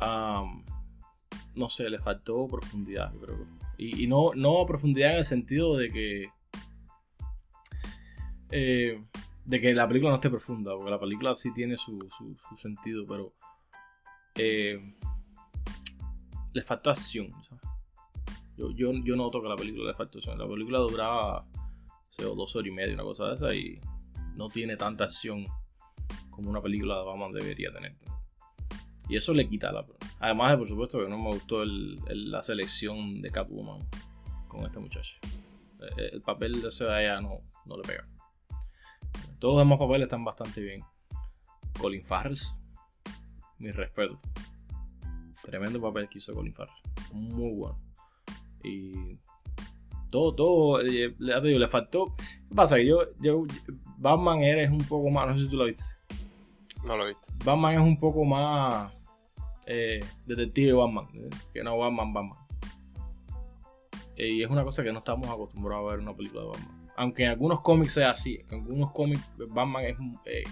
um, 0.01 0.63
no 1.55 1.69
sé, 1.69 1.89
le 1.89 1.99
faltó 1.99 2.47
profundidad, 2.47 3.11
yo 3.13 3.19
creo. 3.19 3.47
Y, 3.77 4.05
y 4.05 4.07
no, 4.07 4.31
no 4.35 4.65
profundidad 4.65 5.11
en 5.11 5.17
el 5.17 5.25
sentido 5.25 5.75
de 5.75 5.91
que. 5.91 6.29
eh, 8.51 9.03
de 9.45 9.61
que 9.61 9.73
la 9.73 9.87
película 9.87 10.09
no 10.11 10.15
esté 10.15 10.29
profunda, 10.29 10.73
porque 10.75 10.91
la 10.91 10.99
película 10.99 11.35
sí 11.35 11.53
tiene 11.53 11.75
su, 11.77 11.99
su- 12.17 12.57
sentido, 12.57 13.05
pero 13.07 13.33
eh, 14.35 14.79
le 16.53 16.63
faltó 16.63 16.89
acción. 16.89 17.31
Yo, 18.57 18.71
yo, 18.71 18.91
yo 19.03 19.15
noto 19.15 19.41
que 19.41 19.49
la 19.49 19.55
película 19.55 19.91
le 19.91 19.95
faltó 19.95 20.17
acción. 20.19 20.37
La 20.39 20.47
película 20.47 20.79
duraba 20.79 21.45
no 21.53 22.09
sé, 22.09 22.23
dos 22.23 22.55
horas 22.55 22.67
y 22.67 22.71
media, 22.71 22.93
una 22.93 23.03
cosa 23.03 23.27
de 23.27 23.35
esa, 23.35 23.53
y 23.53 23.79
no 24.35 24.49
tiene 24.49 24.77
tanta 24.77 25.03
acción 25.05 25.45
como 26.29 26.49
una 26.49 26.61
película 26.61 26.97
de 26.99 27.05
Batman 27.05 27.31
debería 27.31 27.71
tener. 27.71 27.95
Y 29.07 29.15
eso 29.17 29.33
le 29.33 29.47
quita 29.47 29.71
la. 29.71 29.85
Además, 30.19 30.51
de, 30.51 30.57
por 30.57 30.67
supuesto, 30.67 31.03
que 31.03 31.09
no 31.09 31.17
me 31.17 31.29
gustó 31.29 31.61
el- 31.61 31.99
la 32.31 32.41
selección 32.41 33.21
de 33.21 33.29
Catwoman 33.31 33.87
con 34.47 34.61
este 34.65 34.79
muchacho. 34.79 35.17
Eh, 35.97 36.09
El 36.13 36.21
papel 36.21 36.53
de 36.61 36.69
de 36.69 37.03
ella 37.03 37.21
no, 37.21 37.41
no 37.65 37.77
le 37.77 37.83
pega. 37.83 38.07
Todos 39.39 39.55
los 39.55 39.63
demás 39.63 39.79
papeles 39.79 40.03
están 40.03 40.23
bastante 40.23 40.61
bien. 40.61 40.83
Colin 41.79 42.03
Farrell, 42.03 42.37
mi 43.59 43.71
respeto. 43.71 44.19
Tremendo 45.43 45.81
papel 45.81 46.09
que 46.09 46.17
hizo 46.17 46.33
Colin 46.33 46.53
Farrell. 46.53 46.75
Muy 47.11 47.53
bueno. 47.53 47.79
Y 48.63 49.17
todo, 50.09 50.33
todo, 50.33 50.81
eh, 50.81 51.15
ya 51.19 51.41
te 51.41 51.47
digo, 51.47 51.59
le 51.59 51.67
faltó. 51.67 52.15
¿Qué 52.15 52.55
pasa? 52.55 52.77
Que 52.77 52.85
yo, 52.85 53.01
yo, 53.19 53.43
Batman 53.97 54.41
eres 54.41 54.69
un 54.69 54.79
poco 54.79 55.09
más, 55.09 55.27
no 55.27 55.37
sé 55.37 55.43
si 55.43 55.49
tú 55.49 55.57
lo 55.57 55.65
viste. 55.65 55.83
No 56.85 56.95
lo 56.97 57.05
he 57.05 57.09
visto. 57.09 57.33
Batman 57.43 57.75
es 57.75 57.81
un 57.81 57.97
poco 57.97 58.23
más 58.23 58.91
eh, 59.65 59.99
detective 60.25 60.73
Batman, 60.73 61.07
¿eh? 61.15 61.29
que 61.53 61.63
no 61.63 61.77
Batman, 61.77 62.13
Batman. 62.13 62.37
Eh, 64.15 64.29
y 64.29 64.43
es 64.43 64.49
una 64.49 64.63
cosa 64.63 64.83
que 64.83 64.91
no 64.91 64.99
estamos 64.99 65.27
acostumbrados 65.27 65.85
a 65.85 65.91
ver 65.91 65.99
en 65.99 66.07
una 66.07 66.15
película 66.15 66.41
de 66.41 66.47
Batman. 66.47 66.84
Aunque 66.97 67.25
en 67.25 67.31
algunos 67.31 67.61
cómics 67.61 67.93
sea 67.93 68.11
así, 68.11 68.39
en 68.49 68.59
algunos 68.59 68.91
cómics 68.91 69.21
Batman 69.49 69.85
es, 69.85 69.97
eh, 70.25 70.43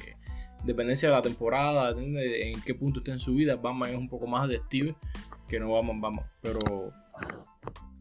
dependencia 0.64 1.10
de 1.10 1.16
la 1.16 1.22
temporada, 1.22 1.92
en 1.92 2.62
qué 2.62 2.74
punto 2.74 3.00
está 3.00 3.12
en 3.12 3.20
su 3.20 3.36
vida, 3.36 3.56
Batman 3.56 3.90
es 3.92 3.98
un 3.98 4.10
poco 4.10 4.28
más 4.28 4.48
detective 4.48 4.96
que 5.48 5.60
no 5.60 5.72
Batman, 5.72 6.02
Batman. 6.02 6.26
Pero 6.42 6.60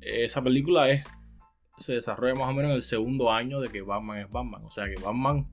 eh, 0.00 0.24
esa 0.24 0.42
película 0.42 0.90
es 0.90 1.04
se 1.78 1.94
desarrolla 1.94 2.34
más 2.34 2.48
o 2.48 2.52
menos 2.52 2.70
en 2.70 2.76
el 2.76 2.82
segundo 2.82 3.30
año 3.30 3.60
de 3.60 3.68
que 3.68 3.82
Batman 3.82 4.18
es 4.18 4.30
Batman. 4.30 4.64
O 4.64 4.70
sea 4.70 4.86
que 4.86 5.00
Batman 5.02 5.46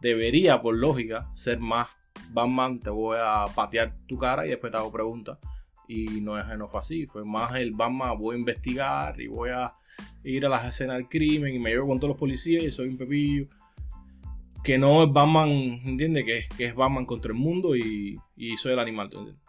debería, 0.00 0.60
por 0.62 0.76
lógica, 0.76 1.30
ser 1.34 1.58
más 1.58 1.88
Batman, 2.30 2.78
te 2.80 2.90
voy 2.90 3.18
a 3.20 3.46
patear 3.54 3.96
tu 4.06 4.16
cara 4.16 4.46
y 4.46 4.50
después 4.50 4.70
te 4.70 4.78
hago 4.78 4.92
preguntas. 4.92 5.38
Y 5.92 6.20
no, 6.20 6.38
es, 6.38 6.46
no 6.56 6.68
fue 6.68 6.78
así, 6.78 7.06
fue 7.06 7.24
más 7.24 7.52
el 7.56 7.72
Batman, 7.72 8.16
voy 8.16 8.36
a 8.36 8.38
investigar 8.38 9.20
y 9.20 9.26
voy 9.26 9.50
a 9.50 9.74
ir 10.22 10.46
a 10.46 10.48
las 10.48 10.64
escenas 10.64 10.96
del 10.98 11.08
crimen 11.08 11.52
y 11.52 11.58
me 11.58 11.70
llevo 11.70 11.88
con 11.88 11.98
todos 11.98 12.10
los 12.10 12.18
policías 12.18 12.62
y 12.62 12.70
soy 12.70 12.88
un 12.90 12.96
pepillo. 12.96 13.46
Que 14.62 14.78
no 14.78 15.02
es 15.02 15.12
Batman, 15.12 15.48
¿entiendes? 15.48 16.24
Que, 16.24 16.38
es- 16.38 16.48
que 16.50 16.66
es 16.66 16.74
Batman 16.76 17.06
contra 17.06 17.32
el 17.32 17.38
mundo 17.38 17.74
y, 17.74 18.20
y 18.36 18.56
soy 18.56 18.74
el 18.74 18.78
animal, 18.78 19.08
¿tú 19.08 19.18
entiendes? 19.18 19.44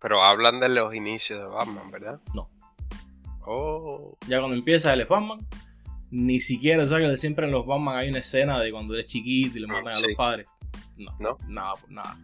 Pero 0.00 0.22
hablan 0.22 0.60
de 0.60 0.68
los 0.70 0.94
inicios 0.94 1.40
de 1.40 1.46
Batman, 1.46 1.90
¿verdad? 1.90 2.20
No. 2.34 2.48
Oh. 3.44 4.16
Ya 4.28 4.38
cuando 4.38 4.56
empieza 4.56 4.94
él 4.94 5.00
es 5.02 5.08
Batman, 5.08 5.40
ni 6.10 6.40
siquiera, 6.40 6.86
sea 6.86 6.98
que 6.98 7.16
siempre 7.18 7.46
en 7.46 7.52
los 7.52 7.66
Batman 7.66 7.96
hay 7.96 8.08
una 8.08 8.18
escena 8.20 8.60
de 8.60 8.70
cuando 8.70 8.94
él 8.94 9.00
es 9.00 9.06
chiquito 9.06 9.58
y 9.58 9.60
le 9.62 9.66
matan 9.66 9.88
a 9.94 10.00
los 10.00 10.14
padres. 10.16 10.46
No, 10.96 11.14
¿No? 11.18 11.36
nada, 11.48 11.74
nada. 11.88 12.18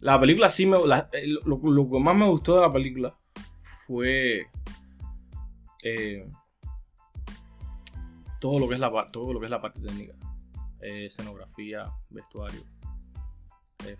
La 0.00 0.18
película 0.20 0.48
sí 0.50 0.66
me. 0.66 0.76
eh, 1.12 1.26
lo, 1.44 1.56
lo 1.58 1.90
que 1.90 1.98
más 1.98 2.14
me 2.16 2.26
gustó 2.26 2.56
de 2.56 2.62
la 2.62 2.72
película 2.72 3.14
fue. 3.86 4.46
eh, 5.82 6.28
todo 8.40 8.58
lo 8.60 8.68
que 8.68 8.74
es 8.74 8.80
la 8.80 9.10
todo 9.10 9.32
lo 9.32 9.40
que 9.40 9.46
es 9.46 9.50
la 9.50 9.60
parte 9.60 9.80
técnica. 9.80 10.14
Eh, 10.80 11.06
escenografía, 11.06 11.90
vestuario, 12.10 12.60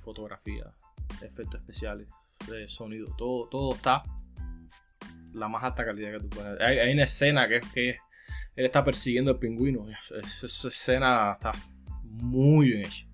fotografía, 0.05 0.65
efectos 1.23 1.61
especiales, 1.61 2.09
sonido, 2.69 3.13
todo, 3.17 3.49
todo 3.49 3.75
está 3.75 4.05
la 5.33 5.49
más 5.49 5.65
alta 5.65 5.85
calidad 5.85 6.13
que 6.13 6.21
tú 6.21 6.29
puedes. 6.29 6.61
Hay, 6.61 6.93
una 6.93 7.03
escena 7.05 7.49
que 7.49 7.57
es 7.57 7.73
que 7.73 7.89
él 8.55 8.67
está 8.67 8.85
persiguiendo 8.85 9.33
al 9.33 9.39
pingüino. 9.39 9.87
Es- 9.91 10.11
es- 10.13 10.45
Esa 10.45 10.69
escena 10.69 11.33
está 11.33 11.51
muy 12.05 12.69
bien 12.69 12.85
hecha. 12.87 13.07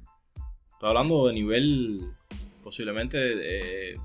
Estoy 0.72 0.88
hablando 0.88 1.26
de 1.26 1.32
nivel 1.34 2.12
posiblemente 2.64 3.92
eh, 3.92 4.00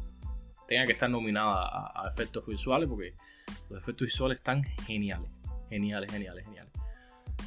tenga 0.67 0.85
que 0.85 0.91
estar 0.91 1.09
nominada 1.09 1.91
a, 1.95 2.09
efectos 2.09 2.45
visuales 2.45 2.89
porque 2.89 3.15
los 3.69 3.81
efectos 3.81 4.05
visuales 4.05 4.35
están 4.35 4.63
geniales, 4.85 5.31
geniales, 5.69 6.11
geniales, 6.11 6.45
geniales. 6.45 6.73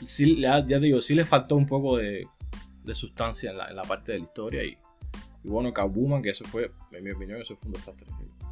Sí, 0.06 0.40
ya, 0.40 0.62
digo, 0.62 1.02
sí 1.02 1.14
le 1.14 1.24
faltó 1.24 1.55
un 1.55 1.66
poco 1.66 1.98
de, 1.98 2.26
sustancia 2.94 3.51
en 3.51 3.76
la, 3.76 3.82
parte 3.82 4.12
de 4.12 4.18
la 4.18 4.24
historia 4.24 4.64
y, 4.64 4.76
y 5.44 5.48
bueno, 5.48 5.72
Kabuman, 5.72 6.22
que 6.22 6.30
eso 6.30 6.44
fue, 6.47 6.72
en 6.90 7.05
mi 7.05 7.12
opinión, 7.12 7.40
eso 7.40 7.55
fue 7.55 7.68
un 7.68 7.74
desastre. 7.74 8.09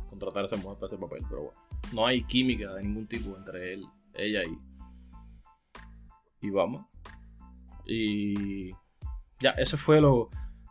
Contratar 0.09 0.43
a 0.43 0.47
esa 0.47 0.57
mujer 0.57 0.75
para 0.75 0.87
ese 0.87 0.99
papel, 0.99 1.25
pero 1.29 1.45
bueno, 1.45 1.59
no 1.95 2.07
hay 2.07 2.23
química 2.25 2.75
de 2.75 2.83
ningún 2.83 3.07
tipo 3.07 3.37
entre 3.37 3.75
él, 3.75 3.87
ella 4.15 4.43
y, 4.45 6.47
y 6.47 6.51
vamos. 6.51 6.87
Y 7.87 8.71
ya, 9.41 9.51
eso 9.57 9.79
fue 9.79 10.01
lo, 10.01 10.31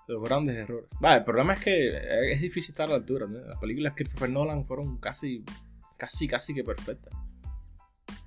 los 0.10 0.24
grandes 0.24 0.56
errores. 0.58 0.90
el 1.02 1.24
problema 1.24 1.54
es 1.54 1.60
que 1.60 2.32
es 2.34 2.42
difícil 2.42 2.72
estar 2.72 2.88
a 2.88 2.92
la 2.92 2.96
altura. 2.96 3.28
Las 3.28 3.60
películas 3.60 3.94
de 3.94 3.98
Christopher 3.98 4.30
Nolan 4.30 4.66
fueron 4.66 4.98
casi, 4.98 5.46
casi, 5.98 6.28
casi 6.28 6.56
que 6.56 6.64
perfectas. 6.64 7.14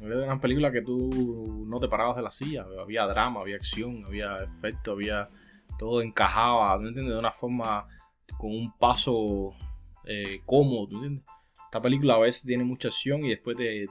Era 0.01 0.25
una 0.25 0.41
película 0.41 0.71
que 0.71 0.83
tú 0.83 1.65
no 1.67 1.81
te 1.81 1.89
parabas 1.89 2.17
de 2.17 2.23
la 2.23 2.31
silla. 2.31 2.65
Había 2.81 3.05
drama, 3.07 3.41
había 3.41 3.57
acción, 3.57 4.05
había 4.07 4.45
efecto, 4.45 4.93
había 4.93 5.29
todo 5.77 6.03
encajaba, 6.03 6.79
¿me 6.79 6.89
entiendes? 6.89 7.15
De 7.15 7.19
una 7.19 7.33
forma 7.33 7.89
con 8.39 8.53
un 8.53 8.73
paso 8.79 9.53
eh, 10.05 10.41
cómodo, 10.47 10.87
¿me 10.89 10.95
entiendes? 10.95 11.25
Esta 11.65 11.83
película 11.83 12.15
a 12.15 12.19
veces 12.19 12.45
tiene 12.45 12.63
mucha 12.63 12.89
acción 12.89 13.25
y 13.25 13.31
después 13.31 13.57
te, 13.57 13.89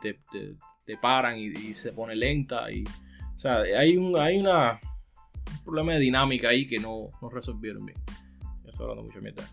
te, 0.85 0.97
paran 0.97 1.37
y, 1.37 1.47
y, 1.47 1.73
se 1.73 1.91
pone 1.91 2.15
lenta. 2.15 2.71
Y, 2.71 2.83
o 2.83 3.37
sea, 3.37 3.61
hay, 3.61 3.97
un, 3.97 4.17
hay 4.17 4.37
una, 4.37 4.79
un 5.51 5.63
problema 5.63 5.93
de 5.93 5.99
dinámica 5.99 6.49
ahí 6.49 6.67
que 6.67 6.79
no, 6.79 7.11
no 7.21 7.29
resolvieron 7.29 7.85
bien. 7.85 7.97
Ya 8.63 8.69
estoy 8.69 8.83
hablando 8.83 9.03
mucho 9.03 9.21
mierda. 9.21 9.49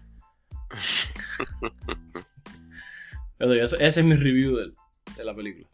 ese, 3.38 3.86
es 3.86 4.04
mi 4.04 4.16
review 4.16 4.56
de, 4.56 4.72
de 5.16 5.24
la 5.24 5.34
película. 5.34 5.68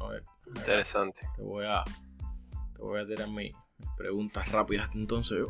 A 0.00 0.08
ver, 0.08 0.24
Interesante. 0.46 1.20
Te 1.34 1.42
voy 1.42 1.66
a, 1.66 1.82
te 2.74 2.82
voy 2.82 3.00
a 3.00 3.06
tirar 3.06 3.28
mis 3.28 3.52
preguntas 3.96 4.50
rápidas 4.50 4.90
entonces 4.94 5.38
yo. 5.38 5.48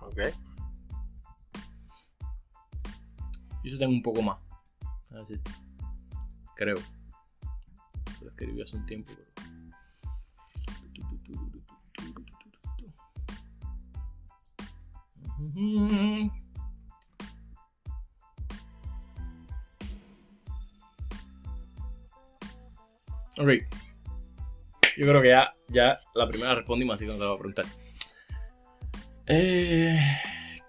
Ok. 0.00 0.20
Yo 3.64 3.78
tengo 3.78 3.92
un 3.92 4.02
poco 4.02 4.22
más. 4.22 4.38
Creo. 6.56 6.78
Lo 8.20 8.28
escribí 8.28 8.62
hace 8.62 8.76
un 8.76 8.86
tiempo, 8.86 9.12
pero. 9.16 9.31
Ok. 23.38 23.48
Yo 24.96 25.06
creo 25.06 25.22
que 25.22 25.28
ya, 25.28 25.54
ya 25.68 25.98
la 26.14 26.28
primera 26.28 26.54
respondimos, 26.54 26.94
así 26.94 27.06
que 27.06 27.12
no 27.12 27.18
te 27.18 27.24
lo 27.24 27.30
voy 27.30 27.36
a 27.36 27.38
preguntar. 27.38 27.64
Eh, 29.26 29.98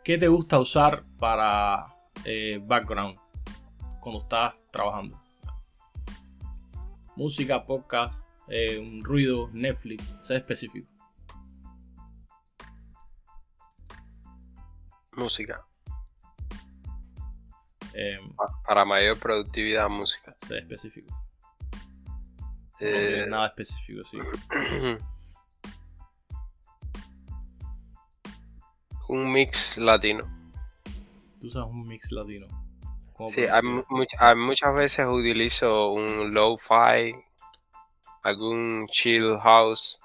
¿Qué 0.04 0.18
te 0.18 0.28
gusta 0.28 0.60
usar 0.60 1.04
para 1.20 1.88
eh, 2.24 2.60
background 2.64 3.18
cuando 4.00 4.22
estás 4.22 4.54
trabajando? 4.72 5.22
Música, 7.16 7.66
podcast, 7.66 8.24
eh, 8.48 8.80
un 8.80 9.04
ruido, 9.04 9.50
Netflix, 9.54 10.04
sea 10.22 10.38
específico. 10.38 10.93
Música. 15.16 15.66
Em, 17.94 18.34
para 18.66 18.86
mayor 18.86 19.18
productividad, 19.20 19.88
música. 19.90 20.36
Sea 20.40 20.60
específico. 20.60 21.14
Eh, 22.80 23.26
nada 23.30 23.48
específico, 23.48 24.04
sí. 24.04 24.18
un 29.10 29.32
mix 29.32 29.78
latino. 29.78 30.24
Tú 31.40 31.48
usas 31.48 31.66
un 31.66 31.88
mix 31.88 32.12
latino. 32.12 32.48
Sí, 33.28 33.46
hay, 33.46 33.62
muchas 34.36 34.76
veces 34.76 35.06
utilizo 35.08 35.92
un 35.92 36.34
lo-fi, 36.34 37.14
algún 38.24 38.88
chill 38.88 39.38
house, 39.40 40.02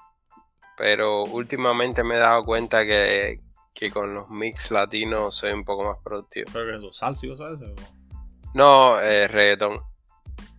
pero 0.77 1.23
últimamente 1.23 2.03
me 2.03 2.15
he 2.15 2.19
dado 2.19 2.45
cuenta 2.45 2.85
que, 2.85 3.41
que 3.79 3.89
con 3.91 4.13
los 4.13 4.29
mix 4.29 4.71
latinos 4.71 5.37
soy 5.37 5.53
un 5.53 5.63
poco 5.63 5.85
más 5.85 5.97
productivo. 6.03 6.49
¿Pero 6.51 6.65
qué 6.65 6.71
es 6.71 6.77
eso? 6.79 6.91
¿Salsa 6.91 7.25
y 7.25 7.29
cosas 7.29 7.61
No, 8.53 8.99
eh, 8.99 9.25
reggaetón. 9.29 9.79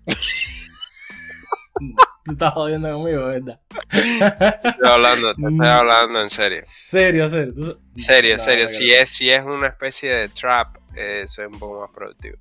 Tú 2.25 2.33
estás 2.33 2.55
jodiendo 2.55 2.91
conmigo, 2.91 3.27
¿verdad? 3.27 3.61
Estoy 3.91 4.89
hablando, 4.89 5.35
te 5.35 5.43
estoy 5.43 5.67
hablando 5.67 6.23
en 6.23 6.31
serio. 6.31 6.61
Serio, 6.63 7.29
serio. 7.29 7.79
Serio, 7.95 8.39
serio. 8.39 8.69
Si 8.69 8.91
es, 8.91 9.11
si 9.11 9.29
es 9.29 9.45
una 9.45 9.67
especie 9.67 10.15
de 10.15 10.29
trap, 10.31 10.79
eh, 10.97 11.25
soy 11.27 11.45
un 11.45 11.59
poco 11.59 11.83
más 11.83 11.91
productivo. 11.91 12.39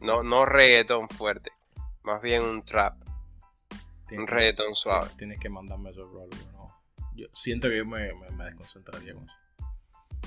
No, 0.00 0.22
no 0.22 0.46
reggaetón 0.46 1.10
fuerte, 1.10 1.50
más 2.04 2.22
bien 2.22 2.42
un 2.42 2.64
trap. 2.64 2.94
un 4.12 4.26
reggaetón 4.26 4.74
suave. 4.74 5.10
Tienes 5.18 5.38
que 5.38 5.50
mandarme 5.50 5.90
eso, 5.90 6.08
bro. 6.08 6.26
No. 6.52 6.74
Yo 7.14 7.26
siento 7.34 7.68
que 7.68 7.76
yo 7.76 7.84
me, 7.84 8.14
me 8.32 8.44
desconcentraría 8.44 9.12
con 9.12 9.24
eso. 9.24 9.36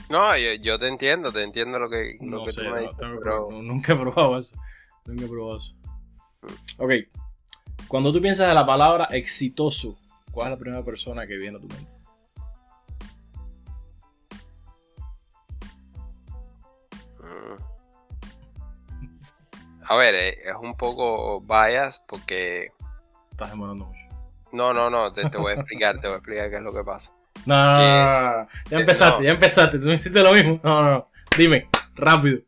No, 0.09 0.35
yo, 0.37 0.79
te 0.79 0.87
entiendo, 0.87 1.31
te 1.31 1.43
entiendo 1.43 1.77
lo 1.79 1.89
que, 1.89 2.17
lo 2.21 2.43
que 2.45 2.53
tú 2.53 2.61
me 2.71 2.81
dices, 2.81 2.95
pero... 2.99 3.49
nunca 3.51 3.93
he 3.93 3.95
probado 3.95 4.37
eso. 4.37 4.57
Nunca 5.05 5.25
he 5.25 5.27
probado 5.27 5.57
eso. 5.57 5.75
Mm. 6.41 6.83
Ok. 6.83 6.91
Cuando 7.87 8.11
tú 8.11 8.21
piensas 8.21 8.49
en 8.49 8.55
la 8.55 8.65
palabra 8.65 9.05
exitoso, 9.05 9.97
¿cuál 10.31 10.47
es 10.47 10.51
la 10.51 10.59
primera 10.59 10.83
persona 10.83 11.27
que 11.27 11.37
viene 11.37 11.57
a 11.57 11.61
tu 11.61 11.67
mente? 11.67 11.93
Mm. 17.19 17.57
A 19.89 19.95
ver, 19.95 20.15
eh, 20.15 20.37
es 20.45 20.55
un 20.61 20.75
poco 20.75 21.41
bias 21.41 22.03
porque... 22.07 22.71
Estás 23.31 23.51
demorando 23.51 23.85
mucho. 23.85 23.99
No, 24.51 24.73
no, 24.73 24.89
no, 24.89 25.13
te, 25.13 25.29
te 25.29 25.37
voy 25.37 25.51
a 25.51 25.55
explicar, 25.59 25.99
te 25.99 26.07
voy 26.07 26.15
a 26.15 26.17
explicar 26.17 26.49
qué 26.49 26.55
es 26.57 26.61
lo 26.61 26.73
que 26.73 26.83
pasa. 26.83 27.13
No, 27.45 27.55
ya 27.55 28.47
empezaste, 28.71 29.23
ya 29.23 29.31
empezaste. 29.31 29.79
Tú 29.79 29.85
me 29.85 29.95
hiciste 29.95 30.21
lo 30.21 30.33
mismo. 30.33 30.59
No, 30.63 30.83
no, 30.83 30.91
no. 30.91 31.09
Dime, 31.37 31.69
rápido. 31.95 32.39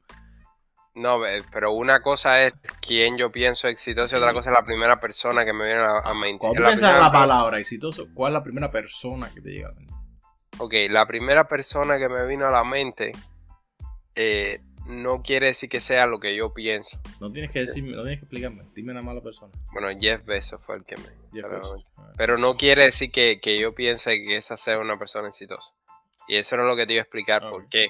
No, 0.94 1.22
pero 1.52 1.72
una 1.72 2.02
cosa 2.02 2.44
es 2.44 2.54
quién 2.82 3.18
yo 3.18 3.32
pienso 3.32 3.68
exitoso 3.68 4.16
y 4.16 4.20
otra 4.20 4.34
cosa 4.34 4.50
es 4.50 4.54
la 4.54 4.66
primera 4.66 5.00
persona 5.00 5.46
que 5.46 5.54
me 5.54 5.66
viene 5.66 5.82
a, 5.82 6.14
mente. 6.14 6.40
Cuando 6.40 6.66
piensas 6.66 6.94
la, 6.94 7.00
la 7.00 7.12
palabra 7.12 7.60
exitoso, 7.60 8.08
¿cuál 8.14 8.34
es 8.34 8.34
la 8.34 8.44
primera 8.44 8.70
persona 8.70 9.30
que 9.34 9.42
te 9.42 9.52
llega 9.52 9.70
a 9.70 9.72
la 9.72 9.80
mente? 9.80 9.94
Ok, 10.58 10.74
la 10.90 11.08
primera 11.08 11.48
persona 11.48 11.98
que 11.98 12.10
me 12.10 12.28
vino 12.28 12.46
a 12.46 12.52
la 12.52 12.64
mente 12.64 13.14
eh, 14.16 14.62
no 14.86 15.22
quiere 15.22 15.48
decir 15.48 15.70
que 15.70 15.80
sea 15.80 16.06
lo 16.06 16.20
que 16.20 16.36
yo 16.36 16.54
pienso. 16.54 17.00
No 17.20 17.32
tienes 17.32 17.52
que 17.52 17.60
decirme, 17.60 17.92
no 17.92 18.04
tienes 18.04 18.20
que 18.20 18.26
explicarme. 18.26 18.64
Dime 18.74 18.92
una 18.92 19.02
mala 19.02 19.22
persona. 19.22 19.54
Bueno, 19.72 19.88
Jeff 20.00 20.26
Bezos 20.26 20.62
fue 20.62 20.78
el 20.78 20.86
que 20.86 20.96
me. 20.98 21.42
Pero 22.18 22.38
no 22.38 22.56
quiere 22.56 22.86
decir 22.86 23.12
que, 23.12 23.40
yo 23.60 23.74
piense 23.74 24.22
que 24.22 24.36
esa 24.36 24.58
sea 24.58 24.80
una 24.80 24.98
persona 24.98 25.28
exitosa. 25.28 25.74
Y 26.28 26.36
eso 26.36 26.58
no 26.58 26.64
es 26.64 26.70
lo 26.70 26.76
que 26.76 26.86
te 26.86 26.94
iba 26.94 27.02
a 27.02 27.04
explicar. 27.04 27.50
¿Por 27.50 27.68
qué? 27.70 27.88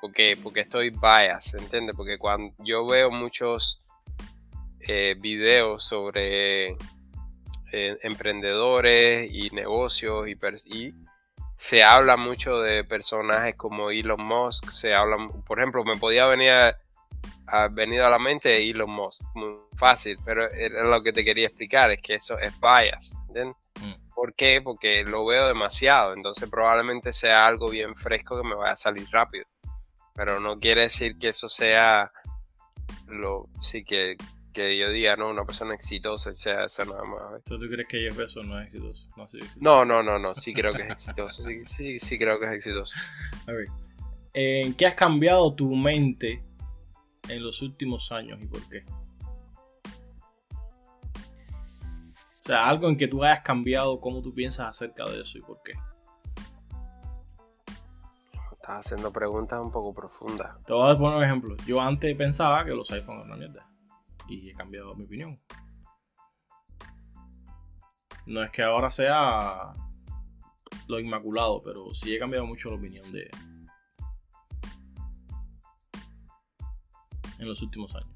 Porque, 0.00 0.36
porque 0.42 0.60
estoy 0.60 0.90
bias, 0.90 1.54
¿entiendes? 1.54 1.94
Porque 1.94 2.18
cuando 2.18 2.54
yo 2.64 2.86
veo 2.86 3.10
muchos 3.10 3.82
eh, 4.88 5.14
videos 5.18 5.84
sobre 5.84 6.70
eh, 7.72 7.96
emprendedores 8.02 9.30
y 9.30 9.50
negocios 9.50 10.26
y, 10.26 10.32
y 10.66 10.94
se 11.60 11.84
habla 11.84 12.16
mucho 12.16 12.60
de 12.60 12.84
personajes 12.84 13.54
como 13.54 13.90
Elon 13.90 14.24
Musk, 14.24 14.70
se 14.70 14.94
habla, 14.94 15.18
por 15.46 15.58
ejemplo, 15.58 15.84
me 15.84 15.98
podía 15.98 16.24
venir 16.24 16.52
a, 16.52 17.68
venido 17.68 18.06
a 18.06 18.08
la 18.08 18.18
mente 18.18 18.66
Elon 18.70 18.90
Musk, 18.90 19.20
muy 19.34 19.56
fácil, 19.76 20.18
pero 20.24 20.48
lo 20.84 21.02
que 21.02 21.12
te 21.12 21.22
quería 21.22 21.48
explicar, 21.48 21.90
es 21.90 22.00
que 22.00 22.14
eso 22.14 22.38
es 22.38 22.54
bias, 22.58 23.14
¿entiendes? 23.28 23.56
Mm. 23.78 24.14
¿Por 24.14 24.32
qué? 24.32 24.62
Porque 24.62 25.04
lo 25.04 25.26
veo 25.26 25.48
demasiado, 25.48 26.14
entonces 26.14 26.48
probablemente 26.48 27.12
sea 27.12 27.46
algo 27.46 27.68
bien 27.68 27.94
fresco 27.94 28.40
que 28.40 28.48
me 28.48 28.54
vaya 28.54 28.72
a 28.72 28.76
salir 28.76 29.06
rápido, 29.10 29.44
pero 30.14 30.40
no 30.40 30.58
quiere 30.58 30.80
decir 30.80 31.18
que 31.18 31.28
eso 31.28 31.50
sea 31.50 32.10
lo, 33.06 33.48
sí 33.60 33.84
que 33.84 34.16
que 34.52 34.76
yo 34.76 34.90
diga, 34.90 35.16
no, 35.16 35.30
una 35.30 35.44
persona 35.44 35.74
exitosa 35.74 36.32
sea 36.32 36.64
eso 36.64 36.84
nada 36.84 37.04
más. 37.04 37.42
¿Tú, 37.44 37.58
crees 37.58 37.88
que 37.88 38.00
Jeff 38.00 38.16
Bezos 38.16 38.44
no 38.46 38.60
es 38.60 38.66
exitoso? 38.66 39.08
No, 39.56 39.84
no, 39.84 40.02
no, 40.02 40.18
no, 40.18 40.34
sí 40.34 40.52
creo 40.52 40.72
que 40.72 40.82
es 40.82 40.90
exitoso, 40.90 41.42
sí, 41.42 41.64
sí, 41.64 41.98
sí 41.98 42.18
creo 42.18 42.38
que 42.38 42.46
es 42.46 42.52
exitoso. 42.52 42.94
A 43.46 43.52
ver, 43.52 43.68
¿en 44.34 44.74
qué 44.74 44.86
has 44.86 44.94
cambiado 44.94 45.54
tu 45.54 45.74
mente 45.74 46.42
en 47.28 47.42
los 47.42 47.62
últimos 47.62 48.10
años 48.12 48.40
y 48.42 48.46
por 48.46 48.68
qué? 48.68 48.84
O 52.42 52.46
sea, 52.46 52.68
algo 52.68 52.88
en 52.88 52.96
que 52.96 53.06
tú 53.06 53.22
hayas 53.22 53.42
cambiado, 53.42 54.00
cómo 54.00 54.22
tú 54.22 54.34
piensas 54.34 54.66
acerca 54.66 55.04
de 55.04 55.20
eso 55.20 55.38
y 55.38 55.42
por 55.42 55.62
qué. 55.62 55.74
Estás 58.52 58.86
haciendo 58.86 59.12
preguntas 59.12 59.60
un 59.60 59.70
poco 59.70 59.94
profundas. 59.94 60.56
Te 60.64 60.72
voy 60.72 60.90
a 60.90 60.98
poner 60.98 61.18
un 61.18 61.24
ejemplo. 61.24 61.56
Yo 61.66 61.80
antes 61.80 62.14
pensaba 62.16 62.64
que 62.64 62.72
los 62.72 62.90
iPhones 62.90 63.24
eran 63.24 63.26
una 63.26 63.36
mierda. 63.36 63.69
Y 64.30 64.48
he 64.48 64.54
cambiado 64.54 64.94
mi 64.94 65.04
opinión. 65.04 65.38
No 68.26 68.44
es 68.44 68.50
que 68.50 68.62
ahora 68.62 68.90
sea 68.92 69.74
lo 70.86 71.00
inmaculado, 71.00 71.60
pero 71.62 71.92
sí 71.94 72.14
he 72.14 72.18
cambiado 72.18 72.46
mucho 72.46 72.70
la 72.70 72.76
opinión 72.76 73.10
de. 73.10 73.28
En 77.40 77.48
los 77.48 77.60
últimos 77.60 77.92
años. 77.96 78.14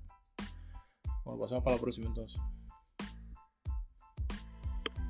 Bueno, 1.25 1.41
pasamos 1.41 1.65
para 1.65 1.77
la 1.77 1.83
próxima 1.83 2.07
entonces. 2.07 2.41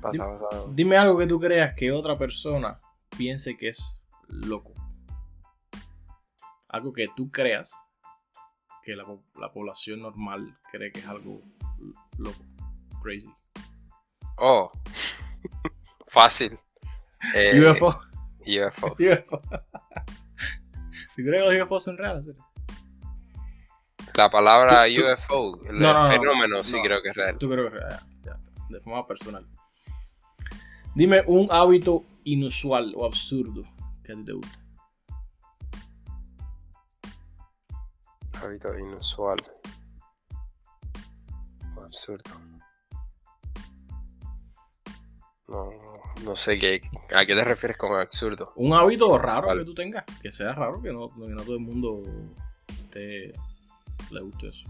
Pasa, 0.01 0.25
pasa. 0.25 0.47
Dime 0.71 0.97
algo 0.97 1.19
que 1.19 1.27
tú 1.27 1.39
creas 1.39 1.75
que 1.75 1.91
otra 1.91 2.17
persona 2.17 2.81
piense 3.15 3.55
que 3.55 3.69
es 3.69 4.03
loco. 4.27 4.73
Algo 6.69 6.93
que 6.93 7.07
tú 7.15 7.29
creas 7.29 7.84
que 8.85 8.95
la, 8.95 9.03
la 9.39 9.51
población 9.51 10.01
normal 10.01 10.55
cree 10.71 10.91
que 10.91 10.99
es 10.99 11.07
algo 11.07 11.41
loco. 12.17 12.45
Crazy. 13.01 13.29
Oh, 14.37 14.71
fácil. 16.07 16.57
Eh, 17.33 17.59
UFO. 17.71 17.99
UFO. 18.39 18.87
UFO. 18.99 19.37
¿Tú 21.15 21.23
crees 21.23 21.43
que 21.43 21.49
los 21.57 21.63
UFO 21.65 21.79
son 21.79 21.97
reales? 21.97 22.31
La 24.13 24.29
palabra 24.29 24.85
Tú- 24.87 25.01
tú- 25.01 25.07
UFO, 25.13 25.65
el 25.65 25.79
No, 25.79 25.93
no, 25.93 26.03
no, 26.03 26.07
fenómeno, 26.07 26.63
sí 26.63 26.77
creo 26.83 27.01
que 27.01 27.09
es 27.09 27.15
real. 27.15 27.37
Tú 27.37 27.49
creo 27.49 27.69
que 27.69 27.77
es 27.77 27.83
real. 27.83 27.99
Ya, 28.23 28.39
de 28.69 28.79
forma 28.81 29.05
personal. 29.07 29.45
Dime 30.93 31.23
un 31.27 31.47
hábito 31.51 32.05
inusual 32.23 32.93
o 32.95 33.05
absurdo 33.05 33.63
que 34.03 34.13
a 34.13 34.15
ti 34.15 34.23
te 34.25 34.31
gusta. 34.33 34.59
Hábito 38.41 38.77
inusual. 38.77 39.37
O 41.75 41.81
absurdo. 41.81 42.31
No, 45.47 45.71
no 46.23 46.35
sé 46.35 46.57
qué. 46.57 46.81
¿A 47.13 47.25
qué 47.25 47.35
te 47.35 47.43
refieres 47.43 47.77
con 47.77 47.93
absurdo? 47.99 48.51
Un 48.55 48.73
hábito 48.73 49.17
raro 49.17 49.47
Vale. 49.47 49.61
que 49.61 49.65
tú 49.65 49.73
tengas. 49.75 50.03
Que 50.21 50.31
sea 50.31 50.53
raro, 50.53 50.81
que 50.81 50.91
no, 50.91 51.09
que 51.13 51.27
no 51.27 51.43
todo 51.43 51.55
el 51.55 51.61
mundo 51.61 52.01
te, 52.89 53.33
le 54.11 54.21
guste 54.21 54.49
eso. 54.49 54.67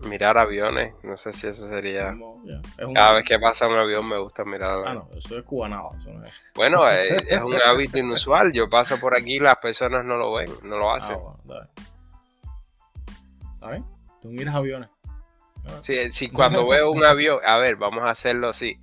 Mirar 0.00 0.38
aviones, 0.38 0.94
no 1.02 1.16
sé 1.16 1.32
si 1.32 1.48
eso 1.48 1.66
sería. 1.68 2.10
Es 2.78 2.84
un- 2.86 2.94
Cada 2.94 3.14
vez 3.14 3.24
que 3.24 3.38
pasa 3.38 3.66
un 3.66 3.76
avión 3.76 4.08
me 4.08 4.16
gusta 4.18 4.44
mirar 4.44 4.70
Ah, 4.70 4.74
aviones. 4.90 4.94
no, 5.10 5.18
eso 5.18 5.38
es 5.38 5.44
cubanado. 5.44 5.90
Eso 5.96 6.10
no 6.12 6.24
es. 6.24 6.32
Bueno, 6.54 6.88
es, 6.88 7.28
es 7.28 7.42
un 7.42 7.54
hábito 7.60 7.98
inusual. 7.98 8.52
Yo 8.52 8.68
paso 8.70 8.98
por 9.00 9.16
aquí 9.18 9.34
y 9.36 9.40
las 9.40 9.56
personas 9.56 10.04
no 10.04 10.16
lo 10.16 10.32
ven, 10.34 10.50
no 10.62 10.78
lo 10.78 10.90
Ah, 10.92 10.96
hacen. 10.96 11.16
bueno, 11.18 11.36
está 11.42 11.54
bien. 11.54 11.68
¿Está 13.54 13.70
bien? 13.70 13.84
Tú 14.20 14.28
miras 14.28 14.54
aviones. 14.54 14.88
Ah, 15.66 15.78
Sí, 15.82 16.10
sí, 16.12 16.30
cuando 16.30 16.66
veo 16.66 16.90
un 16.90 17.04
avión, 17.04 17.40
a 17.44 17.56
ver, 17.58 17.76
vamos 17.76 18.04
a 18.04 18.10
hacerlo 18.10 18.48
así. 18.50 18.78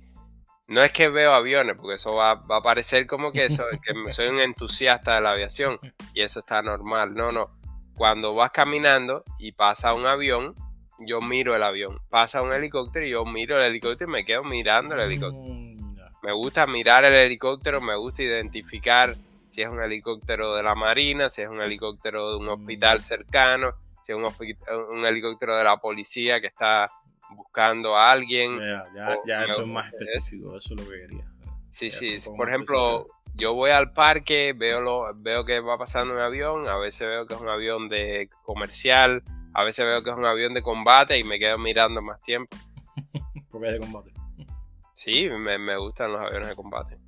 No 0.68 0.82
es 0.82 0.92
que 0.92 1.08
veo 1.08 1.32
aviones, 1.32 1.76
porque 1.76 1.94
eso 1.94 2.14
va, 2.14 2.34
va 2.34 2.56
a 2.58 2.62
parecer 2.62 3.06
como 3.06 3.30
que, 3.32 3.44
eso, 3.44 3.64
que 3.82 4.12
soy 4.12 4.26
un 4.28 4.40
entusiasta 4.40 5.14
de 5.14 5.20
la 5.20 5.30
aviación 5.30 5.78
y 6.12 6.22
eso 6.22 6.40
está 6.40 6.60
normal. 6.60 7.14
No, 7.14 7.30
no. 7.30 7.50
Cuando 7.96 8.34
vas 8.34 8.50
caminando 8.50 9.24
y 9.38 9.52
pasa 9.52 9.94
un 9.94 10.06
avión, 10.06 10.54
yo 10.98 11.20
miro 11.20 11.54
el 11.54 11.62
avión. 11.62 12.00
Pasa 12.08 12.42
un 12.42 12.52
helicóptero 12.52 13.06
y 13.06 13.10
yo 13.10 13.24
miro 13.24 13.58
el 13.58 13.64
helicóptero 13.70 14.10
y 14.10 14.12
me 14.12 14.24
quedo 14.24 14.44
mirando 14.44 14.94
el 14.94 15.00
helicóptero. 15.02 15.42
Mm. 15.54 15.76
Me 16.22 16.32
gusta 16.32 16.66
mirar 16.66 17.04
el 17.04 17.14
helicóptero, 17.14 17.80
me 17.80 17.94
gusta 17.96 18.22
identificar 18.22 19.14
si 19.48 19.62
es 19.62 19.68
un 19.68 19.80
helicóptero 19.82 20.54
de 20.54 20.62
la 20.62 20.74
marina, 20.74 21.28
si 21.28 21.42
es 21.42 21.48
un 21.48 21.62
helicóptero 21.62 22.32
de 22.32 22.36
un 22.38 22.48
hospital 22.48 23.00
cercano, 23.00 23.74
si 24.02 24.12
es 24.12 24.18
un, 24.18 24.24
hospi- 24.24 24.56
un 24.90 25.04
helicóptero 25.06 25.56
de 25.56 25.64
la 25.64 25.76
policía 25.76 26.40
que 26.40 26.48
está 26.48 26.86
buscando 27.30 27.96
a 27.96 28.10
alguien. 28.10 28.58
Ya, 28.58 28.86
ya, 28.94 29.16
ya 29.26 29.44
eso 29.44 29.62
es 29.62 29.66
más 29.68 29.92
específico. 29.92 30.56
Eso 30.56 30.74
es 30.74 30.80
lo 30.80 30.90
que 30.90 31.00
quería. 31.00 31.24
Sí, 31.70 31.90
Ya, 31.90 31.96
sí. 31.96 32.30
Por 32.36 32.48
ejemplo, 32.48 33.06
yo 33.34 33.54
voy 33.54 33.70
al 33.70 33.92
parque, 33.92 34.52
veo 34.56 34.80
lo, 34.80 35.14
veo 35.14 35.44
que 35.44 35.60
va 35.60 35.76
pasando 35.78 36.14
un 36.14 36.20
avión, 36.20 36.66
a 36.68 36.76
veces 36.78 37.06
veo 37.06 37.26
que 37.26 37.34
es 37.34 37.40
un 37.40 37.48
avión 37.48 37.88
de 37.88 38.28
comercial, 38.42 39.22
a 39.56 39.64
veces 39.64 39.86
veo 39.86 40.02
que 40.02 40.10
es 40.10 40.16
un 40.16 40.26
avión 40.26 40.52
de 40.52 40.62
combate 40.62 41.18
y 41.18 41.24
me 41.24 41.38
quedo 41.38 41.56
mirando 41.56 42.02
más 42.02 42.20
tiempo. 42.20 42.54
Porque 43.50 43.68
es 43.68 43.72
de 43.72 43.78
combate. 43.80 44.12
Sí, 44.92 45.30
me, 45.30 45.56
me 45.56 45.78
gustan 45.78 46.12
los 46.12 46.20
aviones 46.20 46.48
de 46.48 46.54
combate. 46.54 46.98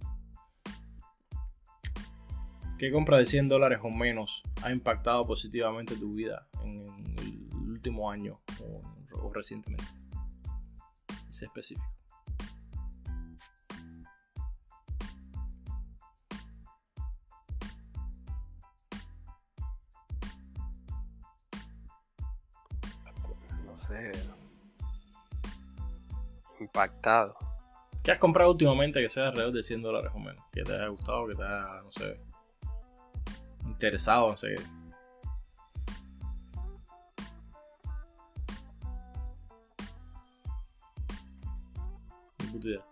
¿Qué 2.79 2.91
compra 2.91 3.19
de 3.19 3.27
100 3.27 3.51
dólares 3.51 3.81
o 3.83 3.91
menos 3.91 4.43
ha 4.62 4.73
impactado 4.73 5.27
positivamente 5.27 5.95
tu 5.97 6.15
vida 6.15 6.49
en 6.62 6.87
el 7.19 7.70
último 7.70 8.11
año 8.11 8.41
o, 8.62 8.81
o 9.20 9.33
recientemente? 9.35 9.85
Es 11.29 11.43
específico. 11.43 11.98
Sé. 23.89 24.12
Impactado. 26.60 27.36
¿Qué 28.02 28.12
has 28.12 28.19
comprado 28.19 28.51
últimamente 28.51 29.02
que 29.02 29.09
sea 29.09 29.28
alrededor 29.28 29.52
de 29.52 29.62
100 29.62 29.82
dólares 29.82 30.10
o 30.15 30.19
menos? 30.19 30.44
Que 30.52 30.62
te 30.62 30.73
haya 30.74 30.89
gustado, 30.89 31.27
que 31.27 31.35
te 31.35 31.43
haya, 31.43 31.82
no 31.82 31.90
sé, 31.90 32.20
interesado, 33.66 34.31
no 34.31 34.36
sé. 34.36 34.55
Idea. 42.55 42.82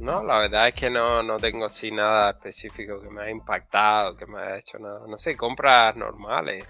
No, 0.00 0.22
la 0.22 0.38
verdad 0.38 0.68
es 0.68 0.74
que 0.74 0.90
no, 0.90 1.22
no 1.22 1.38
tengo 1.38 1.64
así 1.64 1.90
nada 1.90 2.30
específico 2.30 3.00
que 3.00 3.10
me 3.10 3.22
haya 3.22 3.30
impactado, 3.30 4.16
que 4.16 4.26
me 4.26 4.38
haya 4.38 4.58
hecho 4.58 4.78
nada. 4.78 5.00
No 5.08 5.18
sé, 5.18 5.36
compras 5.36 5.96
normales. 5.96 6.64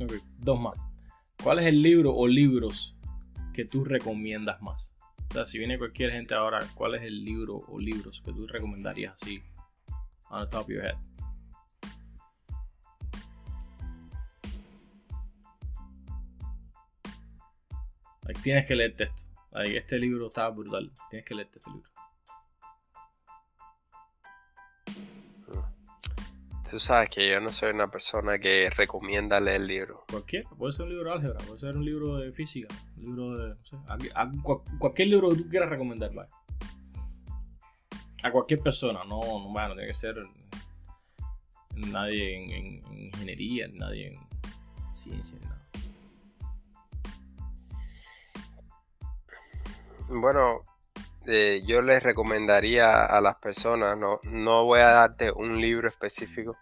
Ok, 0.00 0.12
Dos 0.38 0.60
más. 0.60 0.83
¿Cuál 1.44 1.58
es 1.58 1.66
el 1.66 1.82
libro 1.82 2.14
o 2.14 2.26
libros 2.26 2.96
que 3.52 3.66
tú 3.66 3.84
recomiendas 3.84 4.62
más? 4.62 4.96
O 5.28 5.34
sea, 5.34 5.46
si 5.46 5.58
viene 5.58 5.76
cualquier 5.76 6.10
gente 6.10 6.34
ahora, 6.34 6.66
¿cuál 6.74 6.94
es 6.94 7.02
el 7.02 7.22
libro 7.22 7.56
o 7.68 7.78
libros 7.78 8.22
que 8.24 8.32
tú 8.32 8.46
recomendarías 8.46 9.12
así? 9.12 9.42
On 10.30 10.42
the 10.42 10.50
top 10.50 10.62
of 10.62 10.68
your 10.68 10.82
head. 10.82 10.94
Tienes 18.42 18.66
que 18.66 18.74
leerte 18.74 19.04
esto. 19.04 19.24
Este 19.64 19.98
libro 19.98 20.28
está 20.28 20.48
brutal. 20.48 20.90
Tienes 21.10 21.26
que 21.26 21.34
leerte 21.34 21.58
este 21.58 21.70
libro. 21.72 21.93
Tú 26.68 26.80
sabes 26.80 27.10
que 27.10 27.28
yo 27.30 27.40
no 27.40 27.52
soy 27.52 27.70
una 27.70 27.90
persona 27.90 28.38
que 28.38 28.70
recomienda 28.70 29.38
leer 29.38 29.60
libros. 29.60 30.00
Cualquiera. 30.10 30.48
Puede 30.50 30.72
ser 30.72 30.86
un 30.86 30.92
libro 30.92 31.10
de 31.10 31.16
álgebra, 31.16 31.38
puede 31.44 31.58
ser 31.58 31.76
un 31.76 31.84
libro 31.84 32.16
de 32.16 32.32
física, 32.32 32.68
un 32.96 33.04
libro 33.16 33.36
de. 33.38 33.48
No 33.54 33.64
sé, 33.64 33.76
a- 33.86 34.22
a- 34.22 34.32
cual- 34.42 34.60
cualquier 34.78 35.08
libro 35.08 35.28
que 35.30 35.36
tú 35.36 35.48
quieras 35.48 35.68
recomendar, 35.68 36.12
vaya. 36.14 36.30
A 38.22 38.30
cualquier 38.30 38.60
persona, 38.60 39.04
no, 39.04 39.20
no, 39.20 39.52
vaya, 39.52 39.68
no 39.68 39.74
tiene 39.74 39.88
que 39.88 39.94
ser 39.94 40.16
nadie 41.76 42.34
en, 42.36 42.50
en- 42.50 42.86
en 42.92 42.98
ingeniería, 43.08 43.68
nadie 43.70 44.14
en 44.14 44.94
ciencia, 44.96 45.38
ni 45.38 45.44
nada. 45.46 45.60
Bueno, 50.08 50.62
eh, 51.26 51.62
yo 51.66 51.82
les 51.82 52.02
recomendaría 52.02 53.04
a 53.04 53.20
las 53.20 53.36
personas, 53.36 53.96
no, 53.98 54.20
no 54.24 54.64
voy 54.64 54.80
a 54.80 54.88
darte 54.88 55.30
un 55.32 55.60
libro 55.60 55.88
específico, 55.88 56.56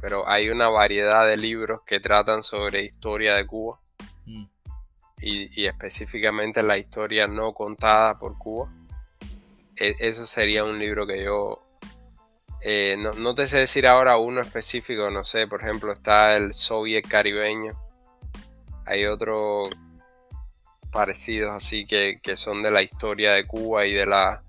pero 0.00 0.28
hay 0.28 0.50
una 0.50 0.68
variedad 0.68 1.26
de 1.26 1.36
libros 1.36 1.80
que 1.86 2.00
tratan 2.00 2.42
sobre 2.42 2.84
historia 2.84 3.34
de 3.34 3.46
Cuba 3.46 3.78
Mm. 4.26 4.46
y, 5.20 5.62
y 5.62 5.66
específicamente 5.66 6.62
la 6.62 6.78
historia 6.78 7.26
no 7.26 7.52
contada 7.52 8.18
por 8.18 8.38
Cuba. 8.38 8.70
E- 9.76 9.96
eso 9.98 10.24
sería 10.24 10.64
un 10.64 10.78
libro 10.78 11.06
que 11.06 11.22
yo... 11.22 11.62
eh, 12.62 12.96
no, 12.98 13.10
no 13.12 13.34
te 13.34 13.46
sé 13.46 13.58
decir 13.58 13.86
ahora 13.86 14.16
uno 14.16 14.40
específico, 14.40 15.10
no 15.10 15.24
sé, 15.24 15.46
por 15.46 15.60
ejemplo 15.62 15.92
está 15.92 16.36
el 16.36 16.54
Soviet 16.54 17.06
caribeño, 17.06 17.74
hay 18.86 19.04
otro 19.06 19.68
parecidos 20.94 21.50
así 21.54 21.84
que, 21.86 22.20
que 22.22 22.36
son 22.36 22.62
de 22.62 22.70
la 22.70 22.80
historia 22.80 23.32
de 23.32 23.46
Cuba 23.46 23.84
y 23.84 23.92
de 23.92 24.06
la 24.06 24.42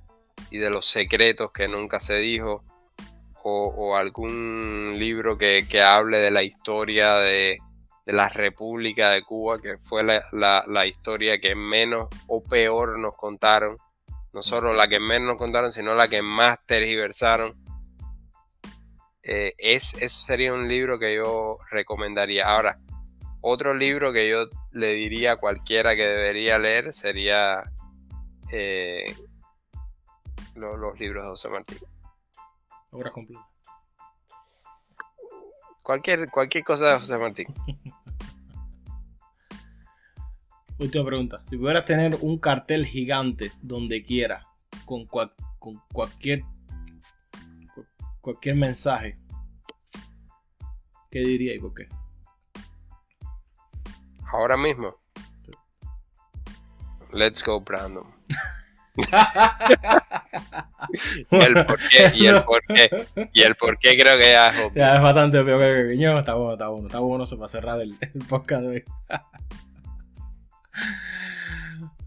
y 0.52 0.60
de 0.60 0.70
los 0.70 0.86
secretos 0.86 1.52
que 1.52 1.68
nunca 1.68 2.00
se 2.00 2.18
dijo 2.20 2.64
o, 3.48 3.96
algún 3.96 4.96
libro 4.98 5.38
que, 5.38 5.68
que 5.70 5.82
hable 5.82 6.18
de 6.20 6.32
la 6.32 6.42
historia 6.44 7.16
de, 7.16 7.58
de 8.06 8.14
la 8.14 8.30
República 8.30 9.12
de 9.12 9.22
Cuba 9.24 9.62
que 9.62 9.78
fue 9.78 10.04
la, 10.04 10.24
la- 10.32 10.64
la 10.68 10.86
historia 10.88 11.40
que 11.40 11.54
menos 11.56 12.08
o 12.28 12.44
peor 12.44 12.98
nos 13.00 13.16
contaron 13.16 13.78
no 14.34 14.42
solo 14.42 14.74
la 14.74 14.88
que 14.88 15.00
menos 15.00 15.28
nos 15.28 15.38
contaron 15.38 15.72
sino 15.72 15.94
la 15.96 16.08
que 16.08 16.22
más 16.22 16.58
tergiversaron 16.66 17.56
eh, 19.24 19.54
es, 19.58 19.96
eso 19.96 20.26
sería 20.26 20.54
un 20.54 20.68
libro 20.68 21.00
que 21.00 21.16
yo 21.16 21.58
recomendaría. 21.72 22.48
Ahora, 22.48 22.78
otro 23.48 23.76
libro 23.76 24.12
que 24.12 24.28
yo 24.28 24.50
le 24.72 24.94
diría 24.94 25.34
a 25.34 25.38
cualquiera 25.38 25.96
que 25.96 26.02
debería 26.02 26.58
leer 26.58 26.92
sería 26.92 27.72
eh, 28.52 29.16
los 30.56 31.00
libros 31.00 31.24
de 31.24 31.30
José 31.30 31.50
Martín. 31.50 31.78
Obras 32.90 33.14
completas. 33.14 33.46
Cualquier, 35.84 36.28
cualquier 36.32 36.64
cosa 36.64 36.88
de 36.88 36.98
José 36.98 37.18
Martín. 37.20 37.48
Última 40.80 41.06
pregunta. 41.06 41.44
Si 41.48 41.56
pudieras 41.56 41.86
tener 41.86 42.18
un 42.22 42.40
cartel 42.40 42.84
gigante 42.84 43.52
donde 43.62 44.04
quiera, 44.04 44.48
con, 44.86 45.06
con 45.06 45.82
cualquier 45.94 46.44
cualquier 48.22 48.56
mensaje, 48.56 49.20
¿qué 51.12 51.20
diría 51.20 51.54
y 51.54 51.60
por 51.60 51.76
qué? 51.76 51.88
Ahora 54.32 54.58
mismo. 54.58 54.96
Let's 57.12 57.44
go, 57.44 57.62
Brandon. 57.62 58.04
y 61.32 61.36
el 61.36 61.66
por 61.66 61.80
qué, 61.90 62.12
y 62.16 62.26
el 62.28 62.44
por 62.44 62.62
qué, 62.66 63.08
y 63.34 63.42
el 63.42 63.56
por 63.56 63.78
qué 63.78 63.98
creo 63.98 64.18
que 64.18 64.32
ya 64.32 64.48
es 64.50 64.74
Ya 64.74 64.96
es 64.96 65.02
bastante 65.02 65.44
peor 65.44 65.60
que 65.60 65.98
yo, 65.98 66.18
está 66.18 66.34
bueno, 66.36 66.54
está 66.54 66.70
bueno, 66.70 66.88
está 66.88 67.00
bueno 67.00 67.26
eso 67.26 67.38
para 67.38 67.50
cerrar 67.50 67.82
el, 67.82 67.98
podcast 68.30 68.62
de 68.64 68.68
hoy. 68.68 68.84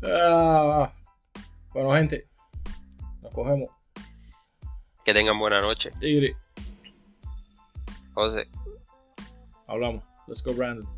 Ah, 0.03 0.93
bueno, 1.73 1.93
gente, 1.95 2.29
nos 3.23 3.33
cogemos. 3.33 3.69
Que 5.05 5.13
tengan 5.13 5.39
buena 5.39 5.61
noche. 5.61 5.91
Tigre. 5.99 6.37
José. 8.15 8.49
Hablamos. 9.67 10.05
Let's 10.27 10.43
go, 10.43 10.53
Brandon. 10.55 10.98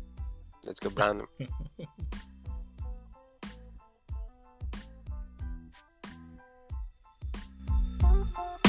Let's 0.63 0.79
go, 0.79 0.89
Brandon. 0.89 1.27